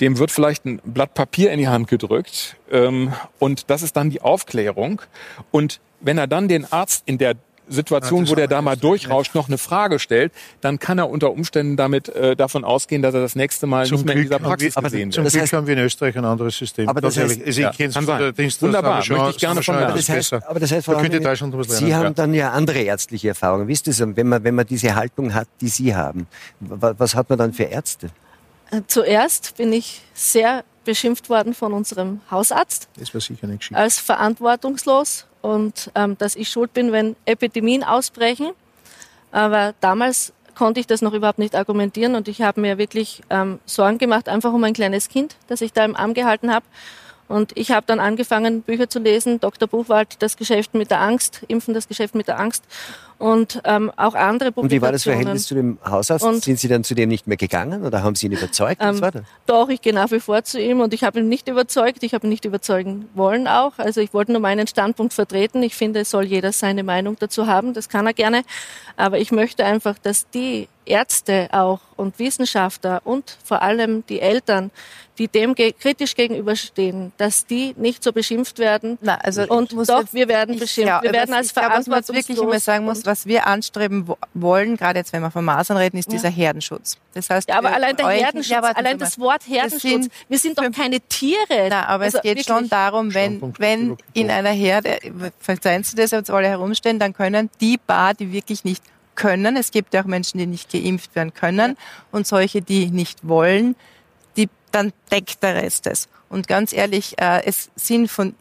dem 0.00 0.18
wird 0.18 0.30
vielleicht 0.30 0.64
ein 0.64 0.80
Blatt 0.84 1.14
Papier 1.14 1.50
in 1.50 1.58
die 1.58 1.68
Hand 1.68 1.88
gedrückt 1.88 2.56
ähm, 2.70 3.12
und 3.38 3.70
das 3.70 3.82
ist 3.82 3.96
dann 3.96 4.10
die 4.10 4.20
Aufklärung. 4.22 5.02
Und 5.50 5.80
wenn 6.00 6.18
er 6.18 6.26
dann 6.26 6.48
den 6.48 6.70
Arzt 6.70 7.02
in 7.06 7.18
der 7.18 7.34
Situation, 7.70 8.28
wo 8.28 8.34
der 8.34 8.48
da 8.48 8.62
mal 8.62 8.76
durchrauscht, 8.76 9.34
noch 9.34 9.48
eine 9.48 9.58
Frage 9.58 9.98
stellt, 9.98 10.32
dann 10.60 10.78
kann 10.78 10.98
er 10.98 11.10
unter 11.10 11.30
Umständen 11.30 11.76
damit 11.76 12.08
äh, 12.08 12.36
davon 12.36 12.64
ausgehen, 12.64 13.02
dass 13.02 13.14
er 13.14 13.20
das 13.20 13.36
nächste 13.36 13.66
Mal 13.66 13.86
zum 13.86 13.96
nicht 13.96 14.06
mehr 14.06 14.16
in 14.16 14.22
dieser 14.22 14.38
Praxis 14.38 14.76
wir, 14.76 14.82
gesehen 14.82 15.14
wird. 15.14 15.30
Zum 15.30 15.40
Glück 15.40 15.52
haben 15.52 15.66
wir 15.66 15.74
in 15.74 15.80
Österreich 15.80 16.16
ein 16.16 16.24
anderes 16.24 16.56
System. 16.56 16.88
Aber 16.88 17.00
das 17.00 17.16
heißt, 17.16 17.40
also 17.44 17.60
ja, 17.60 17.70
ich 17.70 17.92
kann 17.92 18.06
sein. 18.06 18.34
Dienst, 18.34 18.62
Wunderbar, 18.62 19.02
schon, 19.02 19.16
möchte 19.16 19.32
ich 19.32 19.38
gerne 19.38 19.62
von 19.62 19.74
aber 19.76 19.92
das 19.92 20.08
heißt, 20.08 20.32
aber 20.32 20.60
das 20.60 20.72
heißt, 20.72 20.86
Frau 20.86 20.94
da 20.94 21.00
was 21.00 21.68
lernen. 21.68 21.86
Sie 21.86 21.94
haben 21.94 22.14
dann 22.14 22.34
ja 22.34 22.52
andere 22.52 22.80
ärztliche 22.80 23.28
Erfahrungen. 23.28 23.68
Wisst 23.68 23.86
ihr, 23.86 24.16
wenn 24.16 24.28
man, 24.28 24.44
wenn 24.44 24.54
man 24.54 24.66
diese 24.66 24.94
Haltung 24.94 25.34
hat, 25.34 25.48
die 25.60 25.68
Sie 25.68 25.94
haben, 25.94 26.26
was 26.60 27.14
hat 27.14 27.28
man 27.28 27.38
dann 27.38 27.52
für 27.52 27.64
Ärzte? 27.64 28.10
Äh, 28.70 28.82
zuerst 28.86 29.56
bin 29.56 29.72
ich 29.72 30.02
sehr 30.14 30.64
beschimpft 30.84 31.28
worden 31.28 31.54
von 31.54 31.72
unserem 31.72 32.20
Hausarzt. 32.30 32.88
Das 32.96 33.12
war 33.12 33.20
sicher 33.20 33.46
nicht 33.46 33.60
geschickt. 33.60 33.78
Als 33.78 33.98
verantwortungslos 33.98 35.26
und 35.42 35.90
ähm, 35.94 36.16
dass 36.18 36.34
ich 36.34 36.48
schuld 36.48 36.72
bin, 36.72 36.92
wenn 36.92 37.16
Epidemien 37.24 37.84
ausbrechen. 37.84 38.52
Aber 39.30 39.74
damals 39.80 40.32
konnte 40.54 40.80
ich 40.80 40.86
das 40.86 41.02
noch 41.02 41.12
überhaupt 41.12 41.38
nicht 41.38 41.54
argumentieren 41.54 42.14
und 42.14 42.26
ich 42.26 42.42
habe 42.42 42.60
mir 42.60 42.78
wirklich 42.78 43.22
ähm, 43.30 43.60
Sorgen 43.66 43.98
gemacht, 43.98 44.28
einfach 44.28 44.52
um 44.52 44.64
ein 44.64 44.72
kleines 44.72 45.08
Kind, 45.08 45.36
das 45.46 45.60
ich 45.60 45.72
da 45.72 45.84
im 45.84 45.94
Arm 45.94 46.14
gehalten 46.14 46.52
habe. 46.52 46.64
Und 47.28 47.56
ich 47.56 47.70
habe 47.70 47.84
dann 47.86 48.00
angefangen, 48.00 48.62
Bücher 48.62 48.88
zu 48.88 48.98
lesen, 48.98 49.38
Dr. 49.38 49.68
Buchwald, 49.68 50.16
das 50.22 50.36
Geschäft 50.36 50.74
mit 50.74 50.90
der 50.90 51.00
Angst, 51.00 51.42
Impfen, 51.48 51.74
das 51.74 51.86
Geschäft 51.86 52.14
mit 52.14 52.26
der 52.26 52.40
Angst 52.40 52.64
und 53.18 53.60
ähm, 53.64 53.90
auch 53.96 54.14
andere 54.14 54.52
Publikationen. 54.52 54.62
Und 54.62 54.70
wie 54.70 54.80
war 54.80 54.92
das 54.92 55.02
Verhältnis 55.02 55.46
zu 55.46 55.54
dem 55.54 55.78
Hausarzt? 55.84 56.24
Und 56.24 56.42
Sind 56.42 56.58
Sie 56.58 56.68
dann 56.68 56.84
zu 56.84 56.94
dem 56.94 57.08
nicht 57.08 57.26
mehr 57.26 57.36
gegangen 57.36 57.84
oder 57.84 58.02
haben 58.02 58.14
Sie 58.14 58.26
ihn 58.26 58.32
überzeugt? 58.32 58.80
Was 58.80 58.96
ähm, 58.96 59.02
war 59.02 59.10
das? 59.10 59.22
Doch, 59.46 59.68
ich 59.68 59.82
gehe 59.82 59.92
nach 59.92 60.10
wie 60.12 60.20
vor 60.20 60.42
zu 60.44 60.60
ihm 60.60 60.80
und 60.80 60.94
ich 60.94 61.02
habe 61.02 61.18
ihn 61.18 61.28
nicht 61.28 61.48
überzeugt. 61.48 62.02
Ich 62.02 62.14
habe 62.14 62.26
ihn 62.26 62.30
nicht 62.30 62.44
überzeugen 62.44 63.08
wollen 63.14 63.48
auch. 63.48 63.72
Also 63.78 64.00
ich 64.00 64.14
wollte 64.14 64.32
nur 64.32 64.40
meinen 64.40 64.66
Standpunkt 64.66 65.12
vertreten. 65.12 65.62
Ich 65.62 65.74
finde, 65.74 66.00
es 66.00 66.10
soll 66.10 66.24
jeder 66.24 66.52
seine 66.52 66.84
Meinung 66.84 67.16
dazu 67.18 67.46
haben. 67.46 67.74
Das 67.74 67.88
kann 67.88 68.06
er 68.06 68.14
gerne. 68.14 68.42
Aber 68.96 69.18
ich 69.18 69.32
möchte 69.32 69.64
einfach, 69.64 69.98
dass 69.98 70.30
die 70.30 70.68
Ärzte 70.84 71.48
auch 71.50 71.80
und 71.96 72.18
Wissenschaftler 72.18 73.02
und 73.04 73.36
vor 73.44 73.62
allem 73.62 74.04
die 74.06 74.20
Eltern, 74.20 74.70
die 75.18 75.28
dem 75.28 75.54
ge 75.54 75.72
kritisch 75.72 76.14
gegenüberstehen, 76.14 77.12
dass 77.16 77.46
die 77.46 77.74
nicht 77.76 78.02
so 78.02 78.12
beschimpft 78.12 78.58
werden. 78.58 78.98
Na, 79.00 79.16
also 79.16 79.42
und 79.48 79.72
doch, 79.72 80.04
wir 80.12 80.28
werden 80.28 80.58
beschimpft. 80.58 80.88
Ja, 80.88 81.02
wir 81.02 81.12
werden 81.12 81.34
als 81.34 81.52
verantwortungslos. 81.52 82.08
Was 82.08 82.14
wirklich 82.14 82.38
immer 82.38 82.60
sagen 82.60 82.84
muss, 82.84 83.04
was 83.04 83.26
wir 83.26 83.46
anstreben 83.46 84.08
wollen, 84.34 84.76
gerade 84.76 85.00
jetzt, 85.00 85.12
wenn 85.12 85.22
wir 85.22 85.30
von 85.30 85.44
Masern 85.44 85.76
reden, 85.76 85.98
ist 85.98 86.08
ja. 86.08 86.12
dieser 86.12 86.28
Herdenschutz. 86.28 86.98
Das 87.14 87.28
heißt, 87.30 87.48
ja, 87.48 87.58
aber 87.58 87.72
allein 87.72 87.96
der 87.96 88.08
Herdenschutz, 88.08 88.50
ja, 88.50 88.60
allein 88.60 88.98
das 88.98 89.18
Wort 89.18 89.42
Herdenschutz, 89.46 89.82
sind, 89.82 90.12
wir 90.28 90.38
sind 90.38 90.58
doch 90.58 90.70
keine 90.70 91.00
Tiere. 91.00 91.68
Na, 91.68 91.86
aber 91.86 92.04
also 92.04 92.18
es 92.18 92.22
geht 92.22 92.46
schon 92.46 92.68
darum, 92.68 93.14
wenn, 93.14 93.54
wenn 93.58 93.96
in 94.12 94.30
einer 94.30 94.50
Herde, 94.50 94.98
verzeihen 95.40 95.82
Sie 95.82 95.96
das, 95.96 96.12
jetzt 96.12 96.30
alle 96.30 96.48
herumstehen, 96.48 96.98
dann 96.98 97.12
können 97.12 97.50
die 97.60 97.78
paar, 97.78 98.14
die 98.14 98.32
wirklich 98.32 98.64
nicht 98.64 98.82
können. 99.18 99.56
Es 99.56 99.70
gibt 99.70 99.92
ja 99.92 100.02
auch 100.02 100.06
Menschen, 100.06 100.38
die 100.38 100.46
nicht 100.46 100.70
geimpft 100.70 101.14
werden 101.14 101.34
können 101.34 101.76
und 102.12 102.26
solche, 102.26 102.62
die 102.62 102.86
nicht 102.86 103.26
wollen, 103.26 103.74
dann 104.74 104.92
deckt 105.10 105.42
der 105.42 105.56
Rest 105.56 105.86
es. 105.86 106.08
Und 106.28 106.48
ganz 106.48 106.72
ehrlich, 106.72 107.14
äh, 107.18 107.44
es 107.44 107.70
sind 107.76 108.10
von 108.10 108.34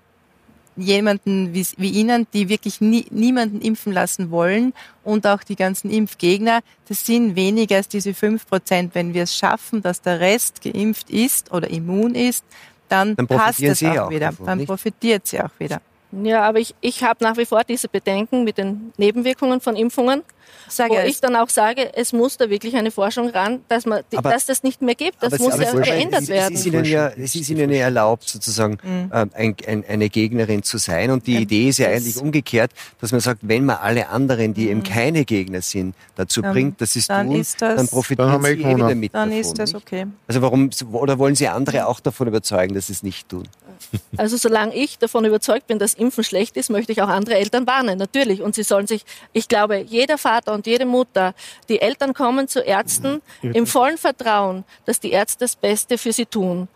jemanden 0.77 1.53
wie, 1.53 1.65
wie 1.77 1.89
Ihnen, 1.89 2.27
die 2.33 2.49
wirklich 2.49 2.79
nie, 2.81 3.05
niemanden 3.09 3.61
impfen 3.61 3.91
lassen 3.91 4.29
wollen 4.31 4.73
und 5.03 5.25
auch 5.25 5.43
die 5.43 5.55
ganzen 5.55 5.89
Impfgegner, 5.89 6.59
das 6.87 7.05
sind 7.05 7.35
weniger 7.35 7.77
als 7.77 7.87
diese 7.87 8.13
fünf 8.13 8.47
Prozent. 8.47 8.93
Wenn 8.93 9.13
wir 9.13 9.23
es 9.23 9.35
schaffen, 9.35 9.81
dass 9.81 10.01
der 10.01 10.19
Rest 10.19 10.61
geimpft 10.61 11.09
ist 11.09 11.51
oder 11.51 11.69
immun 11.69 12.15
ist, 12.15 12.45
dann, 12.89 13.15
dann 13.15 13.27
passt 13.27 13.61
es 13.61 13.83
auch, 13.83 13.97
auch 13.97 14.09
wieder. 14.09 14.27
Davon, 14.27 14.45
dann 14.45 14.57
nicht? 14.59 14.67
profitiert 14.67 15.27
sie 15.27 15.41
auch 15.41 15.49
wieder. 15.59 15.81
Ja, 16.11 16.43
aber 16.43 16.59
ich, 16.59 16.73
ich 16.79 17.03
habe 17.03 17.23
nach 17.23 17.35
wie 17.35 17.45
vor 17.45 17.63
diese 17.63 17.89
Bedenken 17.89 18.43
mit 18.43 18.57
den 18.57 18.93
Nebenwirkungen 18.97 19.59
von 19.59 19.75
Impfungen. 19.75 20.23
Sag 20.69 20.89
wo 20.89 20.95
ja, 20.95 21.05
ich 21.05 21.21
dann 21.21 21.35
auch 21.35 21.49
sage, 21.49 21.95
es 21.95 22.13
muss 22.13 22.37
da 22.37 22.49
wirklich 22.49 22.75
eine 22.75 22.91
Forschung 22.91 23.29
ran, 23.29 23.61
dass, 23.67 23.85
man, 23.85 24.01
aber, 24.15 24.31
dass 24.31 24.45
das 24.45 24.63
nicht 24.63 24.81
mehr 24.81 24.95
gibt. 24.95 25.21
Das 25.21 25.39
muss 25.39 25.57
ja 25.57 25.71
geändert 25.73 26.23
es, 26.23 26.27
werden. 26.27 26.55
Es 26.55 26.61
ist, 26.61 26.65
Ihnen 26.65 26.85
ja, 26.85 27.07
es 27.09 27.35
ist 27.35 27.49
Ihnen 27.49 27.71
ja 27.71 27.85
erlaubt, 27.85 28.27
sozusagen 28.27 28.77
mhm. 28.83 29.11
äh, 29.11 29.25
ein, 29.33 29.55
ein, 29.65 29.85
eine 29.87 30.09
Gegnerin 30.09 30.63
zu 30.63 30.77
sein. 30.77 31.11
Und 31.11 31.27
die 31.27 31.35
ja, 31.35 31.39
Idee 31.39 31.69
ist 31.69 31.79
ja 31.79 31.87
eigentlich 31.87 32.17
umgekehrt, 32.17 32.71
dass 32.99 33.11
man 33.11 33.21
sagt, 33.21 33.39
wenn 33.43 33.65
man 33.65 33.77
alle 33.77 34.09
anderen, 34.09 34.53
die 34.53 34.65
mhm. 34.65 34.71
eben 34.71 34.83
keine 34.83 35.25
Gegner 35.25 35.61
sind, 35.61 35.95
dazu 36.15 36.41
dann, 36.41 36.53
bringt, 36.53 36.81
dass 36.81 36.93
sie 36.93 36.99
es 36.99 37.07
tun, 37.07 37.37
das, 37.37 37.55
dann 37.55 37.87
profitieren 37.87 38.31
dann 38.31 38.43
sie 38.43 38.61
eh 38.61 38.75
wieder 38.75 38.95
mit 38.95 39.13
Dann 39.13 39.29
davon, 39.29 39.41
ist 39.41 39.59
das 39.59 39.75
okay. 39.75 40.07
Also 40.27 40.41
warum, 40.41 40.69
oder 40.91 41.17
wollen 41.19 41.35
Sie 41.35 41.47
andere 41.47 41.87
auch 41.87 41.99
davon 41.99 42.27
überzeugen, 42.27 42.73
dass 42.73 42.87
sie 42.87 42.93
es 42.93 43.03
nicht 43.03 43.29
tun? 43.29 43.47
Also 44.17 44.37
solange 44.37 44.75
ich 44.75 44.97
davon 44.97 45.25
überzeugt 45.25 45.67
bin, 45.67 45.79
dass 45.79 45.93
Impfen 45.93 46.23
schlecht 46.23 46.57
ist, 46.57 46.69
möchte 46.69 46.91
ich 46.91 47.01
auch 47.01 47.07
andere 47.07 47.35
Eltern 47.35 47.67
warnen, 47.67 47.97
natürlich. 47.97 48.41
Und 48.41 48.55
sie 48.55 48.63
sollen 48.63 48.87
sich, 48.87 49.05
ich 49.33 49.47
glaube, 49.47 49.77
jeder 49.77 50.17
Vater 50.17 50.36
und 50.45 50.67
jede 50.67 50.85
Mutter, 50.85 51.33
die 51.69 51.81
Eltern 51.81 52.13
kommen 52.13 52.47
zu 52.47 52.59
Ärzten 52.59 53.21
im 53.41 53.65
vollen 53.65 53.97
Vertrauen, 53.97 54.63
dass 54.85 54.99
die 54.99 55.11
Ärzte 55.11 55.45
das 55.45 55.55
Beste 55.55 55.97
für 55.97 56.13
sie 56.13 56.25
tun. 56.25 56.67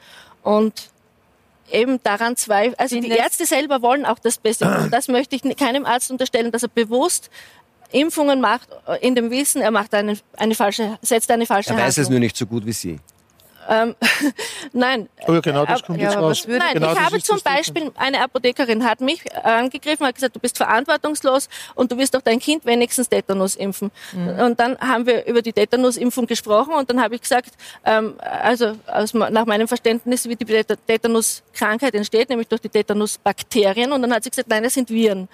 Und 0.43 0.89
eben 1.71 2.01
daran 2.03 2.35
zweifeln, 2.35 2.75
also 2.77 2.99
die 2.99 3.09
Ärzte 3.09 3.45
selber 3.45 3.81
wollen 3.81 4.05
auch 4.05 4.19
das 4.19 4.37
Beste. 4.37 4.65
Und 4.67 4.91
das 4.91 5.07
möchte 5.07 5.35
ich 5.35 5.57
keinem 5.57 5.85
Arzt 5.85 6.11
unterstellen, 6.11 6.51
dass 6.51 6.63
er 6.63 6.69
bewusst 6.69 7.29
Impfungen 7.91 8.41
macht, 8.41 8.69
äh, 8.87 9.05
in 9.05 9.15
dem 9.15 9.29
Wissen, 9.31 9.61
er 9.61 9.71
macht 9.71 9.93
eine, 9.93 10.17
eine 10.37 10.55
falsche, 10.55 10.97
setzt 11.01 11.29
eine 11.29 11.45
falsche 11.45 11.71
Er 11.71 11.75
weiß 11.75 11.83
Handlung. 11.83 12.03
es 12.03 12.09
nur 12.09 12.19
nicht 12.19 12.37
so 12.37 12.45
gut 12.45 12.65
wie 12.65 12.71
Sie. 12.71 12.99
Ähm, 13.69 13.95
nein. 14.73 15.09
Oh 15.27 15.33
ja, 15.33 15.39
genau, 15.39 15.65
das 15.65 15.83
kommt 15.83 15.99
jetzt 15.99 16.17
raus. 16.17 16.45
Nein, 16.47 16.73
genau 16.73 16.93
ich 16.93 16.99
habe 16.99 17.21
zum 17.21 17.39
Beispiel, 17.41 17.91
eine 17.95 18.21
Apothekerin 18.21 18.83
hat 18.83 19.01
mich 19.01 19.21
angegriffen, 19.43 20.05
hat 20.05 20.15
gesagt, 20.15 20.35
du 20.35 20.39
bist 20.39 20.57
verantwortungslos 20.57 21.49
und 21.75 21.91
du 21.91 21.97
wirst 21.97 22.13
doch 22.15 22.21
dein 22.21 22.39
Kind 22.39 22.65
wenigstens 22.65 23.09
Tetanus 23.09 23.55
impfen. 23.55 23.91
Mhm. 24.13 24.39
Und 24.39 24.59
dann 24.59 24.77
haben 24.79 25.05
wir 25.05 25.25
über 25.25 25.41
die 25.41 25.53
Tetanusimpfung 25.53 26.27
gesprochen 26.27 26.73
und 26.73 26.89
dann 26.89 27.01
habe 27.01 27.15
ich 27.15 27.21
gesagt, 27.21 27.51
ähm, 27.85 28.15
also 28.19 28.73
aus, 28.87 29.13
nach 29.13 29.45
meinem 29.45 29.67
Verständnis, 29.67 30.27
wie 30.27 30.35
die 30.35 30.45
Tetanuskrankheit 30.45 31.93
entsteht, 31.93 32.29
nämlich 32.29 32.47
durch 32.47 32.61
die 32.61 32.69
Tetanusbakterien. 32.69 33.91
Und 33.91 34.01
dann 34.01 34.13
hat 34.13 34.23
sie 34.23 34.29
gesagt, 34.29 34.49
nein, 34.49 34.63
das 34.63 34.73
sind 34.73 34.89
Viren. 34.89 35.27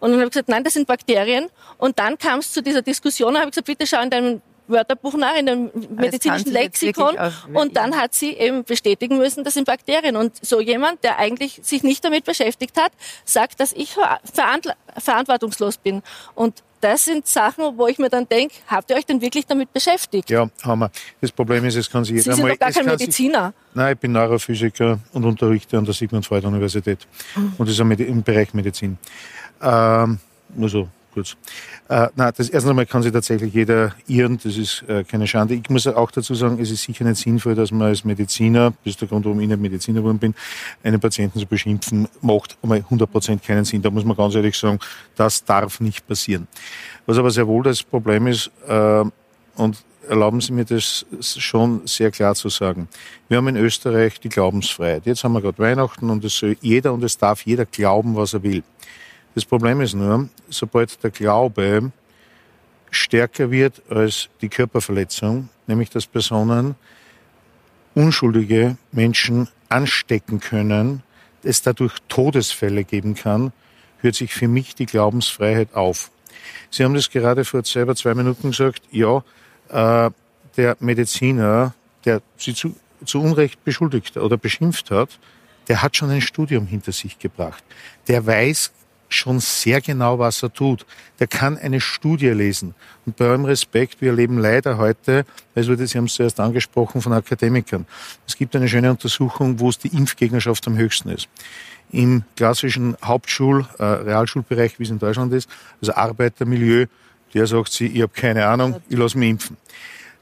Und 0.00 0.10
dann 0.10 0.18
habe 0.18 0.24
ich 0.24 0.32
gesagt, 0.32 0.48
nein, 0.48 0.64
das 0.64 0.72
sind 0.72 0.86
Bakterien. 0.86 1.48
Und 1.78 1.98
dann 1.98 2.18
kam 2.18 2.40
es 2.40 2.52
zu 2.52 2.60
dieser 2.60 2.82
Diskussion, 2.82 3.36
habe 3.36 3.46
ich 3.46 3.52
gesagt, 3.52 3.66
bitte 3.66 3.86
schau 3.86 4.02
in 4.02 4.10
deinem 4.10 4.42
Wörterbuch 4.68 5.14
nach, 5.14 5.36
in 5.36 5.46
dem 5.46 5.70
medizinischen 5.96 6.52
Lexikon. 6.52 7.16
Und 7.52 7.76
dann 7.76 7.96
hat 7.96 8.14
sie 8.14 8.32
eben 8.32 8.64
bestätigen 8.64 9.18
müssen, 9.18 9.44
das 9.44 9.54
sind 9.54 9.66
Bakterien. 9.66 10.16
Und 10.16 10.44
so 10.44 10.60
jemand, 10.60 11.04
der 11.04 11.18
eigentlich 11.18 11.60
sich 11.62 11.82
nicht 11.82 12.04
damit 12.04 12.24
beschäftigt 12.24 12.76
hat, 12.80 12.92
sagt, 13.24 13.60
dass 13.60 13.72
ich 13.72 13.96
verantwortungslos 14.24 15.76
bin. 15.76 16.02
Und 16.34 16.62
das 16.82 17.04
sind 17.04 17.28
Sachen, 17.28 17.78
wo 17.78 17.86
ich 17.86 17.98
mir 17.98 18.10
dann 18.10 18.28
denke, 18.28 18.56
habt 18.66 18.90
ihr 18.90 18.96
euch 18.96 19.06
denn 19.06 19.20
wirklich 19.20 19.46
damit 19.46 19.72
beschäftigt? 19.72 20.28
Ja, 20.30 20.50
haben 20.62 20.80
wir. 20.80 20.90
Das 21.20 21.30
Problem 21.30 21.64
ist, 21.64 21.76
es 21.76 21.88
kann 21.88 22.04
sich 22.04 22.16
jeder 22.16 22.34
Sie 22.34 22.42
sind 22.42 22.50
doch 22.50 22.58
gar 22.58 22.72
kein 22.72 22.86
Mediziner. 22.86 23.46
Sich, 23.46 23.74
nein, 23.74 23.92
ich 23.94 23.98
bin 24.00 24.12
Neurophysiker 24.12 24.98
und 25.12 25.24
unterrichte 25.24 25.78
an 25.78 25.84
der 25.84 25.94
Sigmund 25.94 26.26
Freud 26.26 26.44
Universität. 26.44 27.06
Mhm. 27.36 27.54
Und 27.56 27.68
das 27.68 27.78
ist 27.78 28.00
im 28.00 28.22
Bereich 28.22 28.52
Medizin. 28.52 28.98
Ähm, 29.62 30.18
nur 30.54 30.68
so 30.68 30.88
kurz. 31.12 31.36
Äh, 31.88 32.08
na, 32.16 32.32
das 32.32 32.48
erste 32.48 32.72
Mal 32.74 32.86
kann 32.86 33.02
sich 33.02 33.12
tatsächlich 33.12 33.52
jeder 33.52 33.94
irren, 34.06 34.38
das 34.42 34.56
ist 34.56 34.84
äh, 34.88 35.04
keine 35.04 35.26
Schande. 35.26 35.54
Ich 35.54 35.68
muss 35.70 35.86
auch 35.86 36.10
dazu 36.10 36.34
sagen, 36.34 36.58
es 36.60 36.70
ist 36.70 36.82
sicher 36.82 37.04
nicht 37.04 37.18
sinnvoll, 37.18 37.54
dass 37.54 37.70
man 37.70 37.88
als 37.88 38.04
Mediziner, 38.04 38.72
das 38.84 38.92
ist 38.94 39.00
der 39.00 39.08
Grund, 39.08 39.24
warum 39.24 39.40
ich 39.40 39.48
nicht 39.48 39.60
Mediziner 39.60 40.00
geworden 40.00 40.18
bin, 40.18 40.34
einen 40.82 41.00
Patienten 41.00 41.38
zu 41.38 41.46
beschimpfen, 41.46 42.08
macht 42.20 42.56
einmal 42.62 42.78
100% 42.78 43.38
keinen 43.46 43.64
Sinn. 43.64 43.82
Da 43.82 43.90
muss 43.90 44.04
man 44.04 44.16
ganz 44.16 44.34
ehrlich 44.34 44.56
sagen, 44.56 44.78
das 45.16 45.44
darf 45.44 45.80
nicht 45.80 46.06
passieren. 46.06 46.48
Was 47.06 47.18
aber 47.18 47.30
sehr 47.30 47.46
wohl 47.46 47.62
das 47.62 47.82
Problem 47.82 48.26
ist, 48.26 48.50
äh, 48.66 49.04
und 49.56 49.84
erlauben 50.08 50.40
Sie 50.40 50.52
mir 50.52 50.64
das 50.64 51.06
schon 51.20 51.86
sehr 51.86 52.10
klar 52.10 52.34
zu 52.34 52.48
sagen. 52.48 52.88
Wir 53.28 53.36
haben 53.38 53.48
in 53.48 53.56
Österreich 53.56 54.20
die 54.20 54.28
Glaubensfreiheit. 54.28 55.06
Jetzt 55.06 55.24
haben 55.24 55.32
wir 55.32 55.40
gerade 55.40 55.58
Weihnachten 55.58 56.10
und 56.10 56.24
es 56.24 56.36
soll 56.36 56.56
jeder 56.60 56.92
und 56.92 57.04
es 57.04 57.18
darf 57.18 57.42
jeder 57.46 57.66
glauben, 57.66 58.16
was 58.16 58.34
er 58.34 58.42
will. 58.42 58.62
Das 59.34 59.44
Problem 59.44 59.80
ist 59.80 59.94
nur, 59.94 60.28
sobald 60.48 61.02
der 61.02 61.10
Glaube 61.10 61.90
stärker 62.90 63.50
wird 63.50 63.82
als 63.90 64.28
die 64.42 64.48
Körperverletzung, 64.48 65.48
nämlich 65.66 65.88
dass 65.90 66.06
Personen 66.06 66.74
unschuldige 67.94 68.76
Menschen 68.90 69.48
anstecken 69.68 70.40
können, 70.40 71.02
es 71.42 71.62
dadurch 71.62 71.94
Todesfälle 72.08 72.84
geben 72.84 73.14
kann, 73.14 73.52
hört 73.98 74.14
sich 74.14 74.34
für 74.34 74.48
mich 74.48 74.74
die 74.74 74.86
Glaubensfreiheit 74.86 75.74
auf. 75.74 76.10
Sie 76.70 76.84
haben 76.84 76.94
das 76.94 77.10
gerade 77.10 77.44
vor 77.44 77.64
selber 77.64 77.94
zwei 77.96 78.14
Minuten 78.14 78.50
gesagt, 78.50 78.82
ja, 78.90 79.24
äh, 79.68 80.10
der 80.56 80.76
Mediziner, 80.80 81.74
der 82.04 82.20
Sie 82.36 82.54
zu, 82.54 82.74
zu 83.04 83.20
Unrecht 83.20 83.64
beschuldigt 83.64 84.16
oder 84.16 84.36
beschimpft 84.36 84.90
hat, 84.90 85.18
der 85.68 85.82
hat 85.82 85.96
schon 85.96 86.10
ein 86.10 86.20
Studium 86.20 86.66
hinter 86.66 86.92
sich 86.92 87.18
gebracht. 87.18 87.62
Der 88.08 88.26
weiß 88.26 88.72
schon 89.14 89.40
sehr 89.40 89.80
genau, 89.80 90.18
was 90.18 90.42
er 90.42 90.52
tut. 90.52 90.86
Der 91.20 91.26
kann 91.26 91.58
eine 91.58 91.80
Studie 91.80 92.28
lesen. 92.28 92.74
Und 93.06 93.16
bei 93.16 93.28
allem 93.28 93.44
Respekt, 93.44 94.00
wir 94.00 94.10
erleben 94.10 94.38
leider 94.38 94.78
heute, 94.78 95.24
also 95.54 95.74
Sie 95.74 95.98
haben 95.98 96.04
es 96.04 96.14
zuerst 96.14 96.40
angesprochen, 96.40 97.00
von 97.00 97.12
Akademikern. 97.12 97.86
Es 98.26 98.36
gibt 98.36 98.54
eine 98.56 98.68
schöne 98.68 98.90
Untersuchung, 98.90 99.58
wo 99.60 99.68
es 99.68 99.78
die 99.78 99.88
Impfgegnerschaft 99.88 100.66
am 100.66 100.76
höchsten 100.76 101.10
ist. 101.10 101.28
Im 101.90 102.24
klassischen 102.36 102.96
Hauptschul-, 103.02 103.66
äh, 103.78 103.84
Realschulbereich, 103.84 104.78
wie 104.78 104.84
es 104.84 104.90
in 104.90 104.98
Deutschland 104.98 105.32
ist, 105.32 105.48
also 105.80 105.94
Arbeitermilieu, 105.94 106.86
der 107.34 107.46
sagt 107.46 107.72
sie, 107.72 107.86
ich 107.86 108.02
habe 108.02 108.12
keine 108.14 108.46
Ahnung, 108.46 108.80
ich 108.88 108.96
lasse 108.96 109.18
mich 109.18 109.30
impfen. 109.30 109.56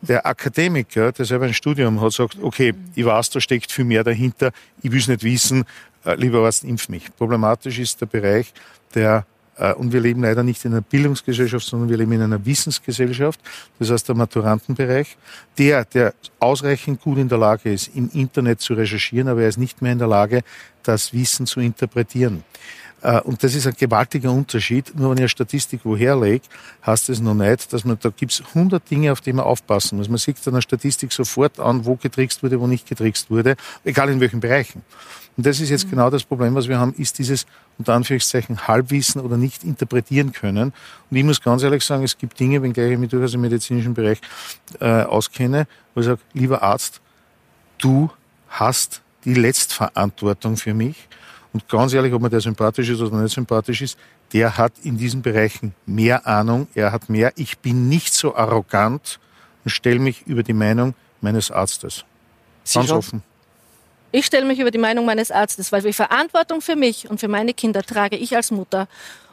Der 0.03 0.25
Akademiker, 0.25 1.13
der 1.13 1.25
selber 1.27 1.45
ein 1.45 1.53
Studium 1.53 2.01
hat, 2.01 2.13
sagt, 2.13 2.39
okay, 2.41 2.73
ich 2.95 3.05
weiß, 3.05 3.31
da 3.31 3.41
steckt 3.41 3.71
viel 3.71 3.85
mehr 3.85 4.03
dahinter, 4.03 4.51
ich 4.83 4.91
will 4.91 5.01
es 5.01 5.09
nicht 5.09 5.23
wissen, 5.23 5.65
äh, 6.05 6.15
lieber 6.15 6.45
Arzt, 6.45 6.65
impf 6.65 6.89
mich. 6.89 7.15
Problematisch 7.17 7.79
ist 7.79 8.01
der 8.01 8.07
Bereich 8.07 8.53
der 8.95 9.27
äh, 9.61 9.75
und 9.75 9.93
wir 9.93 10.01
leben 10.01 10.23
leider 10.23 10.43
nicht 10.43 10.65
in 10.65 10.73
einer 10.73 10.81
Bildungsgesellschaft, 10.81 11.67
sondern 11.67 11.89
wir 11.89 11.97
leben 11.97 12.13
in 12.13 12.23
einer 12.23 12.45
Wissensgesellschaft. 12.45 13.41
Das 13.79 13.91
heißt, 13.91 14.09
der 14.09 14.17
Maturantenbereich, 14.17 15.17
der, 15.59 15.85
der 15.85 16.15
ausreichend 16.39 17.03
gut 17.03 17.19
in 17.19 17.29
der 17.29 17.39
Lage 17.39 17.73
ist, 17.73 17.91
im 17.95 18.11
Internet 18.13 18.61
zu 18.61 18.75
recherchieren, 18.75 19.29
aber 19.29 19.43
er 19.43 19.49
ist 19.49 19.59
nicht 19.59 19.83
mehr 19.83 19.93
in 19.93 19.99
der 19.99 20.09
Lage, 20.09 20.43
das 20.83 21.13
Wissen 21.13 21.47
zu 21.47 21.61
interpretieren. 21.61 22.43
Äh, 23.03 23.21
und 23.21 23.43
das 23.43 23.55
ist 23.55 23.67
ein 23.67 23.75
gewaltiger 23.79 24.33
Unterschied. 24.33 24.93
Nur 24.97 25.11
wenn 25.11 25.19
ich 25.19 25.23
eine 25.23 25.29
Statistik 25.29 25.81
woher 25.85 26.17
lege, 26.17 26.45
heißt 26.87 27.11
es 27.11 27.21
noch 27.21 27.35
nicht, 27.35 27.73
dass 27.73 27.85
man, 27.85 27.99
da 28.01 28.11
gibt 28.11 28.33
es 28.33 28.43
100 28.55 28.91
Dinge, 28.91 29.13
auf 29.13 29.21
die 29.21 29.33
man 29.33 29.45
aufpassen 29.45 29.99
muss. 29.99 30.09
Man 30.09 30.19
sieht 30.19 30.45
dann 30.47 30.55
eine 30.55 30.63
Statistik 30.63 31.13
sofort 31.13 31.61
an, 31.61 31.85
wo 31.85 31.97
getrickst 31.97 32.43
wurde, 32.43 32.61
wo 32.61 32.67
nicht 32.67 32.89
getrickst 32.89 33.31
wurde, 33.31 33.57
egal 33.85 34.09
in 34.11 34.21
welchen 34.21 34.41
Bereichen. 34.41 34.83
Und 35.37 35.47
das 35.47 35.61
ist 35.61 35.71
jetzt 35.71 35.87
mhm. 35.87 35.91
genau 35.91 36.11
das 36.11 36.25
Problem, 36.25 36.55
was 36.55 36.69
wir 36.69 36.79
haben, 36.79 36.93
ist 36.95 37.19
dieses 37.19 37.47
unter 37.79 37.95
Anführungszeichen 37.95 38.69
Halbwissen 38.69 39.21
oder 39.21 39.37
nicht 39.37 39.65
interpretieren 39.65 40.33
können. 40.33 40.73
Und 41.11 41.17
ich 41.17 41.25
muss 41.25 41.41
ganz 41.41 41.63
ehrlich 41.63 41.85
sagen, 41.85 42.05
es 42.05 42.19
gibt 42.19 42.39
Dinge, 42.39 42.63
wenngleich 42.63 42.93
ich 42.93 42.99
mich 42.99 43.11
durchaus 43.11 43.35
im 43.35 43.41
medizinischen 43.41 43.95
Bereich 43.95 44.21
äh, 44.81 45.03
auskenne, 45.03 45.67
wo 45.95 46.01
ich 46.01 46.07
sage, 46.07 46.21
lieber 46.35 46.63
Arzt, 46.63 47.01
du 47.79 48.11
hast 48.49 49.03
die 49.25 49.35
Letztverantwortung 49.35 50.57
für 50.57 50.75
mich. 50.75 51.09
Und 51.53 51.69
ganz 51.69 51.93
ehrlich, 51.93 52.13
ob 52.13 52.23
man 52.23 52.31
der 52.31 52.41
sympathisch 52.41 52.89
ist 52.91 53.01
oder 53.01 53.17
nicht 53.17 53.35
sympathisch 53.35 53.83
ist, 53.83 53.99
der 54.33 54.57
hat 54.57 54.73
in 54.85 54.97
diesen 54.97 55.23
Bereichen 55.23 55.75
mehr 55.87 56.27
Ahnung, 56.27 56.69
er 56.75 56.93
hat 56.93 57.09
mehr. 57.09 57.33
Ich 57.37 57.59
bin 57.59 57.89
nicht 57.89 58.15
so 58.15 58.37
arrogant 58.37 59.19
und 59.65 59.71
stelle 59.71 59.99
mich 59.99 60.27
über 60.27 60.43
die 60.43 60.53
Meinung 60.53 60.95
meines 61.21 61.51
Arztes. 61.51 62.05
Sie 62.63 62.79
ganz 62.79 62.93
offen. 62.93 63.23
Ich 64.13 64.27
stelle 64.27 64.45
mich 64.45 64.59
über 64.59 64.71
die 64.71 64.79
Meinung 64.79 65.05
meines 65.05 65.31
Arztes, 65.31 65.71
weil 65.71 65.83
die 65.83 65.93
Verantwortung 65.93 66.61
für 66.61 66.77
mich 66.77 67.09
und 67.09 67.21
für 67.21 67.29
meine 67.29 67.55
Kinder 67.55 67.83
trage 67.83 68.17
ich 68.17 68.35
als 68.35 68.51
Mutter. 68.51 68.89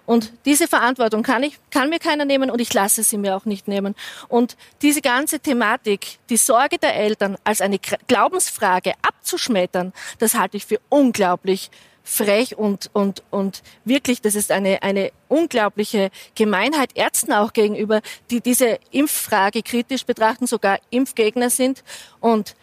Und 0.06 0.32
diese 0.46 0.68
Verantwortung 0.68 1.22
kann, 1.22 1.44
ich, 1.44 1.60
kann 1.70 1.90
mir 1.90 2.00
keiner 2.00 2.24
nehmen 2.24 2.50
und 2.50 2.62
ich 2.62 2.74
lasse 2.74 3.04
sie 3.04 3.18
mir 3.18 3.36
auch 3.36 3.46
nicht 3.46 3.68
nehmen. 3.68 3.94
Und 4.30 4.56
diese 4.82 5.02
ganze 5.02 5.40
Thematik, 5.40 6.20
die 6.30 6.38
Sorge 6.38 6.78
der 6.78 6.96
Eltern 6.96 7.38
als 7.44 7.60
eine 7.60 7.78
Glaubensfrage 8.08 8.94
abzuschmettern, 9.02 9.92
das 10.20 10.36
halte 10.36 10.58
ich 10.58 10.66
für 10.66 10.80
unglaublich 10.90 11.72
frech 12.06 12.58
und, 12.58 12.90
und, 12.94 13.22
und 13.32 13.64
wirklich, 13.84 14.22
das 14.22 14.36
ist 14.36 14.52
eine, 14.52 14.82
eine 14.82 15.12
unglaubliche 15.28 16.10
Gemeinheit 16.36 16.92
Ärzten 16.96 17.34
auch 17.34 17.52
gegenüber, 17.52 18.02
die 18.32 18.40
diese 18.40 18.80
Impffrage 18.92 19.62
kritisch 19.62 20.06
betrachten, 20.06 20.48
sogar 20.48 20.80
Impfgegner 20.90 21.50
sind 21.50 21.84
und 22.22 22.56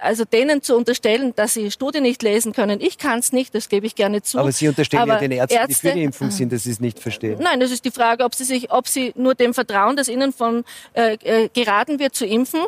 also 0.00 0.24
denen 0.24 0.62
zu 0.62 0.76
unterstellen, 0.76 1.32
dass 1.36 1.54
sie 1.54 1.70
Studien 1.70 2.02
nicht 2.02 2.22
lesen 2.22 2.52
können, 2.52 2.80
ich 2.80 2.98
kann 2.98 3.20
es 3.20 3.32
nicht, 3.32 3.54
das 3.54 3.68
gebe 3.68 3.86
ich 3.86 3.94
gerne 3.94 4.22
zu. 4.22 4.38
Aber 4.38 4.50
Sie 4.52 4.68
unterstellen 4.68 5.02
Aber 5.02 5.14
ja 5.14 5.20
den 5.20 5.32
Ärzten, 5.32 5.56
Ärzte, 5.56 5.68
die 5.68 5.88
für 5.88 5.94
die 5.94 6.04
Impfung 6.04 6.30
sind, 6.30 6.52
dass 6.52 6.64
sie 6.64 6.72
es 6.72 6.80
nicht 6.80 6.98
verstehen. 6.98 7.38
Nein, 7.40 7.60
das 7.60 7.70
ist 7.70 7.84
die 7.84 7.90
Frage, 7.90 8.24
ob 8.24 8.34
sie 8.34 8.44
sich, 8.44 8.70
ob 8.72 8.88
sie 8.88 9.12
nur 9.16 9.34
dem 9.34 9.54
vertrauen, 9.54 9.96
dass 9.96 10.08
ihnen 10.08 10.32
von 10.32 10.64
äh, 10.94 11.14
äh, 11.22 11.48
geraten 11.48 11.98
wird 11.98 12.14
zu 12.14 12.26
impfen. 12.26 12.60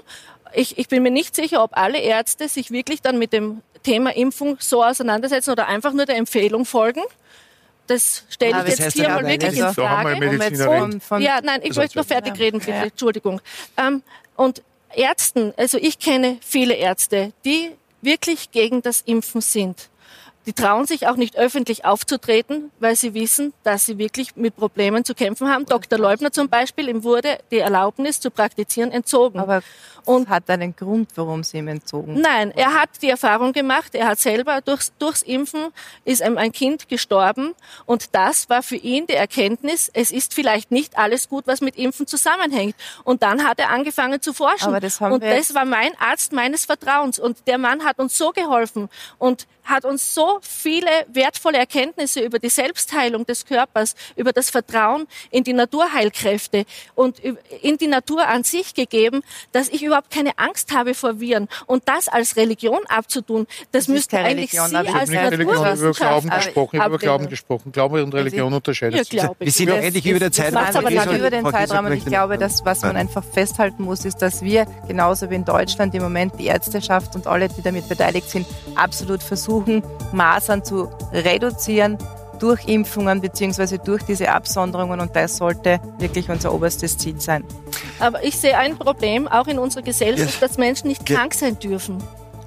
Ich, 0.54 0.78
ich 0.78 0.88
bin 0.88 1.02
mir 1.02 1.10
nicht 1.10 1.34
sicher, 1.34 1.64
ob 1.64 1.76
alle 1.76 1.98
Ärzte 1.98 2.48
sich 2.48 2.70
wirklich 2.70 3.02
dann 3.02 3.18
mit 3.18 3.32
dem 3.32 3.62
Thema 3.82 4.14
Impfung 4.14 4.58
so 4.60 4.84
auseinandersetzen 4.84 5.50
oder 5.50 5.66
einfach 5.66 5.92
nur 5.92 6.06
der 6.06 6.16
Empfehlung 6.16 6.64
folgen. 6.64 7.02
Das 7.88 8.24
stelle 8.28 8.62
ich 8.66 8.78
jetzt 8.78 8.92
hier 8.92 9.08
mal 9.08 9.26
wirklich 9.26 9.58
in 9.58 9.74
Frage. 9.74 10.70
Und, 10.70 11.02
von, 11.02 11.20
ja, 11.20 11.40
nein, 11.42 11.60
ich 11.64 11.74
möchte 11.74 11.98
noch 11.98 12.06
fertig 12.06 12.38
reden, 12.38 12.60
bitte. 12.60 12.70
Ja. 12.70 12.82
Entschuldigung. 12.84 13.40
Ähm, 13.76 14.02
und 14.36 14.62
Ärzten, 14.94 15.52
also 15.56 15.78
ich 15.78 15.98
kenne 15.98 16.38
viele 16.40 16.74
Ärzte, 16.74 17.32
die 17.44 17.70
wirklich 18.00 18.50
gegen 18.50 18.82
das 18.82 19.00
Impfen 19.02 19.40
sind. 19.40 19.88
Die 20.46 20.52
trauen 20.52 20.86
sich 20.86 21.06
auch 21.06 21.16
nicht 21.16 21.36
öffentlich 21.36 21.84
aufzutreten, 21.84 22.70
weil 22.80 22.96
sie 22.96 23.14
wissen, 23.14 23.52
dass 23.62 23.86
sie 23.86 23.98
wirklich 23.98 24.34
mit 24.34 24.56
Problemen 24.56 25.04
zu 25.04 25.14
kämpfen 25.14 25.48
haben. 25.48 25.66
Dr. 25.66 25.98
Leubner 25.98 26.32
zum 26.32 26.48
Beispiel, 26.48 26.88
ihm 26.88 27.04
wurde 27.04 27.38
die 27.50 27.58
Erlaubnis 27.58 28.20
zu 28.20 28.30
praktizieren 28.30 28.90
entzogen. 28.90 29.38
Aber 29.38 29.62
und 30.04 30.28
hat 30.28 30.48
einen 30.50 30.74
Grund, 30.74 31.10
warum 31.14 31.44
sie 31.44 31.58
ihm 31.58 31.68
entzogen 31.68 32.20
Nein, 32.20 32.50
er 32.52 32.74
hat 32.74 32.90
die 33.02 33.08
Erfahrung 33.08 33.52
gemacht, 33.52 33.94
er 33.94 34.08
hat 34.08 34.18
selber 34.18 34.60
durchs, 34.60 34.92
durchs 34.98 35.22
Impfen 35.22 35.68
ist 36.04 36.22
ein 36.22 36.52
Kind 36.52 36.88
gestorben 36.88 37.54
und 37.86 38.14
das 38.14 38.48
war 38.48 38.62
für 38.62 38.76
ihn 38.76 39.06
die 39.06 39.14
Erkenntnis, 39.14 39.90
es 39.92 40.10
ist 40.10 40.34
vielleicht 40.34 40.70
nicht 40.70 40.98
alles 40.98 41.28
gut, 41.28 41.46
was 41.46 41.60
mit 41.60 41.76
Impfen 41.76 42.06
zusammenhängt. 42.06 42.74
Und 43.04 43.22
dann 43.22 43.44
hat 43.44 43.58
er 43.58 43.70
angefangen 43.70 44.20
zu 44.20 44.32
forschen. 44.32 44.68
Aber 44.68 44.80
das 44.80 45.00
haben 45.00 45.12
und 45.12 45.22
wir 45.22 45.36
das 45.36 45.54
war 45.54 45.64
mein 45.64 45.92
Arzt 45.98 46.32
meines 46.32 46.64
Vertrauens 46.64 47.18
und 47.18 47.46
der 47.46 47.58
Mann 47.58 47.84
hat 47.84 47.98
uns 47.98 48.16
so 48.18 48.30
geholfen 48.30 48.88
und 49.18 49.46
hat 49.64 49.84
uns 49.84 50.14
so 50.14 50.38
viele 50.42 50.90
wertvolle 51.12 51.58
Erkenntnisse 51.58 52.20
über 52.20 52.38
die 52.38 52.48
Selbstheilung 52.48 53.24
des 53.26 53.46
Körpers, 53.46 53.94
über 54.16 54.32
das 54.32 54.50
Vertrauen 54.50 55.06
in 55.30 55.44
die 55.44 55.52
Naturheilkräfte 55.52 56.64
und 56.94 57.20
in 57.62 57.78
die 57.78 57.86
Natur 57.86 58.26
an 58.26 58.44
sich 58.44 58.74
gegeben, 58.74 59.22
dass 59.52 59.68
ich 59.68 59.82
überhaupt 59.82 60.10
keine 60.10 60.38
Angst 60.38 60.74
habe 60.74 60.94
vor 60.94 61.20
Viren. 61.20 61.48
Und 61.66 61.88
das 61.88 62.08
als 62.08 62.36
Religion 62.36 62.80
abzutun, 62.88 63.46
das, 63.70 63.86
das 63.86 63.88
müsste 63.88 64.18
eigentlich 64.18 64.52
Religion, 64.52 64.68
Sie 64.68 64.88
als 64.88 65.10
Naturwissenschaft 65.10 65.98
Glauben 65.98 66.30
gesprochen, 66.30 66.76
über 66.82 66.98
Glauben 66.98 67.28
gesprochen. 67.28 67.72
Glaube 67.72 68.02
und 68.02 68.14
Religion 68.14 68.52
unterscheidet 68.52 69.06
sich. 69.06 69.22
Wir 69.38 69.52
sind 69.52 69.70
auch 69.70 69.76
endlich 69.76 70.06
über 70.06 70.18
der 70.18 70.32
Zeit. 70.32 70.54
aber 70.54 70.90
nicht 70.90 71.06
über 71.06 71.30
den 71.30 71.46
Zeitraum. 71.50 71.92
ich 71.92 72.04
glaube, 72.04 72.38
dass, 72.38 72.64
was 72.64 72.82
man 72.82 72.96
einfach 72.96 73.24
festhalten 73.24 73.84
muss, 73.84 74.04
ist, 74.04 74.18
dass 74.18 74.42
wir 74.42 74.66
genauso 74.88 75.30
wie 75.30 75.36
in 75.36 75.44
Deutschland 75.44 75.94
im 75.94 76.02
Moment 76.02 76.38
die 76.38 76.46
Ärzteschaft 76.46 77.14
und 77.14 77.26
alle, 77.26 77.48
die 77.48 77.62
damit 77.62 77.88
beteiligt 77.88 78.28
sind, 78.28 78.46
absolut 78.74 79.22
versuchen, 79.22 79.51
Masern 80.12 80.64
zu 80.64 80.88
reduzieren 81.12 81.98
durch 82.38 82.66
Impfungen 82.66 83.20
bzw. 83.20 83.78
durch 83.78 84.02
diese 84.02 84.30
Absonderungen 84.30 85.00
und 85.00 85.14
das 85.14 85.36
sollte 85.36 85.80
wirklich 85.98 86.28
unser 86.28 86.52
oberstes 86.52 86.98
Ziel 86.98 87.20
sein. 87.20 87.44
Aber 88.00 88.24
ich 88.24 88.36
sehe 88.36 88.58
ein 88.58 88.76
Problem 88.76 89.28
auch 89.28 89.46
in 89.46 89.58
unserer 89.58 89.82
Gesellschaft, 89.82 90.42
dass 90.42 90.58
Menschen 90.58 90.88
nicht 90.88 91.06
krank 91.06 91.34
sein 91.34 91.58
dürfen 91.58 92.02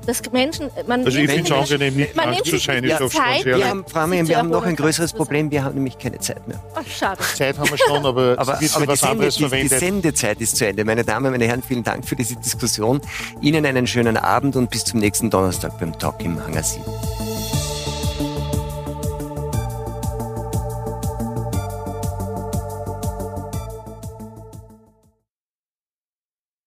dass 0.05 0.21
Menschen, 0.31 0.69
man 0.87 1.05
also 1.05 1.17
ich 1.17 1.29
finde 1.29 1.53
es 1.53 1.71
angenehm, 1.71 1.95
nicht 1.95 2.13
krank 2.13 2.45
zu 2.45 2.57
sein, 2.57 2.83
ist 2.83 2.99
doch 2.99 3.11
schon 3.11 3.23
sehr 3.43 3.57
wir 3.57 3.69
haben, 3.69 3.85
Frau 3.85 4.09
wir 4.09 4.37
haben 4.37 4.49
noch 4.49 4.63
ein 4.63 4.75
größeres 4.75 5.13
Problem, 5.13 5.51
wir 5.51 5.63
haben 5.63 5.75
nämlich 5.75 5.97
keine 5.97 6.19
Zeit 6.19 6.47
mehr. 6.47 6.61
Ach, 6.75 6.83
schade. 6.87 7.21
Zeit 7.35 7.57
haben 7.57 7.69
wir 7.69 7.77
schon, 7.77 8.05
aber, 8.05 8.35
aber, 8.37 8.57
es 8.61 8.75
aber 8.75 8.87
was 8.87 8.99
Sende, 8.99 9.11
anderes 9.11 9.35
die, 9.35 9.43
verwendet. 9.43 9.71
Die 9.71 9.77
Sendezeit 9.77 10.41
ist 10.41 10.57
zu 10.57 10.67
Ende. 10.67 10.85
Meine 10.85 11.03
Damen, 11.03 11.31
meine 11.31 11.45
Herren, 11.45 11.63
vielen 11.63 11.83
Dank 11.83 12.07
für 12.07 12.15
diese 12.15 12.35
Diskussion. 12.35 13.01
Ihnen 13.41 13.65
einen 13.65 13.87
schönen 13.87 14.17
Abend 14.17 14.55
und 14.55 14.69
bis 14.69 14.85
zum 14.85 14.99
nächsten 14.99 15.29
Donnerstag 15.29 15.77
beim 15.79 15.97
Talk 15.97 16.23
im 16.23 16.43
Hangar 16.43 16.63
7. 16.63 16.83